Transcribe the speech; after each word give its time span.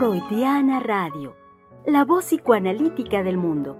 Freudiana 0.00 0.80
Radio, 0.80 1.36
la 1.84 2.06
voz 2.06 2.24
psicoanalítica 2.24 3.22
del 3.22 3.36
mundo. 3.36 3.76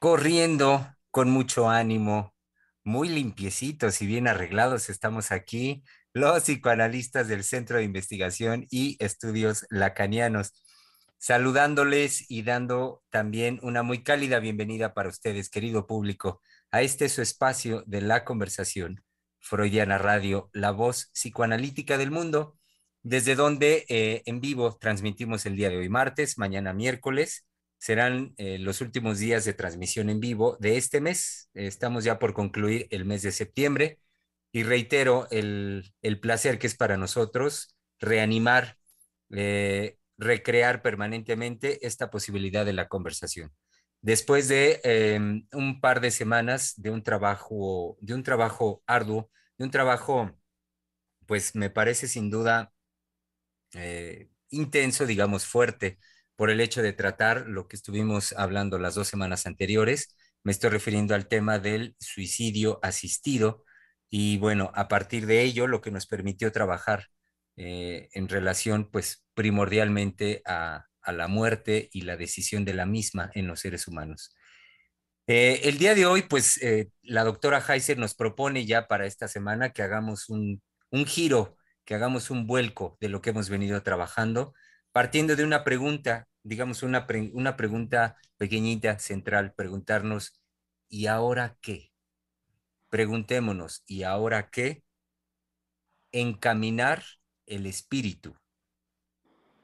Corriendo 0.00 0.88
con 1.12 1.30
mucho 1.30 1.70
ánimo, 1.70 2.34
muy 2.82 3.08
limpiecitos 3.08 4.02
y 4.02 4.06
bien 4.08 4.26
arreglados, 4.26 4.90
estamos 4.90 5.30
aquí 5.30 5.84
los 6.14 6.44
psicoanalistas 6.44 7.26
del 7.26 7.42
Centro 7.42 7.78
de 7.78 7.82
Investigación 7.82 8.68
y 8.70 8.96
Estudios 9.00 9.66
Lacanianos, 9.68 10.52
saludándoles 11.18 12.30
y 12.30 12.42
dando 12.42 13.02
también 13.10 13.58
una 13.62 13.82
muy 13.82 14.04
cálida 14.04 14.38
bienvenida 14.38 14.94
para 14.94 15.08
ustedes, 15.08 15.50
querido 15.50 15.88
público, 15.88 16.40
a 16.70 16.82
este 16.82 17.08
su 17.08 17.20
espacio 17.20 17.82
de 17.86 18.00
la 18.00 18.24
conversación, 18.24 19.02
Freudiana 19.40 19.98
Radio, 19.98 20.50
la 20.52 20.70
voz 20.70 21.10
psicoanalítica 21.12 21.98
del 21.98 22.12
mundo, 22.12 22.56
desde 23.02 23.34
donde 23.34 23.84
eh, 23.88 24.22
en 24.24 24.40
vivo 24.40 24.78
transmitimos 24.80 25.46
el 25.46 25.56
día 25.56 25.68
de 25.68 25.78
hoy 25.78 25.88
martes, 25.88 26.38
mañana 26.38 26.72
miércoles, 26.72 27.44
serán 27.78 28.34
eh, 28.36 28.58
los 28.60 28.80
últimos 28.80 29.18
días 29.18 29.44
de 29.44 29.52
transmisión 29.52 30.08
en 30.10 30.20
vivo 30.20 30.56
de 30.60 30.76
este 30.76 31.00
mes. 31.00 31.50
Estamos 31.54 32.04
ya 32.04 32.20
por 32.20 32.34
concluir 32.34 32.86
el 32.90 33.04
mes 33.04 33.22
de 33.22 33.32
septiembre 33.32 33.98
y 34.54 34.62
reitero 34.62 35.26
el, 35.32 35.92
placer 36.22 36.60
que 36.60 36.68
es 36.68 36.76
para 36.76 36.96
nosotros 36.96 37.76
reanimar, 37.98 38.78
eh, 39.30 39.98
recrear 40.16 40.80
permanentemente 40.80 41.84
esta 41.84 42.08
posibilidad 42.08 42.64
de 42.64 42.72
la 42.72 42.86
conversación. 42.86 43.52
Después 44.00 44.46
de 44.46 44.80
em, 44.84 45.48
un 45.52 45.80
par 45.80 46.00
de 46.00 46.12
semanas 46.12 46.74
de 46.76 46.90
un 46.90 47.02
trabajo, 47.02 47.96
de 48.00 48.14
un 48.14 48.22
trabajo 48.22 48.84
arduo, 48.86 49.28
de 49.58 49.64
un 49.64 49.72
trabajo, 49.72 50.30
pues 51.26 51.56
me 51.56 51.68
parece 51.68 52.06
sin 52.06 52.30
duda 52.30 52.72
eh, 53.72 54.30
intenso, 54.50 55.04
digamos, 55.04 55.46
fuerte, 55.46 55.98
por 56.36 56.50
el 56.50 56.60
hecho 56.60 56.80
de 56.80 56.92
tratar 56.92 57.48
lo 57.48 57.66
que 57.66 57.74
estuvimos 57.74 58.32
hablando 58.34 58.78
las 58.78 58.94
dos 58.94 59.08
semanas 59.08 59.46
anteriores. 59.46 60.16
Me 60.44 60.52
estoy 60.52 60.70
refiriendo 60.70 61.16
al 61.16 61.26
tema 61.26 61.58
del 61.58 61.96
suicidio 61.98 62.78
asistido, 62.82 63.63
y 64.16 64.38
bueno, 64.38 64.70
a 64.76 64.86
partir 64.86 65.26
de 65.26 65.42
ello, 65.42 65.66
lo 65.66 65.80
que 65.80 65.90
nos 65.90 66.06
permitió 66.06 66.52
trabajar 66.52 67.08
eh, 67.56 68.10
en 68.12 68.28
relación, 68.28 68.88
pues, 68.88 69.24
primordialmente 69.34 70.40
a, 70.46 70.86
la 71.04 71.26
muerte 71.26 71.88
y 71.92 72.02
la 72.02 72.16
decisión 72.16 72.64
de 72.64 72.74
la 72.74 72.86
misma 72.86 73.32
en 73.34 73.48
los 73.48 73.58
seres 73.58 73.88
humanos. 73.88 74.32
Eh, 75.26 75.62
el 75.64 75.78
día 75.78 75.96
de 75.96 76.06
hoy, 76.06 76.22
pues, 76.22 76.62
eh, 76.62 76.90
la 77.02 77.24
doctora 77.24 77.58
Heiser 77.58 77.98
nos 77.98 78.14
propone 78.14 78.64
ya 78.66 78.86
para 78.86 79.04
esta 79.06 79.26
semana 79.26 79.70
que 79.70 79.82
hagamos 79.82 80.28
un, 80.28 80.62
giro, 81.06 81.56
que 81.84 81.96
hagamos 81.96 82.30
un 82.30 82.46
vuelco 82.46 82.96
de 83.00 83.08
lo 83.08 83.20
que 83.20 83.30
hemos 83.30 83.48
venido 83.48 83.82
trabajando, 83.82 84.54
partiendo 84.92 85.34
de 85.34 85.42
una 85.42 85.64
pregunta, 85.64 86.28
digamos, 86.44 86.84
una, 86.84 87.04
una 87.32 87.56
pregunta 87.56 88.16
pequeñita, 88.36 88.96
central, 89.00 89.54
preguntarnos, 89.56 90.40
¿y 90.88 91.06
ahora 91.06 91.58
qué? 91.60 91.93
Preguntémonos, 92.94 93.82
¿y 93.88 94.04
ahora 94.04 94.50
qué? 94.50 94.84
Encaminar 96.12 97.02
el 97.44 97.66
espíritu. 97.66 98.36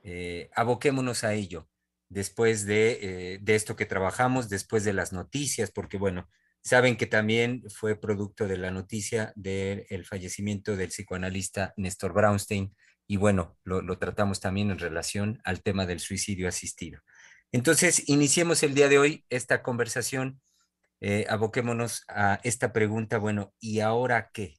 Eh, 0.02 0.50
aboquémonos 0.52 1.22
a 1.22 1.34
ello 1.34 1.68
después 2.08 2.66
de, 2.66 2.98
eh, 3.34 3.38
de, 3.40 3.54
esto 3.54 3.76
que 3.76 3.86
trabajamos, 3.86 4.48
después 4.48 4.82
de 4.82 4.94
las 4.94 5.12
noticias, 5.12 5.70
porque 5.70 5.96
bueno, 5.96 6.28
saben 6.60 6.96
que 6.96 7.06
también 7.06 7.62
fue 7.70 7.94
producto 7.94 8.48
de 8.48 8.58
la 8.58 8.72
noticia 8.72 9.32
del 9.36 10.04
fallecimiento 10.04 10.74
del 10.74 10.88
psicoanalista 10.88 11.72
Néstor 11.76 12.12
Braunstein 12.12 12.74
y 13.06 13.16
bueno, 13.16 13.56
lo, 13.62 13.80
lo, 13.80 13.96
tratamos 13.96 14.40
también 14.40 14.72
en 14.72 14.80
relación 14.80 15.40
al 15.44 15.62
tema 15.62 15.86
del 15.86 16.00
suicidio 16.00 16.48
asistido. 16.48 17.00
Entonces, 17.52 18.08
iniciemos 18.08 18.64
el 18.64 18.74
día 18.74 18.88
de 18.88 18.98
hoy 18.98 19.24
esta 19.30 19.62
conversación 19.62 20.40
eh, 21.00 21.26
aboquémonos 21.28 22.04
a 22.08 22.40
esta 22.44 22.72
pregunta, 22.72 23.18
bueno, 23.18 23.54
¿y 23.58 23.80
ahora 23.80 24.30
qué? 24.32 24.58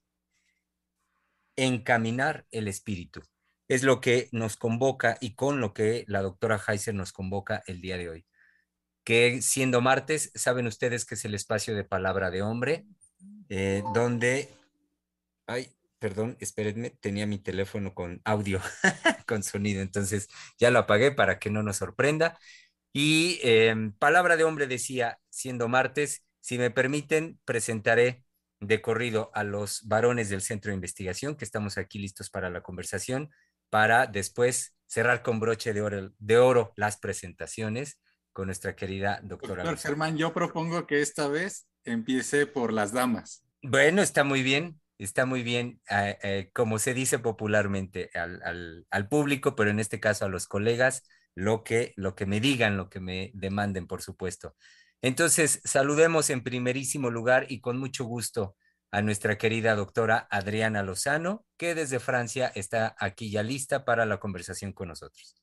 Encaminar 1.56 2.48
el 2.52 2.68
espíritu. 2.68 3.22
Es 3.68 3.84
lo 3.84 4.02
que 4.02 4.28
nos 4.32 4.58
convoca 4.58 5.18
y 5.22 5.36
con 5.36 5.62
lo 5.62 5.74
que 5.74 6.04
la 6.08 6.22
doctora 6.22 6.62
Heiser 6.68 6.94
nos 6.96 7.14
convoca 7.14 7.64
el 7.68 7.82
día 7.82 7.98
de 7.98 8.10
hoy. 8.10 8.26
Que 9.04 9.42
siendo 9.42 9.82
martes, 9.82 10.32
saben 10.36 10.68
ustedes 10.68 11.06
que 11.06 11.16
es 11.16 11.26
el 11.26 11.36
espacio 11.36 11.76
de 11.76 11.84
palabra 11.84 12.32
de 12.32 12.42
hombre, 12.42 12.86
eh, 13.50 13.84
donde... 13.94 14.50
Ay, 15.48 15.70
perdón, 16.00 16.36
espérenme, 16.40 16.90
tenía 17.00 17.28
mi 17.28 17.38
teléfono 17.38 17.94
con 17.94 18.22
audio, 18.26 18.60
con 19.28 19.44
sonido, 19.44 19.82
entonces 19.82 20.30
ya 20.58 20.72
lo 20.72 20.80
apagué 20.80 21.12
para 21.12 21.38
que 21.38 21.52
no 21.52 21.62
nos 21.62 21.78
sorprenda. 21.78 22.40
Y 22.94 23.40
em, 23.44 23.94
palabra 23.94 24.36
de 24.36 24.44
hombre 24.44 24.68
decía, 24.68 25.20
siendo 25.30 25.68
martes, 25.68 26.24
si 26.42 26.58
me 26.58 26.72
permiten, 26.72 27.40
presentaré 27.46 28.26
de 28.60 28.82
corrido 28.82 29.32
a 29.34 29.44
los 29.44 29.88
varones 29.88 30.30
del 30.30 30.42
centro 30.42 30.70
de 30.70 30.76
investigación 30.76 31.36
que 31.36 31.46
estamos 31.46 31.78
aquí 31.78 32.00
listos 32.00 32.30
para 32.30 32.50
la 32.50 32.62
conversación, 32.62 33.32
para 33.70 34.06
después 34.06 34.76
cerrar 34.86 35.24
con 35.24 35.40
broche 35.40 35.74
de 35.74 35.82
oro, 35.82 36.12
de 36.20 36.38
oro 36.38 36.74
las 36.76 36.98
presentaciones 36.98 38.00
con 38.34 38.48
nuestra 38.48 38.76
querida 38.76 39.20
doctora. 39.24 39.64
Doctor 39.64 39.80
Germán, 39.80 40.18
yo 40.18 40.34
propongo 40.34 40.86
que 40.86 41.02
esta 41.02 41.28
vez 41.28 41.68
empiece 41.84 42.46
por 42.46 42.74
las 42.74 42.92
damas. 42.92 43.44
Bueno, 43.64 44.02
está 44.02 44.24
muy 44.24 44.44
bien, 44.44 44.80
está 44.98 45.26
muy 45.26 45.44
bien, 45.44 45.82
eh, 45.90 46.18
eh, 46.22 46.50
como 46.54 46.80
se 46.80 46.94
dice 46.94 47.20
popularmente 47.20 48.10
al, 48.14 48.86
al, 48.90 49.08
público, 49.08 49.56
pero 49.56 49.70
en 49.70 49.80
este 49.80 50.00
caso 50.00 50.26
a 50.26 50.30
los 50.30 50.48
colegas, 50.48 51.04
lo 51.36 51.64
que, 51.64 51.94
lo 51.96 52.16
que 52.16 52.26
me 52.26 52.40
digan, 52.40 52.78
lo 52.78 52.90
que 52.90 53.00
me 53.00 53.32
demanden, 53.34 53.88
por 53.88 54.02
supuesto. 54.02 54.56
Entonces, 55.02 55.62
saludemos 55.64 56.30
en 56.30 56.44
primerísimo 56.44 57.10
lugar 57.10 57.48
y 57.50 57.60
con 57.60 57.78
mucho 57.78 58.06
gusto 58.06 58.56
a 58.92 59.02
nuestra 59.02 59.38
querida 59.38 59.76
doctora 59.76 60.28
Adriana 60.30 60.84
Lozano, 60.84 61.46
que 61.58 61.76
desde 61.76 62.00
Francia 62.00 62.52
está 62.56 62.96
aquí 63.00 63.32
ya 63.32 63.42
lista 63.42 63.86
para 63.86 64.06
la 64.06 64.20
conversación 64.20 64.74
con 64.74 64.90
nosotros. 64.90 65.42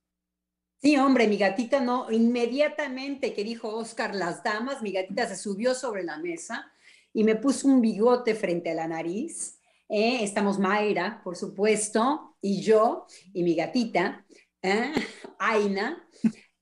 Sí, 0.81 0.97
hombre, 0.97 1.27
mi 1.27 1.39
gatita 1.39 1.81
no, 1.81 2.11
inmediatamente 2.11 3.35
que 3.35 3.43
dijo 3.43 3.75
Oscar 3.75 4.15
las 4.15 4.45
damas, 4.45 4.81
mi 4.81 4.93
gatita 4.93 5.27
se 5.27 5.37
subió 5.37 5.75
sobre 5.75 6.05
la 6.05 6.19
mesa 6.19 6.71
y 7.13 7.25
me 7.25 7.35
puso 7.35 7.67
un 7.67 7.81
bigote 7.81 8.35
frente 8.35 8.71
a 8.71 8.75
la 8.75 8.87
nariz. 8.87 9.59
¿eh? 9.89 10.23
estamos 10.23 10.59
Mayra, 10.59 11.21
por 11.25 11.37
supuesto, 11.37 12.37
y 12.41 12.63
yo 12.63 13.07
y 13.33 13.43
mi 13.43 13.57
gatita, 13.57 14.25
¿eh? 14.63 14.93
Aina, 15.39 16.07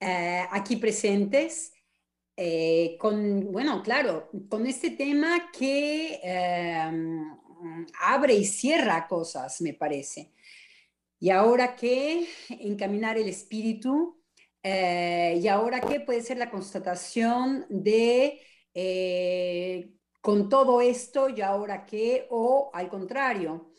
eh, 0.01 0.45
aquí 0.51 0.77
presentes. 0.77 1.73
Eh, 2.39 2.97
con, 3.01 3.51
bueno, 3.51 3.83
claro, 3.83 4.31
con 4.51 4.67
este 4.67 4.91
tema 4.91 5.51
que 5.51 6.21
em, 6.23 7.35
abre 8.01 8.35
y 8.35 8.45
cierra 8.45 9.07
cosas, 9.09 9.61
me 9.63 9.73
parece. 9.75 10.33
Y 11.19 11.31
ahora 11.31 11.75
que 11.77 12.29
encaminar 12.51 13.17
el 13.19 13.29
espíritu, 13.29 14.23
eh, 14.63 15.39
y 15.43 15.49
ahora 15.49 15.81
que 15.81 16.01
puede 16.01 16.23
ser 16.23 16.39
la 16.39 16.51
constatación 16.51 17.67
de 17.71 18.41
eh, 18.75 19.93
con 20.21 20.49
todo 20.51 20.81
esto, 20.83 21.31
y 21.31 21.41
ahora 21.41 21.87
que, 21.87 22.27
o 22.31 22.71
al 22.75 22.89
contrario, 22.91 23.71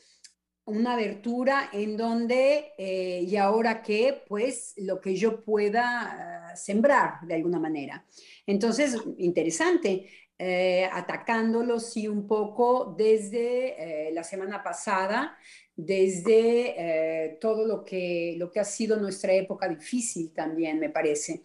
una 0.68 0.94
abertura 0.94 1.70
en 1.74 1.98
donde, 1.98 2.74
y 2.78 3.36
ahora 3.36 3.82
que, 3.82 4.24
pues, 4.28 4.74
lo 4.78 5.02
que 5.02 5.16
yo 5.16 5.44
pueda 5.44 6.54
sembrar 6.56 7.22
de 7.22 7.36
alguna 7.36 7.60
manera. 7.60 8.06
Entonces, 8.46 8.96
interesante, 9.18 10.08
eh, 10.40 10.88
atacándolo 10.92 11.80
sí 11.80 12.08
un 12.08 12.28
poco 12.28 12.94
desde 12.96 14.10
eh, 14.10 14.12
la 14.14 14.24
semana 14.24 14.62
pasada, 14.62 15.36
desde 15.76 16.76
eh, 16.78 17.38
todo 17.42 17.66
lo 17.66 17.84
que, 17.84 18.36
lo 18.38 18.52
que 18.52 18.60
ha 18.60 18.64
sido 18.64 18.98
nuestra 18.98 19.34
época 19.34 19.68
difícil 19.68 20.32
también, 20.34 20.80
me 20.80 20.90
parece, 20.90 21.42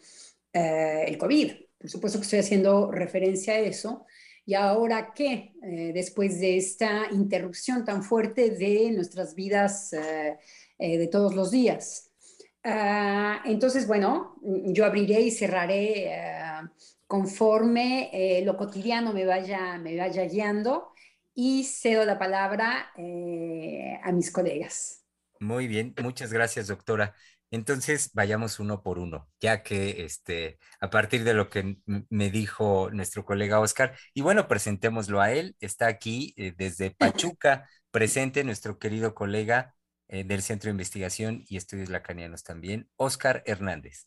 el 0.53 1.17
COVID. 1.17 1.53
Por 1.79 1.91
supuesto 1.91 2.19
que 2.19 2.25
estoy 2.25 2.41
haciendo 2.41 2.91
referencia 2.91 3.55
a 3.55 3.61
eso. 3.61 4.05
Y 4.44 4.55
ahora 4.55 5.12
qué, 5.15 5.53
después 5.94 6.41
de 6.41 6.56
esta 6.56 7.06
interrupción 7.12 7.85
tan 7.85 8.03
fuerte 8.03 8.50
de 8.50 8.91
nuestras 8.91 9.35
vidas 9.35 9.91
de 10.79 11.09
todos 11.09 11.35
los 11.35 11.50
días. 11.53 12.11
Ah, 12.65 13.41
entonces, 13.44 13.87
bueno, 13.87 14.37
yo 14.43 14.85
abriré 14.85 15.21
y 15.21 15.31
cerraré 15.31 16.11
conforme 17.12 18.09
eh, 18.11 18.43
lo 18.43 18.56
cotidiano 18.56 19.12
me 19.12 19.27
vaya, 19.27 19.77
me 19.77 19.94
vaya 19.99 20.25
guiando 20.25 20.95
y 21.35 21.65
cedo 21.65 22.06
la 22.06 22.19
palabra 22.19 22.91
eh, 22.97 24.00
a 24.03 24.12
mis 24.12 24.31
colegas. 24.31 25.05
Muy 25.38 25.67
bien, 25.67 25.95
muchas 26.03 26.33
gracias, 26.33 26.69
doctora. 26.69 27.15
Entonces, 27.52 28.10
vayamos 28.14 28.60
uno 28.60 28.82
por 28.82 28.99
uno, 28.99 29.28
ya 29.38 29.62
que 29.62 30.06
este, 30.06 30.58
a 30.81 30.88
partir 30.88 31.22
de 31.22 31.34
lo 31.34 31.50
que 31.50 31.76
me 32.08 32.31
dijo 32.31 32.88
nuestro 32.90 33.26
colega 33.26 33.60
Oscar, 33.60 33.94
y 34.14 34.22
bueno, 34.22 34.49
presentémoslo 34.49 35.20
a 35.20 35.32
él, 35.32 35.54
está 35.60 35.87
aquí 35.87 36.32
eh, 36.38 36.54
desde 36.56 36.90
Pachuca, 36.99 37.69
presente 37.90 38.43
nuestro 38.43 38.78
querido 38.78 39.14
colega 39.14 39.75
eh, 40.08 40.25
del 40.25 40.40
Centro 40.40 40.69
de 40.69 40.72
Investigación 40.72 41.44
y 41.46 41.58
Estudios 41.58 41.90
Lacanianos 41.90 42.43
también, 42.43 42.88
Oscar 42.96 43.43
Hernández. 43.44 44.06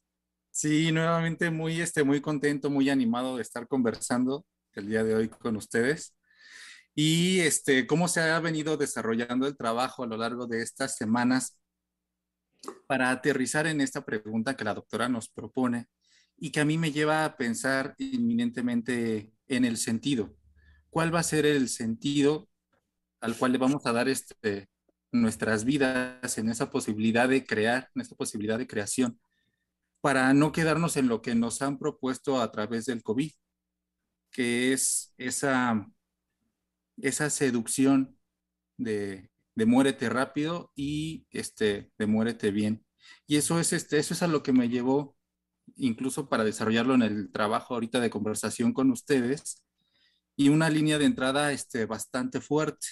Sí, 0.50 0.92
nuevamente 0.92 1.52
muy, 1.52 1.82
este, 1.82 2.04
muy 2.04 2.22
contento, 2.22 2.72
muy 2.72 2.90
animado 2.90 3.36
de 3.36 3.44
estar 3.44 3.68
conversando 3.68 4.44
el 4.74 4.88
día 4.90 5.04
de 5.04 5.14
hoy 5.14 5.30
con 5.30 5.56
ustedes. 5.56 6.16
Y 6.96 7.42
este, 7.42 7.86
cómo 7.86 8.08
se 8.08 8.22
ha 8.22 8.40
venido 8.40 8.76
desarrollando 8.76 9.46
el 9.46 9.56
trabajo 9.56 10.04
a 10.04 10.08
lo 10.08 10.18
largo 10.18 10.48
de 10.48 10.64
estas 10.64 10.96
semanas 10.96 11.60
para 12.88 13.12
aterrizar 13.12 13.68
en 13.68 13.82
esta 13.82 14.06
pregunta 14.06 14.56
que 14.56 14.64
la 14.64 14.74
doctora 14.74 15.10
nos 15.10 15.30
propone 15.30 15.88
y 16.38 16.52
que 16.52 16.60
a 16.60 16.66
mí 16.66 16.78
me 16.78 16.92
lleva 16.92 17.26
a 17.26 17.38
pensar 17.38 17.96
inminentemente 17.98 19.34
en 19.48 19.66
el 19.66 19.78
sentido. 19.78 20.36
¿Cuál 20.90 21.14
va 21.14 21.20
a 21.20 21.24
ser 21.24 21.46
el 21.46 21.70
sentido 21.70 22.50
al 23.22 23.38
cual 23.38 23.54
le 23.54 23.58
vamos 23.58 23.86
a 23.86 23.92
dar 23.92 24.08
este, 24.08 24.70
nuestras 25.12 25.66
vidas 25.66 26.38
en 26.38 26.50
esa 26.50 26.70
posibilidad 26.70 27.28
de 27.28 27.46
crear, 27.46 27.90
en 27.96 28.02
esta 28.02 28.16
posibilidad 28.16 28.58
de 28.58 28.68
creación, 28.68 29.20
para 30.02 30.34
no 30.34 30.52
quedarnos 30.52 30.98
en 30.98 31.08
lo 31.08 31.22
que 31.22 31.34
nos 31.34 31.62
han 31.62 31.80
propuesto 31.80 32.40
a 32.40 32.52
través 32.52 32.86
del 32.86 33.02
COVID, 33.02 33.32
que 34.32 34.74
es 34.74 35.14
esa, 35.18 35.88
esa 36.98 37.30
seducción 37.30 38.18
de, 38.78 39.32
de 39.56 39.66
muérete 39.66 40.10
rápido 40.10 40.72
y 40.76 41.26
este, 41.32 41.92
de 41.98 42.06
muérete 42.08 42.52
bien. 42.52 42.86
Y 43.28 43.38
eso 43.38 43.60
es, 43.60 43.74
este, 43.74 43.98
eso 43.98 44.14
es 44.14 44.22
a 44.24 44.28
lo 44.28 44.44
que 44.44 44.54
me 44.54 44.70
llevó 44.70 45.16
incluso 45.78 46.30
para 46.30 46.44
desarrollarlo 46.44 46.94
en 46.94 47.02
el 47.02 47.32
trabajo 47.32 47.74
ahorita 47.74 48.00
de 48.00 48.10
conversación 48.10 48.74
con 48.74 48.92
ustedes 48.92 49.64
y 50.36 50.50
una 50.50 50.70
línea 50.70 50.98
de 50.98 51.06
entrada 51.06 51.52
este, 51.52 51.86
bastante 51.86 52.42
fuerte. 52.42 52.88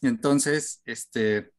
Entonces, 0.00 0.82
este, 0.84 1.52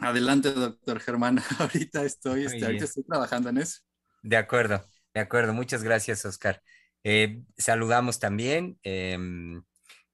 adelante, 0.00 0.52
doctor 0.52 1.00
Germán. 1.00 1.38
ahorita 1.58 2.04
estoy, 2.04 2.44
este, 2.44 2.64
ahorita 2.64 2.84
estoy 2.84 3.04
trabajando 3.04 3.48
en 3.50 3.58
eso. 3.58 3.80
De 4.22 4.36
acuerdo, 4.36 4.84
de 5.14 5.20
acuerdo. 5.20 5.52
Muchas 5.54 5.82
gracias, 5.82 6.24
Oscar. 6.24 6.62
Eh, 7.04 7.42
saludamos 7.56 8.18
también, 8.18 8.78
em, 8.82 9.62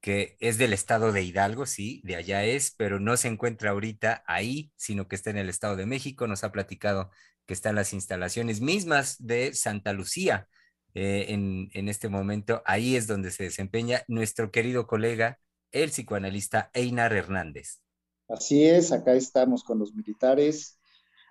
que 0.04 0.36
es 0.38 0.58
del 0.58 0.74
estado 0.74 1.12
de 1.12 1.22
Hidalgo, 1.22 1.64
sí, 1.64 2.02
de 2.04 2.16
allá 2.16 2.44
es, 2.44 2.74
pero 2.76 3.00
no 3.00 3.16
se 3.16 3.28
encuentra 3.28 3.70
ahorita 3.70 4.22
ahí, 4.26 4.70
sino 4.76 5.08
que 5.08 5.16
está 5.16 5.30
en 5.30 5.38
el 5.38 5.48
estado 5.48 5.76
de 5.76 5.86
México. 5.86 6.26
Nos 6.26 6.44
ha 6.44 6.52
platicado 6.52 7.10
que 7.46 7.54
están 7.54 7.74
las 7.74 7.94
instalaciones 7.94 8.60
mismas 8.60 9.16
de 9.18 9.54
Santa 9.54 9.94
Lucía. 9.94 10.46
Eh, 10.92 11.28
en, 11.30 11.70
en 11.72 11.88
este 11.88 12.10
momento, 12.10 12.62
ahí 12.66 12.96
es 12.96 13.06
donde 13.06 13.30
se 13.30 13.44
desempeña 13.44 14.02
nuestro 14.06 14.50
querido 14.50 14.86
colega 14.86 15.38
el 15.72 15.88
psicoanalista 15.88 16.70
Einar 16.74 17.14
Hernández. 17.14 17.80
Así 18.28 18.62
es, 18.62 18.92
acá 18.92 19.14
estamos 19.14 19.64
con 19.64 19.78
los 19.78 19.94
militares, 19.94 20.78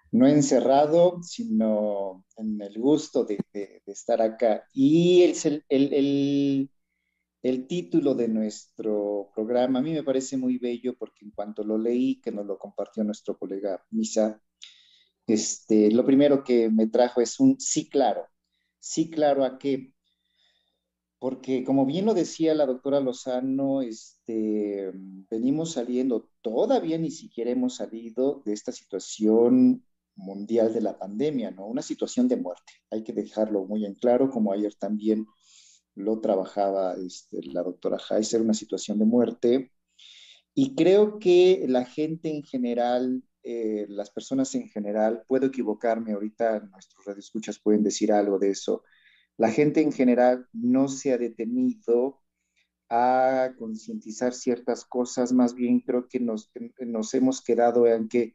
no 0.10 0.28
encerrado, 0.28 1.22
sino 1.22 2.26
en 2.38 2.60
el 2.60 2.80
gusto 2.80 3.24
de, 3.24 3.38
estar 3.86 4.20
acá. 4.20 4.64
Y 4.74 5.22
el, 5.26 5.64
el, 5.70 5.94
el, 5.94 6.70
título 7.68 8.16
de 8.16 8.28
nuestro 8.28 9.30
programa 9.36 9.80
a 9.80 9.82
mí 9.82 9.92
me 9.94 10.04
parece 10.04 10.38
muy 10.38 10.58
bello 10.58 10.96
porque 10.98 11.26
en 11.26 11.32
cuanto 11.32 11.64
lo 11.64 11.78
leí, 11.78 12.22
que 12.22 12.32
nos 12.32 12.46
lo 12.46 12.58
compartió 12.58 13.04
nuestro 13.04 13.38
colega 13.38 13.84
Misa, 13.92 14.42
este, 15.28 15.92
lo 15.92 16.06
primero 16.06 16.44
que 16.44 16.70
me 16.70 16.88
trajo 16.88 17.22
es 17.22 17.40
un 17.40 17.60
sí 17.60 17.90
claro. 17.90 18.28
Sí 18.80 19.10
claro 19.10 19.46
a 19.46 19.58
qué? 19.58 19.94
porque 21.24 21.64
como 21.64 21.86
bien 21.86 22.06
lo 22.06 22.14
decía 22.14 22.54
la 22.54 22.66
doctora 22.66 23.00
Lozano, 23.00 23.82
este, 23.82 24.92
venimos 25.32 25.72
saliendo, 25.72 26.30
todavía 26.42 26.98
ni 26.98 27.12
siquiera 27.12 27.50
hemos 27.50 27.78
salido 27.78 28.42
de 28.46 28.52
esta 28.52 28.74
situación 28.74 29.86
mundial 30.16 30.74
de 30.74 30.82
la 30.82 31.00
pandemia, 31.00 31.50
¿no? 31.52 31.66
Una 31.66 31.82
situación 31.82 32.28
de 32.28 32.36
muerte, 32.36 32.74
hay 32.92 33.06
que 33.06 33.14
dejarlo 33.14 33.64
muy 33.64 33.86
en 33.86 33.94
claro, 33.94 34.30
como 34.30 34.52
ayer 34.52 34.76
también 34.76 35.26
lo 35.96 36.20
trabajaba 36.20 36.96
este, 36.96 37.40
la 37.44 37.64
doctora 37.64 37.98
Heiser, 38.10 38.42
una 38.42 38.54
situación 38.54 39.00
de 39.00 39.06
muerte. 39.06 39.72
Y 40.54 40.76
creo 40.76 41.20
que 41.20 41.66
la 41.68 41.86
gente 41.86 42.30
en 42.30 42.44
general, 42.44 43.24
eh, 43.44 43.86
las 43.90 44.12
personas 44.12 44.54
en 44.56 44.70
general, 44.70 45.24
puedo 45.28 45.48
equivocarme, 45.48 46.14
ahorita 46.14 46.60
nuestros 46.60 47.06
radioescuchas 47.06 47.60
pueden 47.60 47.84
decir 47.84 48.12
algo 48.12 48.40
de 48.40 48.52
eso, 48.52 48.84
la 49.38 49.50
gente 49.50 49.82
en 49.82 49.92
general 49.92 50.48
no 50.54 50.88
se 50.88 51.12
ha 51.12 51.18
detenido 51.18 52.22
a 52.90 53.54
concientizar 53.58 54.34
ciertas 54.34 54.86
cosas, 54.86 55.34
más 55.34 55.56
bien 55.56 55.80
creo 55.80 56.08
que 56.08 56.20
nos, 56.20 56.52
nos 56.80 57.14
hemos 57.16 57.42
quedado 57.42 57.88
en 57.88 58.08
que 58.08 58.34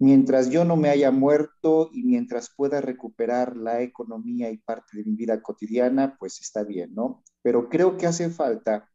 mientras 0.00 0.50
yo 0.50 0.64
no 0.64 0.76
me 0.76 0.88
haya 0.88 1.10
muerto 1.12 1.90
y 1.92 2.02
mientras 2.04 2.50
pueda 2.56 2.80
recuperar 2.80 3.56
la 3.56 3.82
economía 3.82 4.50
y 4.50 4.56
parte 4.56 4.96
de 4.96 5.04
mi 5.04 5.14
vida 5.14 5.42
cotidiana, 5.42 6.16
pues 6.18 6.40
está 6.40 6.64
bien, 6.64 6.94
¿no? 6.94 7.22
Pero 7.42 7.68
creo 7.68 7.96
que 7.98 8.06
hace 8.06 8.30
falta 8.30 8.90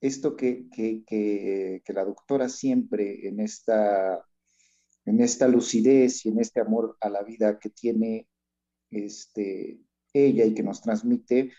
esto 0.00 0.36
que, 0.36 0.68
que, 0.70 1.04
que, 1.06 1.92
la 1.92 2.04
doctora 2.04 2.48
siempre 2.48 3.28
en 3.28 3.38
esta, 3.40 4.24
en 5.04 5.20
esta 5.20 5.46
lucidez 5.46 6.26
y 6.26 6.30
en 6.30 6.40
este 6.40 6.60
amor 6.60 6.96
a 7.00 7.08
la 7.10 7.22
vida 7.22 7.58
que 7.60 7.70
tiene, 7.70 8.28
este, 8.90 9.80
ella 10.12 10.44
y 10.44 10.54
que 10.54 10.64
nos 10.64 10.82
transmite, 10.82 11.52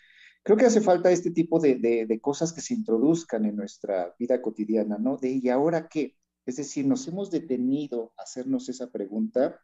creo 0.43 0.57
que 0.57 0.65
hace 0.65 0.81
falta 0.81 1.11
este 1.11 1.31
tipo 1.31 1.59
de, 1.61 2.19
cosas 2.21 2.51
que 2.51 2.61
se 2.61 2.73
introduzcan 2.73 3.45
en 3.45 3.55
nuestra 3.55 4.13
vida 4.19 4.41
cotidiana, 4.41 4.97
¿no? 4.97 5.15
De 5.15 5.29
¿y 5.29 5.47
ahora 5.47 5.87
qué? 5.87 6.17
Es 6.45 6.57
decir, 6.57 6.85
nos 6.85 7.07
hemos 7.07 7.31
detenido 7.31 8.13
a 8.17 8.23
hacernos 8.23 8.69
esa 8.69 8.91
pregunta, 8.91 9.59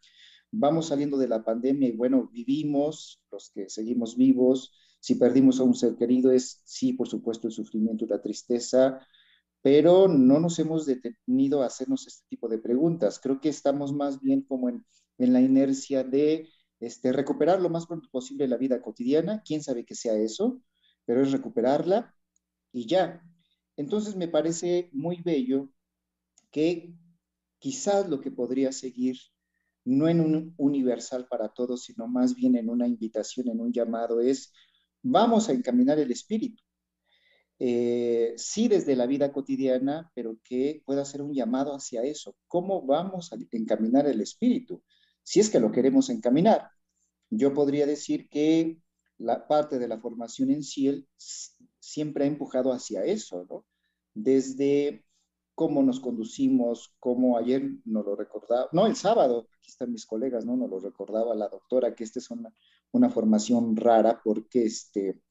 vamos 0.51 0.88
saliendo 0.88 1.17
de 1.17 1.27
la 1.27 1.43
pandemia 1.43 1.89
y 1.89 1.96
bueno, 1.96 2.29
vivimos, 2.31 3.22
los 3.31 3.51
que 3.51 3.69
seguimos 3.69 4.15
vivos, 4.15 4.74
si 5.00 5.15
perdimos 5.15 5.60
a 5.60 5.63
un 5.63 5.75
ser 5.75 5.96
querido 5.96 6.31
es 6.31 6.62
sí, 6.65 6.93
por 6.93 7.07
supuesto, 7.07 7.48
el 7.48 7.53
sufrimiento 7.53 8.05
la 8.07 8.22
tristeza, 8.22 9.05
pero 9.62 10.07
no 10.07 10.39
nos 10.39 10.60
hemos 10.60 10.86
detenido 10.86 11.62
a 11.62 11.67
hacernos 11.67 12.07
este 12.07 12.25
tipo 12.29 12.48
de 12.48 12.60
preguntas. 12.60 13.19
Creo 13.19 13.41
que 13.41 13.50
estamos 13.50 13.93
más 13.93 14.22
bien 14.22 14.41
como 14.43 14.69
en, 14.69 14.86
en 15.17 15.34
la 15.34 15.41
inercia 15.41 16.03
de 16.03 16.50
este, 16.79 17.12
recuperar 17.12 17.62
lo 17.62 17.69
más 17.69 17.86
pronto 17.88 18.10
posible 18.12 18.48
la 18.48 18.57
vida 18.57 18.81
cotidiana, 18.81 19.41
quién 19.46 19.63
sabe 19.63 19.86
que 19.86 19.96
sea 19.96 20.15
eso, 20.15 20.62
pero 21.05 21.22
es 21.22 21.31
recuperarla 21.31 22.13
y 22.72 22.88
ya. 22.88 23.22
Entonces 23.77 24.15
me 24.15 24.27
parece 24.27 24.89
muy 24.93 25.22
bello 25.22 25.69
que 26.57 26.91
quizás 27.59 28.09
lo 28.09 28.19
que 28.19 28.31
podría 28.31 28.71
seguir, 28.71 29.15
no 29.85 30.07
en 30.07 30.21
un 30.21 30.55
universal 30.57 31.27
para 31.29 31.49
todos, 31.49 31.83
sino 31.83 32.07
más 32.07 32.33
bien 32.33 32.55
en 32.55 32.67
una 32.67 32.87
invitación, 32.87 33.47
en 33.49 33.61
un 33.61 33.71
llamado, 33.71 34.21
es 34.21 34.51
vamos 35.03 35.49
a 35.49 35.51
encaminar 35.51 35.99
el 35.99 36.09
espíritu. 36.09 36.63
Eh, 37.59 38.33
sí 38.37 38.67
desde 38.67 38.95
la 38.95 39.05
vida 39.05 39.31
cotidiana, 39.31 40.11
pero 40.15 40.39
que 40.43 40.81
pueda 40.83 41.05
ser 41.05 41.21
un 41.21 41.31
llamado 41.31 41.75
hacia 41.75 42.01
eso. 42.01 42.35
¿Cómo 42.47 42.81
vamos 42.81 43.31
a 43.31 43.37
encaminar 43.51 44.07
el 44.07 44.19
espíritu? 44.21 44.81
si 45.21 45.39
es 45.39 45.51
que 45.51 45.59
lo 45.59 45.71
queremos 45.71 46.09
encaminar. 46.09 46.71
Yo 47.29 47.53
podría 47.53 47.85
decir 47.85 48.29
que 48.29 48.81
la 49.19 49.47
parte 49.47 49.77
de 49.77 49.87
la 49.87 49.99
formación 49.99 50.49
en 50.49 50.63
sí 50.63 51.05
siempre 51.79 52.23
ha 52.23 52.27
empujado 52.27 52.71
hacia 52.73 53.03
eso, 53.03 53.45
¿no? 53.47 53.65
Desde 54.15 55.03
cómo 55.57 55.81
nos 55.81 55.99
conducimos, 55.99 56.93
cómo 56.99 57.35
ayer 57.35 57.67
nos 57.83 58.05
lo 58.05 58.15
recordaba, 58.15 58.69
no, 58.73 58.85
el 58.85 58.95
sábado, 58.95 59.47
aquí 59.57 59.71
están 59.71 59.91
mis 59.91 60.05
colegas, 60.05 60.45
¿no? 60.45 60.55
Nos 60.55 60.69
lo 60.69 60.79
recordaba 60.79 61.33
la 61.33 61.49
doctora, 61.49 61.95
que 61.95 62.03
esta 62.03 62.19
es 62.19 62.29
una, 62.29 62.53
una 62.91 63.09
formación 63.09 63.75
rara 63.75 64.21
porque 64.23 64.65
este, 64.65 65.23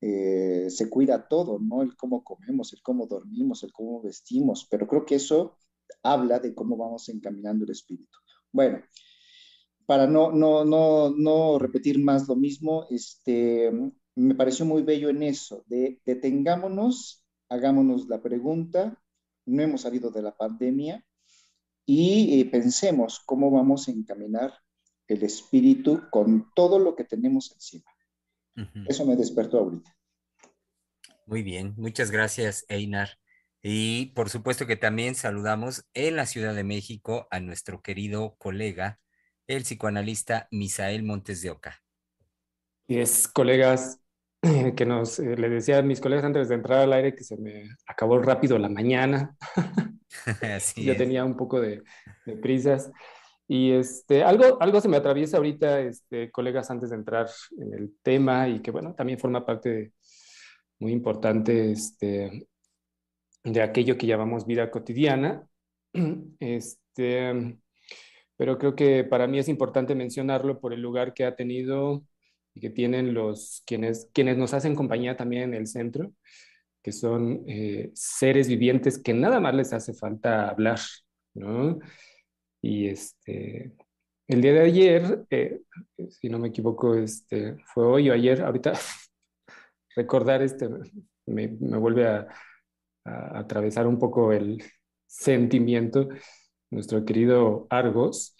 eh, 0.00 0.66
se 0.70 0.88
cuida 0.88 1.26
todo, 1.26 1.58
¿no? 1.58 1.82
El 1.82 1.96
cómo 1.96 2.22
comemos, 2.22 2.72
el 2.72 2.82
cómo 2.82 3.08
dormimos, 3.08 3.64
el 3.64 3.72
cómo 3.72 4.00
vestimos, 4.00 4.64
pero 4.70 4.86
creo 4.86 5.04
que 5.04 5.16
eso 5.16 5.58
habla 6.04 6.38
de 6.38 6.54
cómo 6.54 6.76
vamos 6.76 7.08
encaminando 7.08 7.64
el 7.64 7.72
espíritu. 7.72 8.16
Bueno, 8.52 8.80
para 9.86 10.06
no, 10.06 10.30
no, 10.30 10.64
no, 10.64 11.10
no 11.10 11.58
repetir 11.58 11.98
más 11.98 12.28
lo 12.28 12.36
mismo, 12.36 12.86
este, 12.90 13.72
me 14.14 14.36
pareció 14.36 14.66
muy 14.66 14.84
bello 14.84 15.08
en 15.08 15.24
eso, 15.24 15.64
de 15.66 16.00
detengámonos, 16.06 17.26
hagámonos 17.48 18.06
la 18.06 18.22
pregunta, 18.22 19.00
no 19.46 19.62
hemos 19.62 19.82
salido 19.82 20.10
de 20.10 20.22
la 20.22 20.36
pandemia 20.36 21.04
y 21.86 22.40
eh, 22.40 22.44
pensemos 22.46 23.20
cómo 23.24 23.50
vamos 23.50 23.88
a 23.88 23.90
encaminar 23.92 24.54
el 25.06 25.22
espíritu 25.22 26.02
con 26.10 26.50
todo 26.54 26.78
lo 26.78 26.96
que 26.96 27.04
tenemos 27.04 27.52
encima. 27.52 27.90
Eso 28.86 29.04
me 29.04 29.16
despertó 29.16 29.58
ahorita. 29.58 29.96
Muy 31.26 31.42
bien, 31.42 31.74
muchas 31.76 32.10
gracias, 32.10 32.64
Einar. 32.68 33.18
Y 33.62 34.06
por 34.14 34.28
supuesto 34.28 34.66
que 34.66 34.76
también 34.76 35.14
saludamos 35.14 35.86
en 35.94 36.16
la 36.16 36.26
Ciudad 36.26 36.54
de 36.54 36.64
México 36.64 37.26
a 37.30 37.40
nuestro 37.40 37.82
querido 37.82 38.36
colega, 38.36 39.00
el 39.46 39.62
psicoanalista 39.62 40.48
Misael 40.50 41.02
Montes 41.02 41.40
de 41.42 41.50
Oca. 41.50 41.82
Y 42.86 42.98
es, 42.98 43.26
colegas, 43.26 44.03
que 44.76 44.86
nos, 44.86 45.18
eh, 45.18 45.36
le 45.36 45.48
decía 45.48 45.78
a 45.78 45.82
mis 45.82 46.00
colegas 46.00 46.24
antes 46.24 46.48
de 46.48 46.54
entrar 46.54 46.80
al 46.80 46.92
aire 46.92 47.14
que 47.14 47.24
se 47.24 47.36
me 47.36 47.68
acabó 47.86 48.18
rápido 48.18 48.58
la 48.58 48.68
mañana. 48.68 49.36
Así 50.42 50.84
Yo 50.84 50.92
es. 50.92 50.98
tenía 50.98 51.24
un 51.24 51.36
poco 51.36 51.60
de, 51.60 51.82
de 52.26 52.36
prisas. 52.36 52.90
Y 53.46 53.72
este, 53.72 54.22
algo, 54.22 54.60
algo 54.60 54.80
se 54.80 54.88
me 54.88 54.96
atraviesa 54.96 55.36
ahorita, 55.36 55.80
este, 55.80 56.30
colegas, 56.30 56.70
antes 56.70 56.90
de 56.90 56.96
entrar 56.96 57.28
en 57.58 57.74
el 57.74 57.94
tema 58.02 58.48
y 58.48 58.60
que, 58.60 58.70
bueno, 58.70 58.94
también 58.94 59.18
forma 59.18 59.44
parte 59.44 59.68
de, 59.68 59.92
muy 60.78 60.92
importante 60.92 61.72
este, 61.72 62.46
de 63.42 63.62
aquello 63.62 63.98
que 63.98 64.06
llamamos 64.06 64.46
vida 64.46 64.70
cotidiana. 64.70 65.46
Este, 66.40 67.58
pero 68.36 68.58
creo 68.58 68.74
que 68.74 69.04
para 69.04 69.26
mí 69.26 69.38
es 69.38 69.48
importante 69.48 69.94
mencionarlo 69.94 70.60
por 70.60 70.72
el 70.72 70.80
lugar 70.80 71.14
que 71.14 71.24
ha 71.24 71.36
tenido 71.36 72.04
y 72.54 72.60
que 72.60 72.70
tienen 72.70 73.14
los 73.14 73.62
quienes, 73.66 74.10
quienes 74.12 74.36
nos 74.36 74.54
hacen 74.54 74.74
compañía 74.74 75.16
también 75.16 75.42
en 75.44 75.54
el 75.54 75.66
centro, 75.66 76.12
que 76.82 76.92
son 76.92 77.44
eh, 77.48 77.90
seres 77.94 78.48
vivientes 78.48 78.98
que 78.98 79.14
nada 79.14 79.40
más 79.40 79.54
les 79.54 79.72
hace 79.72 79.94
falta 79.94 80.48
hablar, 80.48 80.78
¿no? 81.34 81.78
Y 82.62 82.88
este, 82.88 83.72
el 84.28 84.40
día 84.40 84.52
de 84.52 84.60
ayer, 84.60 85.26
eh, 85.30 85.62
si 86.08 86.28
no 86.28 86.38
me 86.38 86.48
equivoco, 86.48 86.94
este, 86.94 87.56
fue 87.66 87.84
hoy 87.86 88.10
o 88.10 88.12
ayer, 88.12 88.42
ahorita 88.42 88.72
recordar 89.96 90.42
este 90.42 90.68
me, 91.26 91.48
me 91.48 91.78
vuelve 91.78 92.06
a, 92.08 92.28
atravesar 93.04 93.86
un 93.86 93.98
poco 93.98 94.32
el 94.32 94.62
sentimiento, 95.06 96.08
nuestro 96.70 97.04
querido 97.04 97.66
Argos, 97.68 98.34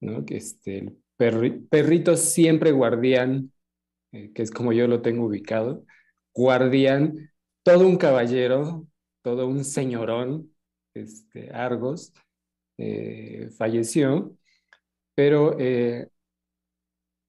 ¿no? 0.00 0.24
Que 0.24 0.38
este, 0.38 0.78
el 0.78 1.02
perri, 1.18 1.50
perrito 1.68 2.16
siempre 2.16 2.72
guardián, 2.72 3.52
eh, 4.12 4.32
que 4.34 4.42
es 4.42 4.50
como 4.50 4.72
yo 4.72 4.88
lo 4.88 5.02
tengo 5.02 5.26
ubicado, 5.26 5.84
guardián, 6.34 7.32
todo 7.62 7.86
un 7.86 7.98
caballero, 7.98 8.86
todo 9.22 9.46
un 9.48 9.64
señorón, 9.64 10.54
este, 10.94 11.50
Argos, 11.52 12.14
eh, 12.78 13.50
falleció, 13.58 14.36
pero 15.14 15.58
eh, 15.58 16.08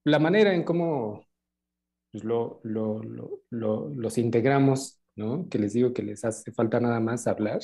la 0.05 0.19
manera 0.19 0.53
en 0.53 0.63
cómo 0.63 1.27
pues, 2.11 2.23
lo, 2.23 2.61
lo, 2.63 3.01
lo, 3.49 3.89
los 3.95 4.17
integramos, 4.17 4.99
¿no? 5.15 5.47
que 5.49 5.59
les 5.59 5.73
digo 5.73 5.93
que 5.93 6.03
les 6.03 6.23
hace 6.25 6.51
falta 6.51 6.79
nada 6.79 6.99
más 6.99 7.27
hablar, 7.27 7.59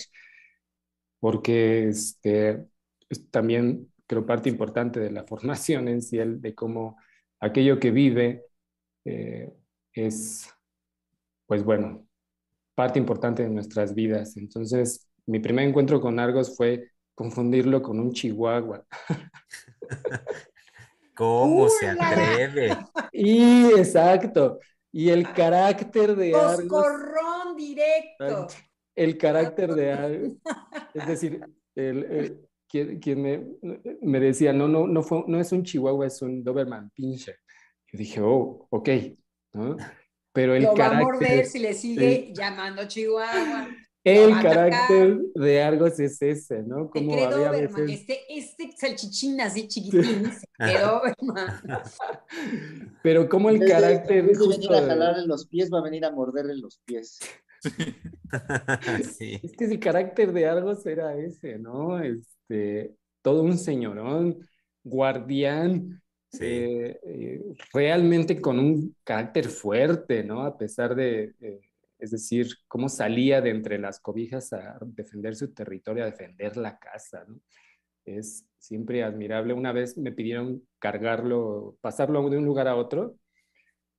porque 1.20 1.88
este, 1.89 2.65
es 3.10 3.29
también 3.32 3.91
creo 4.08 4.26
parte 4.26 4.50
importante 4.50 5.00
de 5.00 5.12
la 5.12 5.24
formación 5.24 5.88
en 5.88 6.02
sí, 6.02 6.18
de 6.18 6.56
cómo 6.56 6.98
aquello 7.40 7.80
que 7.80 7.92
vive 7.92 8.46
eh, 9.06 9.52
es, 9.94 10.50
pues 11.46 11.64
bueno, 11.64 12.08
parte 12.76 13.00
importante 13.00 13.44
de 13.44 13.50
nuestras 13.50 13.94
vidas. 13.94 14.38
Entonces, 14.38 15.08
mi 15.26 15.40
primer 15.40 15.68
encuentro 15.68 16.02
con 16.02 16.20
Argos 16.20 16.56
fue 16.56 16.92
confundirlo 17.16 17.82
con 17.82 18.00
un 18.00 18.12
chihuahua. 18.12 18.86
¿Cómo 21.16 21.70
se 21.70 21.88
atreve? 21.88 22.78
Y 23.14 23.68
exacto. 23.78 24.60
Y 24.92 25.10
el 25.10 25.32
carácter 25.34 26.16
de 26.16 26.36
Argos. 26.36 26.68
Coscorrón 26.68 27.56
directo. 27.56 28.48
El 28.94 29.18
carácter 29.18 29.74
de 29.74 29.92
Argos. 29.94 30.32
Es 30.94 31.08
decir, 31.08 31.40
el, 31.76 32.04
el, 32.04 32.48
quien, 32.75 33.00
quien 33.00 33.22
me, 33.22 33.46
me, 34.01 34.20
decía, 34.20 34.51
no, 34.51 34.67
no, 34.67 34.86
no, 34.86 35.01
fue, 35.01 35.24
no 35.27 35.39
es 35.39 35.51
un 35.51 35.63
chihuahua, 35.63 36.08
es 36.08 36.22
un 36.22 36.44
Doberman 36.44 36.89
pinche. 36.91 37.38
Yo 37.91 37.98
dije, 37.98 38.22
oh, 38.22 38.67
ok. 38.70 38.89
¿no? 39.53 39.77
Pero 40.34 40.55
el 40.55 40.63
Lo 40.63 40.74
carácter. 40.74 40.98
va 40.98 41.00
a 41.00 41.03
morder 41.03 41.46
si 41.46 41.60
le 41.60 41.74
sigue 41.74 42.34
llamando 42.34 42.86
chihuahua. 42.86 43.70
El 44.03 44.39
carácter 44.39 45.17
de 45.34 45.63
Argos 45.63 46.00
es 46.00 46.22
ese, 46.22 46.62
¿no? 46.62 46.89
Como 46.89 47.13
había 47.13 47.29
Doberman. 47.29 47.86
Veces... 47.86 48.01
Este, 48.01 48.20
este 48.27 48.72
salchichín 48.77 49.39
así 49.41 49.67
chiquitín 49.70 50.32
se 50.32 50.46
quedó 50.60 51.01
Pero 53.01 53.27
como 53.29 53.50
el 53.50 53.65
carácter... 53.67 54.17
En 54.17 54.27
vez 54.27 54.38
de 54.38 54.48
venir 54.48 54.74
a 54.74 54.82
jalarle 54.86 55.25
los 55.25 55.48
pies, 55.48 55.72
va 55.74 55.79
a 55.79 55.84
venir 55.84 56.05
a 56.05 56.12
morderle 56.12 56.55
los 56.58 56.79
pies. 56.86 57.20
sí. 59.17 59.39
Es 59.41 59.53
que 59.53 59.65
el 59.65 59.79
carácter 59.79 60.34
de 60.34 60.46
Argos 60.46 60.86
era 60.86 61.17
ese, 61.17 61.58
¿no? 61.58 62.00
Este, 62.48 62.96
todo 63.22 63.42
un 63.42 63.58
señorón, 63.58 64.40
guardián, 64.84 66.02
sí. 66.32 66.46
eh, 66.46 67.00
eh, 67.04 67.42
realmente 67.74 68.40
con 68.40 68.60
un 68.60 68.96
carácter 69.04 69.48
fuerte, 69.50 70.24
¿no? 70.24 70.42
A 70.44 70.58
pesar 70.58 70.96
de... 70.96 71.34
Eh, 71.42 71.62
es 71.98 72.12
decir, 72.12 72.48
cómo 72.68 72.90
salía 72.90 73.40
de 73.42 73.50
entre 73.52 73.80
las 73.80 74.02
cobijas 74.02 74.52
a 74.52 74.78
defender 74.82 75.34
su 75.36 75.54
territorio, 75.54 76.04
a 76.04 76.08
defender 76.08 76.58
la 76.58 76.78
casa, 76.78 77.24
¿no? 77.25 77.40
Es 78.04 78.46
siempre 78.60 79.02
admirable. 79.02 79.54
Una 79.54 79.72
vez 79.72 79.98
me 79.98 80.12
pidieron 80.12 80.68
cargarlo, 80.78 81.78
pasarlo 81.82 82.30
de 82.30 82.38
un 82.38 82.46
lugar 82.46 82.68
a 82.68 82.75
otro, 82.75 83.18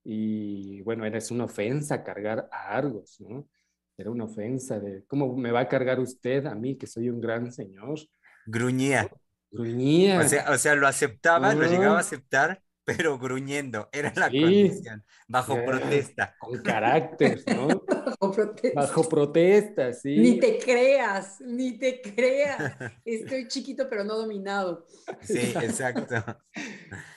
y 0.05 0.83
bueno, 0.83 1.05
era 1.07 1.19
una 1.31 1.45
ofensa 1.47 2.05
cargar 2.05 2.49
a 2.53 2.77
Argos, 2.77 3.19
¿no? 3.21 3.49
Era 3.97 4.11
una 4.11 4.25
ofensa 4.25 4.79
de, 4.79 5.05
¿cómo 5.07 5.35
me 5.35 5.51
va 5.51 5.61
a 5.61 5.69
cargar 5.69 5.99
usted 5.99 6.45
a 6.47 6.55
mí, 6.55 6.77
que 6.77 6.87
soy 6.87 7.09
un 7.09 7.21
gran 7.21 7.51
señor? 7.51 7.99
Gruñía. 8.47 9.11
Gruñía. 9.51 10.21
O 10.21 10.25
sea, 10.25 10.51
o 10.51 10.59
sea 10.59 10.75
lo 10.75 10.87
aceptaba, 10.87 11.55
no. 11.55 11.63
lo 11.63 11.69
llegaba 11.69 11.97
a 11.97 12.01
aceptar, 12.01 12.63
pero 12.85 13.19
gruñendo, 13.19 13.89
era 13.93 14.13
la 14.15 14.31
sí. 14.31 14.41
condición, 14.41 15.05
bajo 15.27 15.55
yeah. 15.55 15.67
protesta. 15.67 16.37
Con 16.39 16.63
carácter, 16.63 17.43
¿no? 17.55 17.67
bajo 18.21 18.33
protesta. 18.33 18.81
Bajo 18.81 19.09
protesta, 19.09 19.93
sí. 19.93 20.17
Ni 20.17 20.39
te 20.39 20.59
creas, 20.59 21.41
ni 21.41 21.79
te 21.79 22.01
creas. 22.01 22.77
Estoy 23.05 23.49
chiquito 23.49 23.89
pero 23.91 24.05
no 24.05 24.17
dominado. 24.17 24.87
Sí, 25.21 25.53
exacto. 25.61 26.15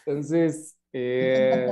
Entonces, 0.05 0.75
eh, 0.91 1.69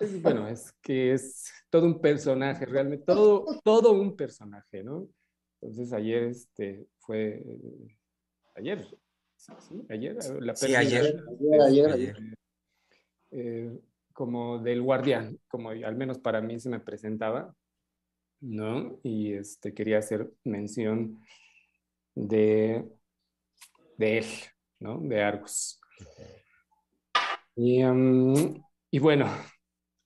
es, 0.00 0.22
bueno, 0.22 0.46
es 0.48 0.72
que 0.82 1.12
es 1.12 1.50
todo 1.70 1.86
un 1.86 2.00
personaje, 2.00 2.66
realmente, 2.66 3.04
todo, 3.06 3.46
todo 3.62 3.92
un 3.92 4.14
personaje, 4.14 4.84
¿no? 4.84 5.08
Entonces 5.60 5.92
ayer 5.94 6.24
este, 6.24 6.86
fue, 6.98 7.42
ayer, 8.54 8.86
sí, 9.36 9.82
ayer, 9.88 10.16
la 10.40 10.54
sí, 10.56 10.74
ayer, 10.74 11.24
ayer, 11.28 11.60
ayer, 11.60 11.92
ayer. 11.92 12.16
Eh, 13.30 13.80
como 14.12 14.60
del 14.60 14.80
guardián, 14.80 15.38
como 15.48 15.70
al 15.70 15.96
menos 15.96 16.18
para 16.18 16.40
mí 16.40 16.60
se 16.60 16.70
me 16.70 16.80
presentaba, 16.80 17.54
¿no? 18.40 18.98
Y 19.02 19.32
este, 19.32 19.74
quería 19.74 19.98
hacer 19.98 20.30
mención 20.44 21.20
de, 22.14 22.84
de 23.98 24.18
él, 24.18 24.26
¿no? 24.78 25.00
De 25.00 25.22
Argos. 25.22 25.80
Y, 27.56 27.82
um, 27.82 28.62
y 28.90 28.98
bueno, 29.00 29.26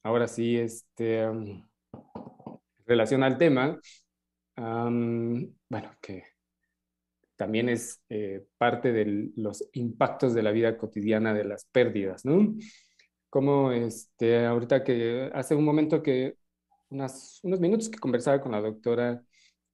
ahora 0.03 0.27
sí, 0.27 0.57
este, 0.57 1.29
um, 1.29 1.47
en 1.93 2.87
relación 2.87 3.23
al 3.23 3.37
tema, 3.37 3.79
um, 4.57 5.55
bueno, 5.69 5.95
que 6.01 6.25
también 7.39 7.71
es 7.71 8.03
eh, 8.11 8.45
parte 8.59 8.93
de 8.93 9.31
los 9.37 9.67
impactos 9.73 10.35
de 10.35 10.43
la 10.43 10.51
vida 10.51 10.77
cotidiana 10.77 11.33
de 11.33 11.45
las 11.45 11.65
pérdidas, 11.65 12.27
¿no? 12.27 12.55
como 13.31 13.73
este, 13.73 14.47
ahorita 14.47 14.85
que 14.85 15.31
hace 15.35 15.55
un 15.55 15.65
momento 15.65 16.03
que, 16.03 16.37
unas, 16.91 17.41
unos 17.43 17.61
minutos 17.61 17.89
que 17.89 17.99
conversaba 17.99 18.41
con 18.41 18.53
la 18.53 18.61
doctora 18.61 19.23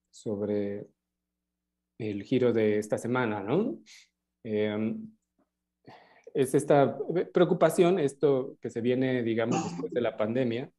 sobre 0.09 0.87
el 1.97 2.23
giro 2.23 2.51
de 2.51 2.77
esta 2.77 2.97
semana, 2.97 3.41
¿no? 3.41 3.79
Eh, 4.43 4.95
es 6.33 6.53
esta 6.53 6.97
preocupación, 7.33 7.97
esto 7.97 8.57
que 8.61 8.69
se 8.69 8.81
viene, 8.81 9.23
digamos, 9.23 9.63
después 9.63 9.93
de 9.93 10.01
la 10.01 10.17
pandemia, 10.17 10.69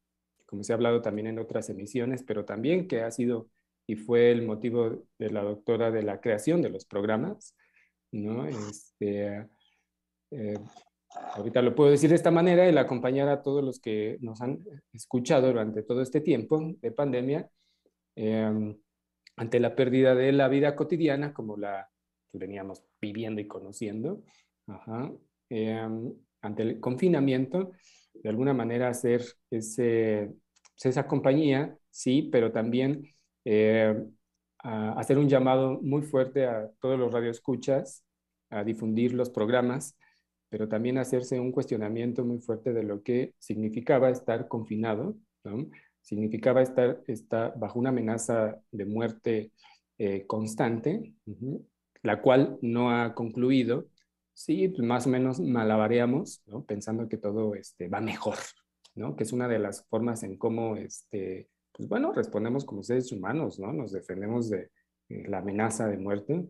como 0.45 0.63
se 0.63 0.71
ha 0.71 0.75
hablado 0.75 1.01
también 1.01 1.27
en 1.27 1.39
otras 1.39 1.69
emisiones, 1.69 2.21
pero 2.21 2.45
también 2.45 2.87
que 2.87 3.01
ha 3.01 3.09
sido 3.09 3.49
y 3.87 3.95
fue 3.95 4.31
el 4.31 4.45
motivo 4.45 5.07
de 5.17 5.29
la 5.29 5.41
doctora 5.41 5.89
de 5.89 6.03
la 6.03 6.19
creación 6.19 6.61
de 6.61 6.69
los 6.69 6.85
programas, 6.85 7.55
¿no? 8.11 8.45
Este, 8.45 9.47
eh, 10.31 10.59
ahorita 11.33 11.61
lo 11.61 11.73
puedo 11.73 11.89
decir 11.89 12.09
de 12.09 12.17
esta 12.17 12.29
manera, 12.29 12.67
el 12.67 12.77
acompañar 12.77 13.29
a 13.29 13.41
todos 13.41 13.63
los 13.63 13.79
que 13.79 14.17
nos 14.19 14.41
han 14.41 14.59
escuchado 14.91 15.47
durante 15.47 15.83
todo 15.83 16.01
este 16.01 16.19
tiempo 16.19 16.75
de 16.81 16.91
pandemia, 16.91 17.49
eh, 18.17 18.75
ante 19.37 19.59
la 19.59 19.75
pérdida 19.75 20.15
de 20.15 20.33
la 20.33 20.49
vida 20.49 20.75
cotidiana, 20.75 21.33
como 21.33 21.55
la 21.55 21.89
que 22.31 22.39
veníamos 22.39 22.83
viviendo 22.99 23.39
y 23.39 23.47
conociendo, 23.47 24.21
ajá, 24.67 25.13
eh, 25.49 25.87
ante 26.41 26.63
el 26.63 26.79
confinamiento, 26.81 27.71
de 28.13 28.29
alguna 28.29 28.53
manera 28.53 28.89
hacer 28.89 29.23
ese, 29.49 30.33
esa 30.83 31.07
compañía, 31.07 31.77
sí, 31.89 32.23
pero 32.31 32.51
también 32.51 33.15
eh, 33.49 33.95
hacer 34.57 35.17
un 35.17 35.29
llamado 35.29 35.79
muy 35.81 36.01
fuerte 36.01 36.45
a 36.45 36.69
todos 36.81 36.99
los 36.99 37.13
radioescuchas, 37.13 38.03
a 38.49 38.65
difundir 38.65 39.13
los 39.13 39.29
programas, 39.29 39.97
pero 40.49 40.67
también 40.67 40.97
hacerse 40.97 41.39
un 41.39 41.53
cuestionamiento 41.53 42.25
muy 42.25 42.39
fuerte 42.39 42.73
de 42.73 42.83
lo 42.83 43.03
que 43.03 43.35
significaba 43.39 44.09
estar 44.09 44.49
confinado, 44.49 45.15
significaba 46.01 46.61
estar, 46.61 47.01
estar, 47.07 47.57
bajo 47.57 47.79
una 47.79 47.89
amenaza 47.89 48.59
de 48.69 48.85
muerte 48.85 49.53
eh, 49.97 50.25
constante, 50.27 51.13
la 52.03 52.21
cual 52.21 52.59
no 52.61 52.91
ha 52.91 53.15
concluido. 53.15 53.87
Sí, 54.33 54.67
pues 54.67 54.85
más 54.85 55.07
o 55.07 55.09
menos 55.09 55.39
malabareamos, 55.39 56.41
¿no? 56.47 56.65
pensando 56.65 57.07
que 57.07 57.17
todo 57.17 57.55
este, 57.55 57.87
va 57.87 58.01
mejor, 58.01 58.35
¿no? 58.93 59.15
que 59.15 59.23
es 59.23 59.31
una 59.31 59.47
de 59.47 59.59
las 59.59 59.85
formas 59.87 60.23
en 60.23 60.37
cómo 60.37 60.75
este, 60.75 61.47
pues 61.77 61.87
bueno, 61.87 62.11
respondemos 62.11 62.65
como 62.65 62.83
seres 62.83 63.11
humanos, 63.11 63.59
¿no? 63.59 63.71
Nos 63.71 63.91
defendemos 63.91 64.49
de 64.49 64.71
eh, 65.09 65.23
la 65.27 65.39
amenaza 65.39 65.87
de 65.87 65.97
muerte. 65.97 66.47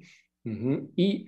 Y 0.95 1.27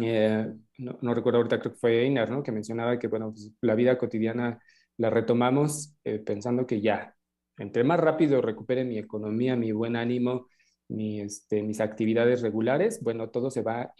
eh, 0.00 0.52
no, 0.78 1.14
recuerdo 1.14 1.38
ahorita, 1.38 1.58
creo 1.60 1.72
que 1.72 1.78
fue 1.78 2.02
Einar, 2.04 2.30
¿no? 2.30 2.44
Que 2.44 2.52
mencionaba 2.52 2.96
que, 2.98 3.08
bueno, 3.08 3.32
pues, 3.32 3.50
la 3.60 3.74
vida 3.74 3.98
cotidiana 3.98 4.60
la 4.96 5.10
retomamos 5.10 5.96
eh, 6.04 6.20
pensando 6.20 6.64
que 6.66 6.80
ya, 6.80 7.16
entre 7.58 7.82
más 7.82 7.98
rápido 7.98 8.40
recupere 8.40 8.84
mi 8.84 8.98
economía, 8.98 9.56
mi 9.56 9.72
buen 9.72 9.96
ánimo, 9.96 10.46
este, 10.88 11.62
mis 11.62 11.80
actividades 11.80 12.42
regulares, 12.42 13.00
bueno, 13.02 13.30
todo 13.30 13.50
se 13.50 13.62
va, 13.62 13.92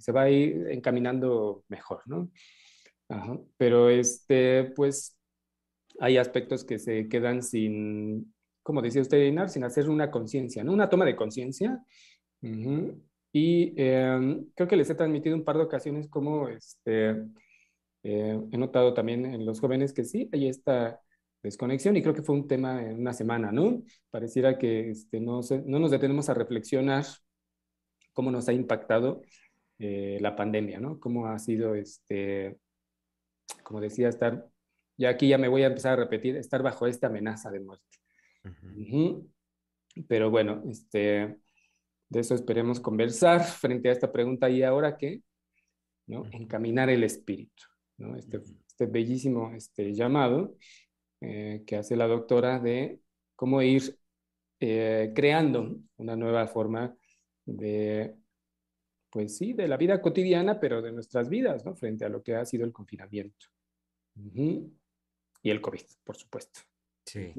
se 0.00 0.12
va 0.12 0.22
a 0.22 0.30
ir 0.30 0.66
encaminando 0.70 1.64
mejor, 1.68 2.02
¿no? 2.06 2.30
Pero, 3.56 3.88
este, 3.90 4.72
pues, 4.74 5.16
hay 6.00 6.18
aspectos 6.18 6.64
que 6.64 6.78
se 6.78 7.08
quedan 7.08 7.42
sin, 7.42 8.34
como 8.62 8.82
decía 8.82 9.02
usted, 9.02 9.24
Inar, 9.24 9.48
sin 9.48 9.64
hacer 9.64 9.88
una 9.88 10.10
conciencia, 10.10 10.64
¿no? 10.64 10.72
Una 10.72 10.88
toma 10.88 11.04
de 11.04 11.16
conciencia. 11.16 11.84
Y 13.32 13.74
em, 13.76 14.46
creo 14.54 14.68
que 14.68 14.76
les 14.76 14.88
he 14.90 14.94
transmitido 14.94 15.36
un 15.36 15.44
par 15.44 15.56
de 15.56 15.64
ocasiones 15.64 16.08
como 16.08 16.48
este, 16.48 17.10
eh, 18.02 18.40
he 18.52 18.56
notado 18.58 18.94
también 18.94 19.26
en 19.26 19.44
los 19.44 19.60
jóvenes 19.60 19.92
que 19.92 20.04
sí, 20.04 20.28
hay 20.32 20.48
esta 20.48 21.00
desconexión 21.42 21.96
y 21.96 22.02
creo 22.02 22.14
que 22.14 22.22
fue 22.22 22.34
un 22.34 22.48
tema 22.48 22.82
en 22.82 23.00
una 23.00 23.12
semana, 23.12 23.52
¿no? 23.52 23.82
Pareciera 24.10 24.58
que 24.58 24.90
este, 24.90 25.20
no, 25.20 25.40
no 25.66 25.78
nos 25.78 25.90
detenemos 25.90 26.28
a 26.28 26.34
reflexionar 26.34 27.04
cómo 28.12 28.30
nos 28.30 28.48
ha 28.48 28.52
impactado 28.52 29.22
eh, 29.78 30.18
la 30.20 30.34
pandemia, 30.34 30.80
¿no? 30.80 30.98
Cómo 30.98 31.26
ha 31.26 31.38
sido, 31.38 31.74
este, 31.74 32.56
como 33.62 33.80
decía, 33.80 34.08
estar 34.08 34.48
ya 34.96 35.10
aquí 35.10 35.28
ya 35.28 35.38
me 35.38 35.48
voy 35.48 35.62
a 35.62 35.66
empezar 35.66 35.94
a 35.94 35.96
repetir, 35.96 36.36
estar 36.36 36.62
bajo 36.62 36.86
esta 36.86 37.08
amenaza 37.08 37.50
de 37.50 37.60
muerte. 37.60 37.98
Pero 40.08 40.30
bueno, 40.30 40.62
este, 40.68 41.38
de 42.08 42.20
eso 42.20 42.34
esperemos 42.34 42.80
conversar 42.80 43.44
frente 43.44 43.88
a 43.88 43.92
esta 43.92 44.12
pregunta. 44.12 44.48
¿Y 44.48 44.62
ahora 44.62 44.96
qué? 44.96 45.22
¿No? 46.06 46.24
Encaminar 46.32 46.90
el 46.90 47.04
espíritu. 47.04 47.64
¿no? 47.98 48.16
Este, 48.16 48.40
este 48.68 48.86
bellísimo 48.86 49.52
este, 49.54 49.92
llamado 49.94 50.56
eh, 51.20 51.62
que 51.66 51.76
hace 51.76 51.96
la 51.96 52.06
doctora 52.06 52.58
de 52.60 53.00
cómo 53.34 53.62
ir 53.62 53.98
eh, 54.60 55.12
creando 55.14 55.78
una 55.96 56.16
nueva 56.16 56.46
forma 56.46 56.94
de, 57.44 58.14
pues 59.10 59.36
sí, 59.36 59.52
de 59.52 59.68
la 59.68 59.76
vida 59.76 60.00
cotidiana, 60.00 60.60
pero 60.60 60.82
de 60.82 60.92
nuestras 60.92 61.28
vidas, 61.28 61.64
¿no? 61.64 61.74
Frente 61.74 62.04
a 62.04 62.08
lo 62.08 62.22
que 62.22 62.34
ha 62.34 62.44
sido 62.44 62.64
el 62.64 62.72
confinamiento 62.72 63.46
y 65.46 65.50
el 65.50 65.60
COVID, 65.60 65.82
por 66.02 66.16
supuesto. 66.16 66.60
Sí. 67.04 67.32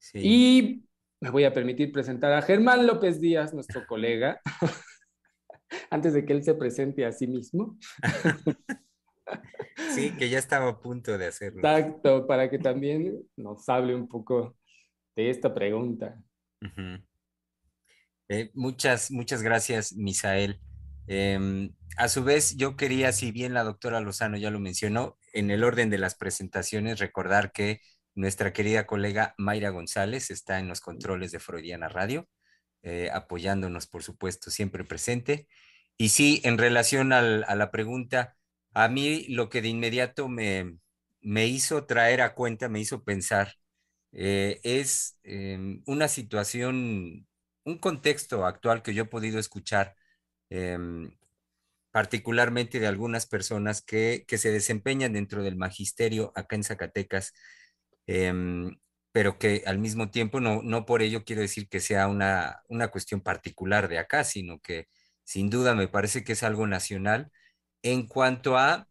sí. 0.00 0.18
Y 0.20 0.88
me 1.20 1.30
voy 1.30 1.44
a 1.44 1.52
permitir 1.52 1.92
presentar 1.92 2.32
a 2.32 2.42
Germán 2.42 2.84
López 2.84 3.20
Díaz, 3.20 3.54
nuestro 3.54 3.86
colega, 3.86 4.40
antes 5.90 6.14
de 6.14 6.24
que 6.24 6.32
él 6.32 6.42
se 6.42 6.54
presente 6.54 7.06
a 7.06 7.12
sí 7.12 7.26
mismo. 7.28 7.78
Sí, 9.94 10.10
que 10.16 10.28
ya 10.28 10.38
estaba 10.38 10.70
a 10.70 10.80
punto 10.80 11.18
de 11.18 11.26
hacerlo. 11.26 11.58
Exacto, 11.58 12.26
para 12.26 12.48
que 12.48 12.58
también 12.58 13.22
nos 13.36 13.68
hable 13.68 13.94
un 13.94 14.08
poco 14.08 14.56
de 15.14 15.30
esta 15.30 15.54
pregunta. 15.54 16.18
Eh, 18.28 18.50
muchas, 18.54 19.10
muchas 19.10 19.42
gracias, 19.42 19.92
Misael. 19.94 20.60
Em, 21.06 21.74
a 21.96 22.08
su 22.08 22.24
vez, 22.24 22.56
yo 22.56 22.76
quería, 22.76 23.12
si 23.12 23.30
bien 23.32 23.54
la 23.54 23.64
doctora 23.64 24.00
Lozano 24.00 24.36
ya 24.36 24.50
lo 24.50 24.60
mencionó, 24.60 25.17
en 25.32 25.50
el 25.50 25.64
orden 25.64 25.90
de 25.90 25.98
las 25.98 26.14
presentaciones, 26.14 26.98
recordar 26.98 27.52
que 27.52 27.80
nuestra 28.14 28.52
querida 28.52 28.86
colega 28.86 29.34
Mayra 29.38 29.70
González 29.70 30.30
está 30.30 30.58
en 30.58 30.68
los 30.68 30.80
controles 30.80 31.32
de 31.32 31.40
Freudiana 31.40 31.88
Radio, 31.88 32.28
eh, 32.82 33.10
apoyándonos, 33.12 33.86
por 33.86 34.02
supuesto, 34.02 34.50
siempre 34.50 34.84
presente. 34.84 35.48
Y 35.96 36.10
sí, 36.10 36.40
en 36.44 36.58
relación 36.58 37.12
a 37.12 37.22
la 37.22 37.70
pregunta, 37.70 38.36
a 38.74 38.88
mí 38.88 39.26
lo 39.28 39.48
que 39.48 39.62
de 39.62 39.68
inmediato 39.68 40.28
me, 40.28 40.78
hizo 41.22 41.86
traer 41.86 42.20
a 42.20 42.34
cuenta, 42.34 42.68
me 42.68 42.80
hizo 42.80 43.04
pensar, 43.04 43.54
eh, 44.12 44.60
es 44.62 45.18
em, 45.24 45.82
una 45.86 46.08
situación, 46.08 47.26
un 47.64 47.78
contexto 47.78 48.46
actual 48.46 48.82
que 48.82 48.94
yo 48.94 49.04
he 49.04 49.06
podido 49.06 49.38
escuchar 49.38 49.96
em, 50.50 51.10
particularmente 51.90 52.80
de 52.80 52.86
algunas 52.86 53.26
personas 53.26 53.82
que, 53.82 54.24
se 54.28 54.50
desempeñan 54.52 55.12
dentro 55.12 55.42
del 55.42 55.56
magisterio 55.56 56.32
acá 56.34 56.56
en 56.56 56.64
Zacatecas, 56.64 57.32
em, 58.06 58.78
pero 59.12 59.38
que 59.38 59.62
al 59.66 59.78
mismo 59.78 60.10
tiempo 60.10 60.40
no, 60.40 60.62
no 60.62 60.86
por 60.86 61.02
ello 61.02 61.24
quiero 61.24 61.42
decir 61.42 61.68
que 61.68 61.80
sea 61.80 62.08
una, 62.08 62.62
una 62.68 62.88
cuestión 62.88 63.20
particular 63.20 63.88
de 63.88 63.98
acá, 63.98 64.24
sino 64.24 64.60
que 64.60 64.88
sin 65.24 65.50
duda 65.50 65.74
me 65.74 65.88
parece 65.88 66.24
que 66.24 66.32
es 66.32 66.42
algo 66.42 66.66
nacional. 66.66 67.30
En 67.82 68.06
cuanto 68.06 68.56
a 68.58 68.88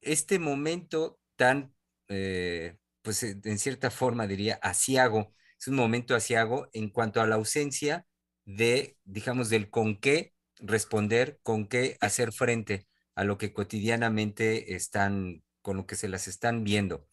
este 0.00 0.38
momento 0.38 1.18
tan, 1.36 1.74
eh, 2.08 2.76
pues 3.02 3.22
en 3.22 3.58
cierta 3.58 3.90
forma 3.90 4.26
diría, 4.26 4.58
asiago, 4.62 5.34
es 5.58 5.68
un 5.68 5.76
momento 5.76 6.14
asiago 6.14 6.68
en 6.72 6.90
cuanto 6.90 7.20
a 7.20 7.26
la 7.26 7.36
ausencia 7.36 8.06
de, 8.44 8.96
digamos, 9.04 9.50
del 9.50 9.70
con 9.70 10.00
qué 10.00 10.34
responder, 10.62 11.38
con 11.42 11.66
qué 11.66 11.96
hacer 12.00 12.32
frente 12.32 12.86
a 13.14 13.24
lo 13.24 13.38
que 13.38 13.52
cotidianamente 13.52 14.74
están, 14.74 15.42
con 15.62 15.76
lo 15.76 15.86
que 15.86 15.96
se 15.96 16.08
las 16.08 16.28
están 16.28 16.64
viendo. 16.64 17.06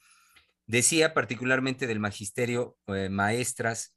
Decía 0.65 1.13
particularmente 1.13 1.87
del 1.87 1.99
magisterio, 1.99 2.77
eh, 2.87 3.09
maestras, 3.09 3.95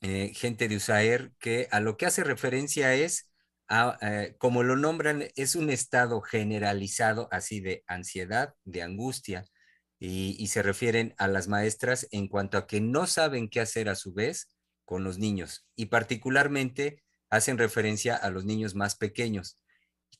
eh, 0.00 0.32
gente 0.34 0.68
de 0.68 0.76
USAER, 0.76 1.32
que 1.38 1.68
a 1.70 1.80
lo 1.80 1.96
que 1.96 2.06
hace 2.06 2.24
referencia 2.24 2.94
es, 2.94 3.30
a, 3.68 3.98
eh, 4.02 4.34
como 4.38 4.62
lo 4.62 4.76
nombran, 4.76 5.24
es 5.36 5.54
un 5.54 5.70
estado 5.70 6.20
generalizado 6.20 7.28
así 7.30 7.60
de 7.60 7.84
ansiedad, 7.86 8.54
de 8.64 8.82
angustia, 8.82 9.44
y, 9.98 10.36
y 10.38 10.48
se 10.48 10.62
refieren 10.62 11.14
a 11.18 11.28
las 11.28 11.46
maestras 11.46 12.08
en 12.10 12.26
cuanto 12.26 12.58
a 12.58 12.66
que 12.66 12.80
no 12.80 13.06
saben 13.06 13.48
qué 13.48 13.60
hacer 13.60 13.88
a 13.88 13.94
su 13.94 14.12
vez 14.12 14.50
con 14.84 15.04
los 15.04 15.18
niños, 15.18 15.66
y 15.76 15.86
particularmente 15.86 17.01
hacen 17.32 17.56
referencia 17.56 18.14
a 18.14 18.30
los 18.30 18.44
niños 18.44 18.74
más 18.74 18.94
pequeños. 18.94 19.58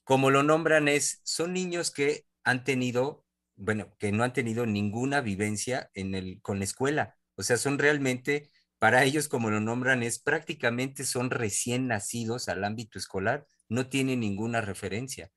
Como 0.02 0.30
lo 0.30 0.42
nombran 0.42 0.88
es, 0.88 1.20
son 1.24 1.52
niños 1.52 1.90
que 1.90 2.24
han 2.42 2.64
tenido, 2.64 3.26
bueno, 3.54 3.94
que 3.98 4.12
no 4.12 4.24
han 4.24 4.32
tenido 4.32 4.64
ninguna 4.64 5.20
vivencia 5.20 5.90
en 5.92 6.14
el, 6.14 6.40
con 6.40 6.58
la 6.58 6.64
escuela. 6.64 7.16
O 7.36 7.42
sea, 7.42 7.58
son 7.58 7.78
realmente, 7.78 8.50
para 8.78 9.04
ellos, 9.04 9.28
como 9.28 9.50
lo 9.50 9.60
nombran, 9.60 10.02
es 10.02 10.20
prácticamente 10.20 11.04
son 11.04 11.30
recién 11.30 11.86
nacidos 11.86 12.48
al 12.48 12.64
ámbito 12.64 12.98
escolar, 12.98 13.46
no 13.68 13.88
tienen 13.88 14.20
ninguna 14.20 14.62
referencia. 14.62 15.30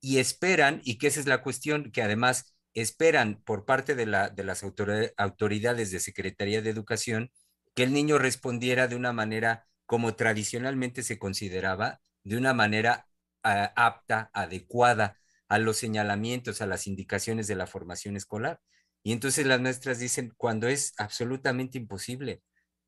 Y 0.00 0.18
esperan, 0.18 0.82
y 0.84 0.98
que 0.98 1.06
esa 1.06 1.20
es 1.20 1.26
la 1.26 1.42
cuestión, 1.42 1.92
que 1.92 2.02
además 2.02 2.54
esperan 2.74 3.42
por 3.42 3.64
parte 3.64 3.94
de, 3.94 4.04
la, 4.04 4.28
de 4.28 4.44
las 4.44 4.62
autoridades 4.62 5.90
de 5.90 6.00
Secretaría 6.00 6.60
de 6.60 6.68
Educación 6.68 7.30
que 7.74 7.84
el 7.84 7.94
niño 7.94 8.18
respondiera 8.18 8.86
de 8.86 8.96
una 8.96 9.14
manera 9.14 9.66
como 9.86 10.14
tradicionalmente 10.14 11.02
se 11.02 11.18
consideraba, 11.18 12.00
de 12.24 12.36
una 12.36 12.54
manera 12.54 13.08
ah, 13.42 13.72
apta, 13.76 14.30
adecuada 14.32 15.18
a 15.48 15.58
los 15.58 15.76
señalamientos, 15.76 16.62
a 16.62 16.66
las 16.66 16.86
indicaciones 16.86 17.46
de 17.46 17.56
la 17.56 17.66
formación 17.66 18.16
escolar. 18.16 18.60
Y 19.02 19.12
entonces 19.12 19.46
las 19.46 19.60
maestras 19.60 19.98
dicen 19.98 20.32
cuando 20.36 20.68
es 20.68 20.94
absolutamente 20.96 21.78
imposible. 21.78 22.42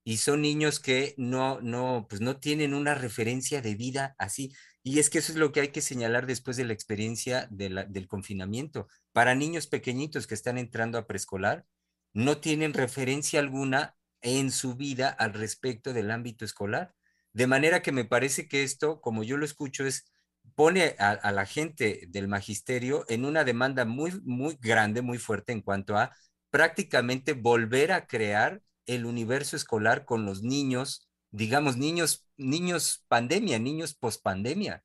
Y 0.05 0.19
son 0.19 0.43
niños 0.43 0.81
que 0.81 1.15
no, 1.17 1.61
no, 1.63 2.07
pues 2.09 2.21
no 2.21 2.39
tienen 2.39 2.75
una 2.75 2.95
referencia 2.95 3.63
de 3.63 3.75
vida 3.75 4.15
así. 4.19 4.55
Y 4.83 4.99
es 4.99 5.09
que 5.11 5.19
eso 5.19 5.33
es 5.33 5.39
lo 5.39 5.51
que 5.51 5.61
hay 5.61 5.69
que 5.69 5.81
señalar 5.81 6.27
después 6.27 6.57
de 6.57 6.65
la 6.65 6.75
experiencia 6.75 7.49
del 7.51 8.07
confinamiento. 8.07 8.87
Para 9.13 9.35
niños 9.35 9.67
pequeñitos 9.67 10.27
que 10.27 10.35
están 10.35 10.59
entrando 10.59 10.99
a 10.99 11.07
preescolar, 11.07 11.67
no 12.13 12.39
tienen 12.39 12.75
referencia 12.75 13.41
alguna 13.41 13.97
en 14.25 14.51
su 14.51 14.75
vida 14.75 15.11
al 15.11 15.35
respecto 15.35 15.93
del 15.93 16.11
ámbito 16.11 16.45
escolar. 16.45 16.93
De 17.33 17.47
manera 17.47 17.83
que 17.83 17.93
me 17.93 18.05
parece 18.05 18.49
que 18.49 18.65
esto, 18.65 19.01
como 19.01 19.23
yo 19.23 19.37
lo 19.37 19.45
escucho, 19.45 19.87
es 19.87 20.11
pone 20.57 20.97
a, 20.99 21.31
la 21.31 21.47
gente 21.47 22.07
del 22.09 22.27
magisterio 22.27 23.05
en 23.09 23.25
una 23.25 23.45
demanda 23.45 23.85
muy, 23.85 24.21
muy 24.25 24.59
grande, 24.61 25.01
muy 25.01 25.19
fuerte 25.19 25.53
en 25.53 25.63
cuanto 25.63 25.97
a 25.97 26.11
prácticamente 26.51 27.35
volver 27.35 27.93
a 27.93 28.07
crear 28.09 28.61
el 28.87 29.07
universo 29.07 29.57
escolar 29.57 30.05
con 30.05 30.27
los 30.27 30.43
niños 30.43 31.09
digamos, 31.35 31.77
niños, 31.77 32.29
niños 32.37 33.05
pandemia, 33.09 33.59
niños 33.59 33.95
pospandemia. 33.95 34.85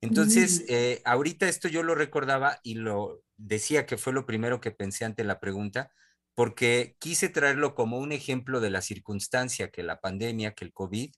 Entonces, 0.00 0.64
eh, 0.68 1.02
ahorita 1.04 1.48
esto 1.48 1.68
yo 1.68 1.82
lo 1.82 1.96
recordaba 1.96 2.60
y 2.62 2.74
lo 2.74 3.22
decía 3.36 3.86
que 3.86 3.98
fue 3.98 4.12
lo 4.12 4.24
primero 4.24 4.60
que 4.60 4.70
pensé 4.70 5.04
ante 5.04 5.24
la 5.24 5.40
pregunta, 5.40 5.92
porque 6.40 6.96
quise 6.98 7.28
traerlo 7.28 7.74
como 7.74 7.98
un 7.98 8.12
ejemplo 8.12 8.60
de 8.60 8.70
la 8.70 8.80
circunstancia 8.80 9.68
que 9.68 9.82
la 9.82 10.00
pandemia, 10.00 10.54
que 10.54 10.64
el 10.64 10.72
COVID, 10.72 11.12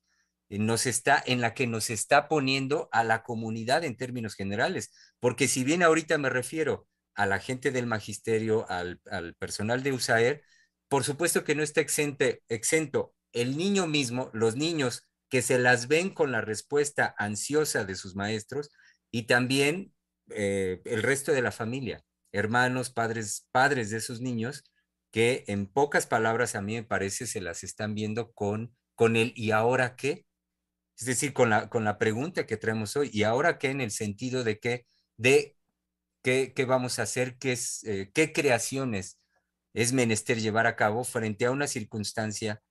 eh, 0.48 0.58
nos 0.58 0.84
está, 0.84 1.22
en 1.24 1.40
la 1.40 1.54
que 1.54 1.68
nos 1.68 1.90
está 1.90 2.26
poniendo 2.26 2.88
a 2.90 3.04
la 3.04 3.22
comunidad 3.22 3.84
en 3.84 3.96
términos 3.96 4.34
generales. 4.34 4.90
Porque 5.20 5.46
si 5.46 5.62
bien 5.62 5.84
ahorita 5.84 6.18
me 6.18 6.28
refiero 6.28 6.88
a 7.14 7.26
la 7.26 7.38
gente 7.38 7.70
del 7.70 7.86
magisterio, 7.86 8.68
al, 8.68 8.98
personal 9.38 9.84
de 9.84 9.92
USAER, 9.92 10.42
por 10.88 11.04
supuesto 11.04 11.44
que 11.44 11.54
no 11.54 11.62
está 11.62 11.80
exento 11.80 13.14
el 13.32 13.56
niño 13.56 13.86
mismo, 13.86 14.28
los 14.32 14.56
niños 14.56 15.08
que 15.28 15.40
se 15.40 15.56
las 15.56 15.86
ven 15.86 16.10
con 16.10 16.32
la 16.32 16.40
respuesta 16.40 17.14
ansiosa 17.16 17.84
de 17.84 17.94
sus 17.94 18.16
maestros 18.16 18.70
y 19.12 19.28
también 19.28 19.94
eh, 20.30 20.82
el 20.84 21.04
resto 21.04 21.30
de 21.30 21.42
la 21.42 21.52
familia, 21.52 22.02
hermanos, 22.32 22.90
padres, 22.90 23.46
padres 23.52 23.90
de 23.90 23.98
esos 23.98 24.20
niños, 24.20 24.64
que 25.12 25.44
en 25.46 25.66
pocas 25.66 26.06
palabras 26.06 26.56
a 26.56 26.62
mí 26.62 26.74
me 26.74 26.82
parece 26.82 27.26
se 27.26 27.40
las 27.40 27.62
están 27.62 27.94
viendo 27.94 28.32
con, 28.32 28.74
con 28.96 29.14
el 29.16 29.32
¿y 29.36 29.52
ahora 29.52 29.94
qué? 29.94 30.26
Es 30.98 31.06
decir, 31.06 31.32
con 31.32 31.50
la, 31.50 31.68
con 31.68 31.84
la 31.84 31.98
pregunta 31.98 32.46
que 32.46 32.56
traemos 32.56 32.96
hoy, 32.96 33.10
¿y 33.12 33.22
ahora 33.22 33.58
qué? 33.58 33.68
En 33.68 33.80
el 33.80 33.90
sentido 33.90 34.42
de 34.42 34.58
que, 34.58 34.86
de 35.16 35.56
qué, 36.22 36.52
qué 36.54 36.64
vamos 36.64 36.98
a 36.98 37.02
hacer, 37.02 37.36
qué, 37.38 37.52
es, 37.52 37.84
eh, 37.84 38.10
qué 38.14 38.32
creaciones 38.32 39.20
es 39.74 39.92
menester 39.92 40.40
llevar 40.40 40.66
a 40.66 40.76
cabo 40.76 41.04
frente 41.04 41.44
a 41.46 41.50
una 41.50 41.66
circunstancia 41.66 42.62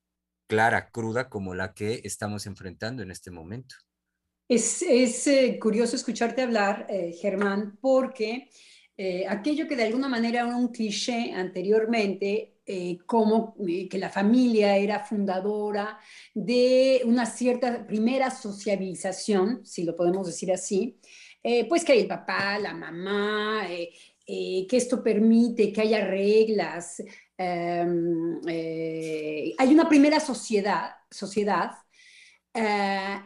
clara, 0.48 0.90
cruda, 0.90 1.28
como 1.28 1.54
la 1.54 1.74
que 1.74 2.00
estamos 2.04 2.46
enfrentando 2.46 3.02
en 3.02 3.10
este 3.10 3.30
momento. 3.30 3.74
Es, 4.48 4.82
es 4.82 5.26
eh, 5.26 5.58
curioso 5.58 5.96
escucharte 5.96 6.42
hablar, 6.42 6.86
eh, 6.90 7.12
Germán, 7.12 7.78
porque 7.80 8.50
aquello 9.28 9.66
que 9.66 9.76
de 9.76 9.84
alguna 9.84 10.08
manera 10.08 10.40
era 10.40 10.56
un 10.56 10.68
cliché 10.68 11.32
anteriormente, 11.32 12.52
eh, 12.64 12.98
como 13.06 13.56
eh, 13.66 13.88
que 13.88 13.98
la 13.98 14.08
familia 14.08 14.76
era 14.76 15.04
fundadora 15.04 15.98
de 16.32 17.02
una 17.04 17.26
cierta 17.26 17.84
primera 17.84 18.30
sociabilización, 18.30 19.66
si 19.66 19.82
lo 19.82 19.96
podemos 19.96 20.28
decir 20.28 20.52
así, 20.52 20.96
eh, 21.42 21.68
pues 21.68 21.84
que 21.84 21.92
hay 21.92 22.00
el 22.02 22.06
papá, 22.06 22.60
la 22.60 22.72
mamá, 22.72 23.66
que 24.24 24.76
esto 24.76 25.02
permite 25.02 25.72
que 25.72 25.80
haya 25.80 26.06
reglas. 26.06 27.02
Em, 27.36 28.40
hay 28.46 29.74
una 29.74 29.88
primera 29.88 30.20
sociedad, 30.20 30.92
sociedad 31.10 31.72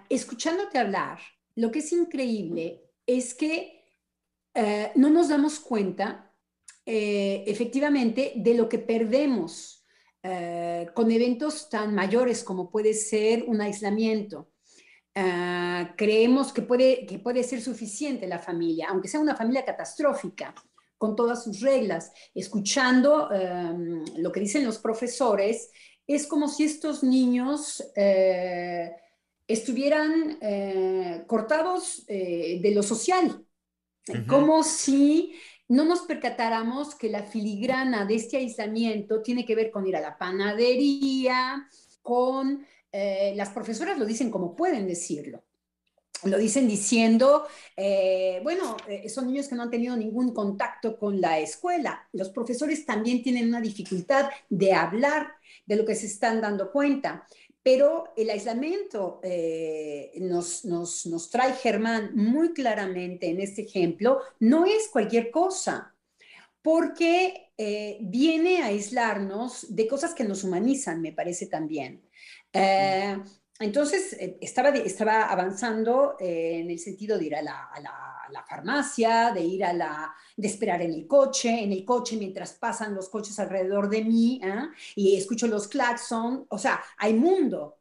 escuchándote 0.08 0.78
hablar, 0.78 1.18
lo 1.56 1.70
que 1.70 1.80
es 1.80 1.92
increíble 1.92 2.82
es 3.06 3.34
que 3.34 3.75
no 4.94 5.10
nos 5.10 5.28
damos 5.28 5.60
cuenta 5.60 6.26
eh, 6.88 7.42
efectivamente 7.48 8.34
de 8.36 8.54
lo 8.54 8.68
que 8.68 8.78
perdemos 8.78 9.84
eh, 10.22 10.86
con 10.94 11.10
eventos 11.10 11.68
tan 11.68 11.92
mayores 11.92 12.44
como 12.44 12.70
puede 12.70 12.94
ser 12.94 13.42
un 13.48 13.60
aislamiento. 13.60 14.50
Creemos 15.96 16.52
que 16.52 16.60
puede, 16.60 17.06
que 17.06 17.18
puede 17.18 17.42
ser 17.42 17.62
suficiente 17.62 18.26
la 18.26 18.38
familia, 18.38 18.88
aunque 18.90 19.08
sea 19.08 19.18
una 19.18 19.34
familia 19.34 19.64
catastrófica, 19.64 20.54
con 20.98 21.16
todas 21.16 21.42
sus 21.42 21.60
reglas. 21.60 22.12
Escuchando 22.34 23.30
lo 24.18 24.30
que 24.30 24.40
dicen 24.40 24.66
los 24.66 24.78
profesores, 24.78 25.70
es 26.06 26.26
como 26.26 26.48
si 26.48 26.64
estos 26.64 27.02
niños 27.02 27.82
eh, 27.96 28.92
estuvieran 29.48 30.38
cortados 31.26 32.04
de 32.06 32.72
lo 32.74 32.82
social, 32.82 33.45
como 34.26 34.62
si 34.62 35.34
no 35.68 35.84
nos 35.84 36.02
percatáramos 36.02 36.94
que 36.94 37.10
la 37.10 37.24
filigrana 37.24 38.04
de 38.04 38.14
este 38.16 38.36
aislamiento 38.36 39.22
tiene 39.22 39.44
que 39.44 39.54
ver 39.54 39.70
con 39.70 39.86
ir 39.86 39.96
a 39.96 40.00
la 40.00 40.16
panadería, 40.16 41.68
con... 42.02 42.66
Eh, 42.92 43.34
las 43.36 43.50
profesoras 43.50 43.98
lo 43.98 44.06
dicen 44.06 44.30
como 44.30 44.56
pueden 44.56 44.86
decirlo. 44.86 45.44
Lo 46.24 46.38
dicen 46.38 46.66
diciendo, 46.66 47.46
eh, 47.76 48.40
bueno, 48.42 48.76
eh, 48.88 49.08
son 49.10 49.26
niños 49.26 49.48
que 49.48 49.54
no 49.54 49.64
han 49.64 49.70
tenido 49.70 49.94
ningún 49.96 50.32
contacto 50.32 50.98
con 50.98 51.20
la 51.20 51.38
escuela. 51.38 52.08
Los 52.12 52.30
profesores 52.30 52.86
también 52.86 53.22
tienen 53.22 53.48
una 53.48 53.60
dificultad 53.60 54.30
de 54.48 54.72
hablar 54.72 55.32
de 55.66 55.76
lo 55.76 55.84
que 55.84 55.94
se 55.94 56.06
están 56.06 56.40
dando 56.40 56.72
cuenta. 56.72 57.26
Pero 57.66 58.12
el 58.16 58.30
aislamiento 58.30 59.18
eh, 59.24 60.12
nos, 60.20 60.64
nos, 60.64 61.30
trae 61.30 61.52
Germán 61.54 62.14
muy 62.14 62.52
claramente 62.52 63.28
en 63.28 63.40
este 63.40 63.62
ejemplo, 63.62 64.20
no 64.38 64.66
es 64.66 64.88
cualquier 64.88 65.32
cosa, 65.32 65.92
porque 66.62 67.50
eh, 67.58 67.98
viene 68.02 68.62
a 68.62 68.66
aislarnos 68.66 69.74
de 69.74 69.88
cosas 69.88 70.14
que 70.14 70.22
nos 70.22 70.44
humanizan, 70.44 71.00
me 71.00 71.10
parece 71.10 71.46
también. 71.46 72.08
Eh, 72.52 73.18
entonces, 73.58 74.12
eh, 74.14 74.38
estaba, 74.40 74.68
estaba 74.70 75.24
avanzando 75.24 76.16
eh, 76.20 76.60
en 76.60 76.70
el 76.70 76.78
sentido 76.78 77.18
de 77.18 77.24
ir 77.24 77.36
a 77.36 77.42
la, 77.42 77.70
farmacia, 78.48 79.32
de 79.32 79.42
ir 79.42 79.64
a 79.64 79.72
la, 79.72 80.14
de 80.36 80.46
esperar 80.46 80.82
en 80.82 80.92
el 80.92 81.06
coche, 81.06 81.62
en 81.62 81.72
el 81.72 81.84
coche 81.84 82.16
mientras 82.16 82.52
pasan 82.54 82.94
los 82.94 83.08
coches 83.08 83.38
alrededor 83.38 83.88
de 83.88 84.04
mí 84.04 84.40
¿eh? 84.42 84.68
y 84.94 85.16
escucho 85.16 85.46
los 85.46 85.68
claxon, 85.68 86.46
o 86.48 86.58
sea, 86.58 86.80
hay 86.98 87.14
mundo, 87.14 87.78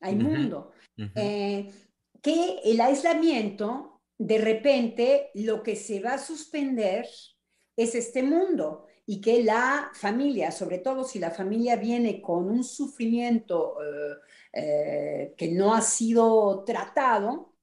hay 0.00 0.16
mundo. 0.16 0.72
que 0.96 2.60
el 2.64 2.80
aislamiento, 2.80 4.00
de 4.16 4.38
repente, 4.38 5.30
lo 5.34 5.62
que 5.62 5.76
se 5.76 6.00
va 6.00 6.14
a 6.14 6.18
suspender 6.18 7.06
es 7.76 7.94
este 7.94 8.22
mundo 8.22 8.86
y 9.10 9.22
que 9.22 9.42
la 9.42 9.90
familia, 9.94 10.52
sobre 10.52 10.78
todo 10.78 11.02
si 11.02 11.18
la 11.18 11.30
familia 11.30 11.76
viene 11.76 12.20
con 12.20 12.50
un 12.50 12.62
sufrimiento 12.62 13.78
eh, 13.82 14.16
que 15.36 15.52
no 15.52 15.74
ha 15.74 15.80
sido 15.80 16.64
tratado, 16.64 17.54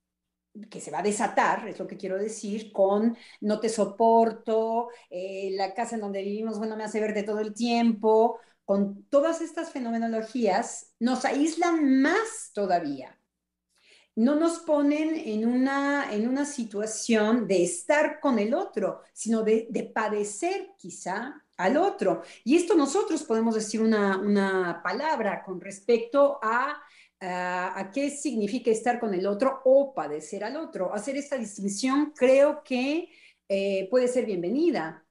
que 0.70 0.80
se 0.80 0.92
va 0.92 1.00
a 1.00 1.04
desatar, 1.04 1.68
es 1.68 1.80
lo 1.80 1.88
que 1.88 1.98
quiero 1.98 2.18
decir, 2.18 2.72
con 2.72 3.18
no 3.42 3.60
te 3.60 3.70
soporto, 3.70 4.90
eh, 5.10 5.52
la 5.54 5.74
casa 5.74 5.96
en 5.96 6.02
donde 6.02 6.24
vivimos, 6.24 6.58
bueno, 6.58 6.78
me 6.78 6.86
hace 6.86 7.00
verte 7.00 7.24
todo 7.24 7.40
el 7.40 7.54
tiempo, 7.54 8.40
con 8.64 9.04
todas 9.10 9.42
estas 9.42 9.72
fenomenologías, 9.72 10.94
nos 11.00 11.26
aíslan 11.26 12.02
más 12.02 12.52
todavía. 12.54 13.20
No 14.16 14.36
nos 14.36 14.60
ponen 14.60 15.16
en 15.16 15.46
una, 15.46 16.14
en 16.14 16.28
una 16.28 16.46
situación 16.46 17.48
de 17.48 17.64
estar 17.64 18.22
con 18.22 18.40
el 18.40 18.54
otro, 18.54 19.02
sino 19.14 19.44
de, 19.44 19.68
de 19.70 19.84
padecer 19.84 20.70
quizá 20.78 21.45
al 21.58 21.78
otro. 21.78 22.22
Y 22.44 22.56
esto 22.56 22.76
nosotros 22.76 23.24
podemos 23.24 23.56
decir 23.56 23.82
una, 23.82 24.82
palabra 24.84 25.44
con 25.44 25.60
respecto 25.60 26.40
a, 26.42 26.82
a, 27.20 27.92
qué 27.94 28.10
significa 28.10 28.72
estar 28.72 29.00
con 29.00 29.14
el 29.14 29.26
otro 29.26 29.62
o 29.66 29.94
padecer 29.94 30.44
al 30.44 30.58
otro. 30.58 30.94
Hacer 30.94 31.18
esta 31.18 31.38
distinción 31.38 32.14
creo 32.16 32.64
que 32.64 33.10
eh, 33.48 33.88
puede 33.90 34.08
ser 34.08 34.26
bienvenida. 34.26 35.06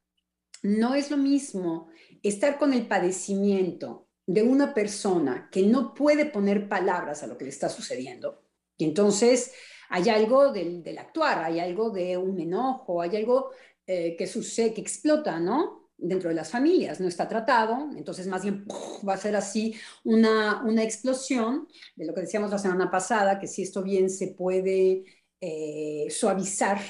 No 0.63 0.95
es 0.95 1.11
lo 1.11 1.17
mismo 1.17 1.89
estar 2.23 2.59
con 2.59 2.73
el 2.73 2.87
padecimiento 2.87 4.09
de 4.27 4.43
una 4.43 4.73
persona 4.73 5.49
que 5.53 5.63
no 5.63 5.95
puede 5.95 6.25
poner 6.27 6.69
palabras 6.69 7.23
a 7.23 7.27
lo 7.27 7.37
que 7.37 7.45
le 7.45 7.51
está 7.51 7.69
sucediendo. 7.69 8.43
Y 8.77 8.85
entonces 8.85 9.53
hay 9.91 10.09
algo 10.09 10.51
del, 10.53 10.83
actuar, 10.99 11.45
hay 11.45 11.61
algo 11.61 11.91
de 11.91 12.17
un 12.17 12.41
enojo, 12.41 13.03
hay 13.03 13.17
algo 13.17 13.51
eh, 13.87 14.17
que 14.17 14.27
sucede, 14.27 14.73
que 14.73 14.81
explota, 14.81 15.39
¿no? 15.39 15.84
Dentro 15.97 16.29
de 16.29 16.35
las 16.35 16.51
familias, 16.51 17.01
no 17.01 17.09
está 17.09 17.29
tratado, 17.29 17.89
entonces 17.97 18.27
más 18.27 18.43
bien 18.43 18.67
va 19.09 19.15
a 19.15 19.19
ser 19.19 19.37
así 19.37 19.75
una, 20.03 20.63
una, 20.65 20.83
explosión 20.83 21.69
de 21.97 22.05
lo 22.07 22.15
que 22.15 22.23
decíamos 22.23 22.51
la 22.51 22.59
semana 22.59 22.91
pasada, 22.91 23.39
que 23.39 23.47
si 23.47 23.63
esto 23.63 23.83
bien 23.83 24.11
se 24.11 24.29
puede 24.29 25.05
eh, 25.47 26.07
suavizar 26.09 26.81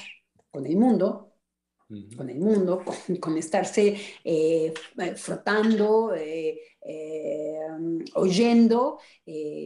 con 0.49 0.65
el 0.65 0.77
mundo, 0.77 1.33
con 2.15 2.29
el 2.29 2.39
mundo, 2.39 2.83
con, 3.19 3.37
estarse 3.37 3.97
eh, 4.23 4.73
frotando, 5.17 6.15
eh, 6.15 6.61
oyendo 8.13 8.99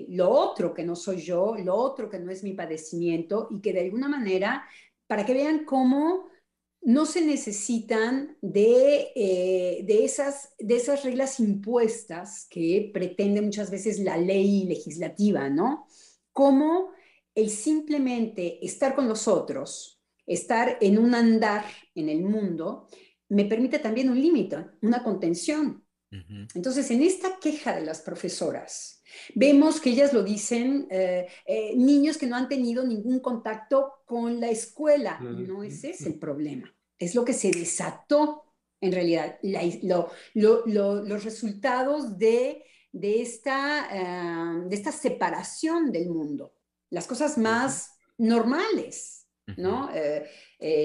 lo 0.07 0.29
otro 0.31 0.73
que 0.73 0.83
no 0.83 0.95
soy 0.95 1.17
yo, 1.17 1.55
lo 1.63 1.75
otro 1.75 2.09
que 2.09 2.17
no 2.17 2.31
es 2.31 2.43
mi 2.43 2.53
padecimiento 2.53 3.47
y 3.51 3.61
que 3.61 3.73
de 3.73 3.81
alguna 3.81 4.07
manera, 4.07 4.65
para 5.05 5.23
que 5.23 5.35
vean 5.35 5.65
cómo 5.65 6.28
no 6.81 7.05
se 7.05 7.21
necesitan 7.21 8.37
eh, 8.41 9.83
de, 9.85 10.05
esas, 10.05 10.53
de 10.57 10.75
esas 10.75 11.03
reglas 11.03 11.39
impuestas 11.39 12.47
que 12.49 12.89
pretende 12.93 13.41
muchas 13.41 13.69
veces 13.69 13.99
la 13.99 14.17
ley 14.17 14.65
legislativa, 14.65 15.49
¿no? 15.49 15.87
Como 16.31 16.91
el 17.35 17.49
simplemente 17.49 18.65
estar 18.65 18.95
con 18.95 19.07
los 19.07 19.27
otros, 19.27 20.01
estar 20.25 20.77
en 20.81 20.97
un 20.97 21.15
andar 21.15 21.65
en 21.95 22.09
el 22.09 22.23
mundo, 22.23 22.87
me 23.29 23.45
permite 23.45 23.79
también 23.79 24.09
un 24.09 24.21
límite, 24.21 24.65
una 24.81 25.03
contención. 25.03 25.85
Entonces, 26.55 26.89
en 26.89 27.03
esta 27.03 27.37
queja 27.39 27.75
de 27.75 27.85
las 27.85 28.01
profesoras, 28.01 28.98
Vemos 29.35 29.79
que 29.79 29.91
ellas 29.91 30.13
lo 30.13 30.23
dicen, 30.23 30.87
eh, 30.89 31.27
eh, 31.45 31.73
niños 31.75 32.17
que 32.17 32.27
no 32.27 32.35
han 32.35 32.49
tenido 32.49 32.85
ningún 32.85 33.19
contacto 33.19 34.01
con 34.05 34.39
la 34.39 34.49
escuela. 34.49 35.19
No 35.19 35.63
ese 35.63 35.91
es 35.91 36.05
el 36.05 36.15
problema, 36.15 36.73
es 36.97 37.15
lo 37.15 37.25
que 37.25 37.33
se 37.33 37.51
desató 37.51 38.45
en 38.81 38.93
realidad, 38.93 39.37
los 40.33 41.23
resultados 41.23 42.17
de, 42.17 42.63
de, 42.93 43.21
esta, 43.21 43.89
eh, 43.91 44.67
de 44.69 44.75
esta 44.75 44.93
separación 44.93 45.91
del 45.91 46.09
mundo, 46.09 46.53
las 46.89 47.05
cosas 47.05 47.37
más 47.37 47.97
normales, 48.17 49.27
¿no? 49.57 49.89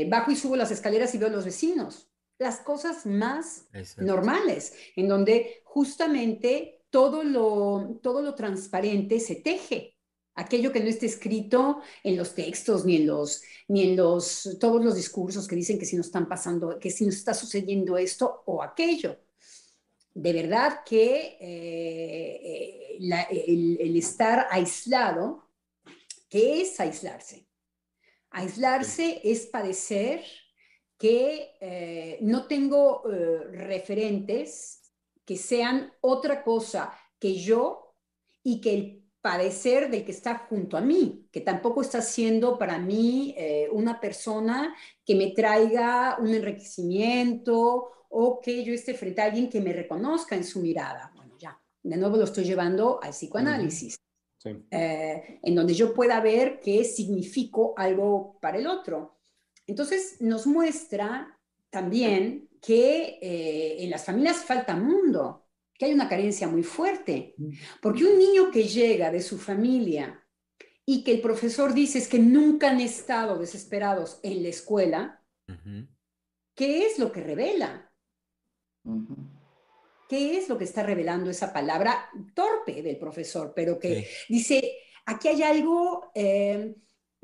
bajo 0.08 0.30
y 0.32 0.36
subo 0.36 0.56
las 0.56 0.72
escaleras 0.72 1.14
y 1.14 1.18
veo 1.18 1.28
a 1.28 1.32
los 1.32 1.44
vecinos, 1.44 2.10
las 2.38 2.58
cosas 2.58 3.06
más 3.06 3.68
normales, 3.98 4.74
en 4.96 5.06
donde 5.06 5.62
justamente 5.64 6.83
todo 6.94 7.24
lo, 7.24 7.98
todo 8.00 8.22
lo 8.22 8.36
transparente 8.36 9.18
se 9.18 9.34
teje. 9.34 9.96
Aquello 10.36 10.70
que 10.70 10.78
no 10.78 10.86
esté 10.86 11.06
escrito 11.06 11.80
en 12.04 12.16
los 12.16 12.36
textos, 12.36 12.84
ni 12.84 12.94
en 12.94 13.08
los, 13.08 13.42
ni 13.66 13.82
en 13.82 13.96
los, 13.96 14.56
todos 14.60 14.84
los 14.84 14.94
discursos 14.94 15.48
que 15.48 15.56
dicen 15.56 15.76
que 15.76 15.86
si 15.86 15.96
nos 15.96 16.06
están 16.06 16.28
pasando, 16.28 16.78
que 16.78 16.92
si 16.92 17.04
nos 17.04 17.16
está 17.16 17.34
sucediendo 17.34 17.98
esto 17.98 18.44
o 18.46 18.62
aquello. 18.62 19.18
De 20.14 20.32
verdad 20.32 20.84
que 20.86 21.36
eh, 21.40 22.96
eh, 23.00 23.76
el, 23.80 23.96
estar 23.96 24.46
aislado, 24.52 25.50
¿qué 26.28 26.62
es 26.62 26.78
aislarse? 26.78 27.48
Aislarse 28.30 29.20
es 29.24 29.46
padecer 29.46 30.22
que 30.96 31.56
eh, 31.60 32.18
no 32.20 32.46
tengo 32.46 33.02
referentes 33.50 34.83
que 35.24 35.36
sean 35.36 35.92
otra 36.00 36.42
cosa 36.42 36.92
que 37.18 37.34
yo 37.36 37.94
y 38.42 38.60
que 38.60 38.74
el 38.74 39.04
padecer 39.20 39.90
del 39.90 40.04
que 40.04 40.12
está 40.12 40.36
junto 40.36 40.76
a 40.76 40.82
mí, 40.82 41.26
que 41.32 41.40
tampoco 41.40 41.80
está 41.80 42.02
siendo 42.02 42.58
para 42.58 42.78
mí 42.78 43.34
eh, 43.38 43.68
una 43.72 43.98
persona 43.98 44.76
que 45.02 45.14
me 45.14 45.30
traiga 45.30 46.18
un 46.20 46.28
enriquecimiento 46.28 47.90
o 48.10 48.40
que 48.40 48.62
yo 48.62 48.74
esté 48.74 48.92
frente 48.92 49.22
a 49.22 49.24
alguien 49.24 49.48
que 49.48 49.62
me 49.62 49.72
reconozca 49.72 50.36
en 50.36 50.44
su 50.44 50.60
mirada. 50.60 51.10
Bueno, 51.16 51.36
ya, 51.38 51.58
de 51.82 51.96
nuevo 51.96 52.18
lo 52.18 52.24
estoy 52.24 52.44
llevando 52.44 53.02
al 53.02 53.12
psicoanálisis. 53.12 53.96
Eh, 54.70 55.40
en 55.42 55.54
donde 55.54 55.72
yo 55.72 55.94
pueda 55.94 56.20
ver 56.20 56.60
qué 56.60 56.84
significo 56.84 57.72
algo 57.78 58.38
para 58.42 58.58
el 58.58 58.66
otro. 58.66 59.16
Entonces 59.66 60.18
nos 60.20 60.46
muestra 60.46 61.40
también 61.70 62.50
que 62.64 63.18
eh, 63.20 63.84
en 63.84 63.90
las 63.90 64.04
familias 64.04 64.44
falta 64.44 64.74
mundo, 64.74 65.46
que 65.76 65.86
hay 65.86 65.92
una 65.92 66.08
carencia 66.08 66.48
muy 66.48 66.62
fuerte. 66.62 67.34
Mm. 67.36 67.50
Porque 67.82 68.04
un 68.04 68.18
niño 68.18 68.50
que 68.50 68.64
llega 68.64 69.10
de 69.10 69.20
su 69.20 69.38
familia 69.38 70.24
y 70.86 71.04
que 71.04 71.12
el 71.12 71.20
profesor 71.20 71.74
dice 71.74 71.98
es 71.98 72.08
que 72.08 72.18
nunca 72.18 72.70
han 72.70 72.80
estado 72.80 73.38
desesperados 73.38 74.18
en 74.22 74.42
la 74.42 74.48
escuela, 74.48 75.22
¿qué 76.54 76.86
es 76.86 76.98
lo 76.98 77.12
que 77.12 77.22
revela? 77.22 77.92
¿Qué 80.08 80.36
es 80.36 80.48
lo 80.48 80.58
que 80.58 80.64
está 80.64 80.82
revelando 80.82 81.30
esa 81.30 81.52
palabra 81.52 82.08
torpe 82.34 82.82
del 82.82 82.98
profesor? 82.98 83.52
Pero 83.54 83.78
que 83.78 84.08
dice, 84.28 84.78
aquí 85.06 85.28
hay 85.28 85.42
algo 85.42 86.10
eh, 86.14 86.74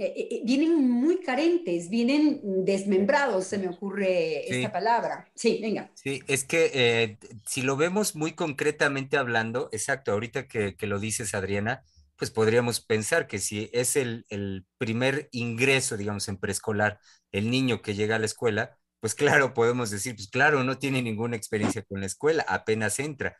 eh, 0.00 0.14
eh, 0.16 0.28
eh, 0.30 0.40
vienen 0.46 0.88
muy 0.88 1.20
carentes, 1.20 1.90
vienen 1.90 2.40
desmembrados, 2.64 3.46
se 3.46 3.58
me 3.58 3.68
ocurre 3.68 4.50
esta 4.50 4.72
palabra. 4.72 5.30
Sí, 5.34 5.58
venga. 5.60 5.90
Sí, 5.94 6.22
es 6.26 6.44
que 6.44 7.18
si 7.46 7.60
lo 7.60 7.76
vemos 7.76 8.16
muy 8.16 8.32
concretamente 8.32 9.18
hablando, 9.18 9.68
exacto, 9.72 10.12
ahorita 10.12 10.48
que, 10.48 10.74
lo 10.80 11.00
dices, 11.00 11.34
Adriana, 11.34 11.84
pues 12.16 12.30
podríamos 12.30 12.80
pensar 12.80 13.26
que 13.26 13.38
si 13.38 13.68
es 13.74 13.94
el, 13.94 14.24
el, 14.30 14.64
primer 14.78 15.28
ingreso, 15.32 15.98
digamos, 15.98 16.28
en 16.28 16.38
preescolar, 16.38 16.98
el 17.30 17.50
niño 17.50 17.82
que 17.82 17.94
llega 17.94 18.16
a 18.16 18.20
la 18.20 18.26
escuela, 18.26 18.78
pues 19.00 19.14
claro, 19.14 19.52
podemos 19.52 19.90
decir, 19.90 20.16
pues 20.16 20.30
claro, 20.30 20.64
no 20.64 20.78
tiene 20.78 21.02
ninguna 21.02 21.36
experiencia 21.36 21.82
con 21.82 22.00
la 22.00 22.06
escuela, 22.06 22.46
apenas 22.48 22.98
entra. 23.00 23.36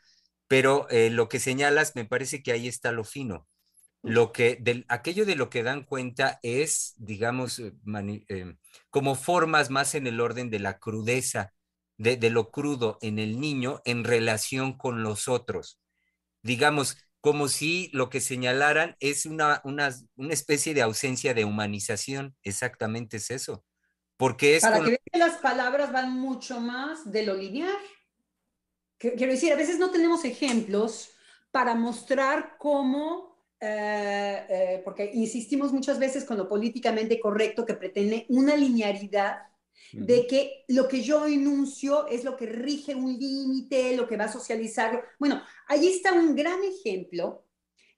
Pero 0.46 0.88
lo 0.90 1.31
que 1.31 1.40
señalas, 1.40 1.96
me 1.96 2.05
parece 2.05 2.42
que 2.42 2.53
ahí 2.53 2.68
está 2.68 2.92
lo 2.92 3.05
fino 3.05 3.46
lo 4.03 4.33
que, 4.33 4.57
de, 4.61 4.85
aquello 4.89 5.27
de 5.27 5.37
lo 5.37 5.51
que 5.51 5.63
dan 5.63 5.85
cuenta 5.85 6.41
es, 6.43 6.95
digamos, 6.97 7.59
eh, 7.59 7.73
eh, 8.29 8.57
como 8.89 9.15
formas 9.15 9.71
más 9.71 9.95
en 9.95 10.07
el 10.07 10.21
orden 10.21 10.51
de 10.51 10.59
la 10.59 10.79
crudeza, 10.79 11.53
de, 11.99 12.31
lo 12.31 12.51
crudo 12.51 12.99
en 13.03 13.19
el 13.19 13.41
niño 13.41 13.83
en 13.85 14.05
relación 14.05 14.79
con 14.79 15.03
los 15.03 15.29
otros. 15.29 15.79
Digamos, 16.43 16.97
como 17.21 17.49
si 17.49 17.91
lo 17.93 18.09
que 18.09 18.23
señalaran 18.23 18.97
es 19.01 19.27
una, 19.27 19.61
una, 19.65 19.95
especie 20.31 20.73
de 20.73 20.81
ausencia 20.81 21.35
de 21.35 21.45
humanización. 21.45 22.35
Exactamente 22.43 23.19
es 23.19 23.31
eso. 23.31 23.67
Porque 24.17 24.57
es 24.57 24.63
Para 24.63 24.83
que 24.83 24.99
que 25.13 25.19
las 25.19 25.37
palabras 25.37 25.93
van 25.93 26.19
mucho 26.19 26.59
más 26.61 27.11
de 27.11 27.27
lo 27.27 27.35
lineal. 27.35 27.77
Quiero 28.97 29.33
decir, 29.33 29.53
a 29.53 29.57
veces 29.57 29.79
no 29.79 29.91
tenemos 29.91 30.25
ejemplos 30.25 31.11
para 31.51 31.75
mostrar 31.75 32.57
cómo 32.59 33.30
eh, 33.61 34.46
eh, 34.49 34.83
porque 34.85 35.11
insistimos 35.12 35.73
muchas 35.73 35.99
veces 35.99 36.25
con 36.25 36.38
lo 36.38 36.49
políticamente 36.49 37.20
correcto 37.20 37.66
que 37.66 37.75
pretende 37.75 38.25
una 38.29 38.57
linearidad 38.57 39.51
de 39.92 40.27
que 40.27 40.64
lo 40.68 40.88
que 40.88 41.03
yo 41.03 41.27
enuncio 41.27 42.07
es 42.07 42.25
lo 42.25 42.37
que 42.37 42.46
rige 42.46 42.94
un 42.94 43.18
límite, 43.18 43.96
lo 43.96 44.07
que 44.07 44.16
va 44.16 44.25
a 44.25 44.33
socializar. 44.33 45.05
Bueno, 45.18 45.42
ahí 45.66 45.88
está 45.88 46.12
un 46.12 46.37
gran 46.37 46.61
ejemplo 46.62 47.44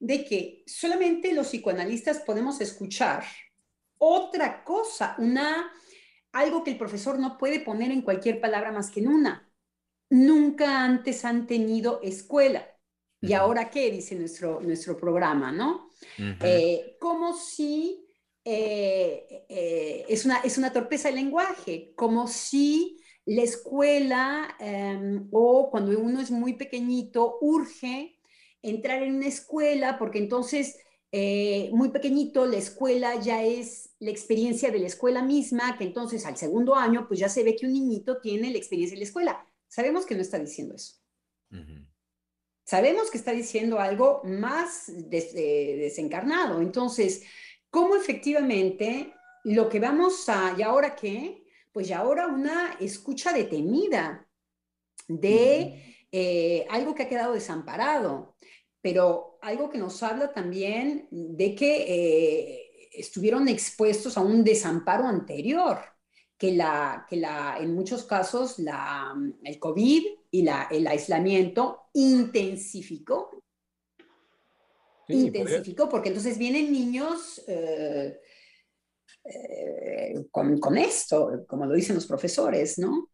de 0.01 0.25
que 0.25 0.65
solamente 0.67 1.33
los 1.33 1.49
psicoanalistas 1.49 2.21
podemos 2.21 2.61
escuchar 2.61 3.25
otra 3.99 4.65
cosa, 4.65 5.15
una, 5.19 5.71
algo 6.33 6.65
que 6.65 6.73
el 6.73 6.79
profesor 6.79 7.21
no 7.21 7.39
puede 7.39 7.61
poner 7.61 7.93
en 7.93 8.03
cualquier 8.03 8.41
palabra 8.41 8.73
más 8.73 8.91
que 8.91 9.01
en 9.01 9.09
una. 9.09 9.49
Nunca 10.11 10.83
antes 10.83 11.25
han 11.25 11.47
tenido 11.47 12.01
escuela. 12.03 12.67
¿Y 13.23 13.35
ahora 13.35 13.71
qué? 13.71 13.91
Dice 13.91 14.17
nuestro, 14.17 14.61
nuestro 14.61 14.97
programa, 14.97 15.53
¿no? 15.53 15.91
Eh, 16.19 16.97
como 16.99 17.37
si 17.37 18.05
eh, 18.45 19.47
eh, 19.49 20.05
es, 20.09 20.25
una, 20.27 20.41
es 20.41 20.59
una 20.59 20.73
torpeza 20.73 21.09
el 21.09 21.15
lenguaje, 21.15 21.93
como 21.95 22.27
si 22.27 22.99
la 23.25 23.43
escuela 23.43 24.57
em, 24.59 25.29
o 25.31 25.71
cuando 25.71 25.97
uno 25.97 26.21
es 26.21 26.33
muy 26.33 26.55
pequeñito 26.55 27.39
urge 27.41 28.19
entrar 28.61 29.05
en 29.05 29.15
una 29.15 29.29
escuela 29.29 29.97
porque 29.99 30.19
entonces 30.19 30.79
muy 31.73 31.91
pequeñito 31.91 32.47
la 32.47 32.57
escuela 32.57 33.21
ya 33.21 33.45
es 33.45 33.95
la 34.01 34.11
experiencia 34.11 34.71
de 34.71 34.79
la 34.79 34.87
escuela 34.87 35.23
misma, 35.23 35.77
que 35.77 35.85
entonces 35.85 36.25
al 36.25 36.39
segundo 36.39 36.75
año 36.75 37.07
pues 37.07 37.21
ya 37.21 37.29
se 37.29 37.45
ve 37.45 37.55
que 37.55 37.67
un 37.67 37.75
niñito 37.75 38.19
tiene 38.21 38.51
la 38.51 38.57
experiencia 38.57 38.97
de 38.97 39.01
la 39.01 39.07
escuela. 39.07 39.47
Sabemos 39.69 40.07
que 40.07 40.15
no 40.15 40.23
está 40.23 40.39
diciendo 40.39 40.75
eso. 40.75 40.97
Sabemos 42.73 43.11
que 43.11 43.19
está 43.19 43.33
diciendo 43.33 43.79
algo 43.79 44.23
más 44.25 44.89
eh, 44.89 45.77
desencarnado. 45.79 46.63
Entonces, 46.63 47.23
¿cómo 47.69 47.97
efectivamente 47.97 49.13
lo 49.45 49.69
que 49.69 49.79
vamos 49.79 50.27
a, 50.31 50.55
¿y 50.57 50.63
ahora 50.63 50.97
qué? 50.97 51.45
Pues 51.71 51.89
ya 51.89 51.99
ahora 51.99 52.29
una 52.29 52.79
escucha 52.81 53.31
detenida 53.35 54.27
de 55.07 56.07
eh, 56.11 56.67
algo 56.71 56.95
que 56.95 57.03
ha 57.03 57.11
quedado 57.11 57.35
desamparado, 57.35 58.37
pero 58.81 59.39
algo 59.43 59.69
que 59.69 59.77
nos 59.77 60.03
habla 60.03 60.33
también 60.33 61.09
de 61.11 61.55
que 61.55 61.85
eh, 61.87 62.89
estuvieron 62.91 63.49
expuestos 63.49 64.17
a 64.17 64.23
un 64.23 64.43
desamparo 64.43 65.05
anterior, 65.05 65.79
que, 66.43 66.51
la, 66.51 67.07
que 67.09 67.19
la, 67.19 67.57
en 67.61 67.73
muchos 67.73 68.03
casos 68.03 68.59
la, 68.59 69.15
el 69.45 69.61
COVID 69.61 70.03
y 70.33 70.43
la, 70.43 70.67
el 70.73 70.85
aislamiento 70.89 71.83
intensificó. 71.93 73.31
intensificó, 75.07 75.89
porque 75.89 76.09
entonces 76.09 76.37
vienen 76.37 76.73
niños 76.73 77.45
eh, 77.47 78.19
eh, 79.23 80.15
con, 80.33 80.59
con, 80.59 80.77
esto, 80.79 81.45
como 81.47 81.65
lo 81.65 81.75
dicen 81.75 81.95
los 81.95 82.09
profesores, 82.09 82.77
¿no? 82.77 83.09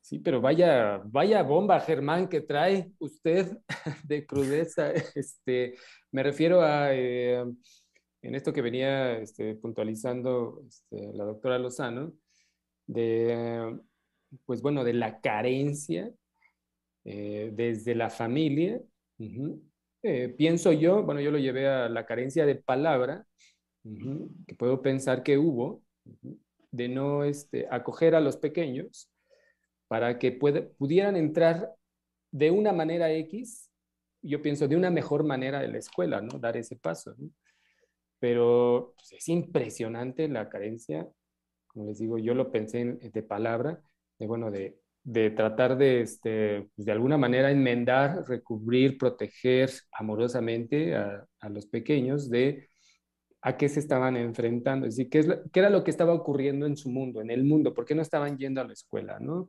Sí, 0.00 0.18
pero 0.18 0.40
vaya, 0.40 1.02
vaya 1.04 1.42
bomba, 1.42 1.78
Germán, 1.80 2.30
que 2.30 2.40
trae 2.40 2.92
usted 2.98 3.58
de 4.04 4.26
crudeza. 4.26 4.90
Este, 5.14 5.74
me 6.12 6.22
refiero 6.22 6.62
a, 6.62 6.94
eh, 6.94 7.44
en 8.22 8.34
esto 8.34 8.54
que 8.54 8.62
venía 8.62 9.18
este, 9.18 9.54
puntualizando 9.56 10.62
este, 10.66 11.12
la 11.12 11.24
doctora 11.24 11.58
Lozano, 11.58 12.14
de, 12.88 13.78
pues 14.44 14.60
bueno, 14.60 14.82
de 14.82 14.94
la 14.94 15.20
carencia 15.20 16.10
eh, 17.04 17.52
desde 17.54 17.94
la 17.94 18.10
familia. 18.10 18.80
Eh, 20.02 20.28
pienso 20.36 20.72
yo, 20.72 21.04
bueno, 21.04 21.20
yo 21.20 21.30
lo 21.30 21.38
llevé 21.38 21.68
a 21.68 21.88
la 21.88 22.04
carencia 22.04 22.44
de 22.44 22.56
palabra, 22.56 23.24
que 24.46 24.54
puedo 24.56 24.82
pensar 24.82 25.22
que 25.22 25.38
hubo, 25.38 25.82
de 26.72 26.88
no 26.88 27.22
este, 27.22 27.68
acoger 27.70 28.16
a 28.16 28.20
los 28.20 28.36
pequeños 28.36 29.08
para 29.86 30.18
que 30.18 30.32
pudieran 30.32 31.16
entrar 31.16 31.72
de 32.32 32.50
una 32.50 32.72
manera 32.72 33.12
X 33.12 33.68
yo 34.22 34.42
pienso, 34.42 34.68
de 34.68 34.76
una 34.76 34.90
mejor 34.90 35.24
manera 35.24 35.60
de 35.60 35.68
la 35.68 35.78
escuela, 35.78 36.20
¿no? 36.20 36.38
Dar 36.38 36.56
ese 36.56 36.76
paso, 36.76 37.14
¿no? 37.16 37.30
Pero 38.18 38.94
pues, 38.96 39.12
es 39.12 39.28
impresionante 39.28 40.28
la 40.28 40.48
carencia, 40.48 41.08
como 41.78 41.90
les 41.90 41.98
digo, 42.00 42.18
yo 42.18 42.34
lo 42.34 42.50
pensé 42.50 42.84
de 42.84 43.22
palabra, 43.22 43.80
de, 44.18 44.26
bueno, 44.26 44.50
de, 44.50 44.80
de 45.04 45.30
tratar 45.30 45.78
de, 45.78 46.00
este, 46.00 46.68
pues, 46.74 46.84
de 46.84 46.90
alguna 46.90 47.16
manera 47.16 47.52
enmendar, 47.52 48.24
recubrir, 48.26 48.98
proteger 48.98 49.70
amorosamente 49.92 50.96
a, 50.96 51.24
a 51.38 51.48
los 51.48 51.66
pequeños 51.66 52.28
de 52.28 52.68
a 53.42 53.56
qué 53.56 53.68
se 53.68 53.78
estaban 53.78 54.16
enfrentando, 54.16 54.88
es 54.88 54.96
decir, 54.96 55.08
qué, 55.08 55.20
es 55.20 55.28
qué, 55.52 55.60
era 55.60 55.70
lo 55.70 55.84
que 55.84 55.92
estaba 55.92 56.12
ocurriendo 56.12 56.66
en 56.66 56.76
su 56.76 56.90
mundo, 56.90 57.20
en 57.20 57.30
el 57.30 57.44
mundo, 57.44 57.72
por 57.72 57.84
qué 57.84 57.94
no 57.94 58.02
estaban 58.02 58.36
yendo 58.36 58.60
a 58.60 58.64
la 58.64 58.72
escuela, 58.72 59.20
¿no? 59.20 59.48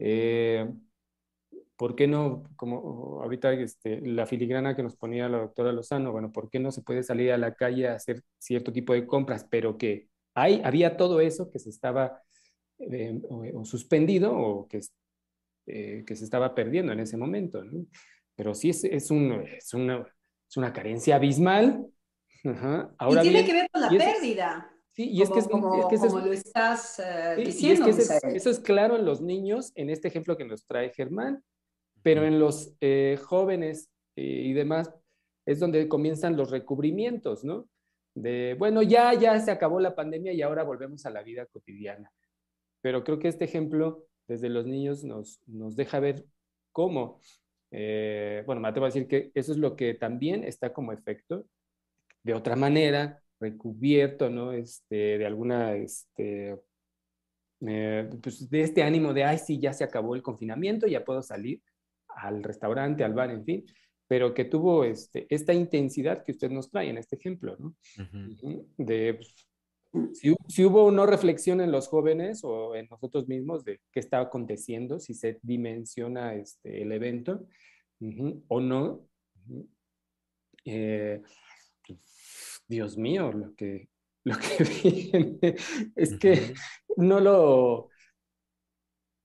Eh, 0.00 0.68
¿Por 1.76 1.94
qué 1.94 2.08
no, 2.08 2.42
como 2.56 3.22
ahorita 3.22 3.52
este, 3.52 4.00
la 4.00 4.26
filigrana 4.26 4.74
que 4.74 4.82
nos 4.82 4.96
ponía 4.96 5.28
la 5.28 5.38
doctora 5.38 5.72
Lozano, 5.72 6.10
bueno, 6.10 6.32
¿por 6.32 6.50
qué 6.50 6.58
no 6.58 6.72
se 6.72 6.82
puede 6.82 7.04
salir 7.04 7.30
a 7.30 7.38
la 7.38 7.54
calle 7.54 7.86
a 7.88 7.94
hacer 7.94 8.22
cierto 8.38 8.72
tipo 8.72 8.92
de 8.92 9.06
compras, 9.06 9.46
pero 9.48 9.78
que 9.78 10.09
hay, 10.34 10.60
había 10.64 10.96
todo 10.96 11.20
eso 11.20 11.50
que 11.50 11.58
se 11.58 11.70
estaba 11.70 12.22
eh, 12.78 13.20
o, 13.28 13.44
o, 13.60 13.64
suspendido 13.64 14.36
o 14.36 14.68
que, 14.68 14.80
eh, 15.66 16.04
que 16.06 16.16
se 16.16 16.24
estaba 16.24 16.54
perdiendo 16.54 16.92
en 16.92 17.00
ese 17.00 17.16
momento, 17.16 17.62
¿no? 17.64 17.86
Pero 18.34 18.54
sí 18.54 18.70
es, 18.70 18.84
es, 18.84 19.10
un, 19.10 19.32
es, 19.32 19.74
una, 19.74 20.06
es 20.48 20.56
una 20.56 20.72
carencia 20.72 21.16
abismal 21.16 21.90
Ajá. 22.44 22.94
Ahora 22.98 23.20
y 23.20 23.24
tiene 23.24 23.42
bien, 23.42 23.46
que 23.46 23.52
ver 23.52 23.70
con 23.70 23.82
la 23.82 23.88
pérdida. 23.88 24.70
Sí, 24.92 25.08
y 25.10 25.22
es 25.22 25.30
que, 25.30 25.38
es, 25.38 25.48
como, 25.48 25.80
es 25.80 25.86
que 25.86 25.94
eso 25.94 26.06
como 26.08 26.18
es, 26.20 26.24
lo 26.26 26.32
estás 26.32 26.98
uh, 26.98 27.36
sí, 27.36 27.44
diciendo. 27.44 27.86
Es 27.86 27.96
que 27.96 28.02
eso, 28.02 28.26
eso, 28.26 28.50
es 28.50 28.60
claro 28.60 28.96
en 28.96 29.04
los 29.04 29.20
niños, 29.20 29.72
en 29.76 29.88
este 29.88 30.08
ejemplo 30.08 30.36
que 30.36 30.44
nos 30.44 30.66
trae 30.66 30.92
Germán, 30.92 31.44
pero 32.02 32.24
en 32.24 32.40
los 32.40 32.74
eh, 32.80 33.18
jóvenes 33.22 33.88
eh, 34.16 34.22
y 34.46 34.52
demás 34.52 34.90
es 35.46 35.60
donde 35.60 35.88
comienzan 35.88 36.36
los 36.36 36.50
recubrimientos, 36.50 37.44
¿no? 37.44 37.68
De, 38.14 38.56
bueno, 38.58 38.82
ya, 38.82 39.14
ya 39.14 39.38
se 39.40 39.50
acabó 39.50 39.80
la 39.80 39.94
pandemia 39.94 40.32
y 40.32 40.42
ahora 40.42 40.62
volvemos 40.62 41.06
a 41.06 41.10
la 41.10 41.22
vida 41.22 41.46
cotidiana. 41.46 42.10
Pero 42.80 43.04
creo 43.04 43.18
que 43.18 43.28
este 43.28 43.44
ejemplo 43.44 44.06
desde 44.26 44.48
los 44.48 44.66
niños 44.66 45.04
nos, 45.04 45.40
nos 45.46 45.76
deja 45.76 46.00
ver 46.00 46.24
cómo, 46.72 47.20
eh, 47.70 48.42
bueno, 48.46 48.60
me 48.60 48.68
atrevo 48.68 48.86
a 48.86 48.88
decir 48.88 49.06
que 49.06 49.30
eso 49.34 49.52
es 49.52 49.58
lo 49.58 49.76
que 49.76 49.94
también 49.94 50.44
está 50.44 50.72
como 50.72 50.92
efecto 50.92 51.46
de 52.22 52.34
otra 52.34 52.56
manera, 52.56 53.22
recubierto, 53.40 54.28
¿no? 54.30 54.52
Este, 54.52 55.18
de 55.18 55.26
alguna, 55.26 55.74
este, 55.74 56.60
eh, 57.66 58.10
pues 58.22 58.48
de 58.48 58.60
este 58.62 58.82
ánimo 58.82 59.12
de, 59.12 59.24
ay, 59.24 59.38
sí, 59.38 59.58
ya 59.58 59.72
se 59.72 59.84
acabó 59.84 60.14
el 60.14 60.22
confinamiento, 60.22 60.86
ya 60.86 61.04
puedo 61.04 61.22
salir 61.22 61.62
al 62.08 62.42
restaurante, 62.42 63.04
al 63.04 63.14
bar, 63.14 63.30
en 63.30 63.44
fin, 63.44 63.66
pero 64.10 64.34
que 64.34 64.44
tuvo 64.44 64.82
este, 64.82 65.28
esta 65.30 65.52
intensidad 65.52 66.24
que 66.24 66.32
usted 66.32 66.50
nos 66.50 66.68
trae 66.68 66.90
en 66.90 66.98
este 66.98 67.14
ejemplo, 67.14 67.56
¿no? 67.60 67.76
Uh 67.96 68.02
-huh. 68.02 68.66
De, 68.76 69.14
pues, 69.14 70.18
si, 70.18 70.34
si, 70.48 70.64
hubo 70.64 70.84
una 70.84 71.06
reflexión 71.06 71.60
en 71.60 71.70
los 71.70 71.86
jóvenes 71.86 72.40
o 72.42 72.74
en 72.74 72.88
nosotros 72.90 73.28
mismos 73.28 73.64
de 73.64 73.80
qué 73.92 74.00
está 74.00 74.18
aconteciendo, 74.18 74.98
si 74.98 75.14
se 75.14 75.38
dimensiona 75.42 76.34
este, 76.34 76.82
el 76.82 76.90
evento 76.90 77.46
uh 78.00 78.08
-huh, 78.08 78.42
o 78.48 78.60
no. 78.60 78.84
Uh 78.84 79.52
-huh. 79.54 79.68
eh, 80.64 81.22
Dios 82.66 82.98
mío, 82.98 83.30
lo 83.30 83.54
que, 83.54 83.90
lo 84.24 84.34
que 84.36 84.64
viene 84.82 85.54
es 85.94 86.18
que 86.18 86.54
no 86.96 87.20
lo, 87.20 87.90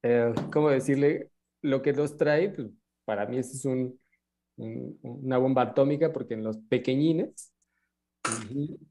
eh, 0.03 0.31
¿cómo 0.53 0.69
decirle? 0.69 1.31
Lo 1.63 1.81
que 1.81 1.91
nos 1.91 2.17
trae, 2.17 2.49
pues, 2.51 2.67
para 3.03 3.25
mí 3.25 3.39
es 3.39 3.65
un, 3.65 3.99
un, 4.57 4.99
una 5.01 5.37
bomba 5.37 5.63
atómica 5.63 6.11
porque 6.11 6.35
en 6.35 6.43
los 6.43 6.57
pequeñines, 6.69 7.51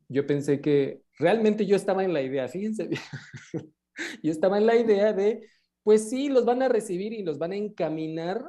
yo 0.09 0.27
pensé 0.27 0.61
que 0.61 1.03
realmente 1.19 1.67
yo 1.67 1.77
estaba 1.77 2.05
en 2.05 2.13
la 2.13 2.23
idea, 2.23 2.49
fíjense, 2.49 2.89
yo 4.23 4.31
estaba 4.31 4.59
en 4.59 4.67
la 4.67 4.77
idea 4.77 5.13
de, 5.13 5.49
pues 5.83 6.09
sí, 6.09 6.29
los 6.29 6.45
van 6.45 6.63
a 6.63 6.69
recibir 6.69 7.13
y 7.13 7.23
los 7.23 7.39
van 7.39 7.53
a 7.53 7.57
encaminar 7.57 8.45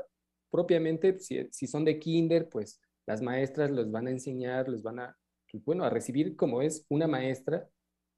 propiamente, 0.49 1.19
si, 1.19 1.47
si 1.51 1.67
son 1.67 1.86
de 1.86 1.99
kinder, 1.99 2.49
pues 2.49 2.80
las 3.06 3.21
maestras 3.21 3.71
los 3.71 3.91
van 3.91 4.08
a 4.08 4.12
enseñar, 4.12 4.67
los 4.69 4.84
van 4.84 4.99
a 4.99 5.17
bueno, 5.63 5.84
a 5.86 5.89
recibir 5.89 6.36
como 6.36 6.62
es 6.62 6.86
una 6.89 7.08
maestra 7.08 7.67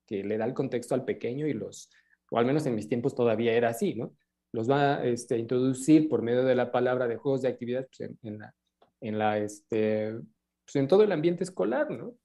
que 0.05 0.23
le 0.23 0.37
da 0.37 0.45
el 0.45 0.53
contexto 0.53 0.95
al 0.95 1.05
pequeño 1.05 1.47
y 1.47 1.53
los, 1.53 1.89
o 2.31 2.37
al 2.37 2.45
menos 2.45 2.65
en 2.65 2.75
mis 2.75 2.87
tiempos 2.87 3.13
todavía 3.13 3.53
era 3.53 3.69
así, 3.69 3.95
¿no? 3.95 4.15
Los 4.53 4.69
va 4.69 5.03
este, 5.03 5.35
a 5.35 5.37
introducir 5.37 6.07
por 6.07 6.21
medio 6.21 6.43
de 6.45 6.55
la 6.55 6.71
palabra 6.71 7.07
de 7.07 7.17
juegos 7.17 7.41
de 7.41 7.49
actividad 7.49 7.87
pues, 7.95 8.11
en, 8.23 8.39
la, 8.39 8.55
en, 9.01 9.17
la, 9.17 9.37
este, 9.39 10.13
pues, 10.65 10.75
en 10.75 10.87
todo 10.87 11.03
el 11.03 11.11
ambiente 11.11 11.43
escolar, 11.43 11.89
¿no? 11.91 12.15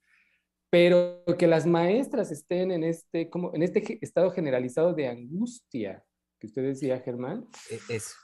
Pero 0.71 1.23
que 1.39 1.47
las 1.47 1.67
maestras 1.67 2.31
estén 2.31 2.71
en 2.71 2.83
este, 2.85 3.29
como, 3.29 3.55
en 3.55 3.63
este 3.63 3.99
estado 4.01 4.31
generalizado 4.31 4.95
de 4.95 5.09
angustia, 5.09 6.05
que 6.39 6.47
usted 6.47 6.63
decía, 6.63 7.01
Germán. 7.01 7.47
Es, 7.89 8.17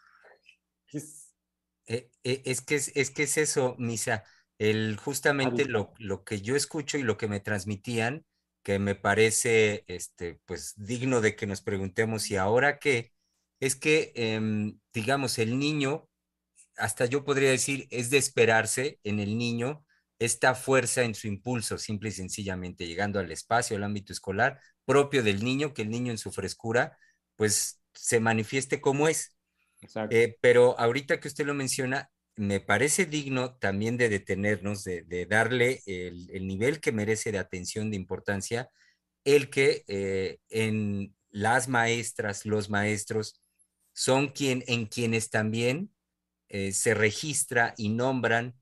es, 0.93 1.35
es, 1.87 2.61
que, 2.63 2.75
es, 2.75 2.97
es 2.97 3.11
que 3.11 3.25
es 3.25 3.37
eso, 3.37 3.77
Misa 3.79 4.25
el, 4.59 4.97
justamente 4.97 5.65
lo, 5.65 5.95
lo, 5.99 6.25
que 6.25 6.41
yo 6.41 6.57
escucho 6.57 6.99
y 6.99 7.03
lo 7.03 7.17
que 7.17 7.29
me 7.29 7.41
transmitían, 7.41 8.25
que 8.63 8.79
me 8.79 8.95
parece 8.95 9.85
este, 9.87 10.41
pues, 10.45 10.75
digno 10.77 11.21
de 11.21 11.37
que 11.37 11.47
nos 11.47 11.63
preguntemos, 11.63 12.31
¿y 12.31 12.37
ahora 12.37 12.79
qué? 12.79 13.13
Es 13.61 13.77
que, 13.77 14.13
eh, 14.15 14.73
digamos, 14.93 15.39
el 15.39 15.59
niño, 15.59 16.09
hasta 16.79 17.07
yo 17.07 17.25
podría 17.25 17.51
decir, 17.51 17.87
es 17.91 18.11
de 18.11 18.19
esperarse 18.19 19.01
en 19.05 19.21
el 19.21 19.37
niño 19.37 19.85
esta 20.19 20.55
fuerza 20.55 21.03
en 21.03 21.15
su 21.15 21.29
impulso, 21.29 21.79
simple 21.79 22.09
y 22.09 22.13
sencillamente 22.13 22.87
llegando 22.87 23.21
al 23.21 23.31
espacio, 23.31 23.77
al 23.77 23.85
ámbito 23.85 24.13
escolar, 24.13 24.61
propio 24.85 25.23
del 25.23 25.45
niño, 25.45 25.75
que 25.75 25.83
el 25.83 25.91
niño 25.91 26.11
en 26.11 26.19
su 26.19 26.33
frescura, 26.33 26.99
pues 27.37 27.81
se 27.95 28.21
manifieste 28.21 28.81
como 28.81 29.09
es. 29.09 29.37
Eh, 30.11 30.37
pero 30.41 30.79
ahorita 30.79 31.21
que 31.21 31.29
usted 31.29 31.47
lo 31.47 31.55
menciona, 31.55 32.11
me 32.35 32.61
parece 32.61 33.07
digno 33.07 33.57
también 33.57 33.97
de 33.97 34.09
detenernos, 34.09 34.85
de, 34.85 35.03
de 35.03 35.27
darle 35.27 35.83
el, 35.87 36.29
el, 36.33 36.47
nivel 36.47 36.81
que 36.81 36.93
merece 36.93 37.31
de 37.33 37.39
atención, 37.39 37.91
de 37.91 37.97
importancia, 37.97 38.71
el 39.25 39.51
que 39.51 39.85
eh, 39.89 40.39
en 40.49 41.15
las 41.31 41.69
maestras, 41.69 42.47
los 42.47 42.71
maestros, 42.71 43.41
son 43.93 44.29
quien, 44.29 44.65
en 44.69 44.87
quienes 44.87 45.31
también 45.31 45.91
eh, 46.49 46.73
se 46.73 46.95
registra 46.95 47.75
y 47.77 47.91
nombran 47.91 48.55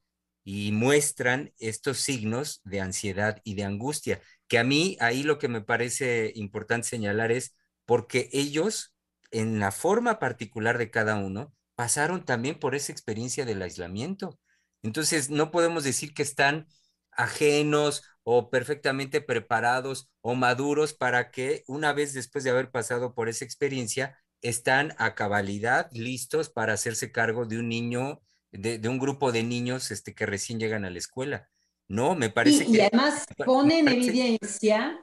y 0.45 0.71
muestran 0.73 1.53
estos 1.59 1.99
signos 1.99 2.61
de 2.65 2.81
ansiedad 2.81 3.41
y 3.45 3.55
de 3.55 3.65
angustia, 3.65 4.21
que 4.49 4.59
a 4.59 4.65
mí 4.65 4.97
ahí 5.01 5.25
lo 5.25 5.39
que 5.39 5.49
me 5.49 5.61
parece 5.61 6.33
importante 6.37 6.89
señalar 6.89 7.33
es 7.33 7.57
porque 7.85 8.29
ellos, 8.33 8.95
en 9.33 9.59
la 9.59 9.73
forma 9.73 10.19
particular 10.19 10.79
de 10.79 10.91
cada 10.91 11.17
uno, 11.17 11.53
pasaron 11.75 12.25
también 12.25 12.59
por 12.59 12.75
esa 12.75 12.93
experiencia 12.93 13.45
del 13.45 13.63
aislamiento. 13.63 14.39
Entonces, 14.83 15.31
no 15.31 15.51
podemos 15.51 15.85
decir 15.85 16.15
que 16.15 16.23
están 16.23 16.67
ajenos 17.11 18.05
o 18.23 18.51
perfectamente 18.51 19.21
preparados 19.21 20.11
o 20.21 20.35
maduros 20.35 20.95
para 20.95 21.31
que 21.31 21.65
una 21.67 21.93
vez 21.93 22.13
después 22.13 22.45
de 22.45 22.51
haber 22.51 22.71
pasado 22.71 23.15
por 23.15 23.29
esa 23.29 23.45
experiencia, 23.45 24.19
están 24.49 24.95
a 24.99 25.15
cabalidad 25.15 25.91
listos 25.93 26.49
para 26.49 26.73
hacerse 26.73 27.13
cargo 27.13 27.47
de 27.47 27.59
un 27.59 27.69
niño, 27.69 28.21
de, 28.53 28.79
de 28.79 28.89
un 28.89 28.99
grupo 28.99 29.33
de 29.33 29.43
niños 29.43 29.91
este, 29.91 30.15
que 30.15 30.27
recién 30.27 30.59
llegan 30.59 30.85
a 30.85 30.91
la 30.91 30.99
escuela. 30.99 31.49
No, 31.89 32.15
me 32.15 32.31
parece 32.31 32.65
y, 32.65 32.73
que... 32.73 32.79
Y 32.79 32.81
además 32.81 33.27
pone 33.45 33.81
en 33.81 33.89
evidencia 33.89 34.99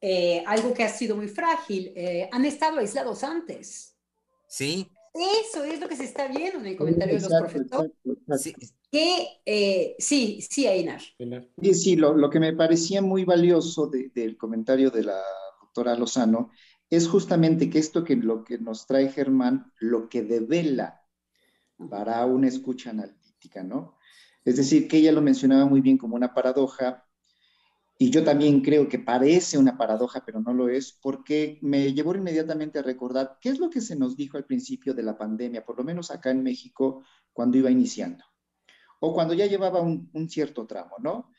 eh, 0.00 0.44
algo 0.46 0.74
que 0.74 0.84
ha 0.84 0.88
sido 0.88 1.16
muy 1.16 1.28
frágil. 1.28 1.92
Eh, 1.96 2.28
han 2.30 2.44
estado 2.44 2.78
aislados 2.78 3.24
antes. 3.24 3.96
Sí, 4.46 4.90
eso 5.14 5.64
es 5.64 5.80
lo 5.80 5.88
que 5.88 5.96
se 5.96 6.04
está 6.04 6.28
viendo 6.28 6.60
en 6.60 6.66
el 6.66 6.76
comentario 6.76 7.14
exacto, 7.14 7.34
de 7.34 7.42
los 7.42 7.52
profesores. 7.52 7.92
Exacto, 8.04 8.34
exacto. 8.34 8.74
Que, 8.90 9.26
eh, 9.44 9.96
sí, 9.98 10.40
sí, 10.48 10.66
Einar. 10.66 11.00
Sí, 11.60 11.74
sí 11.74 11.96
lo, 11.96 12.14
lo, 12.14 12.30
que 12.30 12.40
me 12.40 12.54
parecía 12.54 13.02
muy 13.02 13.24
valioso 13.24 13.86
de, 13.86 14.10
del 14.14 14.38
comentario 14.38 14.90
de 14.90 15.04
la 15.04 15.20
doctora 15.60 15.94
Lozano 15.94 16.50
es 16.90 17.08
justamente 17.08 17.68
que 17.68 17.78
esto 17.78 18.04
que 18.04 18.16
lo 18.16 18.44
que 18.44 18.58
nos 18.58 18.86
trae 18.86 19.10
Germán, 19.10 19.72
lo 19.78 20.08
que 20.08 20.22
devela 20.22 21.02
para 21.90 22.24
una 22.26 22.48
escucha 22.48 22.90
analítica, 22.90 23.62
¿no? 23.62 23.96
Es 24.44 24.56
decir, 24.56 24.88
que 24.88 24.98
ella 24.98 25.12
lo 25.12 25.20
mencionaba 25.20 25.66
muy 25.66 25.80
bien 25.80 25.98
como 25.98 26.16
una 26.16 26.32
paradoja, 26.32 27.04
y 27.98 28.10
yo 28.10 28.22
también 28.22 28.60
creo 28.62 28.88
que 28.88 29.00
parece 29.00 29.58
una 29.58 29.76
paradoja, 29.76 30.22
pero 30.24 30.40
no 30.40 30.54
lo 30.54 30.68
es, 30.68 30.92
porque 30.92 31.58
me 31.62 31.92
llevó 31.92 32.14
inmediatamente 32.14 32.78
a 32.78 32.82
recordar 32.82 33.38
qué 33.40 33.50
es 33.50 33.58
lo 33.58 33.68
que 33.70 33.80
se 33.80 33.96
nos 33.96 34.16
dijo 34.16 34.36
al 34.36 34.44
principio 34.44 34.94
de 34.94 35.02
la 35.02 35.18
pandemia, 35.18 35.64
por 35.64 35.76
lo 35.76 35.84
menos 35.84 36.10
acá 36.12 36.30
en 36.30 36.44
México, 36.44 37.02
cuando 37.32 37.58
iba 37.58 37.70
iniciando, 37.70 38.24
o 39.00 39.12
cuando 39.12 39.34
ya 39.34 39.46
llevaba 39.46 39.80
un, 39.80 40.08
un 40.12 40.28
cierto 40.30 40.66
tramo, 40.66 40.96
¿no? 41.00 41.32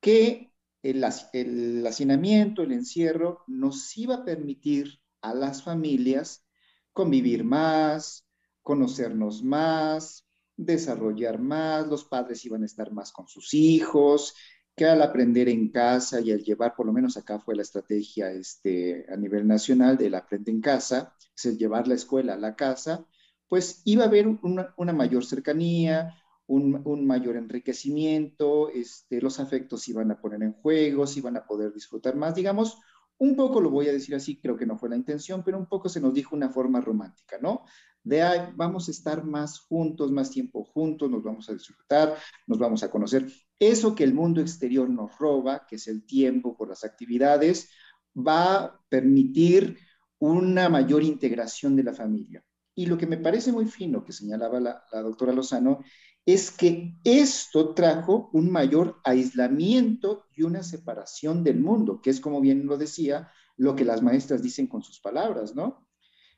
Que 0.00 0.53
el, 0.84 1.02
el 1.32 1.86
hacinamiento, 1.86 2.62
el 2.62 2.72
encierro, 2.72 3.42
nos 3.46 3.96
iba 3.96 4.16
a 4.16 4.24
permitir 4.24 5.00
a 5.22 5.34
las 5.34 5.62
familias 5.62 6.44
convivir 6.92 7.42
más, 7.42 8.26
conocernos 8.62 9.42
más, 9.42 10.26
desarrollar 10.56 11.40
más, 11.40 11.86
los 11.88 12.04
padres 12.04 12.44
iban 12.44 12.62
a 12.62 12.66
estar 12.66 12.92
más 12.92 13.12
con 13.12 13.26
sus 13.26 13.54
hijos, 13.54 14.34
que 14.76 14.84
al 14.84 15.00
aprender 15.00 15.48
en 15.48 15.70
casa 15.70 16.20
y 16.20 16.30
al 16.30 16.42
llevar, 16.42 16.74
por 16.76 16.84
lo 16.84 16.92
menos 16.92 17.16
acá 17.16 17.40
fue 17.40 17.56
la 17.56 17.62
estrategia 17.62 18.30
este, 18.30 19.06
a 19.10 19.16
nivel 19.16 19.46
nacional 19.46 19.96
del 19.96 20.14
aprende 20.14 20.52
en 20.52 20.60
casa, 20.60 21.14
es 21.34 21.46
el 21.46 21.56
llevar 21.56 21.88
la 21.88 21.94
escuela 21.94 22.34
a 22.34 22.38
la 22.38 22.56
casa, 22.56 23.06
pues 23.48 23.80
iba 23.84 24.04
a 24.04 24.08
haber 24.08 24.26
una, 24.26 24.74
una 24.76 24.92
mayor 24.92 25.24
cercanía, 25.24 26.14
un, 26.46 27.06
mayor 27.06 27.36
enriquecimiento, 27.36 28.68
este, 28.70 29.20
los 29.20 29.40
afectos 29.40 29.88
iban 29.88 30.10
a 30.10 30.20
poner 30.20 30.42
en 30.42 30.52
juego, 30.52 31.06
se 31.06 31.20
iban 31.20 31.36
a 31.36 31.46
poder 31.46 31.72
disfrutar 31.72 32.16
más, 32.16 32.34
digamos, 32.34 32.78
un 33.18 33.36
poco 33.36 33.60
lo 33.60 33.70
voy 33.70 33.88
a 33.88 33.92
decir 33.92 34.14
así, 34.14 34.40
creo 34.40 34.56
que 34.56 34.66
no 34.66 34.76
fue 34.76 34.88
la 34.88 34.96
intención, 34.96 35.42
pero 35.44 35.58
un 35.58 35.66
poco 35.66 35.88
se 35.88 36.00
nos 36.00 36.12
dijo 36.12 36.34
una 36.34 36.50
forma 36.50 36.80
romántica, 36.80 37.38
¿no? 37.40 37.64
De 38.02 38.22
ahí 38.22 38.52
vamos 38.54 38.88
a 38.88 38.90
estar 38.90 39.24
más 39.24 39.60
juntos, 39.60 40.10
más 40.12 40.30
tiempo 40.30 40.64
juntos, 40.64 41.10
nos 41.10 41.22
vamos 41.22 41.48
a 41.48 41.54
disfrutar, 41.54 42.16
nos 42.46 42.58
vamos 42.58 42.82
a 42.82 42.90
conocer. 42.90 43.26
Eso 43.58 43.94
que 43.94 44.04
el 44.04 44.12
mundo 44.12 44.42
exterior 44.42 44.90
nos 44.90 45.16
roba, 45.18 45.66
que 45.66 45.76
es 45.76 45.86
el 45.88 46.04
tiempo 46.04 46.54
por 46.56 46.68
las 46.68 46.84
actividades, 46.84 47.70
va 48.14 48.56
a 48.56 48.80
permitir 48.90 49.78
una 50.18 50.68
mayor 50.68 51.02
integración 51.02 51.76
de 51.76 51.84
la 51.84 51.94
familia. 51.94 52.44
Y 52.74 52.86
lo 52.86 52.98
que 52.98 53.06
me 53.06 53.16
parece 53.16 53.52
muy 53.52 53.66
fino 53.66 54.04
que 54.04 54.12
señalaba 54.12 54.60
la, 54.60 54.84
la 54.92 55.00
doctora 55.00 55.32
Lozano 55.32 55.80
es 56.26 56.50
que 56.50 56.94
esto 57.04 57.74
trajo 57.74 58.30
un 58.32 58.50
mayor 58.50 59.00
aislamiento 59.04 60.26
y 60.34 60.42
una 60.42 60.62
separación 60.62 61.44
del 61.44 61.60
mundo, 61.60 62.00
que 62.00 62.10
es 62.10 62.20
como 62.20 62.40
bien 62.40 62.66
lo 62.66 62.78
decía, 62.78 63.30
lo 63.56 63.76
que 63.76 63.84
las 63.84 64.02
maestras 64.02 64.42
dicen 64.42 64.66
con 64.66 64.82
sus 64.82 65.00
palabras, 65.00 65.54
¿no? 65.54 65.86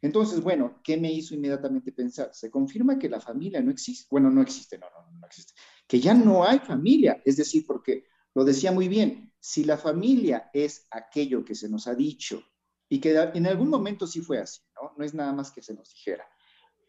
Entonces, 0.03 0.43
bueno, 0.43 0.81
¿qué 0.85 0.97
me 0.97 1.13
hizo 1.13 1.35
inmediatamente 1.35 1.93
pensar? 1.93 2.31
Se 2.33 2.51
confirma 2.51 2.99
que 2.99 3.09
la 3.09 3.21
familia 3.21 3.63
no 3.63 3.71
existe. 3.71 4.07
Bueno, 4.11 4.31
no 4.31 4.43
existe, 4.43 4.77
no, 4.79 4.87
no, 4.91 5.19
no 5.19 5.27
existe. 5.27 5.55
Que 5.87 6.01
ya 6.01 6.15
no 6.15 6.45
hay 6.45 6.59
familia. 6.59 7.23
Es 7.25 7.37
decir, 7.37 7.65
porque 7.67 8.05
lo 8.35 8.45
decía 8.45 8.73
muy 8.73 8.89
bien, 8.89 9.33
si 9.41 9.65
la 9.65 9.79
familia 9.79 10.51
es 10.53 10.87
aquello 10.91 11.45
que 11.45 11.55
se 11.55 11.69
nos 11.69 11.87
ha 11.87 11.95
dicho 11.95 12.43
y 12.89 13.01
que 13.01 13.17
en 13.35 13.47
algún 13.47 13.71
momento 13.71 14.07
sí 14.07 14.21
fue 14.21 14.39
así, 14.39 14.61
¿no? 14.75 14.93
No 14.97 15.05
es 15.05 15.15
nada 15.15 15.33
más 15.33 15.51
que 15.51 15.63
se 15.63 15.75
nos 15.75 15.91
dijera. 15.91 16.25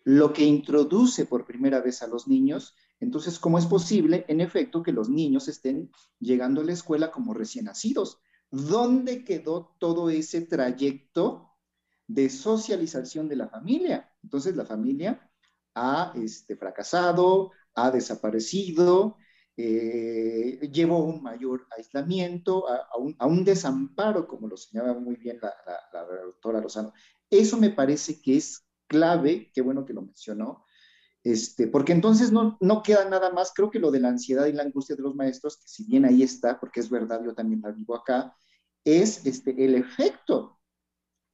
Lo 0.03 0.33
que 0.33 0.43
introduce 0.43 1.25
por 1.25 1.45
primera 1.45 1.79
vez 1.81 2.01
a 2.01 2.07
los 2.07 2.27
niños 2.27 2.75
entonces, 2.99 3.37
¿cómo 3.39 3.57
es 3.57 3.65
posible, 3.65 4.25
en 4.27 4.41
efecto, 4.41 4.81
que 4.81 4.91
los 4.91 5.09
niños 5.09 5.47
estén 5.47 5.91
llegando 6.19 6.61
a 6.61 6.63
la 6.63 6.73
escuela 6.73 7.11
como 7.11 7.33
recién 7.33 7.65
nacidos? 7.65 8.19
¿Dónde 8.49 9.23
quedó 9.23 9.75
todo 9.79 10.09
ese 10.09 10.41
trayecto 10.41 11.51
de 12.07 12.29
socialización 12.29 13.27
de 13.27 13.35
la 13.35 13.47
familia? 13.49 14.11
Entonces, 14.23 14.55
la 14.55 14.65
familia 14.65 15.29
ha 15.75 16.13
este, 16.15 16.55
fracasado, 16.55 17.51
ha 17.75 17.91
desaparecido, 17.91 19.17
eh, 19.55 20.59
llevó 20.71 21.03
un 21.03 21.21
mayor 21.21 21.67
aislamiento, 21.75 22.67
a, 22.67 22.87
a, 22.91 22.97
un, 22.97 23.15
a, 23.19 23.27
desamparo, 23.43 24.27
como 24.27 24.47
lo 24.47 24.57
señalaba 24.57 24.99
muy 24.99 25.15
bien 25.17 25.39
la, 25.41 25.53
la, 25.65 26.01
la 26.07 26.21
doctora 26.23 26.61
Lozano. 26.61 26.93
Eso 27.29 27.57
me 27.57 27.69
parece 27.69 28.19
que 28.21 28.37
es 28.37 28.65
clave, 28.87 29.51
qué 29.53 29.61
bueno 29.61 29.85
que 29.85 29.93
lo 29.93 30.01
mencionó, 30.01 30.65
este, 31.23 31.67
porque 31.67 31.91
entonces 31.91 32.31
no, 32.31 32.57
no 32.61 32.83
queda 32.83 33.09
nada 33.09 33.31
más, 33.31 33.51
creo 33.53 33.69
que 33.69 33.79
lo 33.79 33.91
de 33.91 33.99
la 33.99 34.09
ansiedad 34.09 34.45
y 34.45 34.53
la 34.53 34.63
angustia 34.63 34.95
de 34.95 35.01
los 35.01 35.15
maestros, 35.15 35.57
que 35.57 35.67
si 35.67 35.85
bien 35.85 36.05
ahí 36.05 36.23
está, 36.23 36.59
porque 36.59 36.79
es 36.79 36.89
verdad, 36.89 37.21
yo 37.23 37.33
también 37.33 37.61
la 37.61 37.71
vivo 37.71 37.95
acá, 37.95 38.35
es 38.83 39.25
este, 39.25 39.63
el 39.63 39.75
efecto 39.75 40.59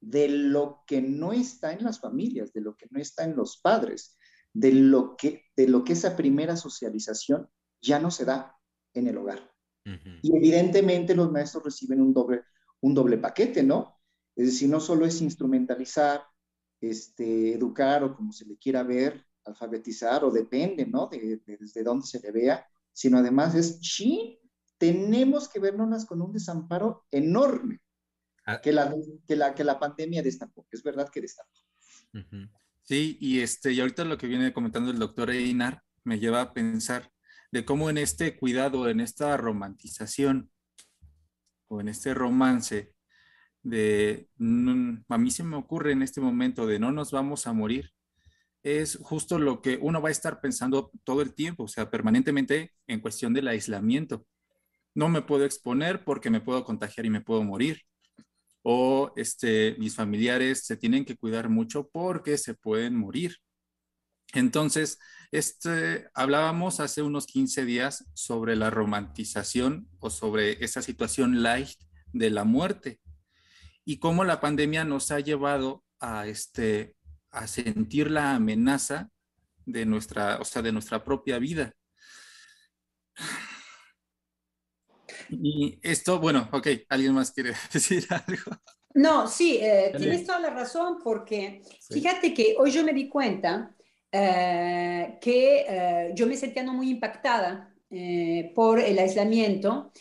de 0.01 0.27
lo 0.27 0.84
que 0.88 1.01
no 1.01 1.31
está 1.31 1.71
en 1.71 1.84
las 1.84 1.99
familias, 1.99 2.51
de 2.53 2.61
lo 2.61 2.75
que 2.75 2.88
no 2.89 2.99
está 2.99 3.23
en 3.23 3.36
los 3.36 3.57
padres, 3.57 4.17
de 4.51 4.71
lo 4.71 5.15
que, 5.15 5.45
de 5.55 5.67
lo 5.67 5.84
que 5.84 5.93
esa 5.93 6.15
primera 6.15 6.57
socialización 6.57 7.49
ya 7.81 7.99
no 7.99 8.11
se 8.11 8.25
da 8.25 8.57
en 8.93 9.07
el 9.07 9.17
hogar. 9.17 9.51
Uh 9.86 9.91
-huh. 9.91 10.19
Y 10.21 10.36
evidentemente 10.36 11.15
los 11.15 11.31
maestros 11.31 11.63
reciben 11.63 12.01
un 12.01 12.13
doble, 12.13 12.43
un 12.81 12.93
doble 12.93 13.17
paquete, 13.17 13.63
¿no? 13.63 13.99
Es 14.36 14.47
decir, 14.47 14.69
no 14.69 14.79
solo 14.79 15.05
es 15.05 15.21
instrumentalizar, 15.21 16.23
este, 16.81 17.53
educar 17.53 18.03
o 18.03 18.15
como 18.15 18.34
se 18.34 18.45
le 18.45 18.57
quiera 18.57 18.84
ver, 18.84 19.25
alfabetizar 19.46 20.24
o 20.24 20.32
depende, 20.32 20.86
¿no? 20.86 21.08
De, 21.08 21.41
de, 21.46 21.58
desde 21.58 21.84
dónde 21.84 22.06
se 22.06 22.20
le 22.20 22.32
vea, 22.32 22.66
sino 22.91 23.18
además 23.18 23.56
es, 23.56 23.80
sí, 23.82 24.39
tenemos 24.78 25.50
que 25.50 25.60
vernos 25.60 26.06
con 26.06 26.22
un 26.22 26.34
desamparo 26.34 27.06
enorme 27.12 27.82
ah. 28.46 28.62
que, 28.62 28.72
la, 28.72 28.94
que, 29.28 29.36
la, 29.36 29.54
que 29.56 29.64
la 29.64 29.80
pandemia 29.80 30.22
destapó, 30.22 30.68
es 30.72 30.84
verdad 30.84 31.10
que 31.10 31.22
destapó. 31.22 31.52
Uh 32.14 32.20
-huh. 32.20 32.50
Sí, 32.84 33.18
y, 33.22 33.39
este, 33.39 33.72
y 33.72 33.80
ahorita 33.80 34.04
lo 34.04 34.18
que 34.18 34.28
viene 34.28 34.54
comentando 34.54 34.91
el 34.91 35.00
doctor 35.00 35.32
Einar 35.32 35.82
me 36.04 36.20
lleva 36.20 36.41
a 36.41 36.54
pensar 36.54 37.10
de 37.52 37.64
cómo 37.64 37.89
en 37.89 37.98
este 37.98 38.38
cuidado, 38.38 38.89
en 38.89 39.00
esta 39.00 39.38
romantización 39.38 40.52
o 41.70 41.80
en 41.80 41.88
este 41.88 42.14
romance 42.14 42.94
de, 43.62 44.28
mm, 44.38 45.04
a 45.08 45.18
mí 45.18 45.32
se 45.32 45.44
me 45.44 45.56
ocurre 45.56 45.94
en 45.94 46.02
este 46.02 46.20
momento 46.20 46.68
de 46.68 46.80
no 46.80 46.91
nos 46.91 47.12
vamos 47.12 47.48
a 47.48 47.54
morir, 47.54 47.91
es 48.64 48.97
justo 49.01 49.38
lo 49.38 49.61
que 49.61 49.78
uno 49.82 50.01
va 50.01 50.09
a 50.09 50.11
estar 50.14 50.39
pensando 50.39 50.89
todo 51.03 51.22
el 51.22 51.34
tiempo, 51.34 51.64
o 51.64 51.68
sea, 51.68 51.89
permanentemente 51.91 52.74
en 52.88 53.01
cuestión 53.01 53.34
del 53.34 53.49
aislamiento. 53.49 54.26
No 54.95 55.09
me 55.09 55.22
puedo 55.22 55.45
exponer 55.45 56.03
porque 56.05 56.30
me 56.30 56.41
puedo 56.41 56.64
contagiar 56.64 57.05
y 57.05 57.09
me 57.09 57.22
puedo 57.22 57.43
morir. 57.43 57.82
O 58.61 59.11
este, 59.18 59.76
mis 59.78 59.95
familiares 59.95 60.66
se 60.66 60.78
tienen 60.78 61.03
que 61.03 61.18
cuidar 61.18 61.49
mucho 61.49 61.89
porque 61.89 62.38
se 62.38 62.53
pueden 62.53 62.95
morir. 62.95 63.38
Entonces, 64.34 64.97
este, 65.32 66.07
hablábamos 66.14 66.80
hace 66.80 67.01
unos 67.01 67.28
15 67.28 67.66
días 67.66 68.05
sobre 68.14 68.55
la 68.55 68.70
romantización 68.70 69.89
o 69.99 70.09
sobre 70.09 70.64
esa 70.64 70.82
situación 70.82 71.43
light 71.43 71.78
de 72.14 72.30
la 72.30 72.45
muerte 72.45 73.01
y 73.84 73.97
cómo 73.97 74.24
la 74.24 74.39
pandemia 74.39 74.86
nos 74.86 75.11
ha 75.11 75.20
llevado 75.20 75.84
a, 75.99 76.28
este, 76.28 76.95
a 77.34 77.47
sentir 77.47 78.09
la 78.09 78.36
amenaza 78.36 79.09
de 79.65 79.86
nuestra, 79.86 80.38
o 80.39 80.45
sea, 80.45 80.61
de 80.61 80.71
nuestra 80.71 81.03
propia 81.03 81.39
vida. 81.39 81.73
Y 85.29 85.79
esto, 85.81 86.19
bueno, 86.19 86.47
ok, 86.51 86.67
¿alguien 86.89 87.13
más 87.13 87.31
quiere 87.31 87.53
decir 87.73 88.05
algo? 88.09 88.57
No, 88.93 89.27
sí, 89.27 89.57
eh, 89.59 89.91
tienes 89.97 90.25
toda 90.25 90.39
la 90.39 90.51
razón 90.51 90.99
porque 91.03 91.63
sí. 91.79 91.95
fíjate 91.95 92.34
que 92.34 92.55
hoy 92.59 92.69
yo 92.69 92.84
me 92.84 92.93
di 92.93 93.09
cuenta 93.09 93.75
eh, 94.11 95.17
que 95.19 95.65
eh, 95.67 96.11
yo 96.13 96.27
me 96.27 96.38
sentía 96.38 96.63
muy 96.63 96.91
impactada 96.91 97.69
por 98.55 98.79
el 98.79 98.97
aislamiento 98.97 99.91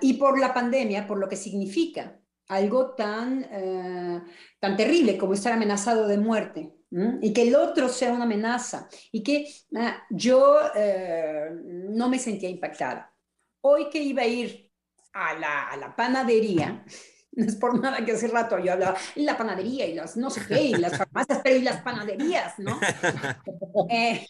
y 0.00 0.14
por 0.14 0.36
la 0.40 0.52
pandemia, 0.52 1.06
por 1.06 1.16
lo 1.16 1.28
que 1.28 1.36
significa 1.36 2.18
algo 2.48 2.94
tan, 2.94 3.46
eh, 3.50 4.22
tan 4.60 4.76
terrible 4.76 5.16
como 5.16 5.34
estar 5.34 5.52
amenazado 5.52 6.06
de 6.06 6.18
muerte. 6.18 6.74
¿m? 6.90 7.18
Y 7.22 7.32
que 7.32 7.42
el 7.42 7.54
otro 7.54 7.88
sea 7.88 8.12
una 8.12 8.24
amenaza. 8.24 8.88
Y 9.10 9.22
que 9.22 9.46
ah, 9.76 10.02
yo 10.10 10.60
eh, 10.74 11.50
no 11.90 12.08
me 12.08 12.18
sentía 12.18 12.48
impactada. 12.48 13.14
Hoy 13.62 13.88
que 13.90 14.02
iba 14.02 14.22
a 14.22 14.26
ir 14.26 14.70
a 15.12 15.34
la, 15.34 15.68
a 15.68 15.76
la, 15.76 15.94
panadería, 15.94 16.84
no 17.32 17.46
es 17.46 17.56
por 17.56 17.80
nada 17.80 18.04
que 18.04 18.12
hace 18.12 18.28
rato 18.28 18.58
yo 18.58 18.72
hablaba, 18.72 18.96
y 19.14 19.22
la 19.22 19.36
panadería 19.36 19.86
y 19.86 19.94
las 19.94 20.16
no 20.16 20.30
sé 20.30 20.42
qué, 20.46 20.62
y 20.62 20.74
las 20.74 20.96
farmacias, 20.96 21.40
pero 21.44 21.56
y 21.56 21.62
las 21.62 21.82
panaderías, 21.82 22.58
¿no? 22.58 22.78
eh, 23.90 24.26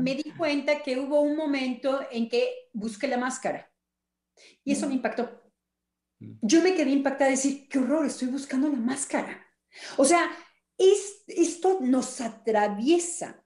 me 0.00 0.14
di 0.14 0.32
cuenta 0.36 0.82
que 0.82 0.98
hubo 0.98 1.20
un 1.20 1.36
momento 1.36 2.00
en 2.10 2.28
que 2.28 2.68
busqué 2.72 3.08
la 3.08 3.18
máscara. 3.18 3.68
Y 4.64 4.72
eso 4.72 4.86
me 4.86 4.94
impactó 4.94 5.41
yo 6.40 6.62
me 6.62 6.74
quedé 6.74 6.90
impactada 6.90 7.30
de 7.30 7.36
decir, 7.36 7.68
qué 7.68 7.78
horror, 7.78 8.06
estoy 8.06 8.28
buscando 8.28 8.68
la 8.68 8.76
máscara. 8.76 9.46
O 9.96 10.04
sea, 10.04 10.30
es, 10.78 11.22
esto 11.26 11.78
nos 11.80 12.20
atraviesa 12.20 13.42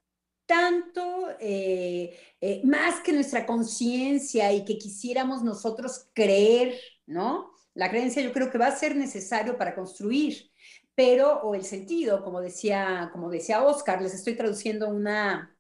tanto 0.47 1.29
eh, 1.41 2.17
eh, 2.41 2.61
más 2.65 3.01
que 3.01 3.13
nuestra 3.13 3.45
conciencia 3.45 4.53
y 4.53 4.65
que 4.65 4.79
quisiéramos 4.79 5.43
nosotros 5.43 6.09
creer, 6.15 6.79
¿no? 7.07 7.51
La 7.75 7.91
creencia 7.91 8.23
yo 8.23 8.33
creo 8.33 8.51
que 8.51 8.59
va 8.59 8.69
a 8.69 8.77
ser 8.77 8.97
necesario 8.97 9.59
para 9.59 9.75
construir, 9.75 10.51
pero, 10.95 11.41
o 11.43 11.55
el 11.55 11.65
sentido, 11.65 12.25
como 12.25 12.41
decía, 12.41 13.11
como 13.13 13.29
decía 13.29 13.63
Oscar, 13.63 14.01
les 14.01 14.15
estoy 14.15 14.35
traduciendo 14.35 14.89
una, 14.89 15.55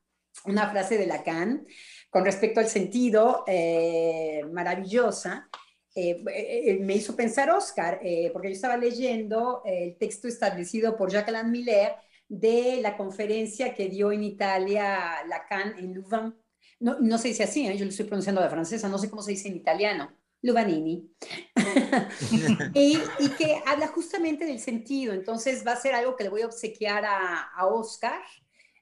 una 0.44 0.70
frase 0.70 0.96
de 0.96 1.06
Lacan 1.06 1.66
con 2.08 2.24
respecto 2.24 2.60
al 2.60 2.68
sentido 2.68 3.44
eh, 3.46 4.42
maravillosa, 4.50 5.50
eh, 5.96 6.22
eh, 6.28 6.78
me 6.78 6.94
hizo 6.94 7.16
pensar 7.16 7.50
Oscar, 7.50 7.98
eh, 8.02 8.28
porque 8.30 8.48
yo 8.48 8.54
estaba 8.54 8.76
leyendo 8.76 9.62
el 9.64 9.96
texto 9.96 10.28
establecido 10.28 10.94
por 10.94 11.10
Jacques-Alain 11.10 11.50
Miller 11.50 11.94
de 12.28 12.80
la 12.82 12.98
conferencia 12.98 13.72
que 13.72 13.88
dio 13.88 14.12
en 14.12 14.22
Italia 14.22 15.24
Lacan 15.26 15.78
en 15.78 15.94
Louvain. 15.94 16.34
No, 16.80 16.98
no 17.00 17.16
se 17.16 17.28
dice 17.28 17.44
así, 17.44 17.64
yo 17.64 17.84
lo 17.84 17.90
estoy 17.90 18.04
pronunciando 18.04 18.42
de 18.42 18.50
francesa, 18.50 18.90
no 18.90 18.98
sé 18.98 19.08
cómo 19.08 19.22
se 19.22 19.30
dice 19.30 19.48
en 19.48 19.56
italiano. 19.56 20.14
Luvanini. 20.42 21.10
y, 22.74 22.98
y, 23.18 23.28
que 23.30 23.62
habla 23.64 23.88
justamente 23.88 24.44
del 24.44 24.60
sentido. 24.60 25.14
Entonces 25.14 25.66
va 25.66 25.72
a 25.72 25.80
ser 25.80 25.94
algo 25.94 26.14
que 26.14 26.24
le 26.24 26.30
voy 26.30 26.42
a 26.42 26.46
obsequiar 26.46 27.06
a, 27.06 27.40
a 27.56 27.66
Oscar. 27.66 28.20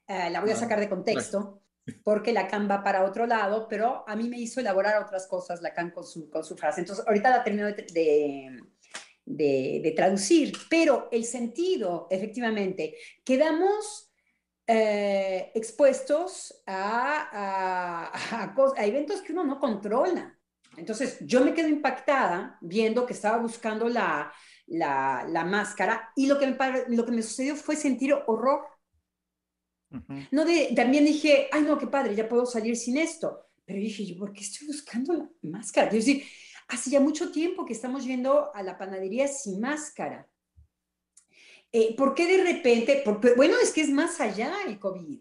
la 0.07 0.41
voy 0.41 0.51
a 0.51 0.55
sacar 0.57 0.81
de 0.81 0.89
contexto. 0.89 1.64
Porque 2.03 2.33
Lacan 2.33 2.69
va 2.69 2.83
para 2.83 3.03
otro 3.03 3.27
lado, 3.27 3.67
pero 3.67 4.03
a 4.07 4.15
mí 4.15 4.29
me 4.29 4.39
hizo 4.39 4.59
elaborar 4.59 5.01
otras 5.01 5.27
cosas 5.27 5.61
Lacan 5.61 5.91
con 5.91 6.05
su, 6.05 6.29
con 6.29 6.43
su 6.43 6.55
frase. 6.55 6.81
Entonces, 6.81 7.05
ahorita 7.07 7.29
la 7.29 7.43
termino 7.43 7.67
de, 7.67 8.59
de, 9.25 9.93
traducir, 9.95 10.53
pero 10.69 11.09
el 11.11 11.25
sentido, 11.25 12.07
efectivamente, 12.09 12.95
quedamos 13.23 14.11
eh, 14.67 15.51
expuestos 15.53 16.63
a, 16.65 18.11
a, 18.51 18.85
eventos 18.85 19.21
que 19.21 19.33
uno 19.33 19.43
no 19.43 19.59
controla. 19.59 20.37
Entonces, 20.77 21.17
yo 21.21 21.41
me 21.41 21.53
quedo 21.53 21.67
impactada 21.67 22.57
viendo 22.61 23.05
que 23.05 23.13
estaba 23.13 23.37
buscando 23.37 23.87
la, 23.87 24.31
la, 24.67 25.25
la 25.27 25.45
máscara 25.45 26.11
y 26.15 26.27
lo 26.27 26.37
que, 26.37 26.47
me, 26.47 26.57
lo 26.89 27.05
que 27.05 27.11
me 27.11 27.21
sucedió 27.21 27.55
fue 27.55 27.75
sentir 27.75 28.13
horror. 28.27 28.65
No 30.31 30.45
de, 30.45 30.73
también 30.75 31.05
dije, 31.05 31.47
ay 31.51 31.61
no, 31.61 31.77
qué 31.77 31.87
padre, 31.87 32.15
ya 32.15 32.27
puedo 32.27 32.45
salir 32.45 32.75
sin 32.75 32.97
esto. 32.97 33.47
Pero 33.65 33.79
dije, 33.79 34.05
yo, 34.05 34.17
¿por 34.17 34.31
qué 34.31 34.41
estoy 34.41 34.67
buscando 34.67 35.13
la 35.13 35.29
máscara? 35.41 35.89
Decir, 35.89 36.23
hace 36.67 36.89
ya 36.89 36.99
mucho 36.99 37.31
tiempo 37.31 37.65
que 37.65 37.73
estamos 37.73 38.05
yendo 38.05 38.53
a 38.53 38.63
la 38.63 38.77
panadería 38.77 39.27
sin 39.27 39.59
máscara. 39.59 40.27
Eh, 41.71 41.95
¿Por 41.95 42.13
qué 42.13 42.25
de 42.25 42.43
repente? 42.43 43.01
Porque, 43.03 43.33
bueno, 43.33 43.55
es 43.61 43.71
que 43.71 43.81
es 43.81 43.89
más 43.89 44.21
allá 44.21 44.53
el 44.67 44.79
COVID. 44.79 45.19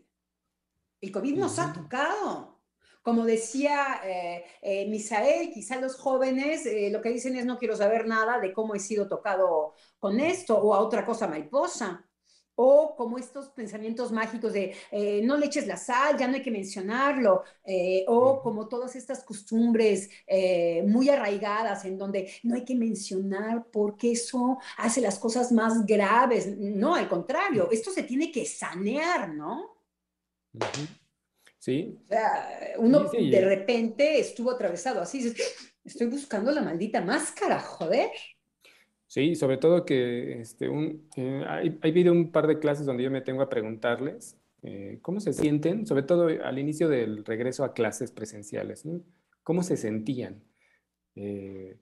El 1.00 1.12
COVID 1.12 1.36
nos 1.36 1.58
ha 1.58 1.72
tocado. 1.72 2.60
Como 3.02 3.26
decía 3.26 4.00
eh, 4.02 4.44
eh, 4.62 4.86
Misael, 4.88 5.50
quizá 5.52 5.78
los 5.78 5.96
jóvenes 5.96 6.66
lo 6.90 7.02
que 7.02 7.10
dicen 7.10 7.36
es 7.36 7.44
no 7.44 7.58
quiero 7.58 7.76
saber 7.76 8.06
nada 8.06 8.38
de 8.38 8.54
cómo 8.54 8.74
he 8.74 8.80
sido 8.80 9.08
tocado 9.08 9.74
con 9.98 10.20
esto 10.20 10.56
o 10.56 10.74
a 10.74 10.80
otra 10.80 11.04
cosa 11.04 11.28
mariposa 11.28 12.08
o 12.56 12.94
como 12.96 13.18
estos 13.18 13.48
pensamientos 13.48 14.12
mágicos 14.12 14.52
de 14.52 14.74
eh, 14.90 15.22
no 15.24 15.36
le 15.36 15.46
eches 15.46 15.66
la 15.66 15.76
sal, 15.76 16.16
ya 16.16 16.28
no 16.28 16.34
hay 16.34 16.42
que 16.42 16.50
mencionarlo, 16.50 17.42
eh, 17.64 18.04
o 18.06 18.40
como 18.42 18.68
todas 18.68 18.94
estas 18.96 19.24
costumbres 19.24 20.08
eh, 20.26 20.82
muy 20.86 21.08
arraigadas 21.08 21.84
en 21.84 21.98
donde 21.98 22.30
no 22.42 22.54
hay 22.54 22.64
que 22.64 22.74
mencionar 22.74 23.66
porque 23.72 24.12
eso 24.12 24.58
hace 24.78 25.00
las 25.00 25.18
cosas 25.18 25.52
más 25.52 25.84
graves. 25.84 26.56
No, 26.58 26.94
al 26.94 27.08
contrario, 27.08 27.68
esto 27.70 27.90
se 27.90 28.02
tiene 28.02 28.30
que 28.30 28.44
sanear, 28.44 29.34
¿no? 29.34 29.76
Sí. 31.58 31.98
O 32.04 32.06
sea, 32.06 32.74
uno 32.78 33.10
de 33.10 33.40
repente 33.40 34.20
estuvo 34.20 34.50
atravesado 34.50 35.00
así, 35.00 35.34
estoy 35.82 36.06
buscando 36.06 36.50
la 36.52 36.62
maldita 36.62 37.00
máscara, 37.00 37.58
joder. 37.58 38.10
Sí, 39.06 39.34
sobre 39.36 39.58
todo 39.58 39.84
que 39.84 40.40
este, 40.40 40.68
un, 40.68 41.08
eh, 41.16 41.44
hay, 41.48 41.78
habido 41.82 42.12
un 42.12 42.32
par 42.32 42.46
de 42.46 42.58
clases 42.58 42.86
donde 42.86 43.04
yo 43.04 43.10
me 43.10 43.20
tengo 43.20 43.42
a 43.42 43.48
preguntarles 43.48 44.36
eh, 44.62 44.98
cómo 45.02 45.20
se 45.20 45.32
sienten, 45.32 45.86
sobre 45.86 46.02
todo 46.02 46.28
al 46.42 46.58
inicio 46.58 46.88
del 46.88 47.24
regreso 47.24 47.64
a 47.64 47.74
clases 47.74 48.10
presenciales, 48.10 48.84
cómo 49.42 49.62
se 49.62 49.76
sentían. 49.76 50.42
Eh, 51.16 51.76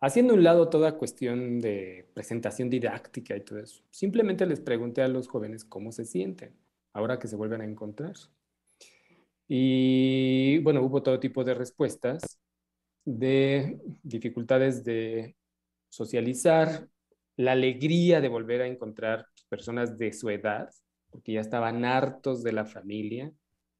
haciendo 0.00 0.34
un 0.34 0.44
lado 0.44 0.68
toda 0.68 0.98
cuestión 0.98 1.60
de 1.60 2.06
presentación 2.14 2.70
didáctica 2.70 3.34
y 3.36 3.40
todo 3.40 3.58
eso, 3.58 3.82
simplemente 3.90 4.46
les 4.46 4.60
pregunté 4.60 5.02
a 5.02 5.08
los 5.08 5.26
jóvenes 5.26 5.64
cómo 5.64 5.90
se 5.90 6.04
sienten 6.04 6.52
ahora 6.92 7.18
que 7.18 7.28
se 7.28 7.36
vuelven 7.36 7.62
a 7.62 7.64
encontrar. 7.64 8.14
Y 9.48 10.58
bueno, 10.58 10.82
hubo 10.82 11.02
todo 11.02 11.18
tipo 11.18 11.42
de 11.42 11.54
respuestas 11.54 12.38
de 13.04 13.80
dificultades 14.02 14.84
de 14.84 15.34
socializar, 15.88 16.88
la 17.36 17.52
alegría 17.52 18.20
de 18.20 18.28
volver 18.28 18.62
a 18.62 18.66
encontrar 18.66 19.26
personas 19.48 19.96
de 19.96 20.12
su 20.12 20.28
edad, 20.30 20.70
porque 21.10 21.32
ya 21.32 21.40
estaban 21.40 21.84
hartos 21.84 22.42
de 22.42 22.52
la 22.52 22.64
familia 22.64 23.32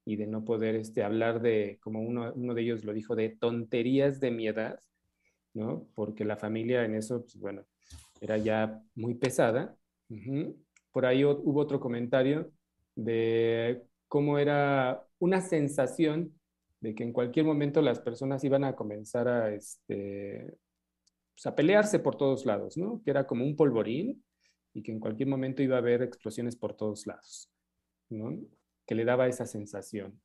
y 0.05 0.15
de 0.15 0.27
no 0.27 0.43
poder 0.43 0.75
este, 0.75 1.03
hablar 1.03 1.41
de, 1.41 1.77
como 1.81 2.01
uno, 2.01 2.33
uno 2.33 2.53
de 2.53 2.61
ellos 2.61 2.83
lo 2.83 2.93
dijo, 2.93 3.15
de 3.15 3.29
tonterías 3.29 4.19
de 4.19 4.31
mi 4.31 4.47
edad, 4.47 4.79
¿no? 5.53 5.87
Porque 5.93 6.25
la 6.25 6.37
familia 6.37 6.85
en 6.85 6.95
eso, 6.95 7.21
pues 7.21 7.37
bueno, 7.37 7.65
era 8.21 8.37
ya 8.37 8.81
muy 8.95 9.15
pesada. 9.15 9.75
Por 10.91 11.05
ahí 11.05 11.23
hubo 11.23 11.59
otro 11.59 11.79
comentario 11.79 12.51
de 12.95 13.83
cómo 14.07 14.39
era 14.39 15.05
una 15.19 15.41
sensación 15.41 16.33
de 16.81 16.95
que 16.95 17.03
en 17.03 17.13
cualquier 17.13 17.45
momento 17.45 17.81
las 17.81 17.99
personas 17.99 18.43
iban 18.43 18.63
a 18.63 18.75
comenzar 18.75 19.27
a, 19.27 19.53
este, 19.53 20.57
pues, 21.39 21.45
a 21.45 21.55
pelearse 21.55 21.99
por 21.99 22.17
todos 22.17 22.45
lados, 22.45 22.75
¿no? 22.75 23.01
Que 23.01 23.11
era 23.11 23.25
como 23.25 23.45
un 23.45 23.55
polvorín 23.55 24.21
y 24.73 24.83
que 24.83 24.91
en 24.91 24.99
cualquier 24.99 25.29
momento 25.29 25.63
iba 25.63 25.77
a 25.77 25.79
haber 25.79 26.01
explosiones 26.01 26.57
por 26.57 26.75
todos 26.75 27.07
lados, 27.07 27.49
¿no? 28.09 28.37
Que 28.85 28.93
le 28.93 29.05
daba 29.05 29.25
esa 29.25 29.45
sensación. 29.45 30.19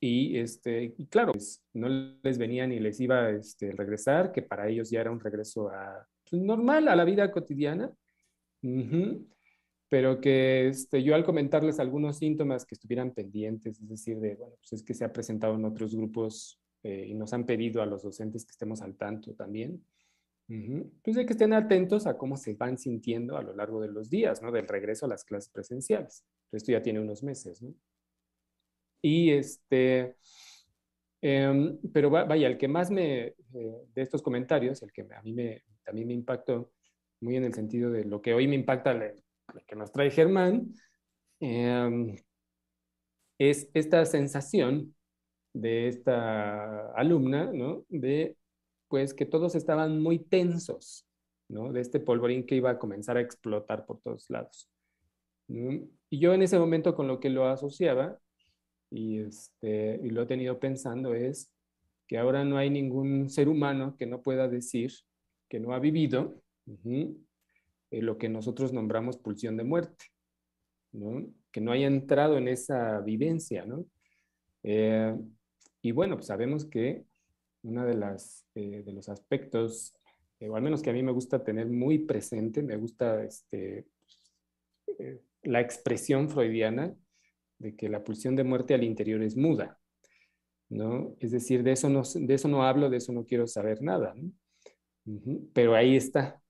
Y, 0.00 0.38
este, 0.38 0.94
y 0.96 1.06
claro, 1.08 1.32
pues, 1.32 1.62
no 1.74 1.90
les 2.22 2.38
venía 2.38 2.66
ni 2.66 2.80
les 2.80 3.00
iba 3.00 3.26
a 3.26 3.30
este, 3.32 3.72
regresar, 3.72 4.32
que 4.32 4.40
para 4.40 4.66
ellos 4.66 4.88
ya 4.88 5.02
era 5.02 5.10
un 5.10 5.20
regreso 5.20 5.68
a, 5.68 6.08
pues, 6.30 6.40
normal, 6.40 6.88
a 6.88 6.96
la 6.96 7.04
vida 7.04 7.30
cotidiana. 7.30 7.92
Pero 9.90 10.20
que 10.22 10.68
este, 10.68 11.02
yo 11.02 11.14
al 11.14 11.24
comentarles 11.24 11.80
algunos 11.80 12.16
síntomas 12.16 12.64
que 12.64 12.76
estuvieran 12.76 13.12
pendientes, 13.12 13.78
es 13.78 13.88
decir, 13.88 14.20
de, 14.20 14.36
bueno, 14.36 14.54
pues 14.56 14.72
es 14.72 14.82
que 14.82 14.94
se 14.94 15.04
ha 15.04 15.12
presentado 15.12 15.56
en 15.56 15.64
otros 15.66 15.94
grupos 15.94 16.59
eh, 16.82 17.06
y 17.08 17.14
nos 17.14 17.32
han 17.32 17.44
pedido 17.44 17.82
a 17.82 17.86
los 17.86 18.02
docentes 18.02 18.44
que 18.44 18.52
estemos 18.52 18.80
al 18.82 18.96
tanto 18.96 19.34
también. 19.34 19.84
Pues 21.04 21.16
hay 21.16 21.26
que 21.26 21.32
estén 21.32 21.52
atentos 21.52 22.08
a 22.08 22.18
cómo 22.18 22.36
se 22.36 22.54
van 22.54 22.76
sintiendo 22.76 23.36
a 23.36 23.42
lo 23.42 23.54
largo 23.54 23.80
de 23.80 23.86
los 23.86 24.10
días, 24.10 24.42
¿no? 24.42 24.50
Del 24.50 24.66
regreso 24.66 25.06
a 25.06 25.08
las 25.08 25.24
clases 25.24 25.48
presenciales. 25.48 26.24
Esto 26.50 26.72
ya 26.72 26.82
tiene 26.82 26.98
unos 26.98 27.22
meses, 27.22 27.62
¿no? 27.62 27.72
Y 29.00 29.30
este, 29.30 30.16
em, 31.20 31.78
pero 31.92 32.10
vaya, 32.10 32.48
el 32.48 32.58
que 32.58 32.66
más 32.66 32.90
me, 32.90 33.26
eh, 33.26 33.36
de 33.94 34.02
estos 34.02 34.22
comentarios, 34.22 34.82
el 34.82 34.92
que 34.92 35.02
a 35.02 35.22
mí 35.22 35.32
me, 35.32 35.62
también 35.84 36.08
me 36.08 36.14
impactó, 36.14 36.72
muy 37.20 37.36
en 37.36 37.44
el 37.44 37.54
sentido 37.54 37.90
de 37.90 38.04
lo 38.04 38.20
que 38.20 38.34
hoy 38.34 38.48
me 38.48 38.56
impacta, 38.56 38.94
lo 38.94 39.64
que 39.66 39.76
nos 39.76 39.92
trae 39.92 40.10
Germán, 40.10 40.74
em, 41.38 42.16
es 43.38 43.70
esta 43.72 44.04
sensación 44.04 44.94
de 45.52 45.88
esta 45.88 46.92
alumna, 46.92 47.50
¿no? 47.52 47.84
De, 47.88 48.36
pues, 48.88 49.14
que 49.14 49.26
todos 49.26 49.54
estaban 49.54 50.00
muy 50.00 50.18
tensos, 50.18 51.06
¿no? 51.48 51.72
De 51.72 51.80
este 51.80 52.00
polvorín 52.00 52.46
que 52.46 52.56
iba 52.56 52.70
a 52.70 52.78
comenzar 52.78 53.16
a 53.16 53.20
explotar 53.20 53.86
por 53.86 54.00
todos 54.00 54.28
lados. 54.30 54.68
Y 55.48 56.18
yo 56.18 56.32
en 56.32 56.42
ese 56.42 56.58
momento 56.58 56.94
con 56.94 57.08
lo 57.08 57.18
que 57.18 57.30
lo 57.30 57.46
asociaba, 57.46 58.18
y, 58.90 59.20
este, 59.20 60.00
y 60.02 60.10
lo 60.10 60.22
he 60.22 60.26
tenido 60.26 60.58
pensando, 60.58 61.14
es 61.14 61.52
que 62.06 62.18
ahora 62.18 62.44
no 62.44 62.56
hay 62.56 62.70
ningún 62.70 63.30
ser 63.30 63.48
humano 63.48 63.96
que 63.96 64.06
no 64.06 64.22
pueda 64.22 64.48
decir 64.48 64.92
que 65.48 65.60
no 65.60 65.74
ha 65.74 65.78
vivido 65.78 66.42
eh, 66.84 68.02
lo 68.02 68.18
que 68.18 68.28
nosotros 68.28 68.72
nombramos 68.72 69.16
pulsión 69.16 69.56
de 69.56 69.64
muerte, 69.64 70.06
¿no? 70.92 71.26
que 71.50 71.60
no 71.60 71.72
haya 71.72 71.88
entrado 71.88 72.38
en 72.38 72.48
esa 72.48 73.00
vivencia. 73.00 73.64
¿no? 73.66 73.84
Eh, 74.62 75.14
y 75.82 75.92
bueno, 75.92 76.16
pues 76.16 76.26
sabemos 76.26 76.64
que 76.64 77.04
uno 77.62 77.84
de, 77.84 78.16
eh, 78.54 78.82
de 78.84 78.92
los 78.92 79.08
aspectos, 79.08 79.94
eh, 80.38 80.48
o 80.48 80.56
al 80.56 80.62
menos 80.62 80.82
que 80.82 80.90
a 80.90 80.92
mí 80.92 81.02
me 81.02 81.12
gusta 81.12 81.42
tener 81.42 81.66
muy 81.66 81.98
presente, 81.98 82.62
me 82.62 82.76
gusta 82.76 83.22
este, 83.24 83.86
eh, 84.98 85.20
la 85.42 85.60
expresión 85.60 86.28
freudiana 86.28 86.94
de 87.58 87.76
que 87.76 87.88
la 87.88 88.02
pulsión 88.02 88.36
de 88.36 88.44
muerte 88.44 88.74
al 88.74 88.84
interior 88.84 89.22
es 89.22 89.36
muda, 89.36 89.78
¿no? 90.68 91.14
Es 91.18 91.30
decir, 91.30 91.62
de 91.62 91.72
eso 91.72 91.88
no, 91.88 92.02
de 92.02 92.34
eso 92.34 92.48
no 92.48 92.64
hablo, 92.64 92.88
de 92.88 92.98
eso 92.98 93.12
no 93.12 93.24
quiero 93.24 93.46
saber 93.46 93.82
nada. 93.82 94.14
Pero 95.52 95.74
ahí 95.74 95.96
está, 95.96 96.40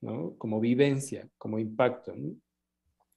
¿no? 0.00 0.36
Como 0.38 0.60
vivencia, 0.60 1.28
como 1.36 1.58
impacto. 1.58 2.14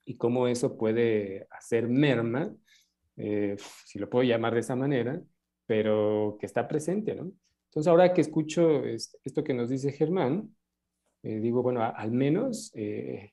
Y 0.04 0.16
cómo 0.16 0.48
eso 0.48 0.76
puede 0.76 1.46
hacer 1.50 1.86
merma, 1.88 2.54
si 3.14 3.98
lo 3.98 4.08
puedo 4.08 4.24
llamar 4.24 4.54
de 4.54 4.60
esa 4.60 4.74
manera, 4.74 5.22
pero 5.68 6.38
que 6.40 6.46
está 6.46 6.66
presente, 6.66 7.14
¿no? 7.14 7.30
Entonces, 7.68 7.88
ahora 7.88 8.14
que 8.14 8.22
escucho 8.22 8.84
esto 8.86 9.44
que 9.44 9.52
nos 9.52 9.68
dice 9.68 9.92
Germán, 9.92 10.56
eh, 11.22 11.40
digo, 11.40 11.62
bueno, 11.62 11.82
al 11.82 12.10
menos 12.10 12.72
eh, 12.74 13.32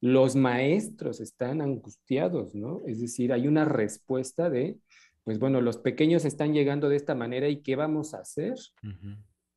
los 0.00 0.34
maestros 0.34 1.20
están 1.20 1.62
angustiados, 1.62 2.56
¿no? 2.56 2.82
Es 2.86 3.00
decir, 3.00 3.32
hay 3.32 3.46
una 3.46 3.64
respuesta 3.64 4.50
de, 4.50 4.78
pues 5.22 5.38
bueno, 5.38 5.60
los 5.60 5.78
pequeños 5.78 6.24
están 6.24 6.52
llegando 6.52 6.88
de 6.88 6.96
esta 6.96 7.14
manera 7.14 7.48
y 7.48 7.62
¿qué 7.62 7.76
vamos 7.76 8.14
a 8.14 8.18
hacer? 8.18 8.54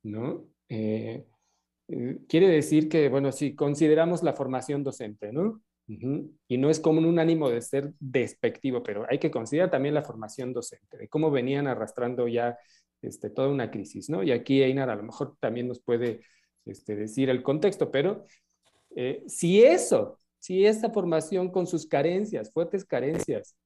¿No? 0.04 0.46
Eh, 0.68 1.26
quiere 2.28 2.46
decir 2.46 2.88
que, 2.88 3.08
bueno, 3.08 3.32
si 3.32 3.56
consideramos 3.56 4.22
la 4.22 4.34
formación 4.34 4.84
docente, 4.84 5.32
¿no? 5.32 5.60
Y 6.46 6.58
no 6.58 6.70
es 6.70 6.78
como 6.78 7.00
un 7.00 7.18
ánimo 7.18 7.50
de 7.50 7.60
ser 7.60 7.92
despectivo, 7.98 8.82
pero 8.82 9.06
hay 9.08 9.18
que 9.18 9.30
considerar 9.30 9.70
también 9.70 9.94
la 9.94 10.02
formación 10.02 10.52
docente, 10.52 10.96
de 10.96 11.08
cómo 11.08 11.32
venían 11.32 11.66
arrastrando 11.66 12.28
ya 12.28 12.56
este, 13.02 13.30
toda 13.30 13.48
una 13.48 13.70
crisis, 13.70 14.08
¿no? 14.08 14.22
Y 14.22 14.30
aquí 14.30 14.62
Einar 14.62 14.90
a 14.90 14.94
lo 14.94 15.02
mejor 15.02 15.36
también 15.40 15.66
nos 15.66 15.80
puede 15.80 16.20
este, 16.64 16.94
decir 16.94 17.28
el 17.28 17.42
contexto, 17.42 17.90
pero 17.90 18.24
eh, 18.94 19.24
si 19.26 19.64
eso, 19.64 20.18
si 20.38 20.64
esa 20.64 20.90
formación 20.90 21.50
con 21.50 21.66
sus 21.66 21.86
carencias, 21.86 22.52
fuertes 22.52 22.84
carencias, 22.84 23.56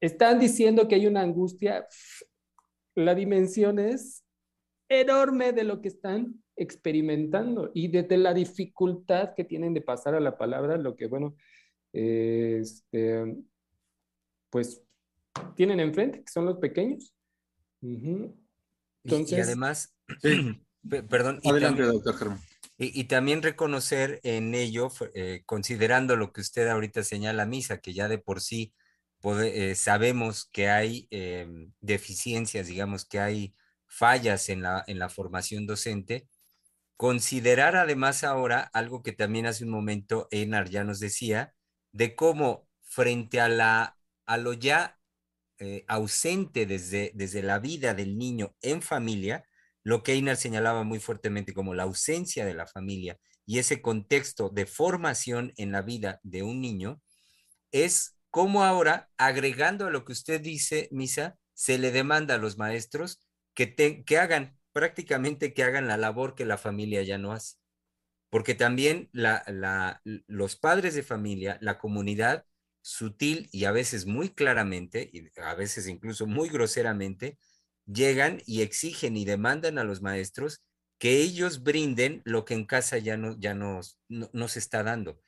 están 0.00 0.38
diciendo 0.40 0.88
que 0.88 0.96
hay 0.96 1.06
una 1.06 1.20
angustia, 1.20 1.86
la 2.94 3.14
dimensión 3.14 3.78
es 3.78 4.24
enorme 4.88 5.52
de 5.52 5.64
lo 5.64 5.80
que 5.80 5.88
están 5.88 6.42
experimentando 6.60 7.70
y 7.74 7.88
desde 7.88 8.18
la 8.18 8.34
dificultad 8.34 9.34
que 9.34 9.44
tienen 9.44 9.74
de 9.74 9.80
pasar 9.80 10.14
a 10.14 10.20
la 10.20 10.36
palabra, 10.36 10.76
lo 10.76 10.94
que, 10.94 11.06
bueno, 11.06 11.34
este, 11.92 13.36
pues 14.50 14.82
tienen 15.56 15.80
enfrente, 15.80 16.22
que 16.22 16.30
son 16.30 16.44
los 16.44 16.58
pequeños. 16.58 17.14
Entonces, 17.80 18.36
y, 19.38 19.40
además, 19.40 19.96
perdón. 21.08 21.40
Adelante, 21.44 21.82
doctor 21.82 22.16
Germán. 22.16 22.40
Y, 22.82 23.04
también 23.04 23.42
reconocer 23.42 24.20
en 24.22 24.54
ello, 24.54 24.88
eh, 25.14 25.42
considerando 25.44 26.16
lo 26.16 26.32
que 26.32 26.40
usted 26.40 26.66
ahorita 26.66 27.04
señala, 27.04 27.44
Misa, 27.44 27.78
que 27.78 27.92
ya 27.92 28.08
de 28.08 28.16
por 28.16 28.40
sí 28.40 28.72
eh, 29.22 29.74
sabemos 29.74 30.46
que 30.46 30.70
hay 30.70 31.06
em, 31.10 31.72
deficiencias, 31.82 32.68
digamos 32.68 33.04
que 33.04 33.20
hay 33.20 33.54
fallas 33.86 34.48
en 34.48 34.62
la, 34.62 34.82
en 34.86 34.98
la 34.98 35.10
formación 35.10 35.66
docente, 35.66 36.26
considerar 37.00 37.76
además 37.76 38.24
ahora 38.24 38.60
algo 38.74 39.02
que 39.02 39.12
también 39.12 39.46
hace 39.46 39.64
un 39.64 39.70
momento 39.70 40.28
Enar 40.30 40.68
ya 40.68 40.84
nos 40.84 41.00
decía, 41.00 41.54
de 41.92 42.14
cómo 42.14 42.68
frente 42.82 43.40
a, 43.40 43.48
la, 43.48 43.96
a 44.26 44.36
lo 44.36 44.52
ya 44.52 44.98
eh, 45.58 45.86
ausente 45.88 46.66
desde, 46.66 47.10
desde 47.14 47.42
la 47.42 47.58
vida 47.58 47.94
del 47.94 48.18
niño 48.18 48.54
en 48.60 48.82
familia, 48.82 49.46
lo 49.82 50.02
que 50.02 50.12
Einar 50.12 50.36
señalaba 50.36 50.84
muy 50.84 50.98
fuertemente 50.98 51.54
como 51.54 51.72
la 51.72 51.84
ausencia 51.84 52.44
de 52.44 52.52
la 52.52 52.66
familia 52.66 53.18
y 53.46 53.60
ese 53.60 53.80
contexto 53.80 54.50
de 54.50 54.66
formación 54.66 55.54
en 55.56 55.72
la 55.72 55.80
vida 55.80 56.20
de 56.22 56.42
un 56.42 56.60
niño, 56.60 57.00
es 57.72 58.18
como 58.28 58.62
ahora, 58.62 59.08
agregando 59.16 59.86
a 59.86 59.90
lo 59.90 60.04
que 60.04 60.12
usted 60.12 60.38
dice, 60.38 60.90
Misa, 60.92 61.38
se 61.54 61.78
le 61.78 61.92
demanda 61.92 62.34
a 62.34 62.38
los 62.38 62.58
maestros 62.58 63.26
que, 63.54 63.74
que 64.04 64.18
hagan, 64.18 64.59
prácticamente 64.72 65.54
que 65.54 65.62
hagan 65.62 65.88
la 65.88 65.96
labor 65.96 66.34
que 66.34 66.44
la 66.44 66.58
familia 66.58 67.02
ya 67.02 67.18
no 67.18 67.32
hace. 67.32 67.56
Porque 68.30 68.54
también 68.54 69.10
los 69.12 70.56
padres 70.56 70.94
de 70.94 71.02
familia, 71.02 71.58
la 71.60 71.78
comunidad, 71.78 72.44
sutil 72.82 73.48
y 73.52 73.64
a 73.64 73.72
veces 73.72 74.06
muy 74.06 74.30
claramente, 74.30 75.10
y 75.12 75.28
a 75.40 75.54
veces 75.54 75.86
incluso 75.88 76.26
muy 76.26 76.48
groseramente, 76.48 77.38
llegan 77.86 78.40
y 78.46 78.62
exigen 78.62 79.16
y 79.16 79.24
demandan 79.24 79.78
a 79.78 79.84
los 79.84 80.00
maestros 80.00 80.62
que 80.98 81.18
ellos 81.18 81.62
brinden 81.62 82.22
lo 82.24 82.44
que 82.44 82.54
en 82.54 82.66
casa 82.66 82.98
ya 82.98 83.16
no, 83.16 83.38
ya 83.38 83.54
no, 83.54 83.80
no, 84.08 84.48
se 84.48 84.58
está 84.58 84.82
dando. 84.82 85.20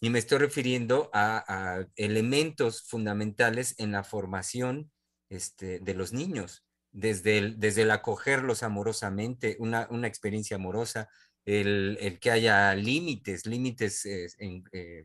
Y 0.00 0.10
me 0.10 0.18
estoy 0.18 0.38
refiriendo 0.38 1.08
a, 1.12 1.86
elementos 1.96 2.82
fundamentales 2.82 3.74
en 3.78 3.92
la 3.92 4.02
formación 4.02 4.90
este, 5.30 5.78
de 5.78 5.94
los 5.94 6.12
niños, 6.12 6.63
desde 6.94 7.38
el, 7.38 7.60
desde 7.60 7.82
el 7.82 7.90
acogerlos 7.90 8.62
amorosamente, 8.62 9.56
una, 9.58 9.88
una 9.90 10.06
experiencia 10.06 10.56
amorosa, 10.56 11.10
el, 11.44 11.98
el, 12.00 12.20
que 12.20 12.30
haya 12.30 12.74
límites, 12.74 13.46
límites 13.46 14.06
eh, 14.06 14.28
eh, 14.72 15.04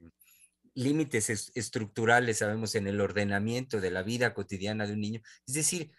límites 0.76 1.52
estructurales, 1.56 2.38
sabemos, 2.38 2.76
en 2.76 2.88
el 2.88 3.02
ordenamiento 3.02 3.82
de 3.82 3.92
la 3.92 4.04
vida 4.04 4.34
cotidiana 4.34 4.88
de 4.88 4.94
un 4.94 5.02
niño. 5.02 5.22
Es 5.46 5.56
decir, 5.56 5.92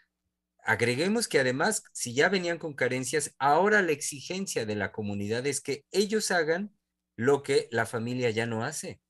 agreguemos 0.65 1.29
que 1.29 1.41
además, 1.41 1.83
si 1.93 2.15
ya 2.15 2.29
venían 2.29 2.59
con 2.59 2.75
carencias, 2.75 3.35
ahora 3.39 3.83
la 3.83 3.93
exigencia 3.93 4.65
de 4.65 4.77
la 4.77 4.93
comunidad 4.93 5.47
es 5.47 5.61
que 5.61 5.85
ellos 5.91 6.31
hagan 6.31 6.73
lo 7.17 7.43
que 7.43 7.69
la 7.73 7.85
familia 7.85 8.31
ya 8.31 8.47
no 8.47 8.65
hace. 8.65 9.01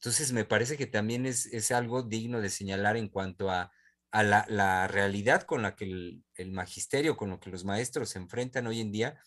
Entonces, 0.00 0.32
me 0.32 0.44
parece 0.44 0.76
que 0.76 0.86
también 0.86 1.26
es, 1.26 1.70
algo 1.70 2.02
digno 2.02 2.40
de 2.40 2.50
señalar 2.50 2.96
en 2.96 3.08
cuanto 3.08 3.50
a, 3.50 3.70
la, 4.12 4.86
realidad 4.88 5.42
con 5.42 5.62
la 5.62 5.74
que 5.74 5.84
el, 5.84 6.24
el, 6.34 6.52
magisterio, 6.52 7.16
con 7.16 7.30
lo 7.30 7.40
que 7.40 7.50
los 7.50 7.64
maestros 7.64 8.10
se 8.10 8.18
enfrentan 8.18 8.66
hoy 8.66 8.80
en 8.80 8.92
día, 8.92 9.18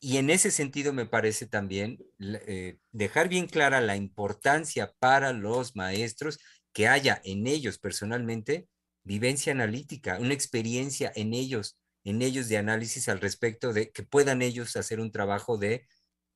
y 0.00 0.18
en 0.18 0.30
ese 0.30 0.50
sentido 0.50 0.92
me 0.92 1.06
parece 1.06 1.46
también 1.46 1.98
eh, 2.20 2.78
dejar 2.92 3.28
bien 3.28 3.46
clara 3.46 3.80
la 3.80 3.96
importancia 3.96 4.94
para 4.98 5.32
los 5.32 5.74
maestros 5.74 6.38
que 6.72 6.88
haya 6.88 7.20
en 7.24 7.46
ellos 7.46 7.78
personalmente 7.78 8.68
vivencia 9.04 9.52
analítica, 9.52 10.18
una 10.18 10.34
experiencia 10.34 11.12
en 11.14 11.32
ellos, 11.32 11.78
en 12.04 12.22
ellos 12.22 12.48
de 12.48 12.58
análisis 12.58 13.08
al 13.08 13.20
respecto 13.20 13.72
de 13.72 13.90
que 13.90 14.02
puedan 14.02 14.42
ellos 14.42 14.76
hacer 14.76 15.00
un 15.00 15.12
trabajo 15.12 15.56
de 15.56 15.86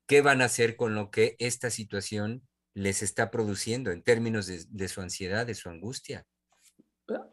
qué 0.07 0.21
van 0.21 0.41
a 0.41 0.45
hacer 0.45 0.75
con 0.75 0.95
lo 0.95 1.11
que 1.11 1.35
esta 1.39 1.69
situación 1.69 2.47
les 2.73 3.03
está 3.03 3.29
produciendo 3.29 3.91
en 3.91 4.01
términos 4.01 4.47
de, 4.47 4.87
su 4.87 5.01
ansiedad, 5.01 5.45
de 5.45 5.55
su 5.55 5.69
angustia. 5.69 6.25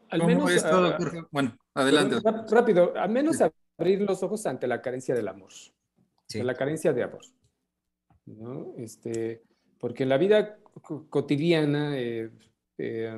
Al 0.09 0.25
menos, 0.25 0.51
bueno, 1.31 1.57
adelante. 1.73 2.17
Rápido, 2.49 2.93
al 2.95 3.09
menos 3.09 3.37
abrir 3.77 4.01
los 4.01 4.23
ojos 4.23 4.45
ante 4.45 4.67
la 4.67 4.81
carencia 4.81 5.15
del 5.15 5.27
amor 5.27 5.51
la 6.35 6.53
carencia 6.53 6.93
de 6.93 7.03
amor. 7.03 7.21
¿no? 8.25 8.73
Este, 8.77 9.41
porque 9.79 10.03
en 10.03 10.09
la 10.09 10.17
vida 10.17 10.59
cotidiana, 11.09 11.97
eh, 11.97 12.29
eh, 12.77 13.17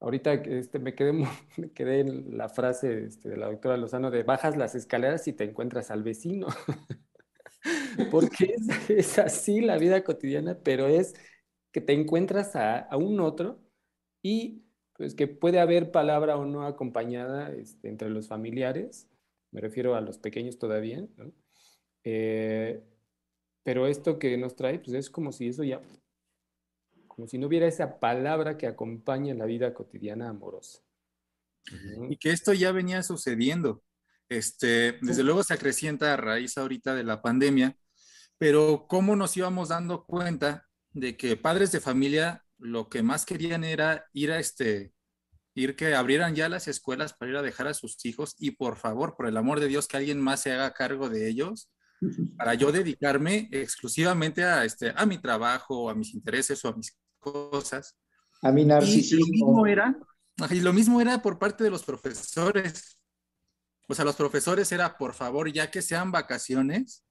ahorita 0.00 0.34
este, 0.34 0.78
me, 0.78 0.94
quedé, 0.94 1.12
me 1.56 1.72
quedé 1.72 2.00
en 2.00 2.38
la 2.38 2.48
frase 2.48 3.04
este, 3.04 3.30
de 3.30 3.36
la 3.36 3.46
doctora 3.46 3.76
Lozano 3.76 4.10
de 4.10 4.22
bajas 4.22 4.56
las 4.56 4.74
escaleras 4.74 5.26
y 5.26 5.32
te 5.32 5.44
encuentras 5.44 5.90
al 5.90 6.02
vecino. 6.02 6.46
porque 8.10 8.54
es, 8.88 9.18
así 9.18 9.60
la 9.60 9.78
vida 9.78 10.04
cotidiana, 10.04 10.58
pero 10.62 10.86
es 10.86 11.14
que 11.72 11.80
te 11.80 11.92
encuentras 11.92 12.54
a, 12.54 12.78
a, 12.78 12.96
un 12.96 13.18
otro 13.20 13.60
y 14.22 14.63
pues 14.96 15.14
que 15.14 15.26
puede 15.26 15.60
haber 15.60 15.90
palabra 15.90 16.36
o 16.36 16.44
no 16.44 16.66
acompañada 16.66 17.52
este, 17.52 17.88
entre 17.88 18.10
los 18.10 18.28
familiares, 18.28 19.08
me 19.50 19.60
refiero 19.60 19.94
a 19.94 20.00
los 20.00 20.18
pequeños 20.18 20.58
todavía, 20.58 21.06
¿no? 21.16 21.32
Eh, 22.04 22.82
pero 23.62 23.86
esto 23.86 24.18
que 24.18 24.36
nos 24.36 24.56
trae, 24.56 24.78
pues 24.78 24.94
es 24.94 25.10
como 25.10 25.32
si 25.32 25.48
eso 25.48 25.64
ya, 25.64 25.80
como 27.08 27.26
si 27.26 27.38
no 27.38 27.46
hubiera 27.46 27.66
esa 27.66 27.98
palabra 27.98 28.58
que 28.58 28.66
acompaña 28.66 29.34
la 29.34 29.46
vida 29.46 29.72
cotidiana 29.72 30.28
amorosa. 30.28 30.80
Y 32.10 32.18
que 32.18 32.30
esto 32.30 32.52
ya 32.52 32.72
venía 32.72 33.02
sucediendo. 33.02 33.82
Este, 34.28 34.98
desde 35.00 35.22
luego 35.22 35.42
se 35.42 35.54
acrecienta 35.54 36.12
a 36.12 36.16
raíz 36.16 36.58
ahorita 36.58 36.94
de 36.94 37.04
la 37.04 37.22
pandemia, 37.22 37.76
pero 38.36 38.86
cómo 38.86 39.16
nos 39.16 39.36
íbamos 39.36 39.70
dando 39.70 40.04
cuenta 40.04 40.68
de 40.92 41.16
que 41.16 41.36
padres 41.36 41.72
de 41.72 41.80
familia 41.80 42.44
lo 42.58 42.88
que 42.88 43.02
más 43.02 43.26
querían 43.26 43.64
era 43.64 44.06
ir 44.12 44.32
a 44.32 44.38
este, 44.38 44.92
ir 45.54 45.76
que 45.76 45.94
abrieran 45.94 46.34
ya 46.34 46.48
las 46.48 46.68
escuelas 46.68 47.14
para 47.14 47.30
ir 47.30 47.36
a 47.36 47.42
dejar 47.42 47.68
a 47.68 47.74
sus 47.74 48.04
hijos 48.04 48.34
y 48.38 48.52
por 48.52 48.76
favor, 48.76 49.16
por 49.16 49.26
el 49.26 49.36
amor 49.36 49.60
de 49.60 49.68
Dios, 49.68 49.88
que 49.88 49.96
alguien 49.96 50.20
más 50.20 50.40
se 50.40 50.52
haga 50.52 50.72
cargo 50.72 51.08
de 51.08 51.28
ellos 51.28 51.70
para 52.36 52.54
yo 52.54 52.72
dedicarme 52.72 53.48
exclusivamente 53.50 54.44
a, 54.44 54.64
este, 54.64 54.92
a 54.94 55.06
mi 55.06 55.18
trabajo, 55.18 55.88
a 55.88 55.94
mis 55.94 56.14
intereses 56.14 56.64
o 56.64 56.68
a 56.68 56.76
mis 56.76 56.96
cosas. 57.18 57.96
A 58.42 58.52
mi 58.52 58.64
narcisismo. 58.64 59.24
Y 59.24 59.38
lo 59.38 59.46
mismo 59.46 59.66
era, 59.66 59.96
y 60.50 60.60
lo 60.60 60.72
mismo 60.72 61.00
era 61.00 61.22
por 61.22 61.38
parte 61.38 61.64
de 61.64 61.70
los 61.70 61.84
profesores. 61.84 62.98
O 63.88 63.94
sea, 63.94 64.04
los 64.04 64.16
profesores 64.16 64.70
era, 64.72 64.96
por 64.96 65.14
favor, 65.14 65.50
ya 65.52 65.70
que 65.70 65.82
sean 65.82 66.10
vacaciones, 66.10 67.04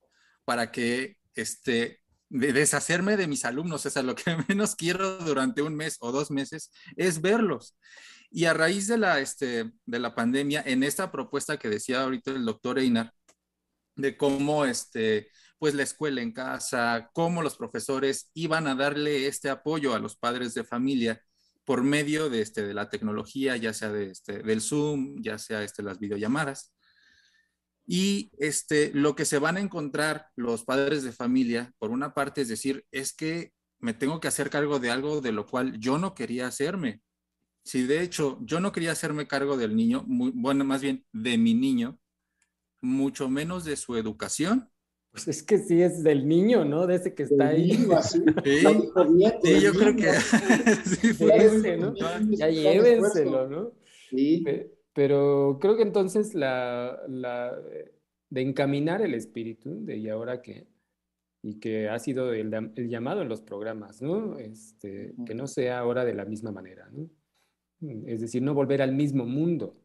para 0.45 0.71
que 0.71 1.17
este, 1.35 2.02
deshacerme 2.33 3.15
de 3.15 3.27
mis 3.27 3.45
alumnos. 3.45 3.85
O 3.85 3.89
sea, 3.89 4.03
lo 4.03 4.15
que 4.15 4.35
menos 4.49 4.75
quiero 4.75 5.17
durante 5.19 5.61
un 5.61 5.75
mes 5.75 5.97
o 5.99 6.11
dos 6.11 6.31
meses 6.31 6.71
es 6.95 7.21
verlos. 7.21 7.77
Y 8.31 8.45
a 8.45 8.53
raíz 8.53 8.87
de 8.87 8.97
la, 8.97 9.19
este, 9.19 9.71
de 9.85 9.99
la 9.99 10.15
pandemia, 10.15 10.63
en 10.65 10.83
esta 10.83 11.11
propuesta 11.11 11.57
que 11.57 11.69
decía 11.69 12.01
ahorita 12.01 12.31
el 12.31 12.45
doctor 12.45 12.79
Einar, 12.79 13.13
de 13.95 14.17
cómo 14.17 14.65
este, 14.65 15.29
pues 15.59 15.75
la 15.75 15.83
escuela 15.83 16.21
en 16.21 16.31
casa, 16.31 17.11
cómo 17.13 17.43
los 17.43 17.55
profesores 17.55 18.31
iban 18.33 18.65
a 18.67 18.73
darle 18.73 19.27
este 19.27 19.51
apoyo 19.51 19.93
a 19.93 19.99
los 19.99 20.17
padres 20.17 20.55
de 20.55 20.63
familia 20.63 21.21
por 21.63 21.83
medio 21.83 22.29
de, 22.29 22.41
este, 22.41 22.63
de 22.63 22.73
la 22.73 22.89
tecnología, 22.89 23.55
ya 23.57 23.71
sea 23.71 23.91
de, 23.91 24.09
este, 24.09 24.41
del 24.41 24.61
Zoom, 24.61 25.21
ya 25.21 25.37
sea 25.37 25.63
este, 25.63 25.83
las 25.83 25.99
videollamadas. 25.99 26.72
Y 27.85 28.31
este, 28.37 28.91
lo 28.93 29.15
que 29.15 29.25
se 29.25 29.39
van 29.39 29.57
a 29.57 29.61
encontrar 29.61 30.27
los 30.35 30.63
padres 30.63 31.03
de 31.03 31.11
familia, 31.11 31.73
por 31.79 31.91
una 31.91 32.13
parte, 32.13 32.41
es 32.41 32.47
decir, 32.47 32.85
es 32.91 33.13
que 33.13 33.51
me 33.79 33.93
tengo 33.93 34.19
que 34.19 34.29
hacer 34.29 34.49
cargo 34.49 34.79
de 34.79 34.89
algo 34.89 35.19
de 35.19 35.33
lo 35.33 35.45
cual 35.45 35.77
yo 35.79 35.97
no 35.97 36.15
quería 36.15 36.47
hacerme. 36.47 37.01
Si 37.65 37.83
de 37.83 38.01
hecho 38.01 38.39
yo 38.41 38.59
no 38.59 38.71
quería 38.71 38.91
hacerme 38.91 39.27
cargo 39.27 39.57
del 39.57 39.75
niño, 39.75 40.03
muy, 40.07 40.31
bueno, 40.33 40.63
más 40.63 40.81
bien 40.81 41.05
de 41.11 41.37
mi 41.37 41.53
niño, 41.53 41.99
mucho 42.81 43.29
menos 43.29 43.65
de 43.65 43.75
su 43.75 43.95
educación. 43.97 44.69
Pues 45.11 45.27
es 45.27 45.43
que 45.43 45.59
sí 45.59 45.81
es 45.81 46.01
del 46.01 46.27
niño, 46.27 46.65
¿no? 46.65 46.87
De 46.87 46.95
ese 46.95 47.13
que 47.13 47.23
está 47.23 47.49
ahí. 47.49 47.71
Sí, 48.43 49.61
yo 49.61 49.73
creo 49.73 49.95
que 49.95 50.11
sí 50.85 51.13
fue 51.13 51.77
¿no? 51.77 51.93
Ya 52.29 52.49
llévenselo, 52.49 53.49
¿no? 53.49 53.73
Sí. 54.09 54.43
Pero 54.93 55.57
creo 55.59 55.75
que 55.75 55.83
entonces 55.83 56.35
la, 56.35 57.01
la, 57.07 57.59
de 58.29 58.41
encaminar 58.41 59.01
el 59.01 59.13
espíritu 59.13 59.83
de 59.83 59.97
y 59.97 60.09
ahora 60.09 60.41
qué, 60.41 60.67
y 61.41 61.59
que 61.59 61.89
ha 61.89 61.99
sido 61.99 62.33
el, 62.33 62.53
el, 62.75 62.89
llamado 62.89 63.21
en 63.21 63.29
los 63.29 63.41
programas, 63.41 64.01
¿no? 64.01 64.37
Este, 64.37 65.13
que 65.25 65.35
no 65.35 65.47
sea 65.47 65.79
ahora 65.79 66.05
de 66.05 66.13
la 66.13 66.25
misma 66.25 66.51
manera, 66.51 66.89
¿no? 66.91 67.09
Es 68.05 68.21
decir, 68.21 68.41
no 68.41 68.53
volver 68.53 68.81
al 68.81 68.93
mismo 68.93 69.25
mundo, 69.25 69.75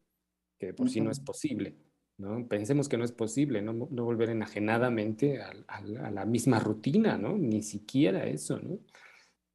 que 0.57 0.73
por 0.73 0.89
sí 0.89 1.01
no 1.01 1.11
es 1.11 1.19
posible. 1.19 1.75
¿no? 2.17 2.47
Pensemos 2.47 2.87
que 2.87 2.97
no 2.97 3.05
es 3.05 3.11
posible, 3.11 3.61
no, 3.61 3.73
no 3.73 4.03
volver 4.03 4.29
enajenadamente 4.29 5.41
a, 5.41 5.51
a, 5.67 5.77
a, 5.77 6.11
la 6.11 6.25
misma 6.25 6.59
rutina, 6.59 7.17
¿no? 7.17 7.37
Ni 7.37 7.63
siquiera 7.63 8.25
eso, 8.25 8.59
¿no? 8.59 8.79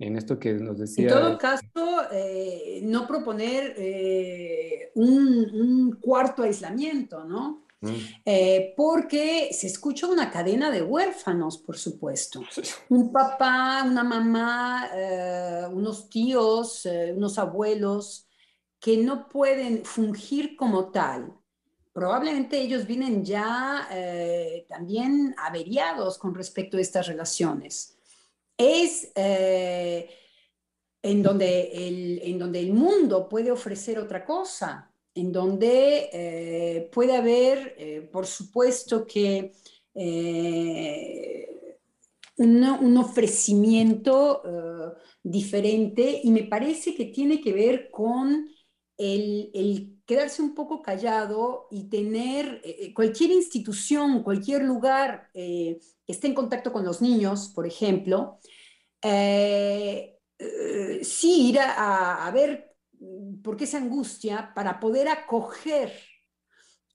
En 0.05 0.17
esto 0.17 0.39
que 0.39 0.53
nos 0.53 0.79
decía... 0.79 1.05
En 1.05 1.15
todo 1.15 1.39
caso, 1.39 2.03
eh, 2.13 2.81
no 2.83 3.07
proponer 3.07 3.75
eh, 3.79 4.93
un, 4.97 5.19
un, 5.19 5.93
cuarto 5.99 6.43
aislamiento, 6.43 7.25
¿no? 7.25 7.65
Mm. 7.81 7.89
Eh, 8.27 8.75
porque 8.77 9.49
se 9.53 9.67
escucha 9.67 10.07
una 10.07 10.31
cadena 10.31 10.71
de 10.71 10.83
huérfanos, 10.83 11.57
por 11.57 11.79
supuesto. 11.79 12.43
Un 12.91 13.11
papá, 13.13 13.83
una 13.87 14.05
mamá, 14.05 14.91
unos 15.73 16.11
tíos, 16.11 16.87
unos 17.15 17.39
abuelos 17.39 18.29
que 18.79 18.99
no 18.99 19.27
pueden 19.29 19.85
fungir 19.85 20.55
como 20.57 20.91
tal 20.91 21.33
probablemente 21.95 22.61
ellos 22.61 22.89
vienen 22.89 23.25
ya 23.25 23.89
también 24.69 25.33
averiados 25.39 26.19
con 26.19 26.35
respecto 26.35 26.77
a 26.77 26.81
estas 26.81 27.07
relaciones. 27.07 27.95
Es 28.57 29.11
eh, 29.15 30.09
en, 31.03 31.23
donde 31.23 31.71
el, 31.73 32.21
en 32.23 32.39
donde 32.39 32.61
el 32.61 32.73
mundo 32.73 33.29
puede 33.29 33.51
ofrecer 33.51 33.99
otra 33.99 34.25
cosa, 34.25 34.93
en 35.15 35.33
donde 35.33 36.11
eh, 36.13 36.91
puede 36.93 37.17
haber, 37.17 37.75
eh, 37.79 38.09
por 38.13 38.27
supuesto 38.27 39.07
que 39.07 39.53
un, 42.37 42.65
un, 42.65 42.97
ofrecimiento 42.97 44.43
diferente 45.23 46.21
y 46.25 46.33
me 46.33 46.43
parece 46.45 46.97
que 46.97 47.05
tiene 47.05 47.41
que 47.41 47.53
ver 47.53 47.91
con 47.93 48.49
el 48.97 49.93
quedarse 50.07 50.43
un 50.43 50.55
poco 50.55 50.83
callado 50.83 51.69
y 51.71 51.89
tener 51.89 52.61
eh, 52.65 52.93
cualquier 52.95 53.31
institución, 53.31 54.23
cualquier 54.23 54.63
lugar 54.63 55.31
eh, 55.35 55.79
que 56.07 56.13
esté 56.13 56.27
en 56.27 56.35
contacto 56.35 56.73
con 56.73 56.85
los 56.85 57.01
niños, 57.01 57.51
por 57.55 57.67
ejemplo, 57.67 58.39
eh, 59.03 60.19
eh 60.39 61.01
sí 61.05 61.49
ir 61.51 61.61
a, 61.61 62.27
a, 62.27 62.31
ver 62.31 62.75
por 63.43 63.57
qué 63.57 63.65
esa 63.65 63.79
angustia 63.79 64.53
para 64.55 64.81
poder 64.81 65.09
acoger 65.09 65.93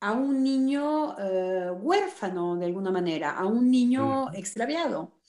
a 0.01 0.14
un 0.14 0.43
niño 0.43 1.16
eh, 1.20 1.72
huérfano 1.72 2.55
de 2.55 2.66
alguna 2.66 2.91
manera, 2.91 3.32
a 3.32 3.45
un 3.45 3.70
niño 3.70 4.32
extraviado 4.34 5.20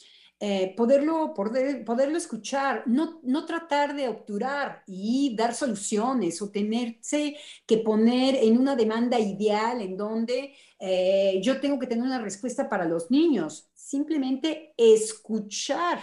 eh, 0.42 0.74
poderlo, 0.74 1.34
poder, 1.34 1.84
poderlo 1.84 2.16
escuchar, 2.16 2.84
no, 2.86 3.20
no 3.22 3.44
tratar 3.44 3.94
de 3.94 4.08
obturar 4.08 4.82
y 4.86 5.36
dar 5.36 5.54
soluciones 5.54 6.40
o 6.40 6.50
tenerse 6.50 7.36
que 7.66 7.76
poner 7.78 8.36
en 8.36 8.56
una 8.56 8.74
demanda 8.74 9.20
ideal 9.20 9.82
en 9.82 9.98
donde 9.98 10.54
eh, 10.78 11.40
yo 11.42 11.60
tengo 11.60 11.78
que 11.78 11.86
tener 11.86 12.04
una 12.04 12.22
respuesta 12.22 12.70
para 12.70 12.86
los 12.86 13.10
niños. 13.10 13.70
Simplemente 13.74 14.72
escuchar 14.78 16.00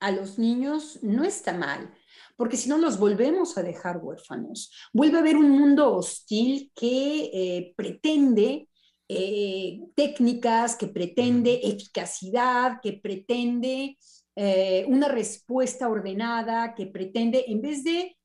a 0.00 0.10
los 0.10 0.38
niños 0.38 0.98
no 1.02 1.24
está 1.24 1.54
mal 1.54 1.94
porque 2.40 2.56
si 2.56 2.70
no 2.70 2.78
los 2.78 2.98
volvemos 2.98 3.58
a 3.58 3.62
dejar 3.62 3.98
huérfanos. 3.98 4.72
Vuelve 4.94 5.18
a 5.18 5.20
haber 5.20 5.36
un 5.36 5.50
mundo 5.50 5.94
hostil 5.94 6.72
que 6.74 7.30
eh, 7.34 7.74
pretende 7.76 8.69
eh, 9.12 9.80
técnicas, 9.96 10.76
que 10.76 10.86
pretende 10.86 11.60
eficacidad, 11.64 12.80
que 12.80 12.92
pretende 12.92 13.98
eh, 14.36 14.84
una 14.86 15.08
respuesta 15.08 15.88
ordenada, 15.88 16.76
que 16.76 16.86
pretende, 16.86 17.44
en 17.48 17.60
vez 17.60 17.82
de 17.82 18.16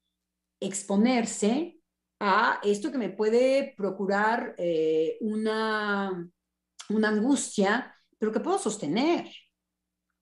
exponerse 0.59 1.79
a 2.19 2.59
esto 2.63 2.91
que 2.91 2.99
me 2.99 3.09
puede 3.09 3.73
procurar 3.75 4.53
eh, 4.59 5.17
una, 5.21 6.29
una 6.89 7.09
angustia, 7.09 7.91
pero 8.19 8.31
que 8.31 8.39
puedo 8.39 8.59
sostener, 8.59 9.27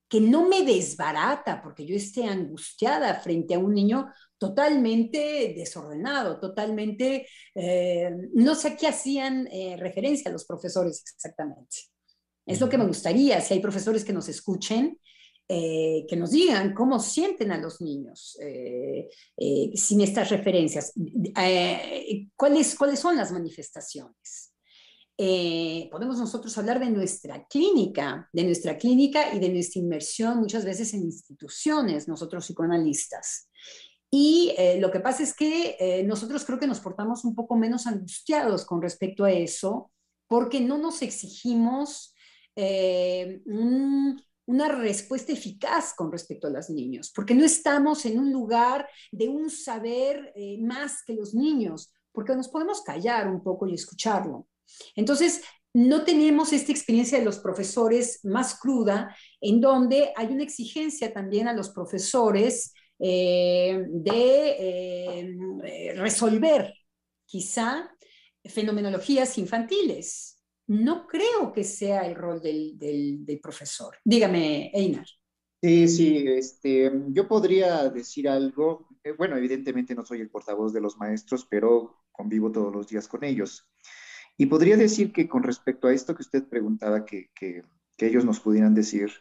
que 0.08 0.22
no 0.22 0.48
me 0.48 0.62
desbarata 0.62 1.62
porque 1.62 1.86
yo 1.86 1.98
esté 1.98 2.26
angustiada 2.26 3.14
frente 3.16 3.54
a 3.54 3.60
un 3.60 3.74
niño 3.74 4.08
totalmente 4.44 5.54
desordenado, 5.56 6.38
totalmente, 6.38 7.26
eh, 7.56 8.12
no 8.34 8.56
sé 8.56 8.68
a 8.68 8.76
qué 8.76 8.88
hacían 8.88 9.48
eh, 9.48 9.78
referencia 9.80 10.30
los 10.30 10.44
profesores 10.44 11.02
exactamente. 11.16 11.78
Es 12.46 12.60
lo 12.60 12.68
que 12.68 12.78
me 12.78 12.86
gustaría, 12.86 13.40
si 13.40 13.54
hay 13.54 13.62
profesores 13.62 14.04
que 14.04 14.12
nos 14.12 14.28
escuchen, 14.28 15.00
eh, 15.48 16.06
que 16.10 16.18
nos 16.18 16.32
digan 16.32 16.74
cómo 16.74 17.00
sienten 17.00 17.54
a 17.54 17.58
los 17.58 17.80
niños 17.80 18.38
eh, 18.42 19.10
sin 19.76 20.02
estas 20.02 20.30
referencias, 20.30 20.92
¿cuáles, 22.36 22.76
cuáles 22.76 23.00
son 23.00 23.16
las 23.16 23.32
manifestaciones. 23.32 24.54
podemos 25.90 26.18
nosotros 26.18 26.58
hablar 26.58 26.82
de 26.82 26.90
nuestra 26.90 27.48
clínica, 27.48 28.30
de 28.34 28.44
nuestra 28.44 28.78
clínica 28.78 29.34
y 29.34 29.40
de 29.40 29.50
nuestra 29.50 29.82
inmersión 29.82 30.40
muchas 30.40 30.66
veces 30.66 30.94
en 30.94 31.04
instituciones, 31.04 32.10
nosotros 32.10 32.46
psicoanalistas. 32.46 33.48
Y 34.16 34.54
eh, 34.60 34.80
lo 34.80 34.92
que 34.92 35.00
pasa 35.00 35.24
es 35.24 35.34
que 35.34 35.76
eh, 35.80 36.04
nosotros 36.04 36.46
creo 36.46 36.60
que 36.60 36.68
nos 36.68 36.80
portamos 36.80 37.26
un 37.26 37.34
poco 37.34 37.56
menos 37.56 37.88
angustiados 37.88 38.64
con 38.64 38.80
respecto 38.80 39.24
a 39.24 39.32
eso, 39.32 39.92
porque 40.28 40.62
no 40.62 40.78
nos 40.78 41.02
exigimos 41.02 42.14
eh, 42.56 43.42
un, 43.48 44.22
una 44.46 44.68
respuesta 44.68 45.32
eficaz 45.34 45.96
con 45.96 46.12
respecto 46.12 46.46
a 46.46 46.52
los 46.52 46.70
niños, 46.70 47.12
porque 47.16 47.34
no 47.34 47.44
estamos 47.44 48.06
en 48.06 48.20
un 48.20 48.32
lugar 48.32 48.88
de 49.12 49.30
un 49.30 49.50
saber 49.50 50.32
más 50.60 51.04
que 51.04 51.16
los 51.16 51.34
niños, 51.34 51.92
porque 52.12 52.36
nos 52.36 52.50
podemos 52.50 52.84
callar 52.84 53.28
un 53.28 53.42
poco 53.42 53.66
y 53.66 53.74
escucharlo. 53.74 54.46
Entonces, 54.96 55.42
no 55.74 56.04
tenemos 56.04 56.54
esta 56.54 56.72
experiencia 56.72 57.18
de 57.18 57.26
los 57.26 57.40
profesores 57.40 58.24
más 58.24 58.60
cruda, 58.60 59.18
en 59.42 59.60
donde 59.60 60.14
hay 60.16 60.28
una 60.28 60.44
exigencia 60.44 61.12
también 61.12 61.48
a 61.48 61.54
los 61.54 61.72
profesores 61.72 62.74
eh, 63.06 63.86
de 63.90 64.56
eh, 64.60 65.94
resolver 65.98 66.74
quizá 67.26 67.94
fenomenologías 68.46 69.38
infantiles. 69.38 70.42
No 70.68 71.06
creo 71.06 71.52
que 71.52 71.66
sea 71.66 72.08
el 72.08 72.16
rol 72.16 72.42
del, 72.42 72.78
del, 72.78 73.40
profesor. 73.42 73.98
Dígame, 74.06 74.72
Einar. 74.74 75.06
Sí, 75.62 75.90
sí, 75.90 76.26
este, 76.30 76.94
yo 77.10 77.28
podría 77.28 77.90
decir 77.90 78.30
algo, 78.30 78.88
eh, 79.04 79.12
bueno, 79.12 79.36
evidentemente 79.36 79.96
no 79.96 80.06
soy 80.06 80.22
el 80.22 80.30
portavoz 80.30 80.72
de 80.72 80.80
los 80.80 80.98
maestros, 80.98 81.46
pero 81.50 82.06
convivo 82.10 82.54
todos 82.54 82.74
los 82.74 82.88
días 82.88 83.10
con 83.10 83.26
ellos. 83.26 83.68
Y 84.38 84.46
podría 84.46 84.78
decir 84.78 85.12
que 85.12 85.28
con 85.28 85.44
respecto 85.44 85.90
a 85.90 85.94
esto 85.94 86.16
que 86.16 86.22
usted 86.22 86.48
preguntaba, 86.48 87.04
que, 87.04 87.32
que, 87.36 87.64
que 87.98 88.08
ellos 88.08 88.24
nos 88.24 88.40
pudieran 88.40 88.74
decir, 88.74 89.12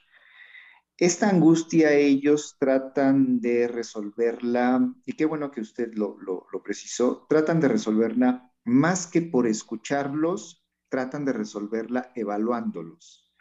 esta 1.05 1.28
angustia 1.28 1.92
ellos 1.92 2.55
tratan 2.61 3.40
de 3.40 3.66
resolverla, 3.66 4.94
y 5.05 5.14
qué 5.14 5.24
bueno 5.24 5.50
que 5.50 5.61
usted 5.61 5.92
lo, 5.94 6.16
lo, 6.20 6.46
lo, 6.53 6.62
precisó, 6.62 7.26
tratan 7.28 7.59
de 7.59 7.66
resolverla 7.66 8.53
más 8.64 9.09
que 9.09 9.20
por 9.20 9.48
escucharlos, 9.48 10.64
tratan 10.88 11.24
de 11.24 11.32
resolverla 11.32 12.12
evaluándolos, 12.14 13.34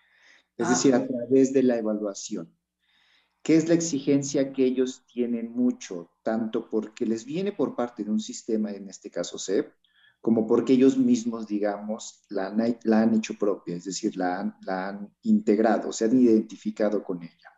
es 0.57 0.65
ah. 0.65 0.69
decir, 0.71 0.95
a 0.95 1.05
través 1.05 1.53
de 1.53 1.61
la 1.61 1.77
evaluación. 1.77 2.51
¿Qué 3.43 3.55
es 3.57 3.69
la 3.69 3.75
exigencia 3.75 4.53
que 4.53 4.65
ellos 4.65 5.05
tienen 5.05 5.51
mucho? 5.51 6.09
Tanto 6.23 6.67
porque 6.67 7.05
les 7.05 7.25
viene 7.25 7.51
por 7.51 7.75
parte 7.75 8.03
de 8.03 8.09
un 8.09 8.19
sistema, 8.19 8.71
en 8.71 8.89
este 8.89 9.11
caso 9.11 9.37
CEP, 9.37 9.71
como 10.19 10.47
porque 10.47 10.73
ellos 10.73 10.97
mismos, 10.97 11.47
digamos, 11.47 12.23
la 12.29 12.47
han, 12.47 12.77
la 12.83 13.01
han 13.01 13.13
hecho 13.13 13.35
propia, 13.37 13.75
es 13.75 13.85
decir, 13.85 14.17
la 14.17 14.39
han, 14.39 14.55
la 14.61 14.89
han, 14.89 15.15
integrado, 15.23 15.91
se 15.91 16.05
han 16.05 16.19
identificado 16.19 17.03
con 17.03 17.21
ella. 17.21 17.50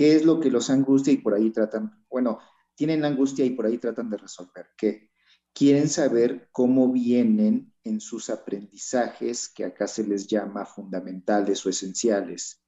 ¿Qué 0.00 0.16
es 0.16 0.24
lo 0.24 0.40
que 0.40 0.50
los 0.50 0.70
angustia 0.70 1.12
y 1.12 1.18
por 1.18 1.34
ahí 1.34 1.50
tratan? 1.50 2.06
Bueno, 2.08 2.38
tienen 2.74 3.04
angustia 3.04 3.44
y 3.44 3.50
por 3.50 3.66
ahí 3.66 3.76
tratan 3.76 4.08
de 4.08 4.16
resolver. 4.16 4.68
¿Qué? 4.74 5.10
Quieren 5.52 5.90
saber 5.90 6.48
cómo 6.52 6.90
vienen 6.90 7.74
en 7.84 8.00
sus 8.00 8.30
aprendizajes, 8.30 9.50
que 9.50 9.66
acá 9.66 9.86
se 9.86 10.06
les 10.06 10.26
llama 10.26 10.64
fundamentales 10.64 11.66
o 11.66 11.68
esenciales. 11.68 12.64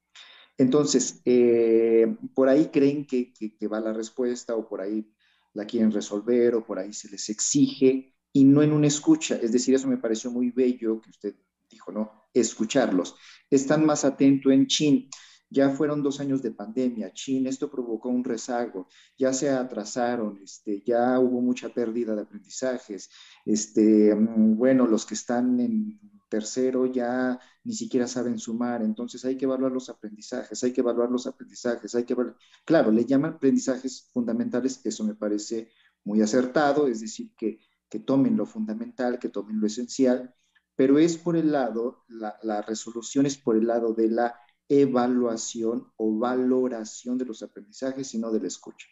Entonces, 0.59 1.21
eh, 1.25 2.15
por 2.35 2.49
ahí 2.49 2.67
creen 2.67 3.07
que, 3.07 3.33
que, 3.33 3.57
que 3.57 3.67
va 3.67 3.79
la 3.79 3.93
respuesta 3.93 4.55
o 4.55 4.69
por 4.69 4.81
ahí 4.81 5.11
la 5.53 5.65
quieren 5.65 5.91
resolver 5.91 6.53
o 6.53 6.63
por 6.63 6.77
ahí 6.77 6.93
se 6.93 7.09
les 7.09 7.29
exige 7.29 8.13
y 8.31 8.43
no 8.43 8.61
en 8.61 8.73
una 8.73 8.85
escucha. 8.85 9.39
Es 9.41 9.51
decir, 9.51 9.73
eso 9.73 9.87
me 9.87 9.97
pareció 9.97 10.29
muy 10.29 10.51
bello 10.51 11.01
que 11.01 11.09
usted 11.09 11.35
dijo, 11.67 11.91
¿no? 11.91 12.11
Escucharlos. 12.31 13.15
Están 13.49 13.87
más 13.87 14.05
atentos 14.05 14.53
en 14.53 14.67
chin. 14.67 15.09
Ya 15.53 15.69
fueron 15.69 16.01
dos 16.01 16.19
años 16.19 16.41
de 16.41 16.51
pandemia, 16.51 17.13
chin, 17.13 17.45
esto 17.45 17.69
provocó 17.69 18.09
un 18.09 18.23
rezago, 18.23 18.87
ya 19.17 19.31
se 19.33 19.51
atrasaron, 19.51 20.39
este, 20.43 20.81
ya 20.83 21.19
hubo 21.19 21.41
mucha 21.41 21.69
pérdida 21.69 22.15
de 22.15 22.23
aprendizajes, 22.23 23.09
este, 23.45 24.15
mm, 24.15 24.57
bueno, 24.57 24.87
los 24.87 25.05
que 25.05 25.13
están 25.13 25.59
en 25.59 25.99
tercero 26.27 26.87
ya 26.87 27.39
ni 27.63 27.73
siquiera 27.73 28.07
saben 28.07 28.39
sumar, 28.39 28.81
entonces 28.81 29.23
hay 29.25 29.37
que 29.37 29.45
evaluar 29.45 29.71
los 29.71 29.89
aprendizajes, 29.89 30.63
hay 30.63 30.73
que 30.73 30.81
evaluar 30.81 31.11
los 31.11 31.27
aprendizajes, 31.27 31.93
hay 31.93 32.03
que 32.05 32.13
evaluar, 32.13 32.35
claro, 32.65 32.89
le 32.91 33.05
llaman 33.05 33.33
aprendizajes 33.35 34.09
fundamentales, 34.11 34.81
eso 34.83 35.03
me 35.03 35.13
parece 35.13 35.69
muy 36.03 36.21
acertado, 36.23 36.87
es 36.87 36.99
decir, 37.01 37.31
que, 37.37 37.59
que 37.89 37.99
tomen 37.99 38.35
lo 38.35 38.47
fundamental, 38.47 39.19
que 39.19 39.29
tomen 39.29 39.59
lo 39.61 39.67
esencial, 39.67 40.33
pero 40.75 40.97
es 40.97 41.17
por 41.17 41.37
el 41.37 41.51
lado, 41.51 42.03
la, 42.07 42.39
la 42.41 42.63
resolución 42.63 43.27
es 43.27 43.37
por 43.37 43.55
el 43.55 43.67
lado 43.67 43.93
de 43.93 44.09
la 44.09 44.35
evaluación 44.69 45.91
o 45.97 46.17
valoración 46.17 47.17
de 47.17 47.25
los 47.25 47.43
aprendizajes 47.43 48.13
y 48.13 48.19
no 48.19 48.31
de 48.31 48.41
la 48.41 48.47
escucha. 48.47 48.87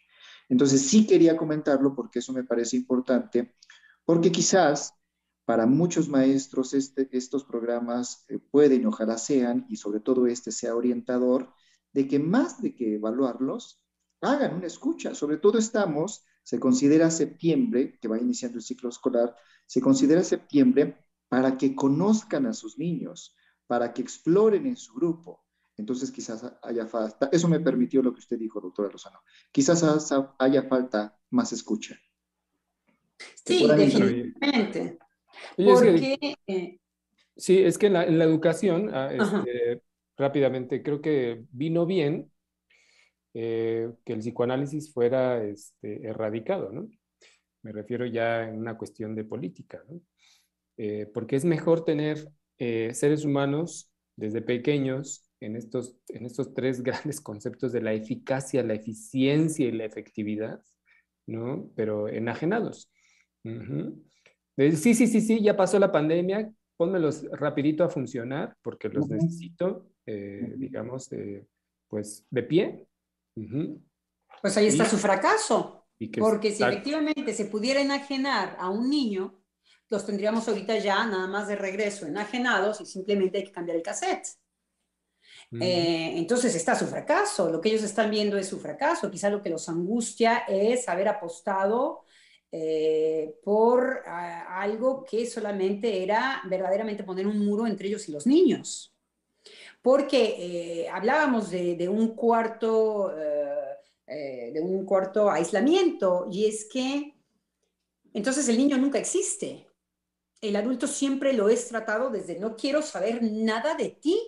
Entonces 0.48 0.82
sí 0.82 1.06
quería 1.06 1.36
comentarlo 1.36 1.94
porque 1.94 2.18
eso 2.18 2.32
me 2.32 2.44
parece 2.44 2.76
importante, 2.76 3.54
porque 4.04 4.30
quizás 4.30 4.94
para 5.44 5.66
muchos 5.66 6.08
maestros 6.08 6.72
este, 6.74 7.08
estos 7.12 7.44
programas 7.44 8.24
eh, 8.28 8.38
pueden, 8.38 8.86
ojalá 8.86 9.18
sean, 9.18 9.66
y 9.68 9.76
sobre 9.76 10.00
todo 10.00 10.26
este 10.26 10.52
sea 10.52 10.76
orientador, 10.76 11.52
de 11.92 12.06
que 12.06 12.18
más 12.18 12.62
de 12.62 12.74
que 12.74 12.94
evaluarlos, 12.94 13.84
hagan 14.20 14.54
una 14.54 14.66
escucha. 14.66 15.14
Sobre 15.14 15.36
todo 15.36 15.58
estamos, 15.58 16.24
se 16.42 16.58
considera 16.58 17.10
septiembre, 17.10 17.98
que 18.00 18.08
va 18.08 18.18
iniciando 18.18 18.58
el 18.58 18.64
ciclo 18.64 18.88
escolar, 18.88 19.34
se 19.66 19.80
considera 19.80 20.22
septiembre 20.22 21.04
para 21.28 21.56
que 21.58 21.74
conozcan 21.74 22.46
a 22.46 22.52
sus 22.52 22.78
niños, 22.78 23.36
para 23.66 23.92
que 23.92 24.02
exploren 24.02 24.66
en 24.66 24.76
su 24.76 24.94
grupo. 24.94 25.44
Entonces 25.82 26.12
quizás 26.12 26.48
haya 26.62 26.86
falta, 26.86 27.28
eso 27.32 27.48
me 27.48 27.58
permitió 27.58 28.04
lo 28.04 28.12
que 28.12 28.20
usted 28.20 28.38
dijo, 28.38 28.60
doctora 28.60 28.88
Lozano, 28.88 29.18
quizás 29.50 29.82
haya 30.38 30.62
falta 30.62 31.18
más 31.30 31.52
escucha. 31.52 31.98
Sí, 33.44 33.66
definitivamente. 33.66 34.98
Porque, 35.56 36.36
eh, 36.46 36.78
sí, 37.36 37.58
es 37.58 37.78
que 37.78 37.88
en 37.88 37.94
la, 37.94 38.04
educación, 38.04 38.94
ah, 38.94 39.10
este, 39.12 39.82
rápidamente, 40.16 40.84
creo 40.84 41.02
que 41.02 41.46
vino 41.50 41.84
bien 41.84 42.30
eh, 43.34 43.90
que 44.04 44.12
el 44.12 44.20
psicoanálisis 44.20 44.92
fuera 44.92 45.42
este, 45.42 46.06
erradicado, 46.06 46.70
¿no? 46.70 46.88
Me 47.62 47.72
refiero 47.72 48.06
ya 48.06 48.48
en 48.48 48.56
una 48.56 48.78
cuestión 48.78 49.16
de 49.16 49.24
política, 49.24 49.82
¿no? 49.88 50.00
Eh, 50.76 51.10
porque 51.12 51.34
es 51.34 51.44
mejor 51.44 51.84
tener 51.84 52.30
seres 52.56 53.24
humanos 53.24 53.92
desde 54.14 54.40
pequeños 54.40 55.28
en 55.42 55.56
estos, 55.56 55.96
en 56.08 56.24
estos 56.24 56.54
tres 56.54 56.82
grandes 56.82 57.20
conceptos 57.20 57.72
de 57.72 57.82
la 57.82 57.92
eficacia, 57.92 58.62
la 58.62 58.74
eficiencia 58.74 59.66
y 59.66 59.72
la 59.72 59.84
efectividad, 59.84 60.62
¿no? 61.26 61.70
Pero 61.74 62.08
enajenados. 62.08 62.90
Sí, 63.44 64.94
sí, 64.94 65.06
sí, 65.06 65.20
sí, 65.20 65.42
ya 65.42 65.56
pasó 65.56 65.78
la 65.78 65.90
pandemia, 65.90 66.52
pónmelos 66.76 67.24
rapidito 67.32 67.84
a 67.84 67.88
funcionar 67.88 68.56
porque 68.62 68.88
los 68.88 69.08
necesito, 69.08 69.88
eh, 70.06 70.54
digamos, 70.56 71.10
eh, 71.12 71.46
pues 71.88 72.24
de 72.30 72.42
pie. 72.42 72.86
Pues 74.40 74.56
ahí 74.56 74.66
está 74.66 74.84
su 74.84 74.98
fracaso. 74.98 75.86
porque 76.18 76.50
si 76.50 76.62
efectivamente 76.62 77.32
se 77.32 77.46
pudiera 77.46 77.80
enajenar 77.80 78.56
a 78.58 78.68
un 78.70 78.90
niño, 78.90 79.42
los 79.88 80.06
tendríamos 80.06 80.48
ahorita 80.48 80.78
ya 80.78 81.04
nada 81.06 81.26
más 81.26 81.48
de 81.48 81.56
regreso 81.56 82.06
enajenados 82.06 82.80
y 82.80 82.86
simplemente 82.86 83.38
hay 83.38 83.44
que 83.44 83.52
cambiar 83.52 83.76
el 83.76 83.82
cassette. 83.82 84.26
Eh, 85.60 86.14
entonces 86.16 86.54
está 86.54 86.74
su 86.74 86.86
fracaso, 86.86 87.50
lo 87.50 87.60
que 87.60 87.68
ellos 87.68 87.82
están 87.82 88.10
viendo 88.10 88.38
es 88.38 88.48
su 88.48 88.58
fracaso, 88.58 89.10
quizá 89.10 89.28
lo 89.28 89.42
que 89.42 89.50
los 89.50 89.68
angustia 89.68 90.44
es 90.48 90.88
haber 90.88 91.08
apostado 91.08 92.04
eh, 92.50 93.34
por 93.44 94.02
ah, 94.06 94.60
algo 94.62 95.04
que 95.04 95.26
solamente 95.26 96.02
era 96.02 96.40
verdaderamente 96.48 97.04
poner 97.04 97.26
un 97.26 97.44
muro 97.44 97.66
entre 97.66 97.88
ellos 97.88 98.08
y 98.08 98.12
los 98.12 98.26
niños. 98.26 98.94
Porque 99.82 100.36
eh, 100.38 100.88
hablábamos 100.88 101.50
de, 101.50 101.88
un 101.88 102.14
cuarto, 102.14 103.12
de 104.06 104.60
un 104.62 104.86
cuarto 104.86 105.28
aislamiento, 105.28 106.28
y 106.30 106.46
es 106.46 106.66
que 106.66 107.16
entonces 108.14 108.48
el 108.48 108.58
niño 108.58 108.78
nunca 108.78 108.98
existe. 108.98 109.66
El 110.40 110.56
adulto 110.56 110.86
siempre 110.86 111.32
lo 111.32 111.48
es 111.48 111.68
tratado 111.68 112.10
desde 112.10 112.38
no 112.38 112.56
quiero 112.56 112.80
saber 112.80 113.22
nada 113.22 113.74
de 113.74 113.90
ti, 113.90 114.18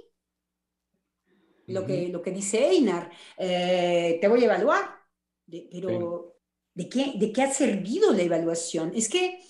lo, 1.66 1.86
que, 1.86 2.08
lo 2.08 2.22
que 2.22 2.30
dice 2.30 2.66
Einar, 2.68 3.10
eh, 3.36 4.18
te 4.20 4.28
voy 4.28 4.42
a 4.42 4.46
evaluar, 4.46 4.84
pero 5.46 6.36
¿de, 6.74 6.88
qué, 6.88 7.12
¿de 7.16 7.32
qué 7.32 7.42
ha 7.42 7.52
servido 7.52 8.12
la 8.12 8.22
evaluación? 8.22 8.92
Es 8.94 9.08
que 9.08 9.40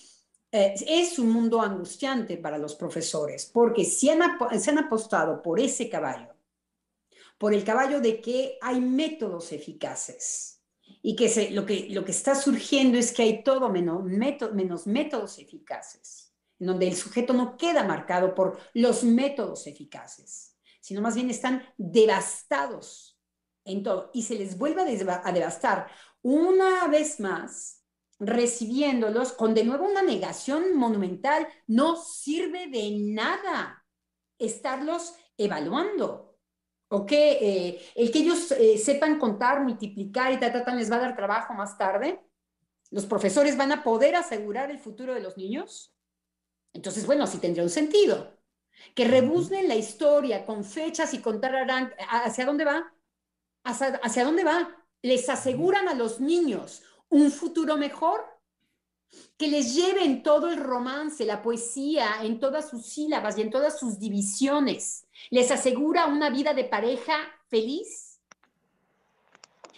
eh, 0.51 0.75
es 0.87 1.19
un 1.19 1.29
mundo 1.29 1.61
angustiante 1.61 2.37
para 2.37 2.57
los 2.57 2.75
profesores, 2.75 3.45
porque 3.45 3.83
si 3.83 4.09
han, 4.09 4.21
se 4.59 4.71
han 4.71 4.77
apostado 4.79 5.41
por 5.41 5.59
ese 5.59 5.89
caballo, 5.89 6.33
por 7.37 7.53
el 7.53 7.63
caballo 7.63 7.99
de 7.99 8.21
que 8.21 8.57
hay 8.61 8.79
métodos 8.79 9.51
eficaces 9.51 10.61
y 11.01 11.15
que, 11.15 11.29
se, 11.29 11.51
lo, 11.51 11.65
que 11.65 11.87
lo 11.89 12.05
que 12.05 12.11
está 12.11 12.35
surgiendo 12.35 12.97
es 12.97 13.11
que 13.11 13.23
hay 13.23 13.43
todo 13.43 13.69
menos, 13.69 14.03
menos 14.03 14.87
métodos 14.87 15.39
eficaces, 15.39 16.33
en 16.59 16.67
donde 16.67 16.87
el 16.87 16.95
sujeto 16.95 17.33
no 17.33 17.57
queda 17.57 17.83
marcado 17.83 18.33
por 18.33 18.57
los 18.73 19.03
métodos 19.03 19.67
eficaces 19.67 20.54
sino 20.85 21.01
más 21.01 21.15
bien 21.15 21.31
están 21.31 21.63
devastados 21.77 23.19
en 23.63 23.81
todo. 23.81 24.11
Y 24.13 24.21
se 24.21 24.35
les 24.35 24.55
vuelve 24.55 24.83
a, 24.83 25.31
devastar 25.31 25.87
una 26.21 26.87
vez 26.89 27.19
más, 27.19 27.83
recibiéndolos 28.19 29.33
con 29.33 29.55
de 29.55 29.63
nuevo 29.63 29.83
una 29.85 30.03
negación 30.03 30.75
monumental. 30.75 31.47
No 31.65 31.95
sirve 31.95 32.67
de 32.67 32.99
nada 32.99 33.83
estarlos 34.37 35.15
evaluando. 35.39 36.37
¿O 36.89 37.03
que 37.07 37.31
eh, 37.31 37.81
el 37.95 38.11
que 38.11 38.19
ellos 38.19 38.51
eh, 38.51 38.77
sepan 38.77 39.17
contar, 39.17 39.63
multiplicar 39.63 40.33
y 40.33 40.39
tal, 40.39 40.77
les 40.77 40.91
va 40.91 40.97
a 40.97 40.99
dar 40.99 41.15
trabajo 41.15 41.55
más 41.55 41.79
tarde. 41.79 42.21
Los 42.91 43.07
profesores 43.07 43.57
van 43.57 43.71
a 43.71 43.83
poder 43.83 44.15
asegurar 44.15 44.69
el 44.69 44.77
futuro 44.77 45.15
de 45.15 45.21
los 45.21 45.35
niños. 45.35 45.95
Entonces, 46.73 47.07
bueno, 47.07 47.25
sí 47.25 47.39
tendría 47.39 47.63
un 47.63 47.71
sentido 47.71 48.35
que 48.93 49.05
rebuznen 49.05 49.67
la 49.67 49.75
historia 49.75 50.45
con 50.45 50.63
fechas 50.63 51.13
y 51.13 51.19
con 51.19 51.41
¿hacia 51.43 52.45
dónde 52.45 52.65
va? 52.65 52.93
¿Hacia, 53.63 54.23
dónde 54.23 54.43
va? 54.43 54.69
¿Les 55.01 55.27
aseguran 55.27 55.87
a 55.87 55.93
los 55.93 56.19
niños 56.19 56.83
un 57.09 57.31
futuro 57.31 57.77
mejor? 57.77 58.23
Que 59.37 59.47
les 59.47 59.73
lleven 59.73 60.23
todo 60.23 60.49
el 60.49 60.57
romance, 60.57 61.25
la 61.25 61.41
poesía 61.41 62.23
en 62.23 62.39
todas 62.39 62.69
sus 62.69 62.85
sílabas 62.85 63.37
y 63.37 63.41
en 63.41 63.49
todas 63.49 63.79
sus 63.79 63.99
divisiones. 63.99 65.07
¿Les 65.29 65.51
asegura 65.51 66.05
una 66.05 66.29
vida 66.29 66.53
de 66.53 66.65
pareja 66.65 67.15
feliz? 67.47 68.19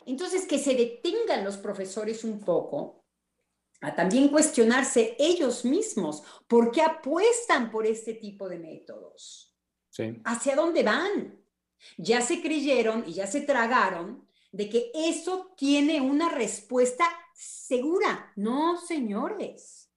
Entonces, 0.05 0.45
que 0.45 0.57
se 0.57 0.73
detengan 0.73 1.43
los 1.43 1.57
profesores 1.57 2.23
un 2.23 2.39
poco 2.39 2.96
a 3.81 3.95
también 3.95 4.29
cuestionarse 4.29 5.15
ellos 5.19 5.63
mismos 5.63 6.23
por 6.47 6.71
qué 6.71 6.81
apuestan 6.81 7.69
por 7.69 7.85
este 7.85 8.13
tipo 8.13 8.49
de 8.49 8.59
métodos. 8.59 9.55
¿Hacia 10.25 10.55
dónde 10.55 10.83
van? 10.83 11.43
Ya 11.97 12.21
se 12.21 12.41
creyeron 12.41 13.03
y 13.07 13.13
ya 13.13 13.27
se 13.27 13.41
tragaron 13.41 14.27
de 14.51 14.69
que 14.69 14.91
eso 14.93 15.53
tiene 15.57 16.01
una 16.01 16.29
respuesta 16.29 17.05
segura. 17.33 18.31
No, 18.35 18.79
señores. 18.79 19.91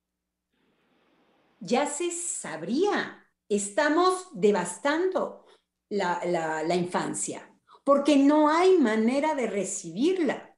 Ya 1.61 1.87
se 1.87 2.11
sabría. 2.11 3.27
Estamos 3.49 4.29
devastando 4.33 5.45
la, 5.89 6.25
la 6.25 6.75
infancia 6.75 7.47
porque 7.85 8.17
no 8.17 8.49
hay 8.49 8.79
manera 8.79 9.35
de 9.35 9.49
recibirla. 9.49 10.57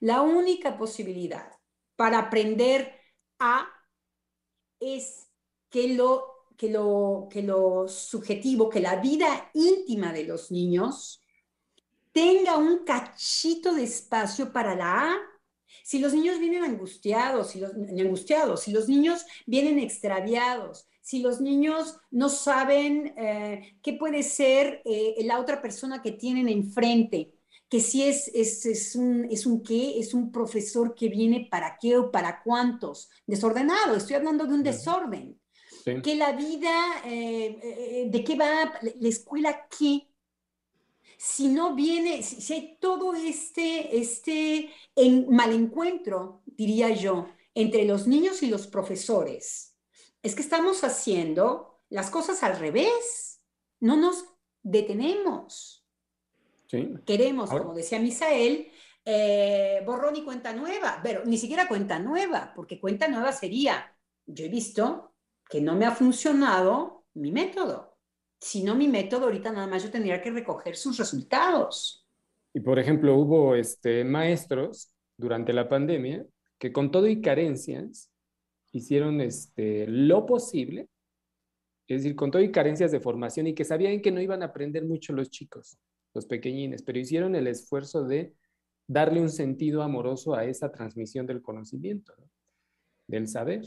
La 0.00 0.20
única 0.22 0.76
posibilidad 0.76 1.53
para 1.96 2.18
aprender 2.18 2.92
a 3.38 3.68
es 4.80 5.28
que 5.70 5.94
lo, 5.94 6.48
que 6.56 6.70
lo, 6.70 7.28
que 7.30 7.42
lo 7.42 7.88
subjetivo, 7.88 8.68
que 8.68 8.80
la 8.80 8.96
vida 8.96 9.50
íntima 9.54 10.12
de 10.12 10.24
los 10.24 10.50
niños 10.50 11.20
tenga 12.12 12.56
un 12.56 12.84
cachito 12.84 13.74
de 13.74 13.84
espacio 13.84 14.52
para 14.52 14.74
la 14.74 15.12
A. 15.12 15.16
Si 15.82 15.98
los 15.98 16.14
niños 16.14 16.38
vienen 16.38 16.62
angustiados, 16.62 17.50
si 17.50 17.60
los, 17.60 17.72
angustiados, 17.74 18.62
si 18.62 18.72
los 18.72 18.88
niños 18.88 19.26
vienen 19.46 19.80
extraviados, 19.80 20.86
si 21.02 21.20
los 21.20 21.40
niños 21.40 21.98
no 22.10 22.28
saben 22.28 23.14
eh, 23.18 23.78
qué 23.82 23.94
puede 23.94 24.22
ser 24.22 24.80
eh, 24.84 25.16
la 25.24 25.40
otra 25.40 25.60
persona 25.60 26.00
que 26.00 26.12
tienen 26.12 26.48
enfrente, 26.48 27.34
que 27.74 27.80
si 27.80 28.04
es, 28.04 28.30
es, 28.32 28.64
es, 28.66 28.94
un, 28.94 29.26
es 29.32 29.46
un 29.46 29.60
qué, 29.60 29.98
es 29.98 30.14
un 30.14 30.30
profesor 30.30 30.94
que 30.94 31.08
viene 31.08 31.48
para 31.50 31.76
qué 31.76 31.96
o 31.96 32.12
para 32.12 32.40
cuántos. 32.40 33.10
Desordenado, 33.26 33.96
estoy 33.96 34.14
hablando 34.14 34.46
de 34.46 34.54
un 34.54 34.62
desorden. 34.62 35.40
Que 36.04 36.14
la 36.14 36.30
vida, 36.30 37.02
eh, 37.04 37.58
eh, 37.64 38.06
¿de 38.08 38.22
qué 38.22 38.36
va 38.36 38.78
la 38.80 39.08
escuela 39.08 39.66
qué? 39.76 40.08
Si 41.18 41.48
no 41.48 41.74
viene, 41.74 42.22
si, 42.22 42.52
hay 42.52 42.78
todo 42.80 43.12
este, 43.12 43.98
este 43.98 44.70
en, 44.94 45.28
mal 45.30 45.52
encuentro, 45.52 46.42
diría 46.46 46.90
yo, 46.90 47.26
entre 47.56 47.84
los 47.86 48.06
niños 48.06 48.44
y 48.44 48.50
los 48.50 48.68
profesores, 48.68 49.74
es 50.22 50.36
que 50.36 50.42
estamos 50.42 50.84
haciendo 50.84 51.80
las 51.88 52.08
cosas 52.08 52.44
al 52.44 52.56
revés. 52.56 53.40
No 53.80 53.96
nos 53.96 54.26
detenemos. 54.62 55.83
Queremos, 57.04 57.50
como 57.50 57.74
decía 57.74 58.00
Misael, 58.00 58.70
eh, 59.04 59.82
borrón 59.84 60.16
y 60.16 60.22
cuenta 60.22 60.52
nueva, 60.52 61.00
pero 61.02 61.24
ni 61.24 61.36
siquiera 61.36 61.68
cuenta 61.68 61.98
nueva, 61.98 62.52
porque 62.56 62.80
cuenta 62.80 63.06
nueva 63.06 63.32
sería, 63.32 63.94
yo 64.26 64.46
he 64.46 64.48
visto 64.48 65.14
que 65.48 65.60
no 65.60 65.76
me 65.76 65.84
ha 65.84 65.90
funcionado 65.90 67.04
mi 67.14 67.30
método. 67.30 67.98
Si 68.40 68.62
no 68.62 68.74
mi 68.74 68.88
método, 68.88 69.24
ahorita 69.26 69.52
nada 69.52 69.66
más 69.66 69.82
yo 69.82 69.90
tendría 69.90 70.20
que 70.20 70.30
recoger 70.30 70.76
sus 70.76 70.98
resultados. 70.98 72.06
Y 72.52 72.60
por 72.60 72.78
ejemplo, 72.78 73.16
hubo 73.16 73.54
este, 73.54 74.04
maestros 74.04 74.94
durante 75.16 75.52
la 75.52 75.68
pandemia 75.68 76.24
que 76.58 76.72
con 76.72 76.90
todo 76.90 77.06
y 77.06 77.20
carencias 77.20 78.10
hicieron 78.72 79.20
este, 79.20 79.86
lo 79.86 80.24
posible, 80.24 80.88
es 81.86 82.02
decir, 82.02 82.16
con 82.16 82.30
todo 82.30 82.42
y 82.42 82.50
carencias 82.50 82.90
de 82.90 83.00
formación 83.00 83.46
y 83.46 83.54
que 83.54 83.64
sabían 83.64 84.00
que 84.00 84.10
no 84.10 84.20
iban 84.20 84.42
a 84.42 84.46
aprender 84.46 84.84
mucho 84.84 85.12
los 85.12 85.30
chicos, 85.30 85.78
los 86.14 86.26
pequeñines, 86.26 86.82
pero 86.82 86.98
hicieron 86.98 87.34
el 87.34 87.46
esfuerzo 87.46 88.04
de 88.04 88.32
darle 88.86 89.20
un 89.20 89.30
sentido 89.30 89.82
amoroso 89.82 90.34
a 90.34 90.44
esa 90.44 90.70
transmisión 90.70 91.26
del 91.26 91.42
conocimiento, 91.42 92.14
del 93.06 93.28
saber. 93.28 93.62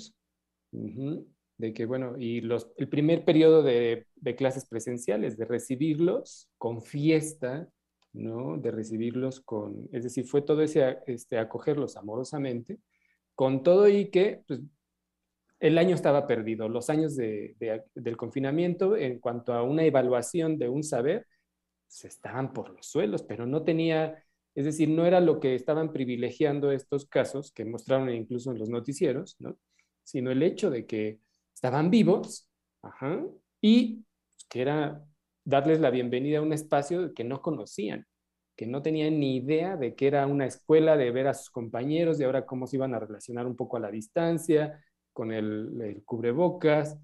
De 0.71 1.73
que, 1.73 1.85
bueno, 1.85 2.15
y 2.19 2.41
los, 2.41 2.71
el 2.77 2.87
primer 2.87 3.25
periodo 3.25 3.63
de, 3.63 4.05
de, 4.15 4.35
clases 4.35 4.67
presenciales, 4.67 5.37
de 5.37 5.45
recibirlos 5.45 6.49
con 6.57 6.83
fiesta, 6.83 7.67
¿no? 8.13 8.57
De 8.57 8.69
recibirlos 8.69 9.41
con, 9.41 9.89
es 9.91 10.03
decir, 10.03 10.25
fue 10.25 10.43
todo 10.43 10.61
ese, 10.61 10.99
este, 11.07 11.39
acogerlos 11.39 11.97
amorosamente, 11.97 12.79
con 13.33 13.63
todo 13.63 13.87
y 13.87 14.09
que, 14.09 14.43
pues, 14.47 14.61
el 15.59 15.77
año 15.79 15.95
estaba 15.95 16.27
perdido, 16.27 16.69
los 16.69 16.89
años 16.89 17.15
de, 17.15 17.55
del 17.95 18.17
confinamiento 18.17 18.95
en 18.95 19.19
cuanto 19.19 19.53
a 19.53 19.63
una 19.63 19.83
evaluación 19.83 20.57
de 20.59 20.69
un 20.69 20.83
saber, 20.83 21.25
se 21.87 22.07
estaban 22.07 22.53
por 22.53 22.69
los 22.69 22.87
suelos, 22.87 23.23
pero 23.23 23.45
no 23.45 23.63
tenía 23.63 24.23
es 24.57 24.65
decir, 24.65 24.89
no 24.89 25.05
era 25.05 25.19
lo 25.19 25.39
que 25.39 25.53
estaban 25.53 25.93
privilegiando 25.93 26.71
estos 26.71 27.05
casos 27.05 27.51
que 27.51 27.63
mostraron 27.63 28.09
incluso 28.09 28.51
en 28.51 28.57
los 28.57 28.69
noticieros, 28.69 29.35
¿no? 29.37 29.55
sino 30.03 30.31
el 30.31 30.41
hecho 30.41 30.71
de 30.71 30.87
que 30.87 31.19
estaban 31.53 31.91
vivos 31.91 32.49
y 33.61 34.03
que 34.49 34.61
era 34.63 35.05
darles 35.43 35.79
la 35.79 35.91
bienvenida 35.91 36.39
a 36.39 36.41
un 36.41 36.53
espacio 36.53 37.13
que 37.13 37.23
no 37.23 37.43
conocían, 37.43 38.07
que 38.55 38.65
no 38.65 38.81
tenían 38.81 39.19
ni 39.19 39.35
idea 39.35 39.77
de 39.77 39.93
que 39.93 40.07
era 40.07 40.25
una 40.25 40.47
escuela, 40.47 40.97
de 40.97 41.11
ver 41.11 41.27
a 41.27 41.35
sus 41.35 41.51
compañeros, 41.51 42.17
de 42.17 42.25
ahora 42.25 42.47
cómo 42.47 42.65
se 42.65 42.77
iban 42.77 42.95
a 42.95 42.99
relacionar 42.99 43.45
un 43.45 43.55
poco 43.55 43.77
a 43.77 43.81
la 43.81 43.91
distancia, 43.91 44.83
con 45.13 45.31
el, 45.31 46.01
cubrebocas, 46.03 46.97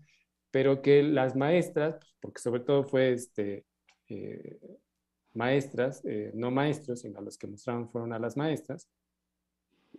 pero 0.49 0.81
que 0.81 1.03
las 1.03 1.36
maestras, 1.36 1.97
pues, 1.99 2.15
porque 2.19 2.41
sobre 2.41 2.61
todo 2.61 2.84
fue 2.84 3.13
este, 3.13 3.67
eh, 4.09 4.59
maestras, 5.33 6.01
eh, 6.05 6.31
no 6.33 6.51
maestros, 6.51 7.01
sino 7.01 7.19
a 7.19 7.21
los 7.21 7.37
que 7.37 7.47
mostraron 7.47 7.89
fueron 7.89 8.13
a 8.13 8.19
las 8.19 8.37
maestras. 8.37 8.89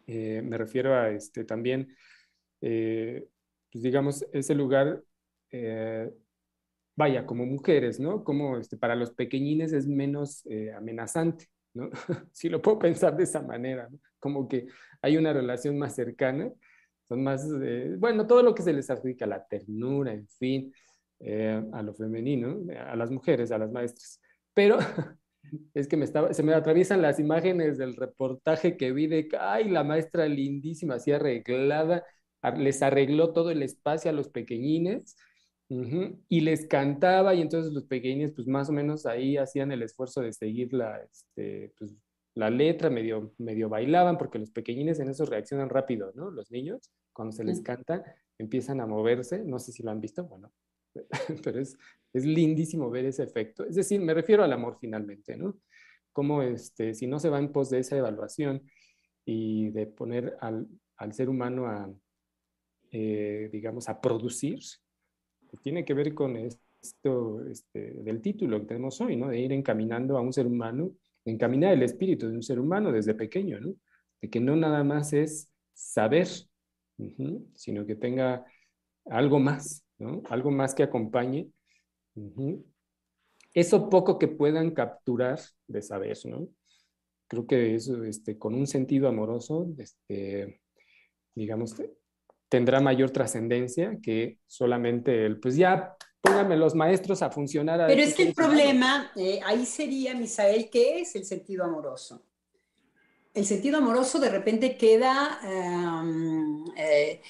Eh, 0.07 0.43
me 0.43 0.59
refiero 0.59 0.95
a 0.95 1.11
este, 1.11 1.45
también, 1.45 1.95
eh, 2.61 3.27
pues 3.71 3.83
digamos, 3.83 4.25
ese 4.33 4.55
lugar, 4.55 5.03
vaya, 6.97 7.27
como 7.27 7.47
mujeres, 7.47 8.01
¿no? 8.01 8.25
Como 8.25 8.59
este, 8.59 8.77
para 8.77 8.97
los 8.97 9.13
pequeñines 9.13 9.73
es 9.73 9.87
menos 9.87 10.45
amenazante, 10.77 11.47
¿no? 11.75 11.91
si 12.33 12.49
lo 12.49 12.61
puedo 12.61 12.79
pensar 12.81 13.17
de 13.17 13.23
esa 13.25 13.41
manera, 13.41 13.89
¿no? 13.89 13.99
Como 14.19 14.49
que 14.49 14.67
hay 15.01 15.17
una 15.17 15.33
relación 15.33 15.79
más 15.79 15.95
cercana, 15.95 16.51
son 17.07 17.23
más, 17.23 17.47
bueno, 17.99 18.27
todo 18.27 18.43
lo 18.43 18.55
que 18.55 18.63
se 18.63 18.73
les 18.73 18.91
adjudica, 18.91 19.27
la 19.27 19.47
ternura, 19.47 20.13
en 20.13 20.27
fin, 20.27 20.73
a 21.21 21.83
lo 21.83 21.95
femenino, 21.95 22.61
a 22.87 22.97
las 22.97 23.11
mujeres, 23.11 23.51
a 23.51 23.59
las 23.59 23.71
maestras. 23.71 24.21
Pero 24.53 24.79
es 25.75 25.89
que 25.89 25.97
me 25.97 26.05
estaba, 26.05 26.33
se 26.33 26.43
me 26.43 26.55
atraviesan 26.55 27.03
las 27.03 27.19
imágenes 27.19 27.79
del 27.79 27.97
reportaje 27.97 28.77
que 28.77 28.93
vi 28.93 29.07
de, 29.07 29.29
ay, 29.39 29.69
la 29.71 29.85
maestra 29.85 30.27
lindísima, 30.27 30.95
así 30.95 31.13
arreglada, 31.13 32.05
les 32.57 32.83
arregló 32.83 33.33
todo 33.33 33.51
el 33.51 33.63
espacio 33.63 34.11
a 34.11 34.15
los 34.15 34.29
pequeñines 34.29 35.17
y 36.29 36.41
les 36.41 36.67
cantaba 36.67 37.35
y 37.35 37.41
entonces 37.41 37.73
los 37.73 37.85
pequeñines 37.85 38.33
pues 38.33 38.47
más 38.47 38.69
o 38.69 38.73
menos 38.73 39.07
ahí 39.07 39.39
hacían 39.39 39.73
el 39.73 39.83
esfuerzo 39.83 40.21
de 40.21 40.33
seguir 40.33 40.73
la, 40.75 40.99
este, 40.99 41.73
pues, 41.79 41.97
la 42.35 42.51
letra, 42.51 42.91
medio, 42.91 43.33
medio 43.39 43.69
bailaban, 43.69 44.19
porque 44.19 44.39
los 44.39 44.51
pequeñines 44.51 45.01
en 45.01 45.09
eso 45.09 45.25
reaccionan 45.25 45.71
rápido, 45.71 46.13
¿no? 46.15 46.31
Los 46.31 46.51
niños, 46.51 46.91
cuando 47.13 47.33
se 47.33 47.45
les 47.45 47.61
canta, 47.61 48.05
empiezan 48.39 48.81
a 48.81 48.87
moverse, 48.87 49.45
no 49.45 49.59
sé 49.59 49.73
si 49.73 49.83
lo 49.83 49.93
han 49.93 50.01
visto, 50.01 50.25
bueno, 50.25 50.53
pero 51.43 51.61
es, 51.61 51.77
es 52.13 52.25
lindísimo 52.25 52.91
ver 52.91 53.07
ese 53.07 53.23
efecto. 53.23 53.65
Es 53.65 53.75
decir, 53.75 54.01
me 54.01 54.15
refiero 54.15 54.45
al 54.45 54.53
amor 54.53 54.79
finalmente, 54.81 55.37
¿no? 55.37 55.59
Como 56.13 56.43
este, 56.43 56.95
si 56.95 57.07
no 57.07 57.19
se 57.19 57.29
va 57.29 57.39
en 57.39 57.53
pos 57.53 57.71
de 57.71 57.81
esa 57.81 57.97
evaluación 57.97 58.63
y 59.25 59.71
de 59.71 59.87
poner 59.87 60.37
al, 60.41 60.69
al 60.97 61.13
ser 61.13 61.29
humano 61.29 61.67
a, 61.67 61.93
eh, 62.93 63.49
digamos, 63.53 63.89
a 63.89 64.01
producir, 64.01 64.61
tiene 65.63 65.85
que 65.85 65.95
ver 65.95 66.15
con 66.15 66.37
esto 66.37 67.45
este, 67.47 67.93
del 68.03 68.21
título 68.21 68.61
que 68.61 68.67
tenemos 68.67 69.01
hoy, 69.01 69.17
¿no? 69.17 69.29
De 69.29 69.39
ir 69.39 69.53
encaminando 69.53 70.17
a 70.17 70.21
un 70.21 70.33
ser 70.33 70.47
humano, 70.47 70.93
encaminar 71.25 71.73
el 71.73 71.83
espíritu 71.83 72.29
de 72.29 72.37
un 72.37 72.43
ser 72.43 72.61
humano 72.61 72.93
desde 72.93 73.15
pequeño, 73.15 73.61
¿no? 73.61 73.75
De 74.21 74.31
que 74.31 74.41
no 74.41 74.57
nada 74.57 74.85
más 74.85 75.13
es 75.13 75.51
saber, 75.73 76.29
sino 77.55 77.87
que 77.87 77.97
tenga 77.97 78.45
algo 79.07 79.39
más, 79.39 79.84
¿no? 80.05 80.23
Algo 80.31 80.51
más 80.51 80.75
que 80.75 80.85
acompañe 80.85 81.51
eso 83.55 83.89
poco 83.89 84.19
que 84.19 84.29
puedan 84.29 84.73
capturar 84.73 85.41
de 85.67 85.81
saber, 85.81 86.19
¿no? 86.25 86.49
Creo 87.29 87.47
que 87.47 87.75
eso, 87.75 88.05
este, 88.05 88.37
con 88.37 88.55
un 88.55 88.67
sentido 88.67 89.09
amoroso, 89.09 89.69
este, 89.79 90.61
digamos, 91.35 91.75
tendrá 92.49 92.81
mayor 92.81 93.11
trascendencia 93.11 93.99
que 94.03 94.39
solamente 94.47 95.25
el, 95.25 95.41
pues 95.41 95.57
ya 95.57 95.97
póngame 96.21 96.57
los 96.57 96.75
maestros 96.75 97.23
a 97.23 97.31
funcionar. 97.31 97.87
Pero 97.87 98.03
es 98.03 98.15
que 98.15 98.25
el 98.25 98.35
problema, 98.35 99.11
eh, 99.17 99.41
ahí 99.45 99.65
sería, 99.65 100.15
Misael, 100.15 100.69
¿qué 100.71 101.01
es 101.01 101.15
el 101.15 101.25
sentido 101.25 101.65
amoroso? 101.65 102.27
El 103.33 103.47
sentido 103.47 103.79
amoroso 103.79 104.21
de 104.21 104.31
repente 104.31 104.77
queda 104.77 105.41
em, 105.43 106.65
eh, 106.77 107.21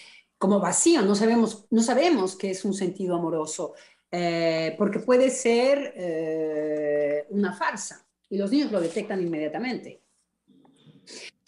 como 0.44 0.60
vacío, 0.60 1.00
no 1.00 1.14
sabemos, 1.14 1.64
no 1.70 1.82
sabemos 1.82 2.36
qué 2.36 2.50
es 2.50 2.66
un 2.66 2.74
sentido 2.74 3.16
amoroso. 3.16 3.72
Eh, 4.10 4.74
porque 4.76 4.98
puede 4.98 5.30
ser 5.30 5.94
eh, 5.96 7.24
una 7.30 7.54
farsa 7.54 8.06
y 8.28 8.36
los 8.36 8.50
niños 8.50 8.70
lo 8.70 8.78
detectan 8.78 9.22
inmediatamente. 9.22 10.02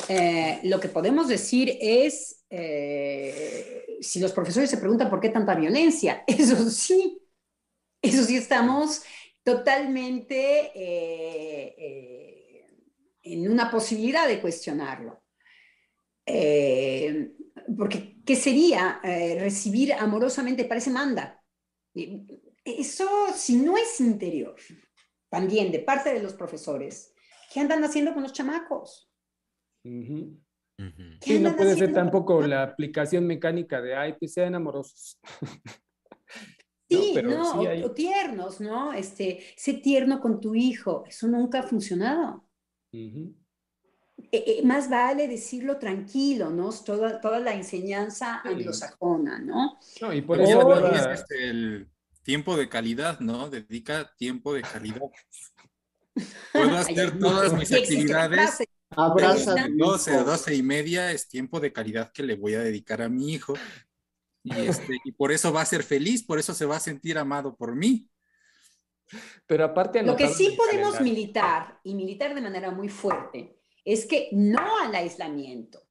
Eh, 0.08 0.60
lo 0.62 0.80
que 0.80 0.88
podemos 0.88 1.28
decir 1.28 1.76
es, 1.78 2.42
si 4.00 4.18
los 4.18 4.32
profesores 4.32 4.70
se 4.70 4.78
preguntan 4.78 5.10
por 5.10 5.20
qué 5.20 5.28
tanta 5.28 5.54
violencia, 5.54 6.24
eso 6.26 6.56
sí, 6.70 7.20
eso 8.00 8.24
sí 8.24 8.38
estamos 8.38 9.02
totalmente 9.42 10.72
en 13.22 13.50
una 13.50 13.70
posibilidad 13.70 14.26
de 14.26 14.40
cuestionarlo. 14.40 15.22
Porque, 17.76 18.16
¿qué 18.24 18.36
sería 18.36 19.00
recibir 19.02 19.92
amorosamente? 19.92 20.64
Parece 20.64 20.90
manda 20.90 21.42
eso, 22.66 23.08
si 23.34 23.56
no 23.56 23.76
es 23.76 24.00
interior, 24.00 24.56
también 25.28 25.70
de 25.70 25.78
parte 25.78 26.12
de 26.12 26.22
los 26.22 26.34
profesores, 26.34 27.14
¿qué 27.52 27.60
andan 27.60 27.84
haciendo 27.84 28.12
con 28.12 28.24
los 28.24 28.32
chamacos? 28.32 29.08
Sí, 29.84 31.38
no 31.38 31.56
puede 31.56 31.76
ser 31.76 31.94
tampoco 31.94 32.42
la 32.42 32.64
aplicación 32.64 33.26
mecánica 33.26 33.80
de, 33.80 33.94
ay, 33.94 34.14
pues 34.18 34.32
sean 34.32 34.54
amorosos. 34.54 35.18
Sí, 36.88 37.16
no, 37.20 37.62
o, 37.84 37.90
tiernos, 37.90 38.60
¿no? 38.60 38.92
Este, 38.92 39.42
sé 39.56 39.74
tierno 39.74 40.20
con 40.20 40.40
tu 40.40 40.54
hijo, 40.54 41.02
eso 41.08 41.26
nunca 41.26 41.58
ha 41.58 41.62
funcionado. 41.64 42.48
Eh, 42.92 43.32
eh, 44.32 44.60
más 44.64 44.88
vale 44.90 45.28
decirlo 45.28 45.78
tranquilo, 45.78 46.50
¿no? 46.50 46.70
Toda, 46.72 47.20
toda 47.20 47.40
la 47.40 47.54
enseñanza 47.54 48.40
anglosajona, 48.44 49.38
¿no? 49.38 49.78
No, 50.00 50.12
y 50.12 50.22
por 50.22 50.40
eso 50.40 50.86
es 50.86 51.20
este, 51.20 51.50
el, 51.50 51.88
tiempo 52.26 52.56
de 52.56 52.68
calidad, 52.68 53.20
¿no? 53.20 53.48
Dedica 53.48 54.12
tiempo 54.16 54.52
de 54.52 54.62
calidad. 54.62 55.00
Puedo 56.52 56.76
hacer 56.76 57.18
todas 57.20 57.52
mis 57.52 57.72
actividades. 57.72 58.64
Abraza. 58.90 59.54
De 59.54 59.70
12 59.76 60.10
a 60.10 60.24
12 60.24 60.54
y 60.56 60.62
media 60.62 61.12
es 61.12 61.28
tiempo 61.28 61.60
de 61.60 61.72
calidad 61.72 62.10
que 62.12 62.24
le 62.24 62.34
voy 62.34 62.54
a 62.54 62.60
dedicar 62.60 63.00
a 63.00 63.08
mi 63.08 63.32
hijo. 63.32 63.54
Y, 64.42 64.52
este, 64.58 64.98
y 65.04 65.12
por 65.12 65.30
eso 65.30 65.52
va 65.52 65.60
a 65.60 65.66
ser 65.66 65.84
feliz, 65.84 66.24
por 66.24 66.40
eso 66.40 66.52
se 66.52 66.66
va 66.66 66.76
a 66.76 66.80
sentir 66.80 67.16
amado 67.16 67.54
por 67.54 67.76
mí. 67.76 68.10
Pero 69.46 69.64
aparte... 69.64 70.02
Lo 70.02 70.16
que 70.16 70.28
sí 70.28 70.56
podemos 70.56 71.00
militar, 71.00 71.78
y 71.84 71.94
militar 71.94 72.34
de 72.34 72.40
manera 72.40 72.72
muy 72.72 72.88
fuerte, 72.88 73.55
es 73.86 74.04
que 74.04 74.28
no 74.32 74.78
al 74.82 74.94
aislamiento. 74.94 75.82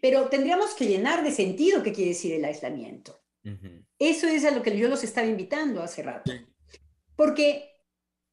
Pero 0.00 0.28
tendríamos 0.28 0.74
que 0.74 0.86
llenar 0.86 1.24
de 1.24 1.32
sentido 1.32 1.82
qué 1.82 1.92
quiere 1.92 2.10
decir 2.10 2.34
el 2.34 2.44
aislamiento. 2.44 3.20
Eso 3.98 4.28
es 4.28 4.44
a 4.44 4.52
lo 4.52 4.62
que 4.62 4.76
yo 4.76 4.88
los 4.88 5.02
estaba 5.02 5.26
invitando 5.26 5.82
hace 5.82 6.04
rato. 6.04 6.30
Porque, 7.16 7.72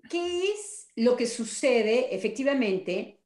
¿qué 0.09 0.51
es 0.51 0.87
lo 0.95 1.15
que 1.15 1.25
sucede 1.25 2.13
efectivamente 2.13 3.17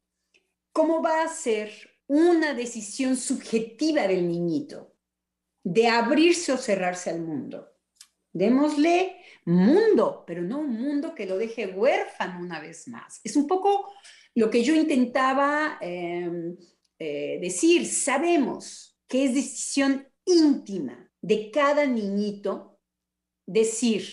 ¿cómo 0.71 1.01
va 1.01 1.23
a 1.23 1.27
ser 1.27 1.71
una 2.07 2.53
decisión 2.53 3.15
subjetiva 3.15 4.07
del 4.07 4.27
niñito 4.27 4.95
de 5.63 5.87
abrirse 5.87 6.51
o 6.53 6.57
cerrarse 6.57 7.09
al 7.09 7.21
mundo? 7.21 7.67
Démosle 8.33 9.17
mundo, 9.45 10.23
pero 10.25 10.41
no 10.41 10.59
un 10.59 10.73
mundo 10.73 11.13
que 11.13 11.25
lo 11.25 11.37
deje 11.37 11.67
huérfano 11.67 12.39
una 12.39 12.59
vez 12.59 12.87
más. 12.87 13.19
Es 13.23 13.35
un 13.35 13.47
poco 13.47 13.91
lo 14.35 14.49
que 14.49 14.63
yo 14.63 14.75
intentaba 14.75 15.77
em, 15.81 16.57
eh, 16.99 17.39
decir. 17.41 17.85
Sabemos 17.85 18.97
que 19.07 19.25
es 19.25 19.35
decisión 19.35 20.07
íntima 20.25 21.11
de 21.21 21.51
cada 21.51 21.85
niñito 21.85 22.79
decir, 23.45 24.03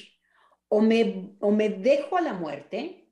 o 0.69 0.81
me, 0.81 1.37
o 1.41 1.51
me 1.51 1.69
dejo 1.69 2.16
a 2.16 2.21
la 2.21 2.35
muerte, 2.35 3.11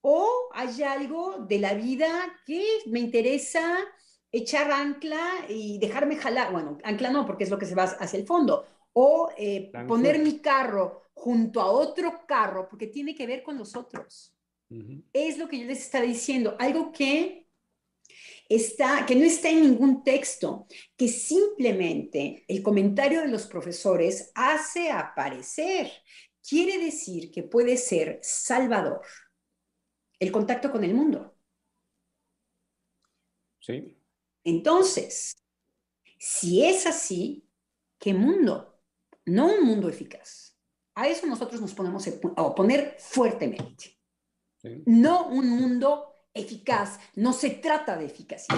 o 0.00 0.48
hay 0.52 0.82
algo 0.82 1.38
de 1.46 1.58
la 1.58 1.74
vida 1.74 2.08
que 2.46 2.64
me 2.86 3.00
interesa 3.00 3.78
echar 4.30 4.70
ancla 4.70 5.46
y 5.48 5.78
dejarme 5.78 6.16
jalar. 6.16 6.52
Bueno, 6.52 6.78
ancla 6.84 7.10
no, 7.10 7.26
porque 7.26 7.44
es 7.44 7.50
lo 7.50 7.58
que 7.58 7.66
se 7.66 7.74
va 7.74 7.84
hacia 7.84 8.18
el 8.18 8.26
fondo 8.26 8.64
o 9.00 9.30
eh, 9.36 9.70
poner 9.86 10.18
mi 10.18 10.40
carro 10.40 11.10
junto 11.14 11.60
a 11.60 11.70
otro 11.70 12.26
carro, 12.26 12.68
porque 12.68 12.88
tiene 12.88 13.14
que 13.14 13.28
ver 13.28 13.44
con 13.44 13.56
los 13.56 13.76
otros. 13.76 14.34
Es 15.12 15.38
lo 15.38 15.48
que 15.48 15.60
yo 15.60 15.66
les 15.66 15.80
estaba 15.80 16.04
diciendo, 16.04 16.56
algo 16.58 16.92
que 16.92 17.46
está, 18.48 19.06
que 19.06 19.14
no 19.14 19.24
está 19.24 19.48
en 19.50 19.62
ningún 19.62 20.04
texto, 20.04 20.66
que 20.96 21.08
simplemente 21.08 22.44
el 22.48 22.62
comentario 22.62 23.22
de 23.22 23.28
los 23.28 23.46
profesores 23.46 24.30
hace 24.34 24.90
aparecer. 24.90 25.90
Quiere 26.46 26.78
decir 26.78 27.30
que 27.30 27.42
puede 27.42 27.76
ser 27.76 28.20
salvador 28.22 29.02
el 30.18 30.32
contacto 30.32 30.70
con 30.70 30.84
el 30.84 30.94
mundo. 30.94 31.36
Sí. 33.60 33.96
Entonces, 34.44 35.36
si 36.18 36.64
es 36.64 36.86
así, 36.86 37.46
¿qué 37.98 38.14
mundo? 38.14 38.78
no 39.28 39.52
un 39.52 39.64
mundo 39.64 39.88
eficaz. 39.88 40.56
A 40.94 41.06
eso 41.08 41.26
nosotros 41.26 41.60
nos 41.60 41.74
ponemos 41.74 42.08
a 42.36 42.42
oponer 42.42 42.96
fuertemente. 42.98 43.97
No 44.86 45.28
un 45.28 45.48
mundo 45.50 46.26
eficaz, 46.32 46.98
no 47.14 47.32
se 47.32 47.50
trata 47.50 47.96
de 47.96 48.06
eficacia. 48.06 48.54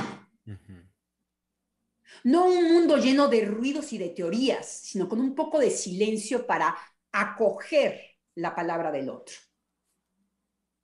No 2.25 2.47
un 2.47 2.73
mundo 2.73 2.97
lleno 2.97 3.29
de 3.29 3.45
ruidos 3.45 3.93
y 3.93 3.99
de 3.99 4.11
teorías, 4.11 4.67
sino 4.67 5.09
con 5.09 5.21
un 5.21 5.35
poco 5.35 5.59
de 5.59 5.71
silencio 5.71 6.47
para 6.47 6.77
acoger 7.13 8.01
la 8.35 8.55
palabra 8.55 8.91
del 8.91 9.09
otro. 9.09 9.37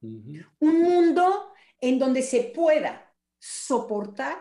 Un 0.01 0.83
mundo 0.83 1.53
en 1.81 1.99
donde 1.99 2.23
se 2.23 2.53
pueda 2.55 3.15
soportar 3.39 4.41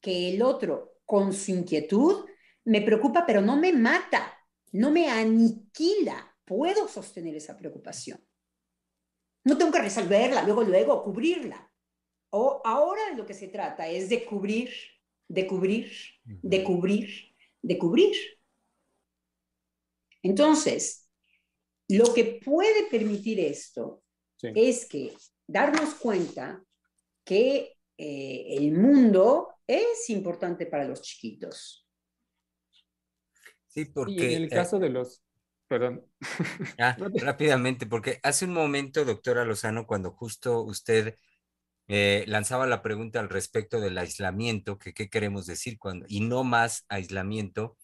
que 0.00 0.34
el 0.34 0.42
otro, 0.42 0.98
con 1.04 1.32
su 1.32 1.52
inquietud, 1.52 2.26
me 2.64 2.82
preocupa, 2.82 3.24
pero 3.26 3.40
no 3.40 3.56
me 3.56 3.72
mata 3.72 4.34
no 4.74 4.90
me 4.90 5.08
aniquila, 5.08 6.36
puedo 6.44 6.88
sostener 6.88 7.36
esa 7.36 7.56
preocupación. 7.56 8.20
No 9.44 9.58
tengo 9.58 9.72
que 9.72 9.82
resolverla, 9.82 10.42
luego, 10.44 10.62
luego, 10.62 11.04
cubrirla. 11.04 11.70
O 12.30 12.62
ahora 12.64 13.14
lo 13.14 13.26
que 13.26 13.34
se 13.34 13.48
trata 13.48 13.88
es 13.88 14.08
de 14.08 14.24
cubrir, 14.24 14.70
de 15.28 15.46
cubrir, 15.46 15.92
de 16.24 16.64
cubrir, 16.64 17.34
de 17.62 17.78
cubrir. 17.78 18.16
Entonces, 20.22 21.08
lo 21.88 22.12
que 22.14 22.40
puede 22.44 22.86
permitir 22.90 23.40
esto 23.40 24.02
es 24.42 24.86
que 24.86 25.14
darnos 25.46 25.94
cuenta 25.94 26.64
que 27.24 27.76
eh, 27.96 28.44
el 28.58 28.72
mundo 28.72 29.54
es 29.66 30.10
importante 30.10 30.66
para 30.66 30.84
los 30.84 31.00
chiquitos 31.00 31.84
Sí, 33.74 33.86
porque... 33.86 34.36
en 34.36 34.42
el 34.42 34.44
eh, 34.44 34.48
caso 34.50 34.78
de 34.78 34.88
los... 34.88 35.23
Perdón. 35.68 36.04
Ah, 36.78 36.96
rápidamente, 36.98 37.86
porque 37.86 38.20
hace 38.22 38.44
un 38.44 38.52
momento, 38.52 39.04
doctora 39.04 39.44
Lozano, 39.44 39.86
cuando 39.86 40.10
justo 40.12 40.62
usted 40.62 41.16
eh, 41.88 42.24
lanzaba 42.28 42.66
la 42.66 42.82
pregunta 42.82 43.20
al 43.20 43.28
respecto 43.30 43.80
del 43.80 43.98
aislamiento, 43.98 44.78
que 44.78 44.94
qué 44.94 45.08
queremos 45.10 45.46
decir 45.46 45.78
cuando, 45.78 46.06
y 46.08 46.20
no 46.20 46.44
más 46.44 46.84
aislamiento, 46.88 47.76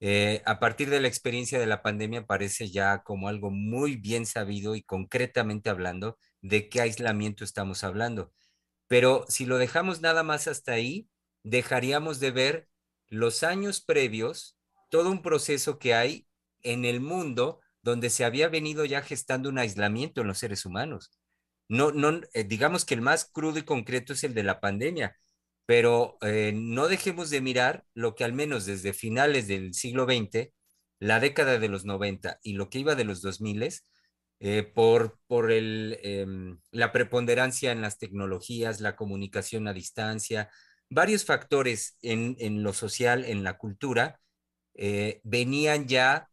eh, 0.00 0.42
a 0.46 0.60
partir 0.60 0.90
de 0.90 1.00
la 1.00 1.08
experiencia 1.08 1.58
de 1.58 1.66
la 1.66 1.82
pandemia 1.82 2.26
parece 2.26 2.70
ya 2.70 3.02
como 3.02 3.28
algo 3.28 3.50
muy 3.50 3.96
bien 3.96 4.26
sabido 4.26 4.74
y 4.76 4.82
concretamente 4.82 5.70
hablando 5.70 6.18
de 6.42 6.68
qué 6.68 6.82
aislamiento 6.82 7.44
estamos 7.44 7.84
hablando. 7.84 8.32
Pero 8.88 9.24
si 9.28 9.46
lo 9.46 9.58
dejamos 9.58 10.00
nada 10.00 10.22
más 10.22 10.48
hasta 10.48 10.72
ahí, 10.72 11.08
dejaríamos 11.44 12.20
de 12.20 12.30
ver 12.30 12.68
los 13.08 13.42
años 13.42 13.80
previos 13.80 14.58
todo 14.90 15.10
un 15.10 15.22
proceso 15.22 15.78
que 15.78 15.94
hay 15.94 16.25
en 16.72 16.84
el 16.84 17.00
mundo 17.00 17.60
donde 17.82 18.10
se 18.10 18.24
había 18.24 18.48
venido 18.48 18.84
ya 18.84 19.02
gestando 19.02 19.48
un 19.48 19.58
aislamiento 19.58 20.20
en 20.20 20.28
los 20.28 20.38
seres 20.38 20.66
humanos. 20.66 21.10
No, 21.68 21.92
no, 21.92 22.20
eh, 22.34 22.44
digamos 22.44 22.84
que 22.84 22.94
el 22.94 23.00
más 23.00 23.24
crudo 23.26 23.58
y 23.58 23.62
concreto 23.62 24.12
es 24.12 24.24
el 24.24 24.34
de 24.34 24.42
la 24.42 24.60
pandemia, 24.60 25.16
pero 25.66 26.18
eh, 26.22 26.52
no 26.54 26.88
dejemos 26.88 27.30
de 27.30 27.40
mirar 27.40 27.84
lo 27.94 28.14
que 28.14 28.24
al 28.24 28.32
menos 28.32 28.66
desde 28.66 28.92
finales 28.92 29.48
del 29.48 29.74
siglo 29.74 30.04
XX, 30.04 30.52
la 31.00 31.20
década 31.20 31.58
de 31.58 31.68
los 31.68 31.84
90 31.84 32.38
y 32.42 32.54
lo 32.54 32.70
que 32.70 32.78
iba 32.80 32.94
de 32.94 33.04
los 33.04 33.20
2000, 33.22 33.82
eh, 34.40 34.62
por, 34.62 35.18
por 35.26 35.50
el, 35.50 35.98
em, 36.02 36.60
la 36.70 36.92
preponderancia 36.92 37.72
en 37.72 37.80
las 37.82 37.98
tecnologías, 37.98 38.80
la 38.80 38.96
comunicación 38.96 39.66
a 39.66 39.72
distancia, 39.72 40.50
varios 40.90 41.24
factores 41.24 41.96
en, 42.02 42.36
en 42.38 42.62
lo 42.62 42.72
social, 42.72 43.24
en 43.24 43.42
la 43.44 43.58
cultura, 43.58 44.20
eh, 44.74 45.20
venían 45.24 45.88
ya 45.88 46.28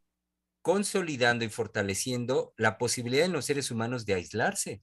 consolidando 0.63 1.45
y 1.45 1.49
fortaleciendo 1.49 2.53
la 2.57 2.79
posibilidad 2.79 3.25
en 3.25 3.33
los 3.33 3.45
seres 3.45 3.69
humanos 3.69 4.07
de 4.07 4.15
aislarse. 4.15 4.81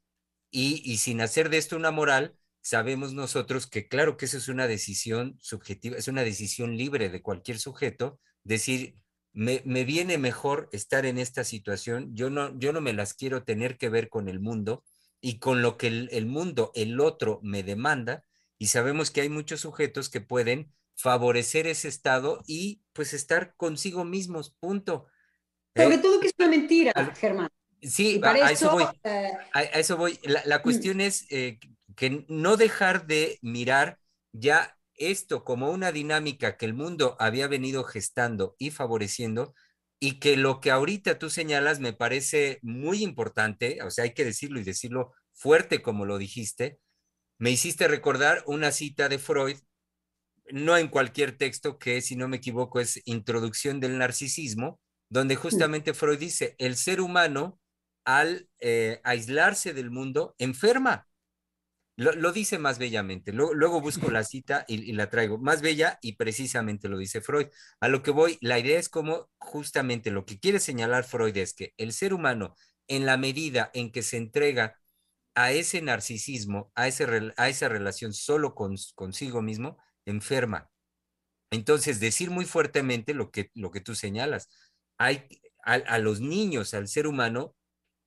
Y, 0.52 0.98
sin 0.98 1.20
hacer 1.20 1.48
de 1.48 1.58
esto 1.58 1.76
una 1.76 1.90
moral, 1.90 2.36
sabemos 2.60 3.14
nosotros 3.14 3.66
que 3.66 3.88
claro 3.88 4.16
que 4.16 4.26
eso 4.26 4.36
es 4.36 4.48
una 4.48 4.68
decisión 4.68 5.38
subjetiva, 5.40 5.96
es 5.96 6.06
una 6.06 6.22
decisión 6.22 6.76
libre 6.76 7.08
de 7.08 7.22
cualquier 7.22 7.58
sujeto, 7.58 8.20
decir, 8.44 8.96
me, 9.32 9.60
viene 9.84 10.18
mejor 10.18 10.68
estar 10.72 11.06
en 11.06 11.18
esta 11.18 11.44
situación, 11.44 12.14
yo 12.14 12.30
no, 12.30 12.56
yo 12.58 12.72
no 12.72 12.80
me 12.80 12.92
las 12.92 13.14
quiero 13.14 13.44
tener 13.44 13.78
que 13.78 13.88
ver 13.88 14.08
con 14.08 14.28
el 14.28 14.40
mundo 14.40 14.84
y 15.20 15.38
con 15.38 15.62
lo 15.62 15.78
que 15.78 15.86
el 15.88 16.26
mundo, 16.26 16.72
el 16.74 17.00
otro, 17.00 17.40
me 17.42 17.62
demanda, 17.62 18.24
y 18.58 18.66
sabemos 18.66 19.10
que 19.10 19.22
hay 19.22 19.30
muchos 19.30 19.60
sujetos 19.60 20.10
que 20.10 20.20
pueden 20.20 20.74
favorecer 20.94 21.66
ese 21.66 21.88
estado 21.88 22.42
y 22.46 22.82
pues 22.92 23.14
estar 23.14 23.54
consigo 23.56 24.04
mismos, 24.04 24.50
punto. 24.60 25.06
Sobre 25.76 25.96
¿Eh? 25.96 25.98
todo 25.98 26.20
que 26.20 26.28
es 26.28 26.34
una 26.38 26.48
mentira, 26.48 26.92
Germán. 27.16 27.48
Sí, 27.82 28.20
a, 28.22 28.50
eso, 28.50 28.72
voy. 28.72 28.84
Eh, 29.04 29.30
a, 29.52 29.62
eso 29.62 29.96
voy. 29.96 30.18
La, 30.22 30.58
mm. 30.58 30.62
cuestión 30.62 31.00
es 31.00 31.26
eh, 31.30 31.58
que 31.96 32.24
no 32.28 32.56
dejar 32.56 33.06
de 33.06 33.38
mirar 33.42 33.98
ya 34.32 34.76
esto 34.94 35.44
como 35.44 35.70
una 35.70 35.92
dinámica 35.92 36.56
que 36.56 36.66
el 36.66 36.74
mundo 36.74 37.16
había 37.18 37.48
venido 37.48 37.84
gestando 37.84 38.54
y 38.58 38.70
favoreciendo 38.70 39.54
y 39.98 40.18
que 40.18 40.36
lo 40.36 40.60
que 40.60 40.70
ahorita 40.70 41.18
tú 41.18 41.30
señalas 41.30 41.80
me 41.80 41.92
parece 41.92 42.58
muy 42.62 43.02
importante, 43.02 43.82
o 43.82 43.90
sea, 43.90 44.04
hay 44.04 44.14
que 44.14 44.24
decirlo 44.24 44.60
y 44.60 44.64
decirlo 44.64 45.12
fuerte 45.32 45.80
como 45.80 46.04
lo 46.04 46.18
dijiste, 46.18 46.78
me 47.38 47.50
hiciste 47.50 47.88
recordar 47.88 48.42
una 48.46 48.72
cita 48.72 49.08
de 49.08 49.18
Freud 49.18 49.56
no 50.52 50.76
en 50.76 50.88
cualquier 50.88 51.36
texto 51.36 51.78
que, 51.78 52.00
si 52.02 52.16
no 52.16 52.28
me 52.28 52.38
equivoco, 52.38 52.80
es 52.80 53.00
Introducción 53.04 53.80
del 53.80 53.98
Narcisismo, 53.98 54.80
donde 55.10 55.36
justamente 55.36 55.92
Freud 55.92 56.18
dice, 56.18 56.54
el 56.58 56.76
ser 56.76 57.00
humano 57.00 57.60
al 58.04 58.48
eh, 58.60 59.00
aislarse 59.04 59.74
del 59.74 59.90
mundo 59.90 60.34
enferma. 60.38 61.06
Lo, 61.96 62.32
dice 62.32 62.58
más 62.58 62.78
bellamente. 62.78 63.30
Luego, 63.30 63.82
busco 63.82 64.10
la 64.10 64.24
cita 64.24 64.64
y, 64.66 64.90
la 64.92 65.10
traigo. 65.10 65.36
Más 65.36 65.60
bella 65.60 65.98
y 66.00 66.14
precisamente 66.14 66.88
lo 66.88 66.96
dice 66.96 67.20
Freud. 67.20 67.48
A 67.78 67.88
lo 67.88 68.02
que 68.02 68.10
voy, 68.10 68.38
la 68.40 68.58
idea 68.58 68.78
es 68.78 68.88
como 68.88 69.28
justamente 69.38 70.10
lo 70.10 70.24
que 70.24 70.38
quiere 70.38 70.60
señalar 70.60 71.04
Freud 71.04 71.36
es 71.36 71.52
que 71.52 71.74
el 71.76 71.92
ser 71.92 72.14
humano, 72.14 72.54
en 72.88 73.04
la 73.04 73.18
medida 73.18 73.70
en 73.74 73.92
que 73.92 74.02
se 74.02 74.16
entrega 74.16 74.80
a 75.34 75.52
ese 75.52 75.82
narcisismo, 75.82 76.72
a, 76.74 76.88
ese, 76.88 77.06
a 77.36 77.48
esa 77.50 77.68
relación 77.68 78.14
solo 78.14 78.54
con, 78.54 78.76
consigo 78.94 79.42
mismo, 79.42 79.76
enferma. 80.06 80.70
Entonces, 81.50 82.00
decir 82.00 82.30
muy 82.30 82.46
fuertemente 82.46 83.12
lo 83.12 83.30
que, 83.30 83.50
lo 83.54 83.70
que 83.70 83.80
tú 83.80 83.94
señalas, 83.94 84.48
a, 85.00 85.98
los 85.98 86.20
niños, 86.20 86.74
al 86.74 86.88
ser 86.88 87.06
humano, 87.06 87.56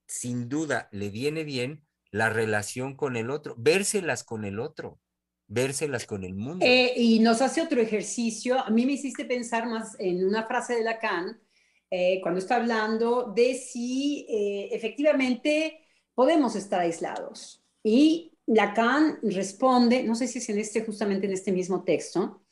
sin 0.07 0.48
duda 0.48 0.90
le 0.91 1.10
viene 1.10 1.44
bien 1.44 1.86
la 2.11 2.30
relación 2.30 2.95
con 2.95 3.15
el 3.15 3.30
otro, 3.30 3.56
vérselas 3.57 4.24
con 4.24 4.45
el 4.45 4.60
otro, 4.60 4.99
vérselas 5.48 6.06
con 6.06 6.24
el 6.24 6.36
mundo. 6.36 6.65
Eh, 6.65 6.94
y 6.95 7.20
nos 7.20 7.41
hace 7.41 7.61
otro 7.61 7.82
ejercicio, 7.82 8.60
a 8.60 8.70
mí 8.70 8.86
me 8.86 8.94
hiciste 8.94 9.26
pensar 9.26 9.68
más 9.68 9.95
en 9.99 10.24
una 10.24 10.45
frase 10.45 10.76
de 10.76 10.84
Lacan, 10.84 11.41
eh, 11.90 12.20
cuando 12.22 12.40
está 12.40 12.56
hablando 12.56 13.34
de 13.36 13.53
si 13.53 14.26
eh, 14.30 14.70
efectivamente 14.72 15.88
podemos 16.15 16.56
estar 16.56 16.82
aislados. 16.82 17.64
Y 17.84 18.34
Lacan 18.45 19.20
responde, 19.24 20.03
no 20.03 20.15
sé 20.15 20.28
si 20.28 20.40
es 20.40 20.49
en 20.49 20.60
este, 20.60 20.82
justamente 20.82 21.28
en 21.28 21.34
este 21.34 21.52
mismo 21.52 21.84
texto 21.84 22.44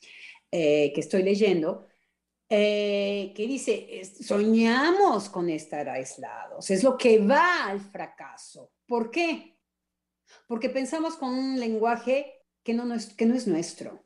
eh, 0.50 0.92
que 0.94 1.00
estoy 1.00 1.22
leyendo, 1.22 1.86
eh, 2.54 3.32
que 3.34 3.46
dice, 3.46 4.02
soñamos 4.04 5.30
con 5.30 5.48
estar 5.48 5.88
aislados, 5.88 6.68
es 6.68 6.84
lo 6.84 6.98
que 6.98 7.18
va 7.18 7.64
al 7.64 7.80
fracaso. 7.80 8.74
¿Por 8.86 9.10
qué? 9.10 9.58
Porque 10.46 10.68
pensamos 10.68 11.16
con 11.16 11.30
un 11.30 11.58
lenguaje 11.58 12.44
que 12.62 12.74
no, 12.74 12.84
que 13.16 13.24
no 13.24 13.34
es 13.34 13.46
nuestro. 13.46 14.04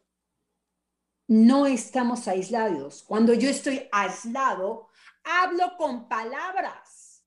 No 1.26 1.66
estamos 1.66 2.28
aislados. 2.28 3.02
Cuando 3.02 3.34
yo 3.34 3.50
estoy 3.50 3.88
aislado, 3.90 4.90
hablo 5.24 5.76
con 5.76 6.08
palabras. 6.08 7.26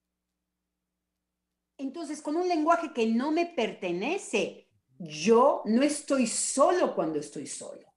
Entonces, 1.78 2.22
con 2.22 2.38
un 2.38 2.48
lenguaje 2.48 2.94
que 2.94 3.08
no 3.08 3.34
me 3.34 3.46
pertenece, 3.46 4.70
yo 4.98 5.64
no 5.66 5.82
estoy 5.82 6.28
solo 6.28 6.96
cuando 6.96 7.20
estoy 7.20 7.46
solo. 7.46 7.89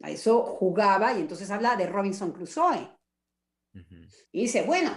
A 0.00 0.10
eso 0.10 0.42
jugaba 0.42 1.12
y 1.12 1.20
entonces 1.20 1.50
habla 1.50 1.76
de 1.76 1.86
Robinson 1.86 2.32
Crusoe. 2.32 2.88
Y 4.32 4.42
dice, 4.42 4.62
bueno, 4.62 4.96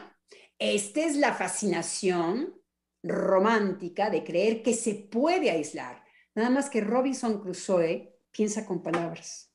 esta 0.58 1.02
es 1.02 1.16
la 1.16 1.34
fascinación 1.34 2.62
romántica 3.04 4.10
de 4.10 4.24
creer 4.24 4.62
que 4.62 4.74
se 4.74 4.94
puede 4.94 5.50
aislar. 5.50 6.04
Nada 6.36 6.50
más 6.50 6.70
que 6.70 6.82
Robinson 6.82 7.42
Crusoe 7.42 8.16
piensa 8.32 8.66
con 8.66 8.84
palabras. 8.84 9.52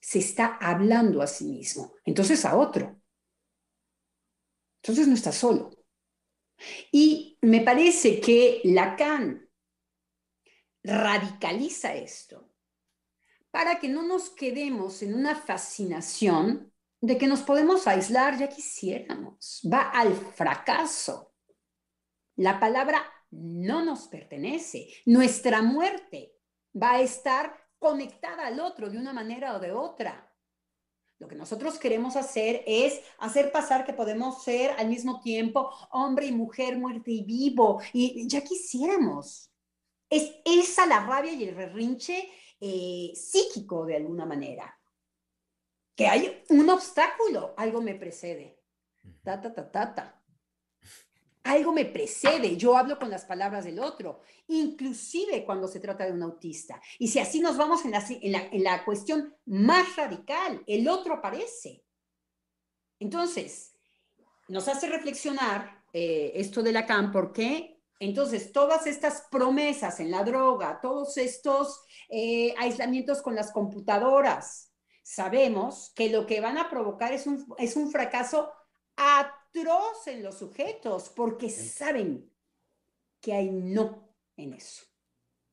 Se 0.00 0.18
está 0.18 0.56
hablando 0.60 1.20
a 1.20 1.26
sí 1.26 1.44
mismo, 1.44 1.94
entonces 2.04 2.44
a 2.44 2.56
otro. 2.56 3.00
Entonces 4.82 5.08
no 5.08 5.14
está 5.14 5.32
solo. 5.32 5.70
Y 6.90 7.38
me 7.42 7.60
parece 7.60 8.20
que 8.20 8.60
Lacan 8.64 9.48
radicaliza 10.82 11.94
esto 11.94 12.49
para 13.50 13.78
que 13.78 13.88
no 13.88 14.02
nos 14.02 14.30
quedemos 14.30 15.02
en 15.02 15.14
una 15.14 15.34
fascinación 15.34 16.72
de 17.00 17.16
que 17.16 17.26
nos 17.26 17.40
podemos 17.40 17.86
aislar, 17.86 18.38
ya 18.38 18.48
quisiéramos. 18.48 19.62
Va 19.72 19.90
al 19.90 20.14
fracaso. 20.14 21.34
La 22.36 22.60
palabra 22.60 23.02
no 23.30 23.84
nos 23.84 24.08
pertenece. 24.08 24.88
Nuestra 25.06 25.62
muerte 25.62 26.34
va 26.80 26.92
a 26.92 27.00
estar 27.00 27.54
conectada 27.78 28.46
al 28.46 28.60
otro 28.60 28.90
de 28.90 28.98
una 28.98 29.12
manera 29.12 29.56
o 29.56 29.60
de 29.60 29.72
otra. 29.72 30.26
Lo 31.18 31.28
que 31.28 31.34
nosotros 31.34 31.78
queremos 31.78 32.16
hacer 32.16 32.62
es 32.66 33.00
hacer 33.18 33.52
pasar 33.52 33.84
que 33.84 33.92
podemos 33.92 34.42
ser 34.42 34.70
al 34.78 34.88
mismo 34.88 35.20
tiempo 35.20 35.70
hombre 35.90 36.26
y 36.26 36.32
mujer, 36.32 36.78
muerte 36.78 37.10
y 37.10 37.24
vivo. 37.24 37.80
Y 37.92 38.26
ya 38.26 38.42
quisiéramos. 38.42 39.50
Es 40.08 40.32
esa 40.44 40.86
la 40.86 41.00
rabia 41.06 41.32
y 41.32 41.44
el 41.44 41.54
rerinche 41.54 42.28
eh, 42.60 43.12
psíquico 43.14 43.86
de 43.86 43.96
alguna 43.96 44.26
manera. 44.26 44.78
Que 45.96 46.06
hay 46.06 46.44
un 46.50 46.68
obstáculo, 46.68 47.54
algo 47.56 47.80
me 47.80 47.94
precede. 47.94 48.60
Ta, 49.22 49.40
ta, 49.40 49.52
ta, 49.52 49.70
ta, 49.70 49.94
ta. 49.94 50.22
Algo 51.42 51.72
me 51.72 51.86
precede, 51.86 52.56
yo 52.56 52.76
hablo 52.76 52.98
con 52.98 53.08
las 53.08 53.24
palabras 53.24 53.64
del 53.64 53.78
otro, 53.78 54.20
inclusive 54.48 55.44
cuando 55.44 55.68
se 55.68 55.80
trata 55.80 56.04
de 56.04 56.12
un 56.12 56.22
autista. 56.22 56.80
Y 56.98 57.08
si 57.08 57.18
así 57.18 57.40
nos 57.40 57.56
vamos 57.56 57.82
en 57.84 57.92
la, 57.92 58.04
en 58.52 58.62
la, 58.62 58.84
cuestión 58.84 59.34
más 59.46 59.96
radical, 59.96 60.62
el 60.66 60.86
otro 60.86 61.14
aparece. 61.14 61.82
Entonces, 62.98 63.72
nos 64.48 64.68
hace 64.68 64.86
reflexionar 64.88 65.82
eh, 65.94 66.32
esto 66.34 66.62
de 66.62 66.72
Lacan, 66.72 67.10
porque 67.10 67.79
entonces, 68.00 68.50
todas 68.50 68.86
estas 68.86 69.26
promesas 69.30 70.00
en 70.00 70.10
la 70.10 70.24
droga, 70.24 70.80
todos 70.80 71.18
estos 71.18 71.84
eh, 72.08 72.54
aislamientos 72.56 73.20
con 73.20 73.34
las 73.34 73.52
computadoras, 73.52 74.72
sabemos 75.02 75.92
que 75.94 76.08
lo 76.08 76.24
que 76.26 76.40
van 76.40 76.56
a 76.56 76.70
provocar 76.70 77.12
es 77.12 77.26
un, 77.26 77.46
es 77.58 77.76
un 77.76 77.90
fracaso 77.90 78.50
atroz 78.96 80.06
en 80.06 80.22
los 80.22 80.38
sujetos, 80.38 81.10
porque 81.10 81.50
saben 81.50 82.34
que 83.20 83.34
hay 83.34 83.50
no 83.50 84.14
en 84.36 84.54
eso. 84.54 84.82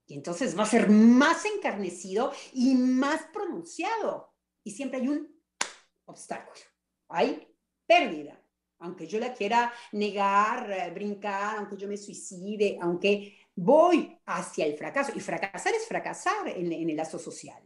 Y 0.06 0.14
entonces 0.14 0.58
va 0.58 0.64
a 0.64 0.68
ser 0.68 0.90
más 0.90 1.44
encarnecido 1.44 2.32
y 2.54 2.76
más 2.76 3.24
pronunciado. 3.34 4.34
Y 4.64 4.72
siempre 4.72 5.02
hay 5.02 5.10
un 5.10 5.38
obstáculo. 6.06 6.62
Hay 7.10 7.54
pérdida 7.86 8.42
aunque 8.80 9.08
yo 9.08 9.20
la 9.20 9.34
quiera 9.34 9.74
negar, 9.92 10.72
eh, 10.72 10.92
brincar, 10.92 11.58
aunque 11.58 11.78
yo 11.78 11.88
me 11.88 11.98
suicide, 11.98 12.78
aunque 12.82 13.38
voy 13.56 14.20
hacia 14.26 14.66
el 14.66 14.78
fracaso. 14.78 15.12
Y 15.16 15.20
fracasar 15.20 15.74
es 15.74 15.88
fracasar 15.88 16.48
en, 16.48 16.72
el 16.72 16.96
lazo 16.96 17.20
social. 17.20 17.62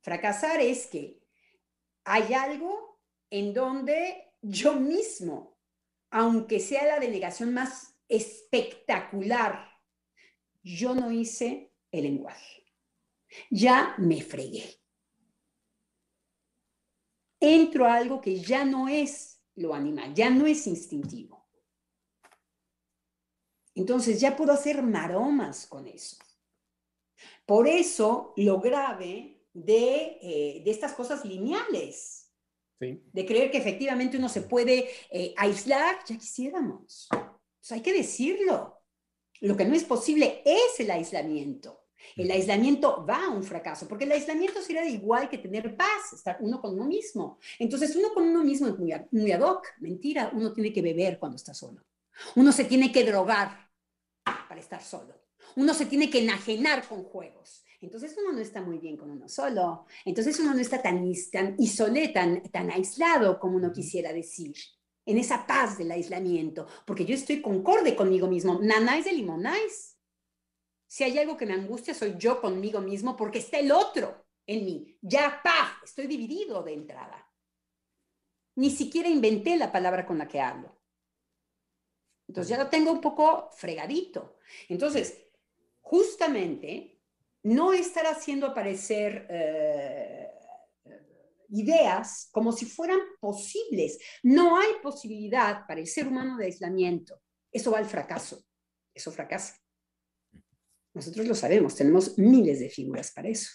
Fracasar 0.00 0.60
es 0.60 0.86
que 0.86 1.20
hay 2.04 2.32
algo 2.34 3.00
en 3.30 3.52
donde 3.52 4.32
yo 4.40 4.74
mismo, 4.74 5.58
aunque 6.10 6.60
sea 6.60 6.86
la 6.86 7.00
delegación 7.00 7.52
más 7.52 7.94
espectacular, 8.08 9.68
yo 10.62 10.94
no 10.94 11.10
hice 11.10 11.72
el 11.90 12.04
lenguaje. 12.04 12.64
Ya 13.50 13.94
me 13.98 14.22
fregué 14.22 14.85
entro 17.40 17.86
a 17.86 17.94
algo 17.94 18.20
que 18.20 18.40
ya 18.40 18.64
no 18.64 18.88
es 18.88 19.40
lo 19.54 19.74
animal, 19.74 20.14
ya 20.14 20.30
no 20.30 20.46
es 20.46 20.66
instintivo. 20.66 21.46
Entonces 23.74 24.20
ya 24.20 24.36
puedo 24.36 24.52
hacer 24.52 24.82
maromas 24.82 25.66
con 25.66 25.86
eso. 25.86 26.16
Por 27.44 27.68
eso 27.68 28.32
lo 28.36 28.60
grave 28.60 29.44
de, 29.52 30.18
eh, 30.20 30.62
estas 30.66 30.92
cosas 30.92 31.24
lineales, 31.24 32.32
de 32.78 33.24
creer 33.26 33.50
que 33.50 33.56
efectivamente 33.56 34.18
uno 34.18 34.28
se 34.28 34.42
puede 34.42 34.90
eh, 35.10 35.32
aislar, 35.36 35.96
ya 36.06 36.18
quisiéramos. 36.18 37.08
hay 37.70 37.80
que 37.80 37.92
decirlo. 37.92 38.82
Lo 39.40 39.56
que 39.56 39.64
no 39.64 39.74
es 39.74 39.84
posible 39.84 40.42
es 40.44 40.80
el 40.80 40.90
aislamiento. 40.90 41.85
El 42.16 42.30
aislamiento 42.30 43.04
va 43.04 43.26
a 43.26 43.30
un 43.30 43.42
fracaso, 43.42 43.88
porque 43.88 44.04
el 44.04 44.12
aislamiento 44.12 44.60
sería 44.62 44.84
igual 44.86 45.28
que 45.28 45.38
tener 45.38 45.76
paz, 45.76 46.12
estar 46.14 46.38
uno 46.40 46.60
con 46.60 46.74
uno 46.74 46.84
mismo. 46.84 47.38
Entonces, 47.58 47.94
uno 47.96 48.12
con 48.14 48.24
uno 48.24 48.42
mismo 48.44 48.68
es 48.68 48.78
muy, 48.78 48.92
muy 49.10 49.32
ad 49.32 49.42
hoc. 49.42 49.66
Mentira, 49.80 50.30
uno 50.32 50.52
tiene 50.52 50.72
que 50.72 50.82
beber 50.82 51.18
cuando 51.18 51.36
está 51.36 51.54
solo. 51.54 51.82
Uno 52.34 52.52
se 52.52 52.64
tiene 52.64 52.92
que 52.92 53.04
drogar 53.04 53.70
para 54.24 54.60
estar 54.60 54.82
solo. 54.82 55.14
Uno 55.56 55.74
se 55.74 55.86
tiene 55.86 56.10
que 56.10 56.22
enajenar 56.22 56.86
con 56.86 57.04
juegos. 57.04 57.64
Entonces 57.80 58.16
uno 58.18 58.32
no 58.32 58.40
está 58.40 58.62
muy 58.62 58.78
bien 58.78 58.96
con 58.96 59.10
uno 59.10 59.28
solo. 59.28 59.86
Entonces 60.04 60.38
uno 60.40 60.54
no 60.54 60.60
está 60.60 60.82
tan, 60.82 61.12
tan 61.30 61.56
isolé, 61.58 62.08
tan, 62.08 62.42
tan 62.50 62.70
aislado 62.70 63.38
como 63.38 63.56
uno 63.56 63.72
quisiera 63.72 64.12
decir. 64.12 64.54
En 65.04 65.18
esa 65.18 65.46
paz 65.46 65.78
del 65.78 65.90
aislamiento. 65.90 66.66
Porque 66.84 67.04
yo 67.04 67.14
estoy 67.14 67.40
concorde 67.40 67.94
conmigo 67.94 68.26
mismo. 68.26 68.58
Nanáis 68.60 69.04
de 69.04 69.12
limonáis. 69.12 69.95
Si 70.86 71.04
hay 71.04 71.18
algo 71.18 71.36
que 71.36 71.46
me 71.46 71.54
angustia, 71.54 71.94
soy 71.94 72.16
yo 72.18 72.40
conmigo 72.40 72.80
mismo 72.80 73.16
porque 73.16 73.38
está 73.38 73.58
el 73.58 73.72
otro 73.72 74.26
en 74.46 74.64
mí. 74.64 74.98
Ya, 75.00 75.40
pa, 75.42 75.80
estoy 75.84 76.06
dividido 76.06 76.62
de 76.62 76.74
entrada. 76.74 77.28
Ni 78.56 78.70
siquiera 78.70 79.08
inventé 79.08 79.56
la 79.56 79.72
palabra 79.72 80.06
con 80.06 80.18
la 80.18 80.28
que 80.28 80.40
hablo. 80.40 80.80
Entonces 82.28 82.48
ya 82.48 82.62
lo 82.62 82.68
tengo 82.68 82.90
un 82.92 83.00
poco 83.00 83.50
fregadito. 83.52 84.38
Entonces, 84.68 85.26
justamente, 85.80 87.00
no 87.42 87.72
estar 87.72 88.06
haciendo 88.06 88.46
aparecer 88.46 89.26
eh, 89.30 90.30
ideas 91.50 92.28
como 92.32 92.52
si 92.52 92.66
fueran 92.66 92.98
posibles. 93.20 93.98
No 94.22 94.58
hay 94.58 94.74
posibilidad 94.82 95.66
para 95.66 95.80
el 95.80 95.86
ser 95.86 96.08
humano 96.08 96.36
de 96.36 96.46
aislamiento. 96.46 97.20
Eso 97.52 97.70
va 97.70 97.78
al 97.78 97.86
fracaso. 97.86 98.44
Eso 98.92 99.12
fracasa. 99.12 99.56
Nosotros 100.96 101.26
lo 101.26 101.34
sabemos, 101.34 101.76
tenemos 101.76 102.16
miles 102.16 102.58
de 102.58 102.70
figuras 102.70 103.12
para 103.12 103.28
eso. 103.28 103.50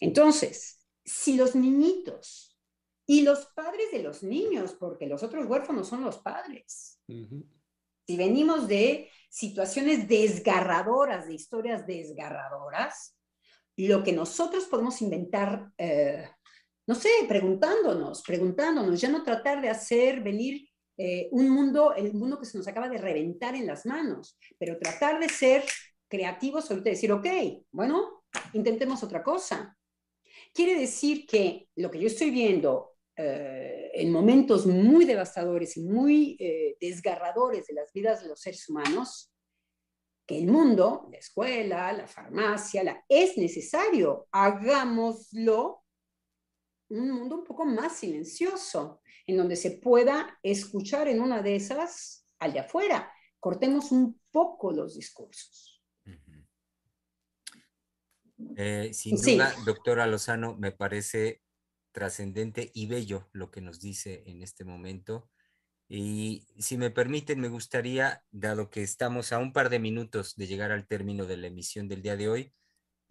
Entonces, 0.00 0.84
si 1.04 1.36
los 1.36 1.54
niñitos 1.54 2.58
y 3.06 3.22
los 3.22 3.46
padres 3.54 3.92
de 3.92 4.02
los 4.02 4.24
niños, 4.24 4.74
porque 4.74 5.06
los 5.06 5.22
otros 5.22 5.46
huérfanos 5.46 5.86
son 5.86 6.02
los 6.02 6.18
padres, 6.18 7.00
si 7.06 8.16
venimos 8.16 8.66
de 8.66 9.08
situaciones 9.30 10.08
desgarradoras, 10.08 11.28
de 11.28 11.34
historias 11.34 11.86
desgarradoras, 11.86 13.16
lo 13.76 14.02
que 14.02 14.12
nosotros 14.12 14.64
podemos 14.64 15.00
inventar, 15.00 15.72
eh, 15.78 16.28
no 16.88 16.96
sé, 16.96 17.10
preguntándonos, 17.28 18.22
preguntándonos, 18.22 19.00
ya 19.00 19.10
no 19.10 19.22
tratar 19.22 19.62
de 19.62 19.68
hacer 19.68 20.24
venir 20.24 20.67
eh, 20.98 21.28
un 21.30 21.48
mundo, 21.48 21.94
el 21.94 22.12
mundo 22.12 22.40
que 22.40 22.44
se 22.44 22.58
nos 22.58 22.66
acaba 22.66 22.88
de 22.88 22.98
reventar 22.98 23.54
en 23.54 23.66
las 23.66 23.86
manos, 23.86 24.36
pero 24.58 24.78
tratar 24.78 25.20
de 25.20 25.28
ser 25.28 25.64
creativos 26.08 26.68
ahorita 26.68 26.90
decir, 26.90 27.12
ok, 27.12 27.26
bueno, 27.70 28.24
intentemos 28.52 29.02
otra 29.04 29.22
cosa. 29.22 29.76
Quiere 30.52 30.78
decir 30.78 31.24
que 31.24 31.68
lo 31.76 31.88
que 31.90 32.00
yo 32.00 32.08
estoy 32.08 32.30
viendo 32.30 32.96
eh, 33.16 33.90
en 33.94 34.10
momentos 34.10 34.66
muy 34.66 35.04
devastadores 35.04 35.76
y 35.76 35.84
muy 35.84 36.36
eh, 36.40 36.76
desgarradores 36.80 37.68
de 37.68 37.74
las 37.74 37.92
vidas 37.92 38.22
de 38.22 38.28
los 38.28 38.40
seres 38.40 38.68
humanos 38.68 39.32
que 40.26 40.36
el 40.36 40.46
mundo, 40.46 41.08
la 41.10 41.18
escuela, 41.18 41.92
la 41.92 42.06
farmacia, 42.06 42.82
la, 42.82 43.04
es 43.08 43.38
necesario, 43.38 44.28
hagámoslo 44.30 45.84
un 46.90 47.10
mundo 47.10 47.36
un 47.36 47.44
poco 47.44 47.64
más 47.64 47.96
silencioso, 47.96 49.00
en 49.28 49.36
donde 49.36 49.56
se 49.56 49.72
pueda 49.72 50.38
escuchar 50.42 51.06
en 51.06 51.20
una 51.20 51.42
de 51.42 51.54
esas 51.54 52.26
al 52.38 52.54
de 52.54 52.60
afuera. 52.60 53.12
Cortemos 53.38 53.92
un 53.92 54.20
poco 54.32 54.72
los 54.72 54.96
discursos. 54.96 55.82
Eh, 58.56 58.90
sin 58.94 59.16
duda, 59.16 59.54
doctora 59.66 60.06
Lozano, 60.06 60.56
me 60.56 60.72
parece 60.72 61.42
trascendente 61.92 62.70
y 62.72 62.86
bello 62.86 63.28
lo 63.32 63.50
que 63.50 63.60
nos 63.60 63.80
dice 63.80 64.22
en 64.26 64.42
este 64.42 64.64
momento. 64.64 65.28
Y 65.88 66.46
si 66.58 66.78
me 66.78 66.90
permiten, 66.90 67.38
me 67.38 67.48
gustaría, 67.48 68.24
dado 68.30 68.70
que 68.70 68.82
estamos 68.82 69.32
a 69.32 69.38
un 69.38 69.52
par 69.52 69.68
de 69.68 69.78
minutos 69.78 70.36
de 70.36 70.46
llegar 70.46 70.72
al 70.72 70.86
término 70.86 71.26
de 71.26 71.36
la 71.36 71.48
emisión 71.48 71.86
del 71.86 72.00
día 72.00 72.16
de 72.16 72.28
hoy, 72.28 72.54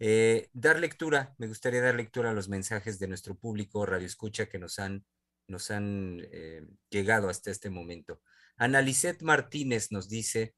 eh, 0.00 0.48
dar 0.52 0.80
lectura, 0.80 1.34
me 1.38 1.46
gustaría 1.46 1.80
dar 1.80 1.94
lectura 1.94 2.30
a 2.30 2.34
los 2.34 2.48
mensajes 2.48 2.98
de 2.98 3.08
nuestro 3.08 3.36
público 3.36 3.86
Radio 3.86 4.06
Escucha 4.06 4.46
que 4.46 4.58
nos 4.58 4.78
han, 4.80 5.04
nos 5.48 5.70
han 5.70 6.20
eh, 6.30 6.66
llegado 6.90 7.28
hasta 7.28 7.50
este 7.50 7.70
momento. 7.70 8.20
Analicet 8.56 9.22
Martínez 9.22 9.90
nos 9.90 10.08
dice, 10.08 10.54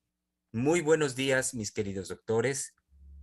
muy 0.53 0.81
buenos 0.81 1.15
días, 1.15 1.55
mis 1.55 1.73
queridos 1.73 2.09
doctores. 2.09 2.75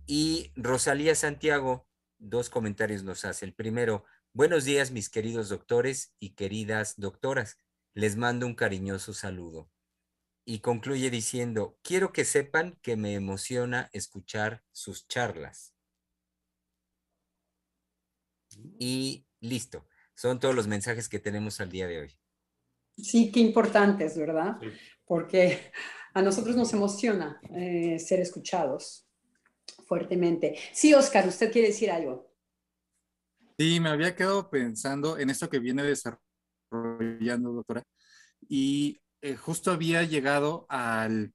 Y 0.06 0.52
Rosalía 0.56 1.14
Santiago, 1.14 1.86
dos 2.18 2.48
comentarios 2.48 3.04
nos 3.04 3.24
hace. 3.24 3.44
El 3.44 3.54
primero, 3.54 4.04
buenos 4.32 4.64
días, 4.64 4.90
mis 4.90 5.10
queridos 5.10 5.50
doctores 5.50 6.14
y 6.18 6.30
queridas 6.30 6.94
doctoras. 6.96 7.58
Les 7.94 8.16
mando 8.16 8.46
un 8.46 8.54
cariñoso 8.54 9.12
saludo. 9.12 9.70
Y 10.46 10.60
concluye 10.60 11.10
diciendo, 11.10 11.78
quiero 11.82 12.12
que 12.12 12.24
sepan 12.24 12.78
que 12.80 12.96
me 12.96 13.12
emociona 13.12 13.90
escuchar 13.92 14.64
sus 14.72 15.06
charlas. 15.06 15.74
Y 18.78 19.26
listo. 19.40 19.86
Son 20.18 20.40
todos 20.40 20.52
los 20.52 20.66
mensajes 20.66 21.08
que 21.08 21.20
tenemos 21.20 21.60
al 21.60 21.70
día 21.70 21.86
de 21.86 22.00
hoy. 22.00 22.18
Sí, 22.96 23.30
qué 23.30 23.38
importantes, 23.38 24.18
¿verdad? 24.18 24.58
Porque 25.04 25.70
a 26.12 26.22
nosotros 26.22 26.56
nos 26.56 26.72
emociona 26.72 27.40
eh, 27.54 28.00
ser 28.00 28.18
escuchados 28.18 29.06
fuertemente. 29.86 30.58
Sí, 30.72 30.92
Oscar, 30.92 31.28
usted 31.28 31.52
quiere 31.52 31.68
decir 31.68 31.92
algo. 31.92 32.34
Sí, 33.56 33.78
me 33.78 33.90
había 33.90 34.16
quedado 34.16 34.50
pensando 34.50 35.18
en 35.18 35.30
esto 35.30 35.48
que 35.48 35.60
viene 35.60 35.84
desarrollando, 35.84 37.52
doctora, 37.52 37.84
y 38.48 39.00
eh, 39.22 39.36
justo 39.36 39.70
había 39.70 40.02
llegado 40.02 40.66
al, 40.68 41.32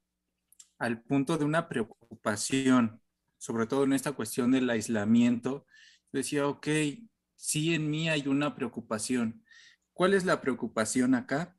al 0.77 1.01
punto 1.03 1.37
de 1.37 1.45
una 1.45 1.69
preocupación, 1.69 3.01
sobre 3.37 3.65
todo 3.65 3.85
en 3.85 3.93
esta 3.93 4.11
cuestión 4.11 4.51
del 4.51 4.69
aislamiento. 4.69 5.65
Decía, 6.11 6.47
ok, 6.49 6.67
sí 7.43 7.73
en 7.73 7.89
mí 7.89 8.09
hay 8.09 8.27
una 8.27 8.55
preocupación. 8.55 9.43
¿Cuál 9.93 10.13
es 10.13 10.25
la 10.25 10.41
preocupación 10.41 11.15
acá? 11.15 11.57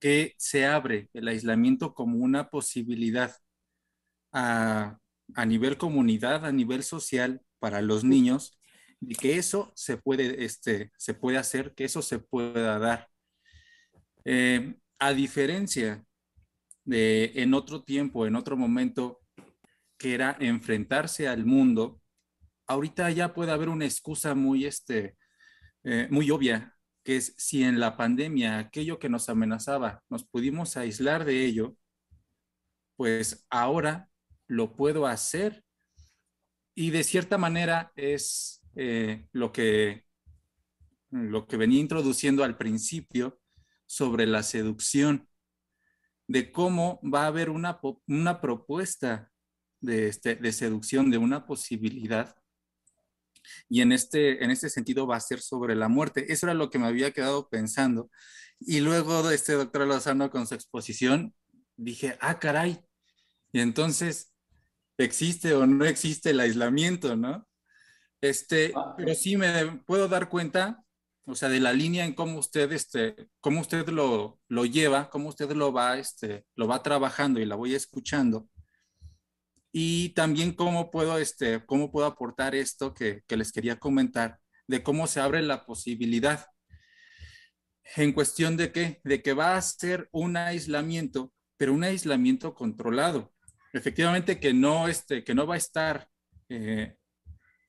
Que 0.00 0.34
se 0.38 0.66
abre 0.66 1.08
el 1.12 1.28
aislamiento 1.28 1.94
como 1.94 2.18
una 2.18 2.50
posibilidad 2.50 3.34
a 4.32 4.98
a 5.34 5.46
nivel 5.46 5.76
comunidad, 5.76 6.44
a 6.44 6.52
nivel 6.52 6.82
social 6.82 7.42
para 7.58 7.80
los 7.82 8.04
niños 8.04 8.58
y 9.00 9.14
que 9.14 9.36
eso 9.36 9.72
se 9.74 9.96
puede, 9.96 10.44
este, 10.44 10.92
se 10.96 11.14
puede 11.14 11.38
hacer, 11.38 11.74
que 11.74 11.84
eso 11.84 12.02
se 12.02 12.18
pueda 12.18 12.78
dar. 12.78 13.08
Eh, 14.24 14.76
a 14.98 15.12
diferencia 15.12 16.04
de 16.84 17.32
en 17.36 17.54
otro 17.54 17.82
tiempo, 17.82 18.26
en 18.26 18.36
otro 18.36 18.56
momento, 18.56 19.20
que 19.98 20.14
era 20.14 20.36
enfrentarse 20.40 21.28
al 21.28 21.44
mundo, 21.44 22.01
ahorita 22.72 23.10
ya 23.10 23.34
puede 23.34 23.52
haber 23.52 23.68
una 23.68 23.84
excusa 23.84 24.34
muy, 24.34 24.64
este, 24.64 25.16
eh, 25.84 26.08
muy 26.10 26.30
obvia, 26.30 26.76
que 27.04 27.16
es 27.16 27.34
si 27.36 27.64
en 27.64 27.80
la 27.80 27.96
pandemia 27.96 28.58
aquello 28.58 28.98
que 28.98 29.08
nos 29.08 29.28
amenazaba 29.28 30.02
nos 30.08 30.24
pudimos 30.24 30.76
aislar 30.76 31.24
de 31.24 31.44
ello, 31.44 31.76
pues 32.96 33.46
ahora 33.50 34.08
lo 34.46 34.76
puedo 34.76 35.06
hacer. 35.06 35.64
Y 36.74 36.90
de 36.90 37.04
cierta 37.04 37.36
manera 37.38 37.92
es 37.96 38.62
eh, 38.76 39.26
lo, 39.32 39.52
que, 39.52 40.06
lo 41.10 41.46
que 41.46 41.56
venía 41.56 41.80
introduciendo 41.80 42.44
al 42.44 42.56
principio 42.56 43.40
sobre 43.86 44.26
la 44.26 44.42
seducción, 44.42 45.28
de 46.28 46.50
cómo 46.50 47.00
va 47.02 47.24
a 47.24 47.26
haber 47.26 47.50
una, 47.50 47.78
una 48.06 48.40
propuesta 48.40 49.30
de, 49.80 50.08
este, 50.08 50.36
de 50.36 50.52
seducción, 50.52 51.10
de 51.10 51.18
una 51.18 51.44
posibilidad. 51.44 52.34
Y 53.68 53.80
en 53.80 53.92
este, 53.92 54.44
en 54.44 54.50
este 54.50 54.70
sentido 54.70 55.06
va 55.06 55.16
a 55.16 55.20
ser 55.20 55.40
sobre 55.40 55.74
la 55.74 55.88
muerte. 55.88 56.32
Eso 56.32 56.46
era 56.46 56.54
lo 56.54 56.70
que 56.70 56.78
me 56.78 56.86
había 56.86 57.12
quedado 57.12 57.48
pensando. 57.48 58.10
Y 58.60 58.80
luego 58.80 59.30
este 59.30 59.54
doctor 59.54 59.86
Lozano 59.86 60.30
con 60.30 60.46
su 60.46 60.54
exposición, 60.54 61.34
dije, 61.76 62.16
ah, 62.20 62.38
caray. 62.38 62.80
Y 63.52 63.60
entonces 63.60 64.32
existe 64.98 65.54
o 65.54 65.66
no 65.66 65.84
existe 65.84 66.30
el 66.30 66.40
aislamiento, 66.40 67.16
¿no? 67.16 67.46
Este, 68.20 68.72
ah, 68.76 68.94
pero 68.96 69.14
sí 69.14 69.36
me 69.36 69.82
puedo 69.84 70.08
dar 70.08 70.28
cuenta, 70.28 70.84
o 71.26 71.34
sea, 71.34 71.48
de 71.48 71.60
la 71.60 71.72
línea 71.72 72.04
en 72.04 72.14
cómo 72.14 72.38
usted, 72.38 72.70
este, 72.72 73.28
cómo 73.40 73.60
usted 73.60 73.88
lo, 73.88 74.40
lo 74.48 74.64
lleva, 74.64 75.10
cómo 75.10 75.28
usted 75.28 75.50
lo 75.52 75.72
va, 75.72 75.98
este, 75.98 76.46
lo 76.54 76.68
va 76.68 76.82
trabajando 76.82 77.40
y 77.40 77.46
la 77.46 77.56
voy 77.56 77.74
escuchando. 77.74 78.48
Y 79.72 80.10
también 80.10 80.52
cómo 80.52 80.90
puedo, 80.90 81.18
este, 81.18 81.64
cómo 81.64 81.90
puedo 81.90 82.06
aportar 82.06 82.54
esto 82.54 82.92
que, 82.92 83.22
que 83.26 83.36
les 83.36 83.52
quería 83.52 83.78
comentar, 83.78 84.38
de 84.66 84.82
cómo 84.82 85.06
se 85.06 85.20
abre 85.20 85.42
la 85.42 85.64
posibilidad. 85.64 86.46
En 87.96 88.12
cuestión 88.12 88.56
de 88.56 88.70
qué? 88.70 89.00
De 89.04 89.22
que 89.22 89.32
va 89.32 89.56
a 89.56 89.62
ser 89.62 90.08
un 90.12 90.36
aislamiento, 90.36 91.32
pero 91.56 91.72
un 91.72 91.84
aislamiento 91.84 92.54
controlado 92.54 93.32
efectivamente 93.72 94.38
que 94.38 94.52
no, 94.52 94.88
este, 94.88 95.24
que 95.24 95.34
no 95.34 95.46
va 95.46 95.54
a 95.54 95.58
estar 95.58 96.08
eh, 96.48 96.96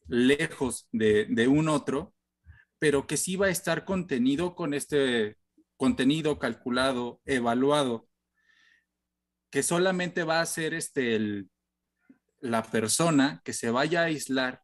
lejos 0.08 0.88
de, 0.92 1.26
de, 1.30 1.48
un 1.48 1.70
otro, 1.70 2.14
pero 2.80 3.08
que 3.08 3.18
sí 3.18 3.36
va 3.36 3.48
a 3.48 3.52
estar 3.52 3.86
contenido 3.86 4.56
con 4.56 4.74
este 4.74 5.38
contenido 5.78 6.40
calculado, 6.40 7.22
evaluado, 7.26 8.08
que 9.50 9.64
solamente 9.64 10.24
va 10.24 10.42
a 10.42 10.46
ser 10.46 10.74
este, 10.74 11.16
el, 11.16 11.50
la 12.44 12.62
persona 12.62 13.42
que 13.46 13.54
se 13.54 13.72
vaya 13.72 14.02
a 14.02 14.06
aislar 14.06 14.62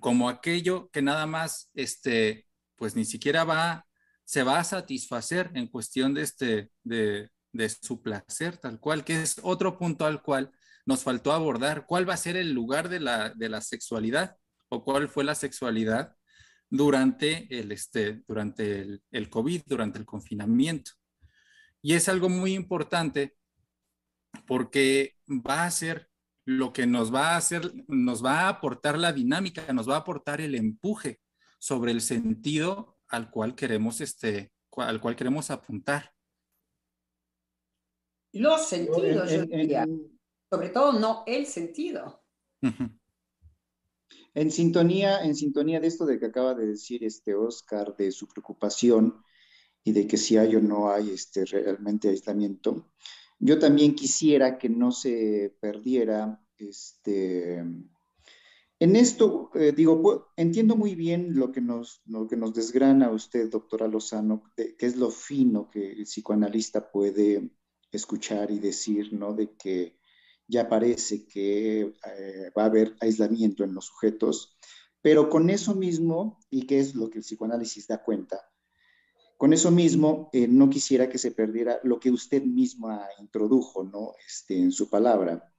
como 0.00 0.28
aquello 0.28 0.90
que 0.90 1.02
nada 1.02 1.26
más, 1.26 1.70
este, 1.74 2.46
pues 2.76 2.96
ni 2.96 3.04
siquiera 3.04 3.44
va, 3.44 3.86
se 4.24 4.42
va 4.42 4.58
a 4.58 4.64
satisfacer 4.64 5.50
en 5.54 5.68
cuestión 5.68 6.14
de, 6.14 6.22
este, 6.22 6.70
de, 6.82 7.30
de 7.52 7.68
su 7.68 8.02
placer, 8.02 8.56
tal 8.56 8.80
cual, 8.80 9.04
que 9.04 9.22
es 9.22 9.36
otro 9.42 9.78
punto 9.78 10.06
al 10.06 10.22
cual 10.22 10.50
nos 10.86 11.02
faltó 11.02 11.32
abordar. 11.32 11.86
¿Cuál 11.86 12.08
va 12.08 12.14
a 12.14 12.18
ser 12.18 12.36
el 12.36 12.52
lugar 12.52 12.88
de 12.88 13.00
la, 13.00 13.30
de 13.30 13.48
la 13.48 13.60
sexualidad 13.60 14.36
o 14.68 14.82
cuál 14.82 15.08
fue 15.08 15.24
la 15.24 15.34
sexualidad 15.34 16.16
durante 16.70 17.46
el, 17.58 17.70
este, 17.70 18.22
durante 18.26 18.80
el, 18.80 19.02
el 19.10 19.28
COVID, 19.28 19.62
durante 19.66 19.98
el 19.98 20.06
confinamiento? 20.06 20.92
Y 21.82 21.94
es 21.94 22.08
algo 22.08 22.30
muy 22.30 22.54
importante 22.54 23.36
porque 24.46 25.16
va 25.28 25.64
a 25.64 25.70
ser 25.70 26.08
lo 26.46 26.72
que 26.72 26.86
nos 26.86 27.12
va 27.12 27.34
a 27.34 27.36
hacer, 27.36 27.72
nos 27.88 28.24
va 28.24 28.42
a 28.42 28.48
aportar 28.48 28.96
la 28.96 29.12
dinámica, 29.12 29.70
nos 29.72 29.90
va 29.90 29.96
a 29.96 29.98
aportar 29.98 30.40
el 30.40 30.54
empuje 30.54 31.20
sobre 31.58 31.90
el 31.90 32.00
sentido 32.00 32.96
al 33.08 33.30
cual 33.30 33.56
queremos, 33.56 34.00
este, 34.00 34.52
al 34.76 35.00
cual 35.00 35.16
queremos 35.16 35.50
apuntar. 35.50 36.12
Los 38.32 38.68
sentidos, 38.68 39.30
yo 39.30 39.44
diría. 39.44 39.86
Sobre 40.48 40.68
todo 40.68 40.92
no 40.92 41.24
el 41.26 41.46
sentido. 41.46 42.22
En 44.34 44.50
sintonía, 44.52 45.24
en 45.24 45.34
sintonía 45.34 45.80
de 45.80 45.88
esto 45.88 46.06
de 46.06 46.20
que 46.20 46.26
acaba 46.26 46.54
de 46.54 46.66
decir 46.66 47.02
este 47.02 47.34
Oscar, 47.34 47.96
de 47.96 48.12
su 48.12 48.28
preocupación 48.28 49.20
y 49.82 49.92
de 49.92 50.06
que 50.06 50.16
si 50.16 50.36
hay 50.36 50.54
o 50.54 50.60
no 50.60 50.92
hay 50.92 51.10
este, 51.10 51.44
realmente 51.44 52.08
aislamiento, 52.08 52.92
yo 53.38 53.58
también 53.58 53.94
quisiera 53.94 54.58
que 54.58 54.68
no 54.68 54.92
se 54.92 55.56
perdiera 55.60 56.40
este, 56.58 57.62
en 58.78 58.94
esto, 58.94 59.50
eh, 59.54 59.72
digo, 59.72 60.28
entiendo 60.36 60.76
muy 60.76 60.94
bien 60.94 61.34
lo 61.34 61.50
que, 61.50 61.62
nos, 61.62 62.02
lo 62.04 62.26
que 62.28 62.36
nos 62.36 62.52
desgrana 62.52 63.10
usted, 63.10 63.48
doctora 63.50 63.88
Lozano, 63.88 64.42
que 64.54 64.76
es 64.78 64.96
lo 64.96 65.10
fino 65.10 65.70
que 65.70 65.92
el 65.92 66.04
psicoanalista 66.04 66.90
puede 66.90 67.50
escuchar 67.90 68.50
y 68.50 68.58
decir, 68.58 69.14
¿no? 69.14 69.32
De 69.32 69.56
que 69.56 69.98
ya 70.46 70.68
parece 70.68 71.26
que 71.26 71.80
eh, 71.80 72.52
va 72.56 72.64
a 72.64 72.66
haber 72.66 72.94
aislamiento 73.00 73.64
en 73.64 73.74
los 73.74 73.86
sujetos, 73.86 74.58
pero 75.00 75.30
con 75.30 75.48
eso 75.48 75.74
mismo, 75.74 76.38
y 76.50 76.66
que 76.66 76.78
es 76.78 76.94
lo 76.94 77.08
que 77.08 77.18
el 77.18 77.24
psicoanálisis 77.24 77.86
da 77.86 78.04
cuenta, 78.04 78.40
con 79.36 79.52
eso 79.52 79.70
mismo 79.70 80.30
eh, 80.32 80.48
no 80.48 80.70
quisiera 80.70 81.08
que 81.08 81.18
se 81.18 81.32
perdiera 81.32 81.78
lo 81.82 82.00
que 82.00 82.10
usted 82.10 82.42
misma 82.42 83.06
introdujo, 83.20 83.84
¿no? 83.84 84.14
Este, 84.26 84.58
en 84.58 84.72
su 84.72 84.88
palabra, 84.88 85.52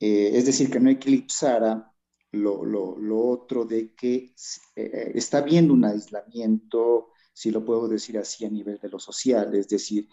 eh, 0.00 0.30
es 0.34 0.46
decir, 0.46 0.70
que 0.70 0.80
no 0.80 0.90
eclipsara 0.90 1.92
lo, 2.32 2.64
lo, 2.64 3.20
otro 3.20 3.64
de 3.64 3.94
que 3.94 4.34
eh, 4.76 5.12
está 5.14 5.38
habiendo 5.38 5.72
un 5.74 5.84
aislamiento, 5.84 7.08
si 7.32 7.50
lo 7.50 7.64
puedo 7.64 7.88
decir 7.88 8.18
así, 8.18 8.44
a 8.44 8.50
nivel 8.50 8.78
de 8.78 8.88
lo 8.88 8.98
social, 8.98 9.54
es 9.54 9.68
decir, 9.68 10.08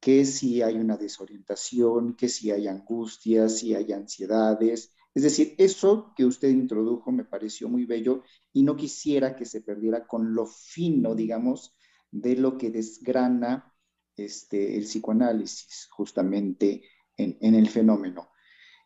que 0.00 0.24
si 0.24 0.62
hay 0.62 0.76
una 0.76 0.96
desorientación, 0.96 2.16
que 2.16 2.28
si 2.28 2.50
hay 2.50 2.66
angustias, 2.66 3.58
si 3.58 3.74
hay 3.74 3.92
ansiedades. 3.92 4.92
Es 5.14 5.22
decir, 5.22 5.54
eso 5.58 6.12
que 6.16 6.24
usted 6.24 6.48
introdujo 6.48 7.12
me 7.12 7.24
pareció 7.24 7.68
muy 7.68 7.84
bello 7.84 8.22
y 8.52 8.64
no 8.64 8.74
quisiera 8.74 9.36
que 9.36 9.44
se 9.44 9.60
perdiera 9.60 10.06
con 10.06 10.34
lo 10.34 10.46
fino, 10.46 11.14
digamos, 11.14 11.76
de 12.12 12.36
lo 12.36 12.56
que 12.58 12.70
desgrana 12.70 13.74
este, 14.16 14.76
el 14.76 14.84
psicoanálisis 14.84 15.88
justamente 15.90 16.82
en, 17.16 17.54
el 17.54 17.68
fenómeno. 17.68 18.30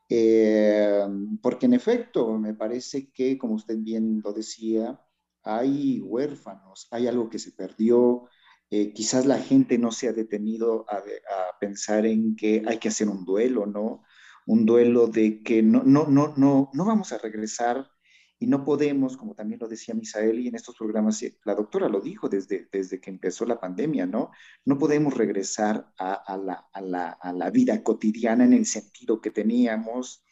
Eh, 0.09 1.05
porque 1.43 1.67
en 1.67 1.75
efecto, 1.75 2.39
me 2.39 2.55
parece 2.55 3.11
que, 3.11 3.37
como 3.37 3.55
usted 3.55 3.77
bien 3.79 4.23
lo 4.25 4.33
decía, 4.33 5.01
hay 5.43 6.01
huérfanos, 6.01 6.89
hay 6.91 7.09
algo 7.09 7.29
que 7.29 7.39
se 7.39 7.53
perdió, 7.53 8.29
eh, 8.71 8.93
quizás 8.93 9.27
la 9.27 9.39
gente 9.39 9.79
no 9.79 9.93
se 9.93 10.09
ha 10.09 10.13
detenido 10.13 10.85
a, 10.89 10.97
a, 10.97 11.59
pensar 11.61 12.07
en 12.07 12.35
que 12.37 12.63
hay 12.67 12.79
que 12.79 12.89
hacer 12.89 13.09
un 13.09 13.25
duelo, 13.25 13.67
¿no? 13.67 14.03
Un 14.47 14.67
duelo 14.67 15.07
de 15.09 15.43
que 15.43 15.63
no, 15.63 15.83
no, 15.85 16.07
no, 16.07 16.35
no, 16.37 16.71
no 16.73 16.85
vamos 16.85 17.13
a 17.13 17.19
regresar 17.19 17.89
y 18.39 18.47
no 18.47 18.65
podemos, 18.65 19.17
como 19.17 19.35
también 19.35 19.61
lo 19.61 19.69
decía 19.69 19.95
Misael, 19.95 20.41
y 20.41 20.49
en 20.49 20.55
estos 20.55 20.77
programas 20.77 21.25
la 21.45 21.55
doctora 21.55 21.89
lo 21.89 22.01
dijo 22.01 22.29
desde, 22.29 22.69
desde 22.71 23.01
que 23.01 23.11
empezó 23.11 23.47
la 23.47 23.59
pandemia, 23.59 24.07
¿no? 24.07 24.31
No 24.65 24.79
podemos 24.79 25.15
regresar 25.15 25.91
a, 25.99 26.13
a, 26.13 26.37
la, 26.37 26.67
a, 26.73 26.81
la, 26.81 27.11
a 27.11 27.33
la 27.33 27.51
vida 27.51 27.83
cotidiana 27.83 28.45
en 28.45 28.53
el 28.53 28.67
sentido 28.67 29.21
que 29.21 29.31
teníamos. 29.31 30.23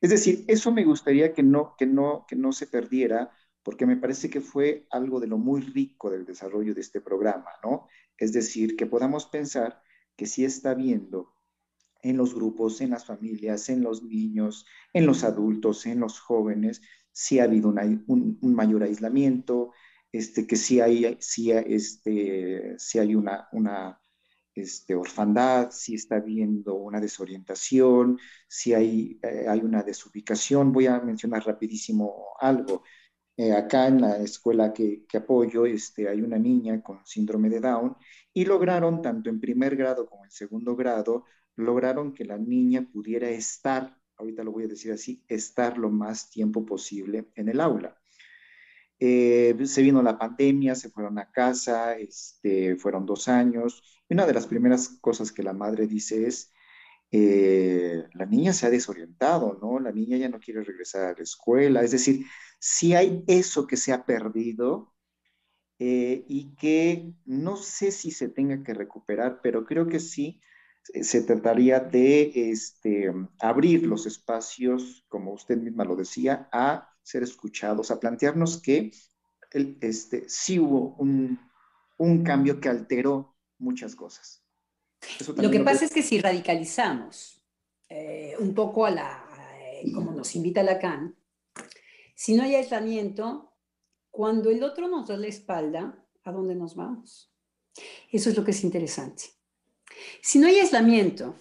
Es 0.00 0.10
decir, 0.10 0.44
eso 0.48 0.72
me 0.72 0.84
gustaría 0.84 1.34
que 1.34 1.42
no, 1.42 1.74
que 1.76 1.86
no, 1.86 2.24
que 2.26 2.36
no 2.36 2.52
se 2.52 2.66
perdiera, 2.66 3.30
porque 3.62 3.86
me 3.86 3.96
parece 3.96 4.30
que 4.30 4.40
fue 4.40 4.86
algo 4.90 5.20
de 5.20 5.26
lo 5.26 5.38
muy 5.38 5.60
rico 5.60 6.10
del 6.10 6.24
desarrollo 6.24 6.74
de 6.74 6.80
este 6.80 7.00
programa, 7.00 7.50
¿no? 7.62 7.86
Es 8.16 8.32
decir, 8.32 8.76
que 8.76 8.86
podamos 8.86 9.26
pensar 9.26 9.82
que 10.16 10.26
sí 10.26 10.44
está 10.44 10.74
viendo 10.74 11.34
en 12.02 12.16
los 12.16 12.34
grupos, 12.34 12.80
en 12.80 12.90
las 12.90 13.04
familias, 13.04 13.68
en 13.68 13.82
los 13.82 14.02
niños, 14.02 14.66
en 14.92 15.06
los 15.06 15.22
adultos, 15.22 15.86
en 15.86 16.00
los 16.00 16.18
jóvenes, 16.18 16.82
si 17.12 17.38
ha 17.38 17.44
habido 17.44 17.68
un, 17.68 18.38
mayor 18.40 18.82
aislamiento, 18.82 19.72
este, 20.10 20.46
que 20.46 20.56
sí 20.56 20.80
hay, 20.80 21.16
sí, 21.20 21.50
este, 21.52 22.74
si 22.78 22.98
hay 22.98 23.14
una, 23.14 23.48
una 23.52 24.00
este, 24.54 24.94
orfandad, 24.94 25.70
si 25.70 25.94
está 25.94 26.16
habiendo 26.16 26.74
una 26.74 27.00
desorientación, 27.00 28.18
si 28.48 28.74
hay, 28.74 29.18
eh, 29.22 29.46
hay 29.48 29.60
una 29.60 29.82
desubicación. 29.82 30.72
Voy 30.72 30.86
a 30.86 31.00
mencionar 31.00 31.44
rapidísimo 31.46 32.34
algo. 32.40 32.82
Eh, 33.36 33.52
acá 33.52 33.86
en 33.88 34.00
la 34.02 34.18
escuela 34.18 34.72
que, 34.72 35.04
apoyo 35.14 35.64
este, 35.64 36.08
hay 36.08 36.20
una 36.20 36.38
niña 36.38 36.82
con 36.82 37.04
síndrome 37.06 37.48
de 37.48 37.60
Down 37.60 37.96
y 38.32 38.44
lograron, 38.44 39.00
tanto 39.00 39.30
en 39.30 39.40
primer 39.40 39.74
grado 39.76 40.06
como 40.06 40.24
en 40.24 40.30
segundo 40.30 40.76
grado, 40.76 41.24
lograron 41.56 42.12
que 42.14 42.24
la 42.24 42.36
niña 42.38 42.86
pudiera 42.92 43.30
estar, 43.30 43.96
ahorita 44.22 44.44
lo 44.44 44.52
voy 44.52 44.64
a 44.64 44.68
decir 44.68 44.92
así, 44.92 45.22
estar 45.28 45.78
lo 45.78 45.90
más 45.90 46.30
tiempo 46.30 46.64
posible 46.64 47.26
en 47.34 47.48
el 47.48 47.60
aula. 47.60 47.98
Eh, 48.98 49.56
se 49.64 49.82
vino 49.82 50.02
la 50.02 50.18
pandemia, 50.18 50.74
se 50.74 50.88
fueron 50.88 51.18
a 51.18 51.30
casa, 51.30 51.96
este, 51.96 52.76
fueron 52.76 53.04
dos 53.04 53.28
años. 53.28 53.82
Y 54.08 54.14
una 54.14 54.26
de 54.26 54.34
las 54.34 54.46
primeras 54.46 54.88
cosas 55.00 55.32
que 55.32 55.42
la 55.42 55.52
madre 55.52 55.86
dice 55.86 56.26
es, 56.26 56.52
eh, 57.10 58.04
la 58.14 58.26
niña 58.26 58.52
se 58.52 58.66
ha 58.66 58.70
desorientado, 58.70 59.58
¿no? 59.60 59.80
La 59.80 59.92
niña 59.92 60.16
ya 60.16 60.28
no 60.28 60.38
quiere 60.38 60.62
regresar 60.62 61.04
a 61.04 61.16
la 61.16 61.22
escuela. 61.22 61.82
Es 61.82 61.90
decir, 61.90 62.26
si 62.58 62.94
hay 62.94 63.24
eso 63.26 63.66
que 63.66 63.76
se 63.76 63.92
ha 63.92 64.06
perdido 64.06 64.94
eh, 65.78 66.24
y 66.28 66.54
que 66.54 67.12
no 67.24 67.56
sé 67.56 67.90
si 67.90 68.12
se 68.12 68.28
tenga 68.28 68.62
que 68.62 68.72
recuperar, 68.72 69.40
pero 69.42 69.64
creo 69.64 69.88
que 69.88 69.98
sí 69.98 70.40
se 70.82 71.22
trataría 71.22 71.80
de 71.80 72.32
este, 72.34 73.12
abrir 73.38 73.86
los 73.86 74.06
espacios, 74.06 75.04
como 75.08 75.32
usted 75.32 75.56
misma 75.56 75.84
lo 75.84 75.96
decía, 75.96 76.48
a 76.52 76.88
ser 77.02 77.22
escuchados, 77.22 77.90
a 77.90 78.00
plantearnos 78.00 78.60
que 78.60 78.92
el, 79.50 79.78
este, 79.80 80.28
sí 80.28 80.58
hubo 80.58 80.96
un, 80.96 81.38
un 81.98 82.24
cambio 82.24 82.60
que 82.60 82.68
alteró 82.68 83.36
muchas 83.58 83.94
cosas. 83.94 84.44
Lo 85.36 85.50
que 85.50 85.60
pasa 85.60 85.84
es 85.84 85.92
que 85.92 86.02
si 86.02 86.20
radicalizamos 86.20 87.44
eh, 87.88 88.34
un 88.38 88.54
poco 88.54 88.86
a 88.86 88.90
la, 88.90 89.24
eh, 89.60 89.92
como 89.92 90.12
nos 90.12 90.34
invita 90.36 90.62
Lacan, 90.62 91.16
si 92.14 92.34
no 92.34 92.44
hay 92.44 92.54
aislamiento, 92.54 93.52
cuando 94.10 94.50
el 94.50 94.62
otro 94.62 94.88
nos 94.88 95.08
da 95.08 95.16
la 95.16 95.26
espalda, 95.26 96.06
¿a 96.24 96.32
dónde 96.32 96.54
nos 96.54 96.76
vamos? 96.76 97.34
Eso 98.10 98.30
es 98.30 98.36
lo 98.36 98.44
que 98.44 98.52
es 98.52 98.62
interesante. 98.62 99.24
Si 100.20 100.38
no 100.38 100.46
hay 100.46 100.58
aislamiento, 100.58 101.36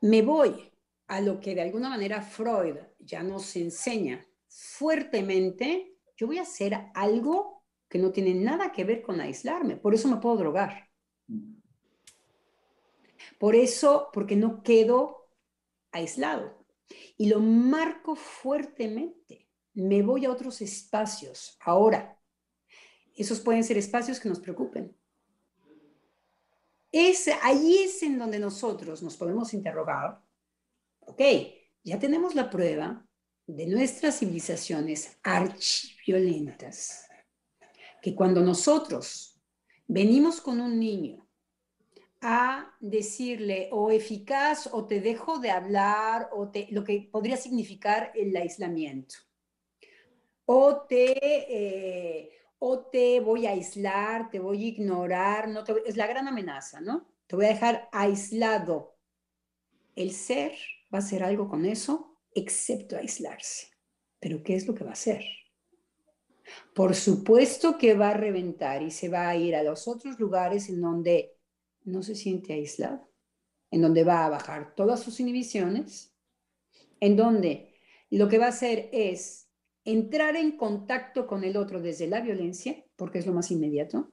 me 0.00 0.22
voy 0.22 0.70
a 1.08 1.20
lo 1.20 1.40
que 1.40 1.54
de 1.54 1.62
alguna 1.62 1.88
manera 1.88 2.22
Freud 2.22 2.76
ya 2.98 3.22
nos 3.22 3.56
enseña 3.56 4.26
fuertemente, 4.48 5.96
yo 6.16 6.26
voy 6.26 6.38
a 6.38 6.42
hacer 6.42 6.76
algo 6.94 7.64
que 7.88 7.98
no 7.98 8.12
tiene 8.12 8.34
nada 8.34 8.72
que 8.72 8.84
ver 8.84 9.02
con 9.02 9.20
aislarme, 9.20 9.76
por 9.76 9.94
eso 9.94 10.08
me 10.08 10.18
puedo 10.18 10.36
drogar. 10.36 10.88
Por 13.38 13.54
eso, 13.54 14.10
porque 14.12 14.36
no 14.36 14.62
quedo 14.62 15.30
aislado. 15.92 16.64
Y 17.16 17.28
lo 17.28 17.40
marco 17.40 18.14
fuertemente. 18.14 19.48
Me 19.74 20.02
voy 20.02 20.24
a 20.24 20.30
otros 20.30 20.60
espacios. 20.60 21.56
Ahora, 21.60 22.18
esos 23.16 23.40
pueden 23.40 23.64
ser 23.64 23.78
espacios 23.78 24.20
que 24.20 24.28
nos 24.28 24.40
preocupen. 24.40 24.96
Es, 26.92 27.28
ahí 27.42 27.78
es 27.84 28.02
en 28.02 28.18
donde 28.18 28.38
nosotros 28.38 29.02
nos 29.02 29.16
podemos 29.16 29.54
interrogar, 29.54 30.20
ok, 31.00 31.22
ya 31.84 31.98
tenemos 31.98 32.34
la 32.34 32.50
prueba 32.50 33.06
de 33.46 33.66
nuestras 33.66 34.18
civilizaciones 34.18 35.18
archiviolentas, 35.22 37.06
que 38.02 38.14
cuando 38.14 38.40
nosotros 38.40 39.40
venimos 39.86 40.40
con 40.40 40.60
un 40.60 40.78
niño 40.78 41.26
a 42.20 42.76
decirle 42.80 43.68
o 43.72 43.90
eficaz 43.90 44.68
o 44.72 44.86
te 44.86 45.00
dejo 45.00 45.38
de 45.38 45.50
hablar 45.50 46.28
o 46.32 46.50
te, 46.50 46.68
lo 46.70 46.84
que 46.84 47.08
podría 47.10 47.36
significar 47.36 48.12
el 48.14 48.36
aislamiento. 48.36 49.16
O 50.44 50.82
te, 50.82 51.14
eh, 51.16 52.30
o 52.60 52.86
te 52.86 53.20
voy 53.20 53.46
a 53.46 53.52
aislar, 53.52 54.30
te 54.30 54.38
voy 54.38 54.64
a 54.64 54.68
ignorar, 54.68 55.48
no 55.48 55.64
es 55.86 55.96
la 55.96 56.06
gran 56.06 56.28
amenaza, 56.28 56.80
¿no? 56.80 57.08
Te 57.26 57.34
voy 57.34 57.46
a 57.46 57.54
dejar 57.54 57.88
aislado. 57.90 58.98
El 59.96 60.12
ser 60.12 60.52
va 60.92 60.98
a 60.98 61.02
hacer 61.02 61.24
algo 61.24 61.48
con 61.48 61.64
eso, 61.64 62.18
excepto 62.34 62.96
aislarse. 62.96 63.68
Pero 64.20 64.42
¿qué 64.42 64.56
es 64.56 64.66
lo 64.66 64.74
que 64.74 64.84
va 64.84 64.90
a 64.90 64.92
hacer? 64.92 65.24
Por 66.74 66.94
supuesto 66.94 67.78
que 67.78 67.94
va 67.94 68.10
a 68.10 68.14
reventar 68.14 68.82
y 68.82 68.90
se 68.90 69.08
va 69.08 69.28
a 69.28 69.36
ir 69.36 69.56
a 69.56 69.62
los 69.62 69.88
otros 69.88 70.20
lugares 70.20 70.68
en 70.68 70.82
donde 70.82 71.38
no 71.84 72.02
se 72.02 72.14
siente 72.14 72.52
aislado, 72.52 73.10
en 73.70 73.80
donde 73.80 74.04
va 74.04 74.26
a 74.26 74.30
bajar 74.30 74.74
todas 74.74 75.00
sus 75.00 75.18
inhibiciones, 75.18 76.14
en 77.00 77.16
donde 77.16 77.74
lo 78.10 78.28
que 78.28 78.36
va 78.36 78.46
a 78.46 78.50
hacer 78.50 78.90
es 78.92 79.49
entrar 79.84 80.36
en 80.36 80.56
contacto 80.56 81.26
con 81.26 81.44
el 81.44 81.56
otro 81.56 81.80
desde 81.80 82.06
la 82.06 82.20
violencia, 82.20 82.84
porque 82.96 83.18
es 83.18 83.26
lo 83.26 83.32
más 83.32 83.50
inmediato. 83.50 84.12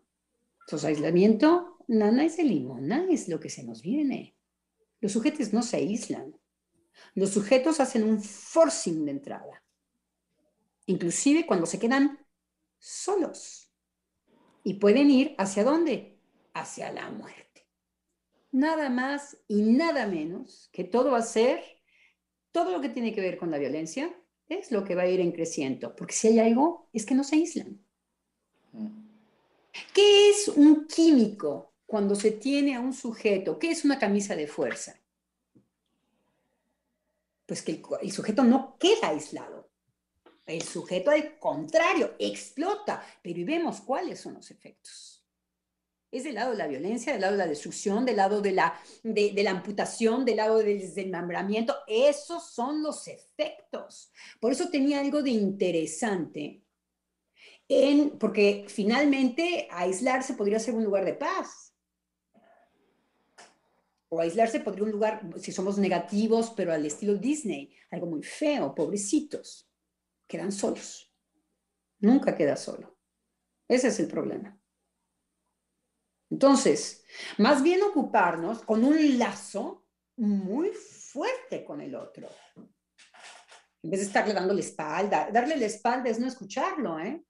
Entonces, 0.62 0.88
aislamiento, 0.88 1.78
nana 1.88 2.26
es 2.26 2.40
el 2.40 2.50
limona, 2.50 3.06
es 3.10 3.28
lo 3.28 3.40
que 3.40 3.50
se 3.50 3.64
nos 3.64 3.82
viene. 3.82 4.36
Los 5.00 5.12
sujetos 5.12 5.54
no 5.54 5.62
se 5.62 5.78
aíslan. 5.78 6.36
Los 7.14 7.32
sujetos 7.32 7.80
hacen 7.80 8.04
un 8.04 8.22
forcing 8.22 9.06
de 9.06 9.12
entrada, 9.12 9.64
inclusive 10.88 11.46
cuando 11.46 11.66
se 11.66 11.80
quedan 11.80 12.20
solos. 12.80 13.72
Y 14.64 14.76
pueden 14.76 15.12
ir 15.12 15.36
hacia 15.38 15.64
dónde? 15.64 16.20
Hacia 16.54 16.92
la 16.92 17.10
muerte 17.12 17.48
nada 18.52 18.90
más 18.90 19.38
y 19.48 19.62
nada 19.62 20.08
menos 20.08 20.70
que 20.72 20.84
todo 20.84 21.12
va 21.12 21.20
a 21.20 21.22
ser, 21.22 21.62
todo 22.52 22.72
lo 22.72 22.82
que 22.82 22.90
tiene 22.90 23.14
que 23.14 23.22
ver 23.22 23.38
con 23.38 23.52
la 23.52 23.58
violencia 23.58 24.14
es 24.50 24.72
lo 24.72 24.84
que 24.84 24.96
va 24.96 25.04
a 25.04 25.08
ir 25.08 25.20
en 25.20 25.32
creciendo, 25.32 25.96
porque 25.96 26.14
si 26.14 26.28
hay 26.28 26.40
algo 26.40 26.90
es 26.94 27.06
que 27.06 27.16
no 27.16 27.24
se 27.24 27.36
aíslan. 27.36 27.80
¿Qué 29.94 30.30
es 30.30 30.48
un 30.48 30.88
químico 30.88 31.74
cuando 31.86 32.16
se 32.16 32.32
tiene 32.32 32.76
a 32.76 32.80
un 32.80 32.94
sujeto? 32.94 33.60
¿Qué 33.60 33.72
es 33.72 33.86
una 33.86 34.00
camisa 34.00 34.36
de 34.36 34.48
fuerza? 34.48 34.96
Pues 37.46 37.62
que 37.62 37.72
el, 37.74 37.82
el 38.02 38.12
sujeto 38.12 38.44
no 38.44 38.78
queda 38.78 39.10
aislado. 39.10 39.70
El 40.46 40.62
sujeto, 40.62 41.12
al 41.12 41.38
contrario, 41.40 42.16
explota, 42.20 43.06
pero 43.22 43.40
y 43.40 43.44
vemos 43.44 43.82
cuáles 43.82 44.20
son 44.20 44.36
los 44.36 44.50
efectos. 44.50 45.17
Es 46.12 46.24
del 46.24 46.36
lado 46.36 46.52
de 46.52 46.58
la 46.58 46.68
violencia, 46.68 47.12
del 47.12 47.22
lado 47.22 47.34
de 47.34 47.40
la 47.40 47.48
destrucción, 47.48 48.06
del 48.06 48.18
lado 48.18 48.42
de 48.42 48.52
la, 48.52 48.80
de, 49.04 49.44
la 49.44 49.52
amputación, 49.52 50.24
del 50.24 50.38
lado 50.38 50.58
del 50.58 50.80
desmembramiento. 50.80 51.76
Esos 51.88 52.50
son 52.52 52.82
los 52.82 53.08
efectos. 53.08 54.12
Por 54.40 54.52
eso 54.52 54.70
tenía 54.70 55.02
algo 55.02 55.22
de 55.22 55.32
interesante, 55.32 56.64
en, 57.68 58.18
porque 58.18 58.66
finalmente 58.70 59.68
aislarse 59.70 60.34
podría 60.36 60.60
ser 60.60 60.76
un 60.76 60.86
lugar 60.86 61.04
de 61.04 61.14
paz. 61.14 61.74
O 64.10 64.22
aislarse 64.22 64.62
podría 64.62 64.86
un 64.86 64.92
lugar, 64.92 65.22
si 65.38 65.52
somos 65.52 65.78
negativos, 65.78 66.54
pero 66.56 66.72
al 66.72 66.86
estilo 66.86 67.16
Disney, 67.16 67.74
algo 67.92 68.08
muy 68.08 68.24
feo, 68.24 68.74
pobrecitos, 68.74 69.70
quedan 70.26 70.54
solos. 70.54 71.14
Nunca 72.00 72.34
queda 72.34 72.56
solo. 72.56 72.98
Ese 73.68 73.90
es 73.90 74.00
el 74.00 74.08
problema. 74.08 74.57
Entonces, 76.30 77.04
más 77.38 77.64
bien 77.64 77.82
ocuparnos 77.84 78.62
con 78.64 78.84
un 78.84 79.18
lazo 79.18 79.86
muy 80.18 80.70
fuerte 80.70 81.64
con 81.64 81.82
el 81.82 81.96
otro. 81.96 82.28
En 83.84 83.92
vez 83.92 84.02
de 84.02 84.08
estarle 84.08 84.34
dando 84.34 84.54
la 84.54 84.60
espalda, 84.60 85.30
darle 85.32 85.56
la 85.56 85.66
espalda 85.66 86.10
es 86.10 86.20
no 86.20 86.28
escucharlo, 86.28 87.00
¿eh? 87.00 87.24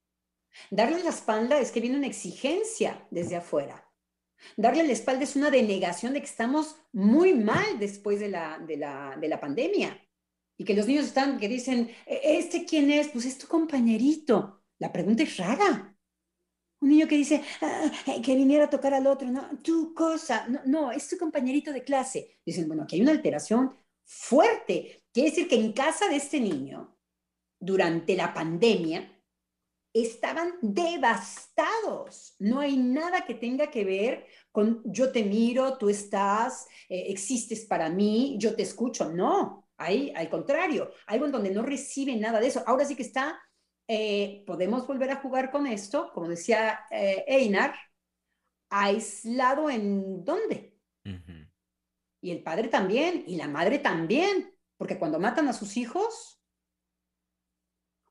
Darle 0.71 1.03
la 1.03 1.09
espalda 1.09 1.59
es 1.59 1.71
que 1.71 1.81
viene 1.81 1.97
una 1.97 2.07
exigencia 2.07 3.05
desde 3.11 3.35
afuera. 3.35 3.83
Darle 4.55 4.83
la 4.83 4.93
espalda 4.93 5.23
es 5.23 5.35
una 5.35 5.51
denegación 5.51 6.13
de 6.13 6.19
que 6.19 6.25
estamos 6.25 6.75
muy 6.91 7.33
mal 7.33 7.79
después 7.79 8.19
de 8.19 8.29
la, 8.29 8.59
de 8.59 8.77
la, 8.77 9.17
de 9.19 9.27
la 9.27 9.39
pandemia. 9.39 10.01
Y 10.57 10.65
que 10.65 10.73
los 10.73 10.87
niños 10.87 11.05
están, 11.05 11.37
que 11.37 11.47
dicen, 11.47 11.91
¿E-, 12.05 12.39
¿este 12.39 12.65
quién 12.65 12.89
es? 12.91 13.09
Pues 13.09 13.25
es 13.25 13.37
tu 13.37 13.47
compañerito. 13.47 14.63
La 14.79 14.91
pregunta 14.91 15.23
es 15.23 15.37
rara. 15.37 15.96
Un 16.79 16.89
niño 16.89 17.07
que 17.07 17.17
dice, 17.17 17.43
ah, 17.61 17.91
eh, 18.05 18.21
que 18.21 18.35
viniera 18.35 18.65
a 18.65 18.69
tocar 18.69 18.93
al 18.93 19.07
otro, 19.07 19.29
no, 19.29 19.49
tu 19.63 19.93
cosa, 19.93 20.47
no, 20.47 20.61
no, 20.65 20.91
es 20.91 21.07
tu 21.07 21.17
compañerito 21.17 21.73
de 21.73 21.83
clase. 21.83 22.39
Dicen, 22.45 22.67
bueno, 22.67 22.83
aquí 22.83 22.95
hay 22.95 23.01
una 23.01 23.11
alteración 23.11 23.75
fuerte. 24.03 25.03
Quiere 25.11 25.29
decir 25.29 25.47
que 25.47 25.55
en 25.55 25.73
casa 25.73 26.07
de 26.07 26.17
este 26.17 26.39
niño, 26.39 26.95
durante 27.59 28.15
la 28.15 28.33
pandemia, 28.33 29.11
estaban 29.93 30.53
devastados. 30.61 32.35
No 32.39 32.59
hay 32.59 32.77
nada 32.77 33.25
que 33.25 33.33
tenga 33.33 33.67
que 33.71 33.83
ver 33.83 34.25
con 34.51 34.81
yo 34.85 35.11
te 35.11 35.23
miro, 35.23 35.77
tú 35.77 35.89
estás, 35.89 36.67
eh, 36.89 37.05
existes 37.07 37.65
para 37.65 37.89
mí, 37.89 38.37
yo 38.39 38.55
te 38.55 38.63
escucho. 38.63 39.11
No, 39.11 39.69
hay 39.77 40.11
al 40.15 40.29
contrario, 40.29 40.91
algo 41.07 41.25
en 41.25 41.31
donde 41.31 41.51
no 41.51 41.63
recibe 41.63 42.15
nada 42.15 42.39
de 42.39 42.47
eso. 42.47 42.63
Ahora 42.65 42.85
sí 42.85 42.95
que 42.95 43.03
está 43.03 43.39
eh, 43.87 44.43
podemos 44.45 44.85
volver 44.85 45.11
a 45.11 45.21
jugar 45.21 45.49
con 45.49 45.65
esto, 45.65 46.11
como 46.13 46.27
decía 46.27 46.85
eh, 46.91 47.23
Einar, 47.27 47.73
aislado 48.69 49.69
en 49.69 50.25
dónde. 50.25 50.73
Y 52.19 52.31
el 52.31 52.43
padre 52.43 52.67
también, 52.67 53.23
y 53.27 53.37
la 53.37 53.47
madre 53.47 53.79
también, 53.79 54.53
porque 54.75 54.99
cuando 54.99 55.19
matan 55.19 55.47
a 55.47 55.53
sus 55.53 55.77
hijos, 55.77 56.41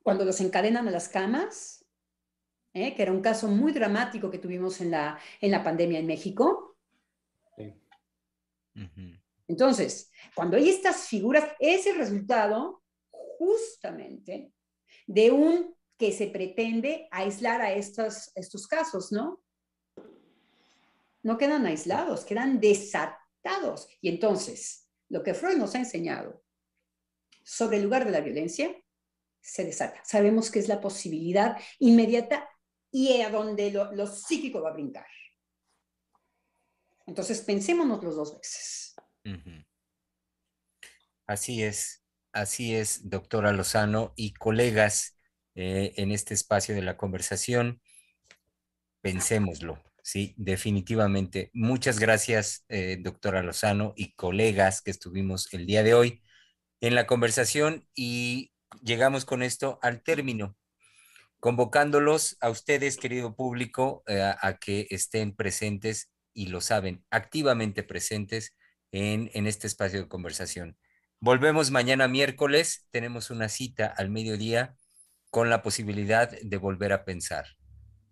cuando 0.03 0.25
los 0.25 0.41
encadenan 0.41 0.89
a 0.89 0.91
las 0.91 1.09
camas, 1.11 1.85
eh, 2.73 2.95
que 2.95 3.03
era 3.03 3.13
un 3.13 3.21
caso 3.21 3.49
muy 3.49 3.73
dramático 3.73 4.31
que 4.31 4.39
tuvimos 4.39 4.81
en 4.81 4.93
la, 4.93 5.19
en 5.41 5.51
la 5.51 5.63
pandemia 5.63 5.99
en 5.99 6.07
México. 6.07 6.79
Entonces, 9.49 10.11
cuando 10.35 10.57
hay 10.57 10.71
estas 10.71 11.09
figuras, 11.09 11.51
es 11.59 11.87
el 11.87 11.97
resultado 11.97 12.83
justamente 13.11 14.53
de 15.07 15.31
un 15.31 15.77
que 15.99 16.13
se 16.13 16.27
pretende 16.27 17.09
aislar 17.11 17.63
a 17.63 17.73
estos, 17.73 18.31
estos 18.35 18.67
casos, 18.67 19.13
¿no? 19.13 19.43
No 21.23 21.39
quedan 21.39 21.67
aislados, 21.67 22.25
quedan 22.25 22.61
desatados. 22.61 23.89
Y 24.01 24.09
entonces, 24.11 24.89
lo 25.09 25.23
que 25.23 25.35
Freud 25.35 25.57
nos 25.57 25.75
ha 25.75 25.79
enseñado 25.79 26.43
sobre 27.43 27.79
el 27.79 27.85
lugar 27.85 28.05
de 28.05 28.11
la 28.11 28.21
violencia 28.21 28.77
se 29.41 29.65
desata. 29.65 30.03
Sabemos 30.05 30.51
que 30.51 30.59
es 30.59 30.69
la 30.69 30.81
posibilidad 30.81 31.57
inmediata 31.79 32.49
y 32.91 33.21
a 33.23 33.31
donde 33.31 33.71
lo, 33.71 34.07
psíquico 34.07 34.61
va 34.61 34.71
a 34.71 34.73
brincar. 34.73 35.07
Entonces, 37.07 37.41
pensémonos 37.43 38.03
los 38.03 38.17
dos 38.17 38.37
veces. 38.37 38.95
Así 41.27 41.63
es. 41.63 42.06
Así 42.37 42.75
es, 42.75 43.09
doctora 43.09 43.51
Lozano 43.53 44.13
y 44.15 44.35
colegas 44.35 45.19
eh, 45.55 45.95
en 45.97 46.13
este 46.13 46.35
espacio 46.35 46.75
de 46.75 46.83
la 46.83 46.99
conversación. 46.99 47.81
Pensémoslo, 49.01 49.83
sí, 50.03 50.35
definitivamente. 50.37 51.51
Muchas 51.55 51.99
gracias, 51.99 52.67
eh, 52.69 52.99
doctora 53.01 53.43
Lozano 53.43 53.95
y 53.97 54.15
colegas 54.17 54.83
que 54.83 54.91
estuvimos 54.91 55.51
el 55.55 55.65
día 55.65 55.83
de 55.83 55.95
hoy 55.95 56.23
en 56.83 56.95
la 56.95 57.07
conversación 57.07 57.89
y 57.95 58.53
llegamos 58.83 59.25
con 59.25 59.43
esto 59.43 59.79
al 59.81 60.03
término, 60.03 60.59
convocándolos 61.41 62.37
a 62.43 62.51
ustedes, 62.51 62.99
querido 62.99 63.35
público, 63.35 64.03
eh, 64.09 64.21
a 64.21 64.59
que 64.59 64.87
estén 64.91 65.35
presentes 65.35 66.11
y 66.35 66.49
lo 66.49 66.61
saben, 66.61 67.03
activamente 67.09 67.83
presentes 67.83 68.55
en, 68.93 69.31
en 69.33 69.47
este 69.47 69.67
espacio 69.67 70.03
de 70.03 70.09
conversación. 70.09 70.77
Volvemos 71.21 71.71
mañana 71.71 72.09
miércoles, 72.09 72.87
tenemos 72.91 73.31
una 73.31 73.49
cita 73.49 73.87
al 73.87 74.11
mediodía 74.11 74.77
con 75.31 75.49
la 75.49 75.63
posibilidad 75.63 76.31
de 76.31 76.57
volver 76.59 76.93
a 76.93 77.07
pensar. 77.07 77.57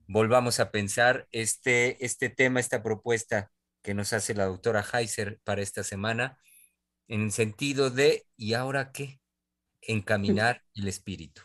Volvamos 0.07 0.59
a 0.59 0.71
pensar 0.71 1.29
este, 1.31 2.03
este 2.05 2.31
tema, 2.31 2.61
esta 2.61 2.83
propuesta 2.83 3.53
que 3.83 3.93
nos 3.93 4.15
hace 4.15 4.33
la 4.35 4.47
doctora 4.47 4.83
Heiser 4.83 5.39
para 5.45 5.61
esta 5.61 5.85
semana, 5.85 6.39
en 7.07 7.25
el 7.25 7.33
sentido 7.33 7.91
de, 7.91 8.27
¿y 8.37 8.55
ahora 8.55 8.91
qué? 8.91 9.21
Encaminar 9.83 10.65
el 10.75 10.89
espíritu. 10.89 11.43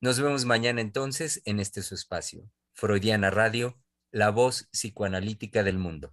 Nos 0.00 0.20
vemos 0.20 0.44
mañana 0.46 0.80
entonces 0.80 1.42
en 1.44 1.60
este 1.60 1.82
su 1.82 1.94
espacio, 1.94 2.50
Freudiana 2.74 3.30
Radio, 3.30 3.80
la 4.10 4.30
voz 4.30 4.68
psicoanalítica 4.72 5.62
del 5.62 5.78
mundo. 5.78 6.12